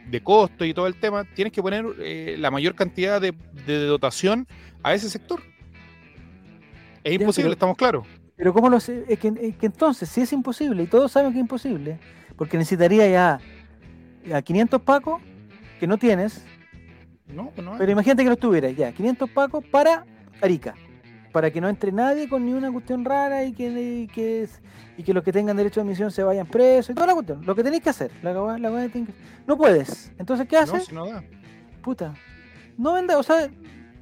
de 0.09 0.21
costo 0.23 0.65
y 0.65 0.75
todo 0.75 0.87
el 0.87 0.95
tema, 0.97 1.25
tienes 1.35 1.53
que 1.53 1.63
poner 1.63 1.85
eh, 2.01 2.37
la 2.39 2.51
mayor 2.51 2.75
cantidad 2.75 3.21
de, 3.21 3.33
de 3.67 3.85
dotación 3.85 4.49
a 4.83 4.95
ese 4.95 5.09
sector. 5.09 5.41
Es 7.05 7.13
Ya, 7.13 7.21
imposible, 7.21 7.45
pero- 7.49 7.53
estamos 7.53 7.77
claros. 7.77 8.07
Pero 8.37 8.55
¿cómo 8.55 8.71
lo 8.71 8.81
sé? 8.81 9.05
Es 9.07 9.19
que, 9.19 9.29
es 9.41 9.57
que 9.57 9.67
entonces, 9.67 10.09
si 10.09 10.23
es 10.23 10.33
imposible, 10.33 10.83
y 10.83 10.87
todos 10.87 11.13
saben 11.13 11.31
que 11.33 11.39
es 11.39 11.43
imposible, 11.43 11.99
porque 12.37 12.57
necesitaría 12.57 13.07
ya 13.07 13.39
a 14.35 14.41
500 14.43 14.81
pacos 14.81 15.21
que 15.81 15.87
no 15.89 15.99
tienes, 15.99 16.45
No, 17.27 17.51
pues 17.55 17.65
no 17.65 17.73
hay. 17.73 17.79
pero 17.79 17.91
imagínate 17.93 18.23
que 18.23 18.29
los 18.29 18.39
tuvieras 18.39 18.77
ya, 18.77 18.93
500 18.93 19.31
pacos 19.31 19.65
para 19.65 20.05
Arica, 20.41 20.75
para 21.33 21.51
que 21.51 21.61
no 21.61 21.69
entre 21.69 21.91
nadie 21.91 22.29
con 22.29 22.45
ni 22.47 22.53
una 22.53 22.71
cuestión 22.71 23.05
rara 23.05 23.45
y 23.45 23.53
que, 23.53 23.69
y 24.03 24.07
que, 24.09 24.47
y 24.97 25.03
que 25.03 25.15
los 25.15 25.25
que 25.25 25.33
tengan 25.33 25.57
derecho 25.57 25.81
de 25.81 25.87
admisión 25.87 26.11
se 26.11 26.23
vayan 26.23 26.47
presos 26.47 26.91
y 26.91 26.95
toda 26.95 27.07
la 27.09 27.15
cuestión. 27.15 27.45
Lo 27.47 27.55
que 27.55 27.65
tenéis 27.65 27.83
que 27.83 27.91
hacer, 27.91 28.11
la, 28.23 28.33
la 28.59 28.89
que- 28.89 29.07
no 29.47 29.57
puedes. 29.57 30.13
Entonces, 30.19 30.47
¿qué 30.47 30.57
no, 30.57 30.63
haces? 30.63 30.85
si 30.85 30.95
no 30.95 31.07
da. 31.09 31.25
Puta. 31.83 32.15
No 32.77 32.93
venda, 32.95 33.17
o 33.19 33.23
sea, 33.23 33.49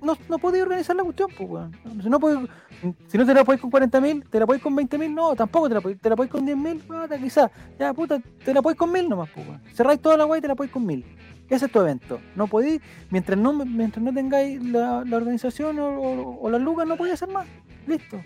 no, 0.02 0.16
no 0.28 0.38
podéis 0.38 0.62
organizar 0.64 0.94
la 0.96 1.02
cuestión, 1.04 1.30
pues, 1.36 1.48
weón. 1.50 1.72
Si 2.02 2.08
no, 2.08 2.18
podéis- 2.20 2.48
si 3.08 3.18
no 3.18 3.26
te 3.26 3.34
la 3.34 3.44
podéis 3.44 3.60
con 3.60 3.70
40.000, 3.70 4.24
te 4.28 4.38
la 4.40 4.46
podéis 4.46 4.62
con 4.62 4.74
20.000, 4.76 5.14
no, 5.14 5.34
tampoco 5.36 5.68
te 5.68 5.74
la 5.74 5.80
podéis, 5.80 6.00
te 6.00 6.08
la 6.10 6.16
podéis 6.16 6.32
con 6.32 6.46
10.000, 6.46 6.78
puta, 6.80 7.18
quizás. 7.18 7.50
Ya, 7.78 7.92
puta, 7.94 8.18
te 8.44 8.54
la 8.54 8.62
podéis 8.62 8.78
con 8.78 8.90
1.000 8.92 9.08
nomás, 9.08 9.28
pues, 9.34 9.46
weón. 9.48 9.60
Cerráis 9.74 10.00
toda 10.00 10.16
la 10.16 10.26
weá 10.26 10.38
y 10.38 10.42
te 10.42 10.48
la 10.48 10.54
podéis 10.54 10.72
con 10.72 10.84
1.000. 10.86 11.04
Ese 11.50 11.64
es 11.66 11.72
tu 11.72 11.80
evento. 11.80 12.20
No 12.36 12.46
podéis, 12.46 12.80
mientras 13.10 13.38
no, 13.38 13.52
mientras 13.52 14.04
no 14.04 14.12
tengáis 14.12 14.62
la, 14.62 15.02
la 15.04 15.16
organización 15.16 15.78
o, 15.78 15.88
o- 15.88 16.40
o 16.42 16.50
las 16.50 16.60
lucas, 16.60 16.86
no 16.86 16.96
podéis 16.96 17.14
hacer 17.14 17.28
más. 17.34 17.46
Listo. 17.86 18.20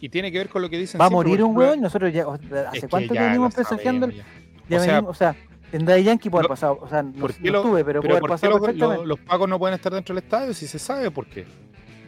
Y 0.00 0.08
tiene 0.08 0.30
que 0.30 0.38
ver 0.38 0.48
con 0.48 0.62
lo 0.62 0.68
que 0.70 0.78
dicen 0.78 1.00
Va 1.00 1.06
a 1.06 1.10
morir 1.10 1.42
un 1.42 1.54
porque- 1.54 1.68
weón. 1.70 1.80
Nosotros 1.80 2.12
ya, 2.12 2.24
¿hace 2.68 2.88
cuánto 2.88 3.14
que 3.14 3.20
venimos 3.20 3.54
presagiando? 3.54 4.08
ya. 4.10 4.24
Ya 4.68 4.76
O 4.76 4.80
sea, 4.82 4.92
venimos, 4.94 5.10
o 5.10 5.14
sea, 5.14 5.36
en 5.72 5.84
Daddy 5.84 6.02
Yankee 6.04 6.30
puede 6.30 6.42
haber 6.42 6.48
pasado, 6.50 6.78
o 6.80 6.88
sea, 6.88 7.02
no, 7.02 7.12
¿por 7.12 7.34
qué 7.34 7.42
no 7.44 7.52
lo- 7.52 7.58
estuve, 7.60 7.84
pero, 7.84 8.00
Pero 8.00 8.10
puede 8.12 8.20
¿por 8.20 8.30
haber 8.32 8.74
qué 8.74 8.80
pasado 8.80 8.96
los, 8.96 9.06
los- 9.06 9.20
pagos 9.20 9.48
no 9.48 9.58
pueden 9.58 9.74
estar 9.74 9.92
dentro 9.92 10.14
del 10.14 10.24
estadio 10.24 10.54
si 10.54 10.66
se 10.66 10.78
sabe 10.78 11.10
por 11.10 11.26
qué? 11.26 11.46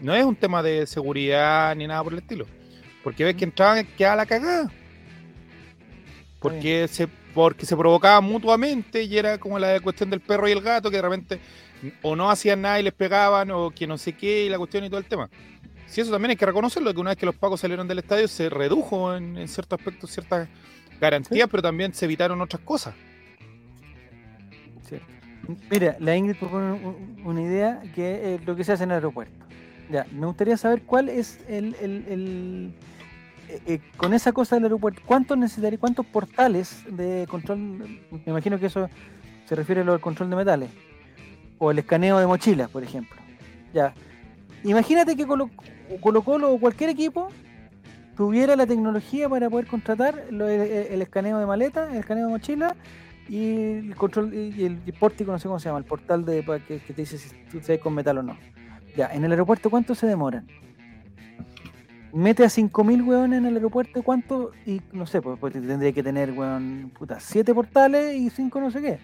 No 0.00 0.14
es 0.14 0.24
un 0.24 0.34
tema 0.36 0.62
de 0.62 0.86
seguridad 0.86 1.74
ni 1.76 1.86
nada 1.86 2.02
por 2.02 2.12
el 2.14 2.20
estilo. 2.20 2.46
Porque 3.04 3.24
ves 3.24 3.34
que 3.36 3.44
entraban 3.44 3.86
quedaba 3.96 4.16
la 4.16 4.26
cagada. 4.26 4.70
Porque 6.38 6.88
se, 6.88 7.06
porque 7.34 7.66
se 7.66 7.76
provocaba 7.76 8.20
mutuamente 8.20 9.02
y 9.02 9.18
era 9.18 9.38
como 9.38 9.58
la 9.58 9.78
cuestión 9.80 10.08
del 10.10 10.20
perro 10.20 10.48
y 10.48 10.52
el 10.52 10.62
gato 10.62 10.90
que 10.90 10.96
de 10.96 11.02
repente 11.02 11.40
o 12.02 12.16
no 12.16 12.30
hacían 12.30 12.62
nada 12.62 12.80
y 12.80 12.82
les 12.82 12.92
pegaban 12.94 13.50
o 13.50 13.70
que 13.70 13.86
no 13.86 13.98
sé 13.98 14.14
qué 14.14 14.44
y 14.44 14.48
la 14.48 14.56
cuestión 14.58 14.84
y 14.84 14.88
todo 14.88 14.98
el 15.00 15.06
tema. 15.06 15.28
Si 15.86 16.00
eso 16.00 16.10
también 16.10 16.30
hay 16.30 16.36
que 16.36 16.46
reconocerlo, 16.46 16.94
que 16.94 17.00
una 17.00 17.10
vez 17.10 17.18
que 17.18 17.26
los 17.26 17.34
pagos 17.34 17.60
salieron 17.60 17.88
del 17.88 17.98
estadio 17.98 18.28
se 18.28 18.48
redujo 18.48 19.14
en, 19.14 19.36
en 19.36 19.48
ciertos 19.48 19.78
aspectos 19.78 20.10
ciertas 20.10 20.48
garantías, 21.00 21.48
pero 21.50 21.62
también 21.62 21.92
se 21.92 22.04
evitaron 22.04 22.40
otras 22.40 22.62
cosas. 22.62 22.94
Mira, 25.70 25.96
la 25.98 26.16
Ingrid 26.16 26.36
propone 26.36 26.72
un- 26.72 27.16
una 27.24 27.42
idea 27.42 27.82
que 27.94 28.34
es 28.34 28.46
lo 28.46 28.54
que 28.56 28.64
se 28.64 28.72
hace 28.72 28.84
en 28.84 28.90
el 28.90 28.96
aeropuerto. 28.96 29.34
Ya, 29.90 30.06
me 30.12 30.26
gustaría 30.26 30.56
saber 30.56 30.82
cuál 30.82 31.08
es 31.08 31.40
el, 31.48 31.74
el- 31.80 32.04
el- 32.08 32.74
eh, 33.48 33.60
eh, 33.66 33.80
con 33.96 34.14
esa 34.14 34.32
cosa 34.32 34.54
del 34.56 34.64
aeropuerto, 34.64 35.02
¿cuántos 35.04 35.36
necesitaría, 35.36 35.78
cuántos 35.78 36.06
portales 36.06 36.84
de 36.88 37.26
control? 37.28 37.58
Me 37.58 38.22
imagino 38.26 38.58
que 38.60 38.66
eso 38.66 38.88
se 39.46 39.54
refiere 39.56 39.80
a 39.80 39.84
lo 39.84 39.92
del 39.92 40.00
control 40.00 40.30
de 40.30 40.36
metales 40.36 40.70
o 41.58 41.70
el 41.72 41.78
escaneo 41.80 42.18
de 42.18 42.26
mochilas, 42.26 42.70
por 42.70 42.84
ejemplo. 42.84 43.16
Ya, 43.74 43.92
imagínate 44.62 45.16
que 45.16 45.26
Colo 45.26 45.50
Colo, 46.22 46.52
o 46.54 46.60
cualquier 46.60 46.90
equipo 46.90 47.28
tuviera 48.16 48.54
la 48.54 48.66
tecnología 48.66 49.28
para 49.28 49.50
poder 49.50 49.66
contratar 49.66 50.26
lo- 50.30 50.46
el, 50.48 51.02
escaneo 51.02 51.38
de 51.40 51.46
maletas, 51.46 51.90
el 51.90 51.96
escaneo 51.98 52.26
de 52.26 52.32
mochilas 52.32 52.74
y 53.30 53.88
el 53.88 53.94
control 53.94 54.34
y 54.34 54.64
el, 54.64 54.82
y 54.84 54.90
pórtico, 54.90 55.30
no 55.30 55.38
sé 55.38 55.46
cómo 55.46 55.60
se 55.60 55.68
llama, 55.68 55.78
el 55.78 55.84
portal 55.84 56.24
de 56.24 56.44
que, 56.66 56.80
que 56.80 56.92
te 56.92 57.02
dice 57.02 57.16
si 57.16 57.30
tú 57.48 57.60
sabes 57.60 57.80
con 57.80 57.94
metal 57.94 58.18
o 58.18 58.22
no. 58.24 58.36
Ya, 58.96 59.06
en 59.06 59.24
el 59.24 59.30
aeropuerto, 59.30 59.70
¿cuánto 59.70 59.94
se 59.94 60.08
demoran? 60.08 60.48
Mete 62.12 62.42
a 62.42 62.48
5.000 62.48 63.06
hueones 63.06 63.38
en 63.38 63.46
el 63.46 63.54
aeropuerto, 63.54 64.02
¿cuánto? 64.02 64.50
Y 64.66 64.82
no 64.92 65.06
sé, 65.06 65.22
pues, 65.22 65.38
pues 65.38 65.52
tendría 65.52 65.92
que 65.92 66.02
tener, 66.02 66.32
weón, 66.32 66.90
puta, 66.98 67.20
7 67.20 67.54
portales 67.54 68.16
y 68.16 68.30
5 68.30 68.60
no 68.60 68.72
sé 68.72 68.82
qué. 68.82 68.98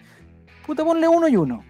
Puta, 0.65 0.83
ponle 0.83 1.07
uno 1.07 1.29
y 1.29 1.37
uno. 1.37 1.63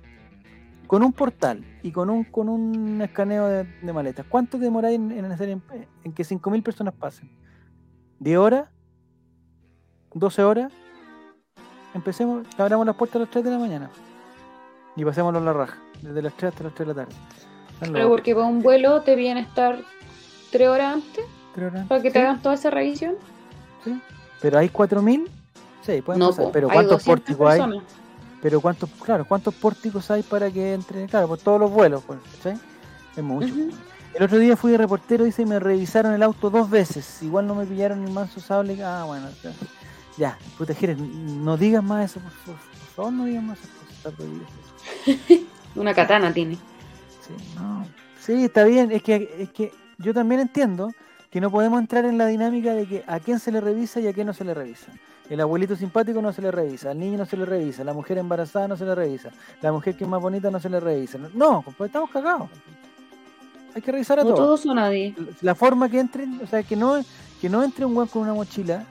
Con 0.87 1.03
un 1.03 1.13
portal 1.13 1.63
y 1.83 1.91
con 1.91 2.09
un 2.09 2.23
con 2.23 2.49
un 2.49 2.99
escaneo 3.03 3.45
de, 3.49 3.93
maletas. 3.93 4.25
¿Cuánto 4.27 4.57
demoráis 4.57 4.95
en, 4.95 5.11
en, 5.11 5.25
en, 5.25 5.61
en 6.05 6.11
que 6.11 6.23
5.000 6.23 6.63
personas 6.63 6.95
pasen? 6.95 7.29
¿10 8.19 8.37
horas? 8.39 8.69
¿12 10.09 10.39
horas? 10.39 10.73
Empecemos, 11.97 12.45
abramos 12.57 12.85
las 12.85 12.95
puertas 12.95 13.17
a 13.17 13.19
las 13.19 13.29
3 13.29 13.43
de 13.45 13.51
la 13.51 13.57
mañana. 13.59 13.89
Y 14.95 15.05
pasémoslo 15.05 15.39
la 15.39 15.53
raja, 15.53 15.77
desde 16.01 16.21
las 16.21 16.33
3 16.33 16.51
hasta 16.53 16.63
las 16.63 16.73
3 16.73 16.87
de 16.87 16.93
la 16.93 17.05
tarde. 17.05 17.15
Pero 17.91 18.09
porque 18.09 18.33
para 18.33 18.47
un 18.47 18.61
vuelo 18.63 19.01
te 19.01 19.15
viene 19.15 19.41
a 19.41 19.43
estar 19.43 19.79
tres 20.51 20.67
horas 20.67 20.95
antes 20.95 21.25
horas. 21.55 21.85
para 21.87 22.01
que 22.01 22.09
te 22.09 22.19
Sí, 22.19 22.25
hagan 22.25 22.41
toda 22.41 22.55
esa 22.55 22.69
revisión. 22.71 23.15
sí. 23.83 24.01
Pero 24.41 24.57
hay 24.59 24.69
4000, 24.69 25.29
sí, 25.81 26.01
pueden 26.01 26.19
No, 26.19 26.29
pasar. 26.29 26.45
po, 26.45 26.51
Pero 26.51 26.69
¿cuántos 26.69 27.03
200 27.05 27.05
pórticos 27.35 27.51
hay? 27.51 27.81
Pero 28.41 28.61
cuántos, 28.61 28.89
claro, 29.03 29.25
cuántos 29.25 29.53
pórticos 29.55 30.09
hay 30.11 30.21
para 30.23 30.49
que 30.51 30.73
entre, 30.73 31.05
claro, 31.07 31.27
por 31.27 31.37
todos 31.39 31.59
los 31.59 31.71
vuelos, 31.71 32.03
pues, 32.05 32.19
¿cachai? 32.37 32.59
Es 33.15 33.23
mucho. 33.23 33.53
El 34.13 34.23
otro 34.23 34.37
día 34.39 34.55
fui 34.55 34.71
de 34.71 34.77
reportero, 34.77 35.25
dice, 35.25 35.41
y 35.41 35.45
me 35.45 35.59
revisaron 35.59 36.13
el 36.13 36.23
auto 36.23 36.49
dos 36.49 36.69
veces. 36.69 37.21
Igual 37.23 37.45
no 37.47 37.53
me 37.55 37.65
pillaron 37.65 38.03
el 38.03 38.11
manso 38.11 38.39
sable. 38.39 38.81
Ah, 38.83 39.03
bueno, 39.05 39.27
ya. 40.17 40.37
puta, 40.57 40.73
Jerez, 40.73 40.97
no 40.97 41.57
digas 41.57 41.83
más 41.83 42.11
eso, 42.11 42.19
por 42.19 42.31
favor. 42.31 42.59
Por 42.59 42.95
favor, 42.95 43.13
no 43.13 43.25
digas 43.25 43.43
más 43.43 43.59
esas 43.59 43.69
cosas. 43.71 43.95
Está 43.97 44.11
prohibido 44.11 44.45
eso. 44.45 45.45
Una 45.75 45.93
katana 45.93 46.33
tiene. 46.33 46.55
Sí, 46.55 47.33
no. 47.55 47.85
Sí, 48.19 48.45
está 48.45 48.63
bien. 48.63 48.91
Es 48.91 49.03
que, 49.03 49.35
es 49.39 49.49
que 49.51 49.71
yo 49.99 50.13
también 50.13 50.41
entiendo 50.41 50.91
que 51.29 51.39
no 51.41 51.51
podemos 51.51 51.79
entrar 51.79 52.05
en 52.05 52.17
la 52.17 52.27
dinámica 52.27 52.73
de 52.73 52.87
que 52.87 53.03
a 53.05 53.19
quién 53.19 53.39
se 53.39 53.51
le 53.51 53.61
revisa 53.61 53.99
y 53.99 54.07
a 54.07 54.13
quién 54.13 54.27
no 54.27 54.33
se 54.33 54.43
le 54.43 54.53
revisa. 54.53 54.91
El 55.29 55.41
abuelito 55.41 55.75
simpático 55.75 56.21
no 56.21 56.31
se 56.31 56.41
le 56.41 56.51
revisa, 56.51 56.91
al 56.91 56.99
niño 56.99 57.17
no 57.17 57.25
se 57.25 57.35
le 57.35 57.45
revisa, 57.45 57.83
la 57.83 57.91
mujer 57.93 58.17
embarazada 58.17 58.65
no 58.69 58.77
se 58.77 58.85
le 58.85 58.95
revisa, 58.95 59.29
la 59.61 59.73
mujer 59.73 59.97
que 59.97 60.05
es 60.05 60.09
más 60.09 60.21
bonita 60.21 60.49
no 60.49 60.57
se 60.57 60.69
le 60.69 60.79
revisa. 60.79 61.17
No, 61.33 61.61
compadre, 61.63 61.87
estamos 61.87 62.09
cagados. 62.11 62.49
Hay 63.75 63.81
que 63.81 63.91
revisar 63.91 64.19
a 64.19 64.23
No 64.23 64.29
todos. 64.29 64.61
todos 64.61 64.65
o 64.67 64.73
nadie. 64.73 65.13
La 65.41 65.53
forma 65.53 65.89
que 65.89 65.99
entren, 65.99 66.39
o 66.41 66.47
sea, 66.47 66.63
que 66.63 66.77
no, 66.77 67.03
que 67.41 67.49
no 67.49 67.61
entre 67.61 67.85
un 67.85 67.95
weón 67.95 68.07
con 68.07 68.21
una 68.21 68.33
mochila. 68.33 68.85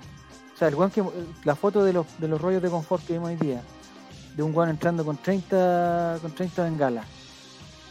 O 0.56 0.58
sea, 0.58 0.68
el 0.68 0.74
weón 0.74 0.90
que, 0.90 1.04
la 1.44 1.54
foto 1.54 1.84
de 1.84 1.92
los, 1.92 2.06
de 2.18 2.28
los 2.28 2.40
rollos 2.40 2.62
de 2.62 2.70
confort 2.70 3.04
que 3.04 3.12
vimos 3.12 3.28
hoy 3.28 3.36
día, 3.36 3.60
de 4.34 4.42
un 4.42 4.56
weón 4.56 4.70
entrando 4.70 5.04
con 5.04 5.18
30, 5.18 6.18
con 6.22 6.32
30 6.32 6.64
bengalas. 6.64 7.04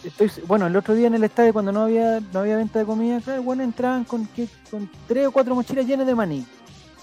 Estoy, 0.03 0.31
bueno, 0.47 0.65
el 0.65 0.75
otro 0.75 0.95
día 0.95 1.05
en 1.05 1.13
el 1.13 1.23
estadio 1.23 1.53
cuando 1.53 1.71
no 1.71 1.83
había, 1.83 2.19
no 2.33 2.39
había 2.39 2.57
venta 2.57 2.79
de 2.79 2.85
comida, 2.85 3.21
claro, 3.21 3.43
bueno, 3.43 3.61
entraban 3.61 4.03
con, 4.03 4.27
con 4.71 4.89
tres 5.07 5.27
o 5.27 5.31
cuatro 5.31 5.53
mochilas 5.53 5.85
llenas 5.85 6.07
de 6.07 6.15
maní. 6.15 6.43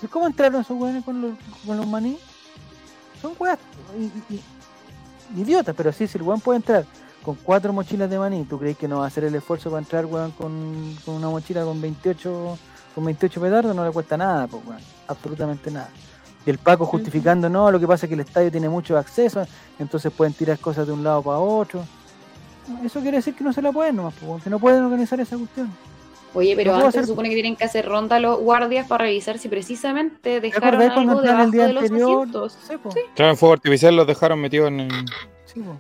¿Y 0.03 0.07
¿Cómo 0.09 0.27
entraron 0.27 0.63
esos 0.63 0.77
weones 0.77 1.05
con 1.05 1.23
los, 1.23 1.33
con 1.65 1.77
los 1.77 1.87
maní? 1.87 2.19
Son 3.21 3.33
weas 3.39 3.57
idiotas, 5.37 5.77
pero 5.77 5.93
sí, 5.93 6.09
si 6.09 6.19
el 6.19 6.25
weón 6.25 6.41
puede 6.41 6.57
entrar 6.57 6.87
con 7.23 7.37
cuatro 7.37 7.73
mochilas 7.73 8.11
de 8.11 8.19
maní, 8.19 8.45
¿tú 8.47 8.59
crees 8.59 8.77
que 8.77 8.89
no 8.89 8.99
va 8.99 9.05
a 9.05 9.07
hacer 9.07 9.23
el 9.23 9.35
esfuerzo 9.37 9.71
para 9.71 9.81
entrar, 9.81 10.07
weón, 10.07 10.33
con, 10.33 10.97
con 11.05 11.15
una 11.15 11.29
mochila 11.29 11.63
con 11.63 11.81
28, 11.81 12.59
con 12.95 13.05
28 13.05 13.41
petardos? 13.41 13.75
No 13.77 13.85
le 13.85 13.91
cuesta 13.93 14.17
nada, 14.17 14.47
pues, 14.47 14.63
absolutamente 15.09 15.71
nada. 15.71 15.89
Y 16.45 16.51
el 16.51 16.59
Paco 16.59 16.87
justificando, 16.87 17.49
no, 17.49 17.71
lo 17.71 17.79
que 17.79 17.87
pasa 17.87 18.07
es 18.07 18.09
que 18.09 18.15
el 18.15 18.21
estadio 18.21 18.51
tiene 18.51 18.69
mucho 18.69 18.99
acceso, 18.99 19.47
entonces 19.79 20.13
pueden 20.13 20.35
tirar 20.35 20.59
cosas 20.59 20.87
de 20.87 20.93
un 20.93 21.05
lado 21.05 21.23
para 21.23 21.39
otro. 21.39 21.85
Eso 22.85 23.01
quiere 23.01 23.19
decir 23.19 23.35
que 23.35 23.45
no 23.45 23.53
se 23.53 23.63
la 23.63 23.71
pueden 23.73 23.97
nomás, 23.97 24.15
pues, 24.15 24.29
weón, 24.29 24.41
que 24.41 24.51
no 24.51 24.59
pueden 24.59 24.83
organizar 24.85 25.21
esa 25.21 25.37
cuestión. 25.37 25.71
Oye, 26.35 26.57
pero 26.57 26.73
antes 26.75 26.89
hacer- 26.89 27.03
se 27.03 27.07
supone 27.09 27.29
que 27.29 27.35
tienen 27.35 27.57
que 27.57 27.65
hacer 27.65 27.87
ronda 27.87 28.19
los 28.19 28.41
guardias 28.41 28.87
para 28.89 29.05
revisar 29.05 29.39
si 29.39 29.49
precisamente 29.49 30.19
¿Te 30.23 30.41
dejaron 30.41 30.81
algo 30.81 31.21
debajo 31.21 31.43
el 31.45 31.51
día 31.51 31.67
de 31.67 31.73
los 31.75 31.83
anterior? 31.85 32.13
asientos. 32.21 32.59
Sí, 32.67 32.77
po. 32.83 32.89
Claro, 33.15 33.33
en 33.33 33.37
fuego 33.37 33.53
artificial 33.53 33.95
los 33.97 34.07
dejaron 34.07 34.41
metidos 34.41 34.69
en 34.69 34.81
el... 34.81 34.91
Sí, 35.45 35.61
po. 35.61 35.77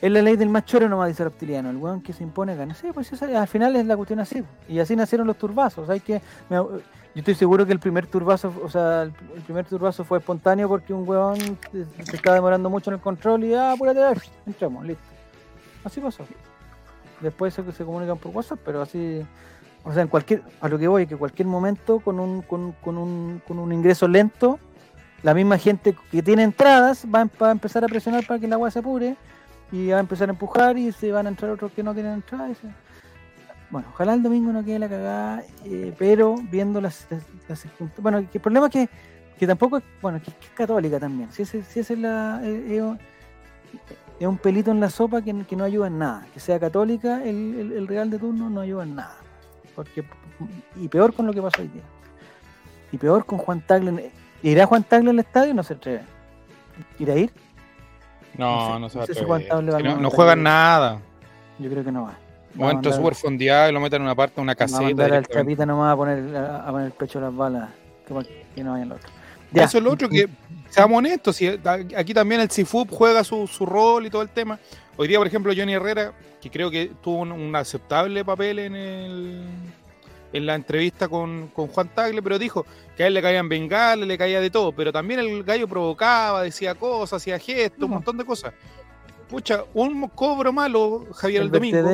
Es 0.00 0.12
la 0.12 0.22
ley 0.22 0.36
del 0.36 0.48
más 0.48 0.64
choro 0.64 0.88
nomás, 0.88 1.08
dice 1.08 1.24
Reptiliano. 1.24 1.70
El 1.70 1.76
weón 1.76 2.00
que 2.00 2.12
se 2.12 2.22
impone 2.22 2.54
gana. 2.54 2.74
Sí, 2.74 2.88
pues 2.94 3.12
esa- 3.12 3.40
al 3.40 3.48
final 3.48 3.74
es 3.74 3.84
la 3.86 3.96
cuestión 3.96 4.20
así. 4.20 4.44
Y 4.68 4.78
así 4.78 4.94
nacieron 4.94 5.26
los 5.26 5.36
turbazos. 5.36 5.90
Hay 5.90 6.00
que, 6.00 6.22
yo 6.50 6.80
estoy 7.14 7.34
seguro 7.34 7.66
que 7.66 7.72
el 7.72 7.80
primer 7.80 8.06
turbazo, 8.06 8.52
o 8.62 8.68
sea, 8.70 9.02
el, 9.02 9.12
primer 9.44 9.64
turbazo 9.64 10.04
fue 10.04 10.18
espontáneo 10.18 10.68
porque 10.68 10.92
un 10.92 11.08
weón 11.08 11.36
se, 11.72 12.14
estaba 12.14 12.34
demorando 12.34 12.70
mucho 12.70 12.90
en 12.90 12.94
el 12.94 13.00
control 13.00 13.42
y 13.44 13.54
ah, 13.54 13.72
apúrate, 13.72 14.00
entramos, 14.46 14.86
listo. 14.86 15.02
Así 15.82 16.00
pasó. 16.00 16.24
Después 17.20 17.54
se, 17.54 17.72
se 17.72 17.84
comunican 17.84 18.18
por 18.18 18.30
WhatsApp, 18.32 18.60
pero 18.64 18.82
así, 18.82 19.26
o 19.82 19.92
sea, 19.92 20.02
en 20.02 20.08
cualquier, 20.08 20.42
a 20.60 20.68
lo 20.68 20.78
que 20.78 20.86
voy, 20.86 21.08
que 21.08 21.16
cualquier 21.16 21.48
momento 21.48 21.98
con 21.98 22.20
un, 22.20 22.42
con, 22.42 22.70
con 22.72 22.98
un, 22.98 23.42
con 23.48 23.58
un 23.58 23.72
ingreso 23.72 24.06
lento, 24.06 24.60
la 25.24 25.34
misma 25.34 25.58
gente 25.58 25.96
que 26.12 26.22
tiene 26.22 26.44
entradas 26.44 27.04
va 27.12 27.26
a 27.48 27.50
empezar 27.50 27.82
a 27.82 27.88
presionar 27.88 28.24
para 28.24 28.38
que 28.38 28.46
el 28.46 28.52
agua 28.52 28.70
se 28.70 28.78
apure 28.78 29.16
y 29.70 29.88
va 29.88 29.98
a 29.98 30.00
empezar 30.00 30.28
a 30.28 30.32
empujar 30.32 30.78
y 30.78 30.92
se 30.92 31.12
van 31.12 31.26
a 31.26 31.28
entrar 31.30 31.50
otros 31.50 31.72
que 31.72 31.82
no 31.82 31.92
y 31.92 31.94
se- 31.96 32.68
Bueno, 33.70 33.88
ojalá 33.92 34.14
el 34.14 34.22
domingo 34.22 34.50
no 34.52 34.64
quede 34.64 34.78
la 34.78 34.88
cagada, 34.88 35.42
eh, 35.64 35.94
pero 35.98 36.36
viendo 36.50 36.80
las, 36.80 37.06
circunstancias- 37.06 37.72
Bueno, 37.98 38.18
el 38.18 38.26
problema 38.40 38.66
es 38.66 38.72
que, 38.72 38.88
que 39.38 39.46
tampoco 39.46 39.76
es. 39.76 39.84
Bueno, 40.00 40.20
que, 40.22 40.30
es 40.30 40.36
católica 40.54 40.98
también. 40.98 41.30
Si 41.32 41.42
ese, 41.42 41.62
si 41.62 41.80
ese 41.80 41.92
es, 41.94 41.98
la, 41.98 42.40
eh, 42.42 42.80
un- 42.82 42.98
es 44.18 44.26
un 44.26 44.38
pelito 44.38 44.70
en 44.70 44.80
la 44.80 44.88
sopa 44.90 45.22
que, 45.22 45.34
que 45.44 45.54
no 45.54 45.64
ayuda 45.64 45.86
en 45.88 45.98
nada. 45.98 46.26
Que 46.32 46.40
sea 46.40 46.58
católica, 46.58 47.22
el, 47.22 47.72
el, 47.76 47.86
Real 47.86 48.10
de 48.10 48.18
turno 48.18 48.48
no 48.50 48.60
ayuda 48.60 48.82
en 48.84 48.94
nada. 48.96 49.16
Porque, 49.76 50.02
y 50.76 50.88
peor 50.88 51.12
con 51.14 51.26
lo 51.26 51.32
que 51.32 51.42
pasó 51.42 51.60
hoy 51.62 51.68
día. 51.68 51.82
Y 52.90 52.96
peor 52.96 53.26
con 53.26 53.38
Juan 53.38 53.60
Tagle. 53.60 54.10
¿Irá 54.42 54.66
Juan 54.66 54.82
Tagle 54.82 55.10
al 55.10 55.18
estadio? 55.18 55.52
No 55.54 55.62
se 55.62 55.74
atreve. 55.74 56.02
¿Irá 56.98 57.14
a 57.14 57.18
ir? 57.18 57.32
No, 58.38 58.78
No 58.78 58.88
sé- 58.88 59.14
se 59.14 59.22
no 59.22 59.28
va 59.28 59.36
a 59.36 59.60
va 59.60 59.82
no, 59.82 59.96
no 59.96 60.10
juegan 60.10 60.42
nada. 60.42 61.00
Yo 61.58 61.68
creo 61.68 61.84
que 61.84 61.92
no 61.92 62.04
va. 62.04 62.16
O 62.56 62.62
Va 62.62 62.68
a 62.68 62.72
entra 62.72 62.90
mandar- 62.90 62.94
súper 62.94 63.14
fondeado 63.14 63.68
y 63.68 63.72
lo 63.72 63.80
meten 63.80 63.96
en 63.96 64.02
una 64.02 64.14
parte 64.14 64.40
una 64.40 64.52
va 64.52 64.52
a 64.52 64.56
caseta. 64.56 65.04
al 65.04 65.26
chapita 65.26 65.66
nomás 65.66 65.92
a 65.92 65.96
poner, 65.96 66.36
a, 66.36 66.66
poner 66.70 66.86
el 66.86 66.92
pecho 66.92 67.18
a 67.18 67.22
las 67.22 67.36
balas. 67.36 67.68
Que, 68.06 68.64
no 68.64 68.72
vaya 68.72 68.84
el 68.84 68.92
otro. 68.92 69.08
Ya. 69.52 69.64
Eso 69.64 69.78
es 69.78 69.84
lo 69.84 69.92
otro 69.92 70.08
que, 70.08 70.28
seamos 70.70 70.98
honestos, 70.98 71.36
si 71.36 71.46
aquí 71.46 72.14
también 72.14 72.40
el 72.40 72.50
CIFUP 72.50 72.90
juega 72.90 73.22
su, 73.24 73.46
su 73.46 73.66
rol 73.66 74.06
y 74.06 74.10
todo 74.10 74.22
el 74.22 74.28
tema. 74.30 74.58
Hoy 74.96 75.08
día, 75.08 75.18
por 75.18 75.26
ejemplo, 75.26 75.52
Johnny 75.56 75.74
Herrera, 75.74 76.12
que 76.40 76.50
creo 76.50 76.70
que 76.70 76.90
tuvo 77.02 77.18
un, 77.18 77.32
un 77.32 77.54
aceptable 77.56 78.24
papel 78.24 78.58
en 78.60 78.76
el 78.76 79.42
en 80.32 80.46
la 80.46 80.54
entrevista 80.54 81.08
con, 81.08 81.48
con 81.48 81.68
Juan 81.68 81.88
Tagle, 81.94 82.22
pero 82.22 82.38
dijo 82.38 82.66
que 82.96 83.02
a 83.04 83.06
él 83.06 83.14
le 83.14 83.22
caían 83.22 83.48
bengalas, 83.48 84.06
le 84.06 84.18
caía 84.18 84.40
de 84.40 84.50
todo, 84.50 84.72
pero 84.72 84.92
también 84.92 85.20
el 85.20 85.42
gallo 85.42 85.66
provocaba, 85.66 86.42
decía 86.42 86.74
cosas, 86.74 87.22
hacía 87.22 87.38
gestos, 87.38 87.84
un 87.84 87.90
montón 87.90 88.16
de 88.18 88.24
cosas. 88.24 88.52
Pucha, 89.28 89.64
un 89.74 90.08
cobro 90.08 90.52
malo, 90.52 91.06
Javier, 91.14 91.42
el, 91.42 91.46
el 91.48 91.52
domingo, 91.52 91.88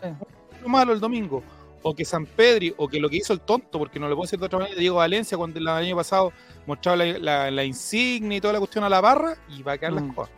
sí. 0.00 0.08
cobro 0.56 0.68
malo 0.68 0.92
el 0.92 1.00
domingo, 1.00 1.42
o 1.82 1.94
que 1.94 2.04
San 2.04 2.26
Pedri, 2.26 2.74
o 2.76 2.88
que 2.88 2.98
lo 3.00 3.08
que 3.08 3.16
hizo 3.16 3.32
el 3.32 3.40
tonto, 3.40 3.78
porque 3.78 3.98
no 4.00 4.08
le 4.08 4.14
puedo 4.14 4.24
decir 4.26 4.38
de 4.38 4.46
otra 4.46 4.58
manera, 4.60 4.78
Diego 4.78 4.96
Valencia, 4.96 5.36
cuando 5.36 5.58
el 5.58 5.66
año 5.68 5.94
pasado 5.96 6.32
mostraba 6.66 6.96
la, 6.96 7.18
la- 7.18 7.50
la 7.50 7.64
insignia 7.64 8.38
y 8.38 8.40
toda 8.40 8.52
la 8.54 8.58
cuestión 8.60 8.84
a 8.84 8.88
la 8.88 9.00
barra, 9.00 9.36
y 9.48 9.62
va 9.62 9.72
a 9.72 9.78
quedar 9.78 9.92
Mm. 9.92 10.06
las 10.06 10.14
cosas. 10.14 10.34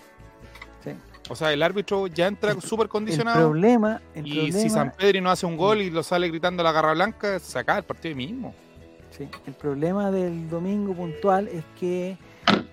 O 1.30 1.36
sea, 1.36 1.52
el 1.52 1.62
árbitro 1.62 2.06
ya 2.06 2.26
entra 2.26 2.58
súper 2.60 2.84
El 2.84 2.88
condicionado. 2.90 3.48
problema, 3.48 4.00
el 4.14 4.26
Y 4.26 4.34
problema, 4.34 4.58
si 4.58 4.70
San 4.70 4.92
Pedri 4.92 5.20
no 5.20 5.30
hace 5.30 5.44
un 5.46 5.56
gol 5.56 5.82
y 5.82 5.90
lo 5.90 6.02
sale 6.02 6.28
gritando 6.28 6.62
la 6.62 6.72
garra 6.72 6.94
blanca, 6.94 7.38
se 7.38 7.58
acaba 7.58 7.78
el 7.78 7.84
partido 7.84 8.16
mismo. 8.16 8.54
sí, 9.10 9.28
el 9.46 9.54
problema 9.54 10.10
del 10.10 10.48
domingo 10.48 10.94
puntual 10.94 11.48
es 11.48 11.64
que 11.78 12.16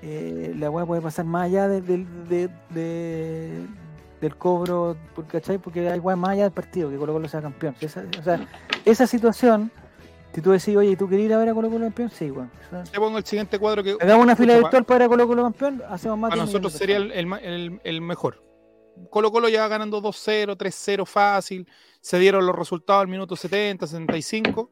eh, 0.02 0.54
la 0.58 0.70
weá 0.70 0.86
puede 0.86 1.02
pasar 1.02 1.26
más 1.26 1.46
allá 1.46 1.68
de- 1.68 1.82
del- 1.82 2.28
de- 2.30 2.50
de- 2.70 3.66
del 4.22 4.36
cobro, 4.38 4.96
¿cachai? 5.28 5.58
Porque 5.58 5.90
hay 5.90 6.00
weá 6.00 6.16
más 6.16 6.32
allá 6.32 6.44
del 6.44 6.52
partido, 6.52 6.90
que 6.90 6.98
Colo 6.98 7.14
Colo 7.14 7.28
sea 7.28 7.42
campeón. 7.42 7.76
Esa, 7.82 8.04
o 8.20 8.24
sea, 8.24 8.48
esa 8.86 9.08
situación, 9.08 9.72
si 10.36 10.42
tú 10.42 10.52
decís, 10.52 10.76
oye, 10.76 10.96
¿tú 10.98 11.08
querés 11.08 11.26
ir 11.26 11.34
a 11.34 11.38
ver 11.38 11.48
a 11.50 11.54
Colo 11.54 11.70
Colo 11.70 11.86
campeón? 11.86 12.10
Sí, 12.12 12.30
weón. 12.30 12.52
O 12.68 12.70
sea, 12.70 12.84
Te 12.84 13.00
pongo 13.00 13.18
el 13.18 13.26
siguiente 13.26 13.58
cuadro 13.58 13.82
que 13.84 13.96
Hagamos 14.00 14.24
una 14.26 14.36
fila 14.36 14.58
virtual 14.58 14.84
para 14.84 14.98
ir 14.98 15.04
a 15.04 15.08
Colo 15.10 15.28
Colo 15.28 15.44
campeón, 15.44 15.82
hacemos 15.90 16.18
más 16.18 16.30
para 16.32 16.42
nosotros 16.42 16.74
sería 16.74 16.98
el, 16.98 18.02
mejor. 18.02 18.44
Colo 19.10 19.32
Colo 19.32 19.48
ya 19.50 19.62
va 19.62 19.68
ganando 19.70 20.02
2-0, 20.02 20.58
3-0 20.58 21.06
fácil. 21.06 21.68
Se 22.02 22.20
dieron 22.20 22.46
los 22.46 22.56
resultados 22.56 23.02
al 23.02 23.08
minuto 23.08 23.36
70, 23.36 23.88
75. 23.88 24.70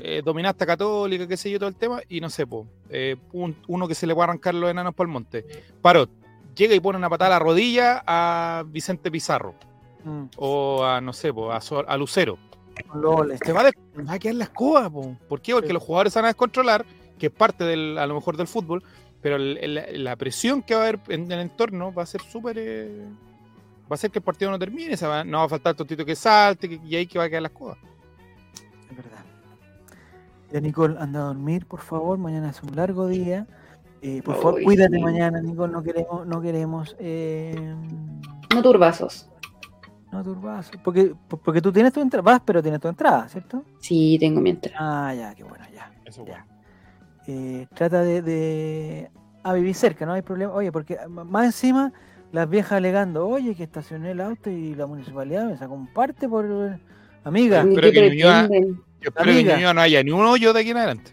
Eh, 0.00 0.22
dominaste 0.24 0.64
a 0.64 0.66
Católica, 0.66 1.26
qué 1.26 1.36
sé 1.36 1.50
yo, 1.50 1.58
todo 1.58 1.68
el 1.68 1.74
tema. 1.76 2.00
Y 2.08 2.20
no 2.20 2.30
sé, 2.30 2.46
po, 2.46 2.66
eh, 2.90 3.16
un- 3.32 3.56
uno 3.66 3.88
que 3.88 3.94
se 3.94 4.06
le 4.06 4.14
va 4.14 4.24
a 4.24 4.28
arrancar 4.28 4.54
los 4.54 4.70
enanos 4.70 4.94
para 4.94 5.06
el 5.08 5.12
monte. 5.12 5.44
Parot, 5.82 6.10
llega 6.54 6.74
y 6.74 6.80
pone 6.80 6.98
una 6.98 7.08
patada 7.10 7.36
a 7.36 7.38
la 7.38 7.44
rodilla 7.44 8.02
a 8.06 8.64
Vicente 8.66 9.10
Pizarro. 9.10 9.54
Mm, 10.04 10.24
O 10.36 10.84
a, 10.84 11.00
no 11.00 11.12
sé, 11.12 11.32
po, 11.32 11.50
a, 11.52 11.58
a 11.86 11.96
Lucero. 11.96 12.38
Goles. 12.94 13.40
Te 13.40 13.52
va, 13.52 13.60
a 13.60 13.64
des- 13.64 13.74
va 14.08 14.12
a 14.14 14.18
quedar 14.18 14.34
la 14.36 14.44
escoba, 14.44 14.88
po. 14.90 15.16
¿Por 15.28 15.40
qué? 15.40 15.52
Porque 15.52 15.68
Sí. 15.68 15.72
los 15.72 15.82
jugadores 15.82 16.12
se 16.12 16.18
van 16.18 16.26
a 16.26 16.28
descontrolar, 16.28 16.84
que 17.18 17.26
es 17.26 17.32
parte 17.32 17.64
del, 17.64 17.98
a 17.98 18.06
lo 18.06 18.14
mejor 18.14 18.36
del 18.36 18.46
fútbol, 18.46 18.82
pero 19.20 19.36
el- 19.36 19.58
el- 19.58 20.04
la 20.04 20.16
presión 20.16 20.62
que 20.62 20.74
va 20.74 20.80
a 20.80 20.88
haber 20.88 21.00
en 21.08 21.30
el 21.32 21.40
entorno 21.40 21.92
va 21.92 22.02
a 22.02 22.06
ser 22.06 22.20
súper. 22.22 22.56
eh, 22.58 23.04
va 23.90 23.90
a 23.90 23.94
hacer 23.94 24.10
que 24.10 24.18
el 24.18 24.24
partido 24.24 24.50
no 24.50 24.58
termine, 24.58 24.96
se 24.98 25.06
va- 25.06 25.24
no 25.24 25.38
va 25.38 25.44
a 25.44 25.48
faltar 25.48 25.70
el 25.70 25.76
tontito 25.76 26.04
que 26.04 26.14
salte, 26.14 26.68
que- 26.68 26.80
y 26.86 26.94
ahí 26.94 27.06
que 27.06 27.18
va 27.18 27.24
a 27.24 27.28
quedar 27.28 27.42
la 27.42 27.48
escoba. 27.48 27.76
Es 28.90 28.96
verdad. 28.96 29.24
Ya, 30.52 30.60
Nicole, 30.60 30.96
anda 30.98 31.20
a 31.20 31.24
dormir, 31.24 31.66
por 31.66 31.80
favor. 31.80 32.18
Mañana 32.18 32.50
es 32.50 32.62
un 32.62 32.76
largo 32.76 33.06
día. 33.06 33.46
Eh, 34.02 34.22
por 34.24 34.36
favor, 34.36 34.62
cuídate 34.62 34.96
sí. 34.96 35.02
mañana, 35.02 35.40
Nicole. 35.40 35.72
No 35.72 35.82
queremos, 35.82 36.26
no 36.26 36.40
queremos. 36.40 36.96
Eh, 37.00 37.74
No 38.54 38.62
turbazos. 38.62 39.28
No 40.12 40.22
turbas. 40.22 40.70
Porque, 40.82 41.14
porque 41.28 41.60
tú 41.60 41.72
tienes 41.72 41.92
tu 41.92 42.00
entrada. 42.00 42.22
Vas, 42.22 42.42
pero 42.44 42.62
tienes 42.62 42.80
tu 42.80 42.88
entrada, 42.88 43.28
¿cierto? 43.28 43.64
Sí, 43.80 44.16
tengo 44.18 44.40
mi 44.40 44.50
entrada. 44.50 45.08
Ah, 45.08 45.14
ya, 45.14 45.34
qué 45.34 45.44
bueno, 45.44 45.64
ya. 45.74 45.90
Eso 46.04 46.24
Ya. 46.26 46.46
Eh, 47.26 47.66
trata 47.74 48.02
de, 48.02 48.22
de 48.22 49.10
a 49.42 49.52
vivir 49.52 49.74
cerca, 49.74 50.06
no 50.06 50.12
hay 50.14 50.22
problema. 50.22 50.52
Oye, 50.54 50.72
porque 50.72 50.98
más 51.08 51.44
encima 51.44 51.92
las 52.32 52.48
viejas 52.48 52.72
alegando, 52.72 53.28
oye, 53.28 53.54
que 53.54 53.64
estacioné 53.64 54.12
el 54.12 54.20
auto 54.20 54.50
y 54.50 54.74
la 54.74 54.86
municipalidad 54.86 55.44
me 55.46 55.56
sacó 55.56 55.74
un 55.74 55.92
parte 55.92 56.28
por... 56.28 56.78
Amiga, 57.24 57.62
Pero 57.62 57.80
¿Qué 57.82 57.92
que 57.92 58.10
Ñuñoa-? 58.10 58.48
Yo 58.48 59.08
espero 59.08 59.24
que 59.24 59.30
Amiga. 59.30 59.56
Ñuñoa 59.56 59.74
no 59.74 59.80
haya 59.82 60.02
ni 60.02 60.10
un 60.10 60.24
hoyo 60.24 60.52
de 60.54 60.60
aquí 60.60 60.70
en 60.70 60.76
adelante. 60.78 61.12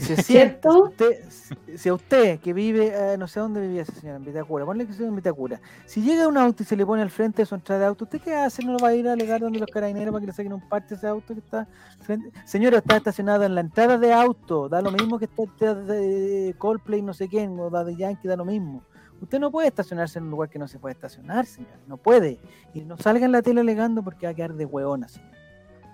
Si 0.00 0.14
se 0.14 0.16
siente, 0.22 0.68
¿Cierto? 0.68 0.84
usted, 0.84 1.28
si 1.76 1.88
a 1.88 1.94
usted 1.94 2.40
que 2.40 2.52
vive, 2.52 2.92
eh, 2.94 3.18
no 3.18 3.28
sé 3.28 3.40
dónde 3.40 3.60
vivía 3.60 3.82
esa 3.82 3.92
señora, 3.92 4.16
en 4.16 4.24
Vitacura, 4.24 4.64
ponle 4.64 4.86
que 4.86 4.92
sea 4.92 5.06
en 5.06 5.16
Vitacura, 5.16 5.60
si 5.84 6.02
llega 6.02 6.28
un 6.28 6.36
auto 6.36 6.62
y 6.62 6.66
se 6.66 6.76
le 6.76 6.84
pone 6.84 7.02
al 7.02 7.10
frente 7.10 7.42
de 7.42 7.46
su 7.46 7.54
entrada 7.54 7.80
de 7.80 7.86
auto, 7.86 8.04
¿usted 8.04 8.20
qué 8.20 8.34
hace? 8.34 8.64
¿No 8.64 8.76
va 8.78 8.88
a 8.88 8.94
ir 8.94 9.08
a 9.08 9.12
alegar 9.12 9.40
donde 9.40 9.58
los 9.58 9.70
carabineros 9.70 10.12
para 10.12 10.20
que 10.20 10.26
le 10.26 10.32
saquen 10.32 10.52
un 10.52 10.68
parte 10.68 10.90
de 10.90 10.94
ese 10.96 11.06
auto 11.06 11.34
que 11.34 11.40
está 11.40 11.68
frente? 12.00 12.30
Señora, 12.44 12.78
está 12.78 12.96
estacionado 12.96 13.44
en 13.44 13.54
la 13.54 13.60
entrada 13.60 13.98
de 13.98 14.12
auto, 14.12 14.68
da 14.68 14.80
lo 14.82 14.90
mismo 14.90 15.18
que 15.18 15.26
está 15.26 15.74
de 15.74 16.54
Coldplay, 16.58 17.02
no 17.02 17.14
sé 17.14 17.28
quién, 17.28 17.58
o 17.58 17.70
da 17.70 17.84
de 17.84 17.96
Yankee, 17.96 18.28
da 18.28 18.36
lo 18.36 18.44
mismo. 18.44 18.82
Usted 19.20 19.38
no 19.38 19.50
puede 19.50 19.68
estacionarse 19.68 20.18
en 20.18 20.24
un 20.24 20.30
lugar 20.30 20.50
que 20.50 20.58
no 20.58 20.68
se 20.68 20.78
puede 20.78 20.92
estacionar, 20.92 21.46
señor, 21.46 21.78
no 21.86 21.96
puede. 21.96 22.38
Y 22.74 22.82
no 22.82 22.96
salga 22.98 23.24
en 23.24 23.32
la 23.32 23.42
tele 23.42 23.60
alegando 23.60 24.02
porque 24.02 24.26
va 24.26 24.32
a 24.32 24.34
quedar 24.34 24.54
de 24.54 24.66
hueona, 24.66 25.08
señor. 25.08 25.34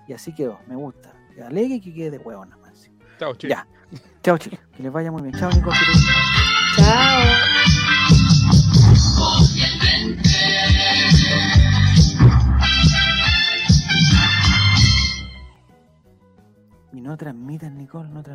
Y 0.07 0.13
así 0.13 0.33
quedó, 0.33 0.59
me 0.67 0.75
gusta. 0.75 1.13
Que 1.33 1.41
alegue 1.41 1.75
y 1.75 1.81
que 1.81 1.93
quede 1.93 2.11
de 2.11 2.17
hueona, 2.17 2.57
más. 2.57 2.89
Chao. 3.17 3.33
Ya. 3.35 3.67
Chao, 4.23 4.37
chicos. 4.37 4.59
Que 4.75 4.83
les 4.83 4.91
vaya 4.91 5.11
muy 5.11 5.21
bien. 5.21 5.33
Chao, 5.37 5.49
Nico. 5.51 5.71
Chao. 6.77 7.23
Y 16.93 17.01
no 17.01 17.17
transmitan, 17.17 17.77
Nicole, 17.77 18.09
no 18.09 18.23
transmitan. 18.23 18.33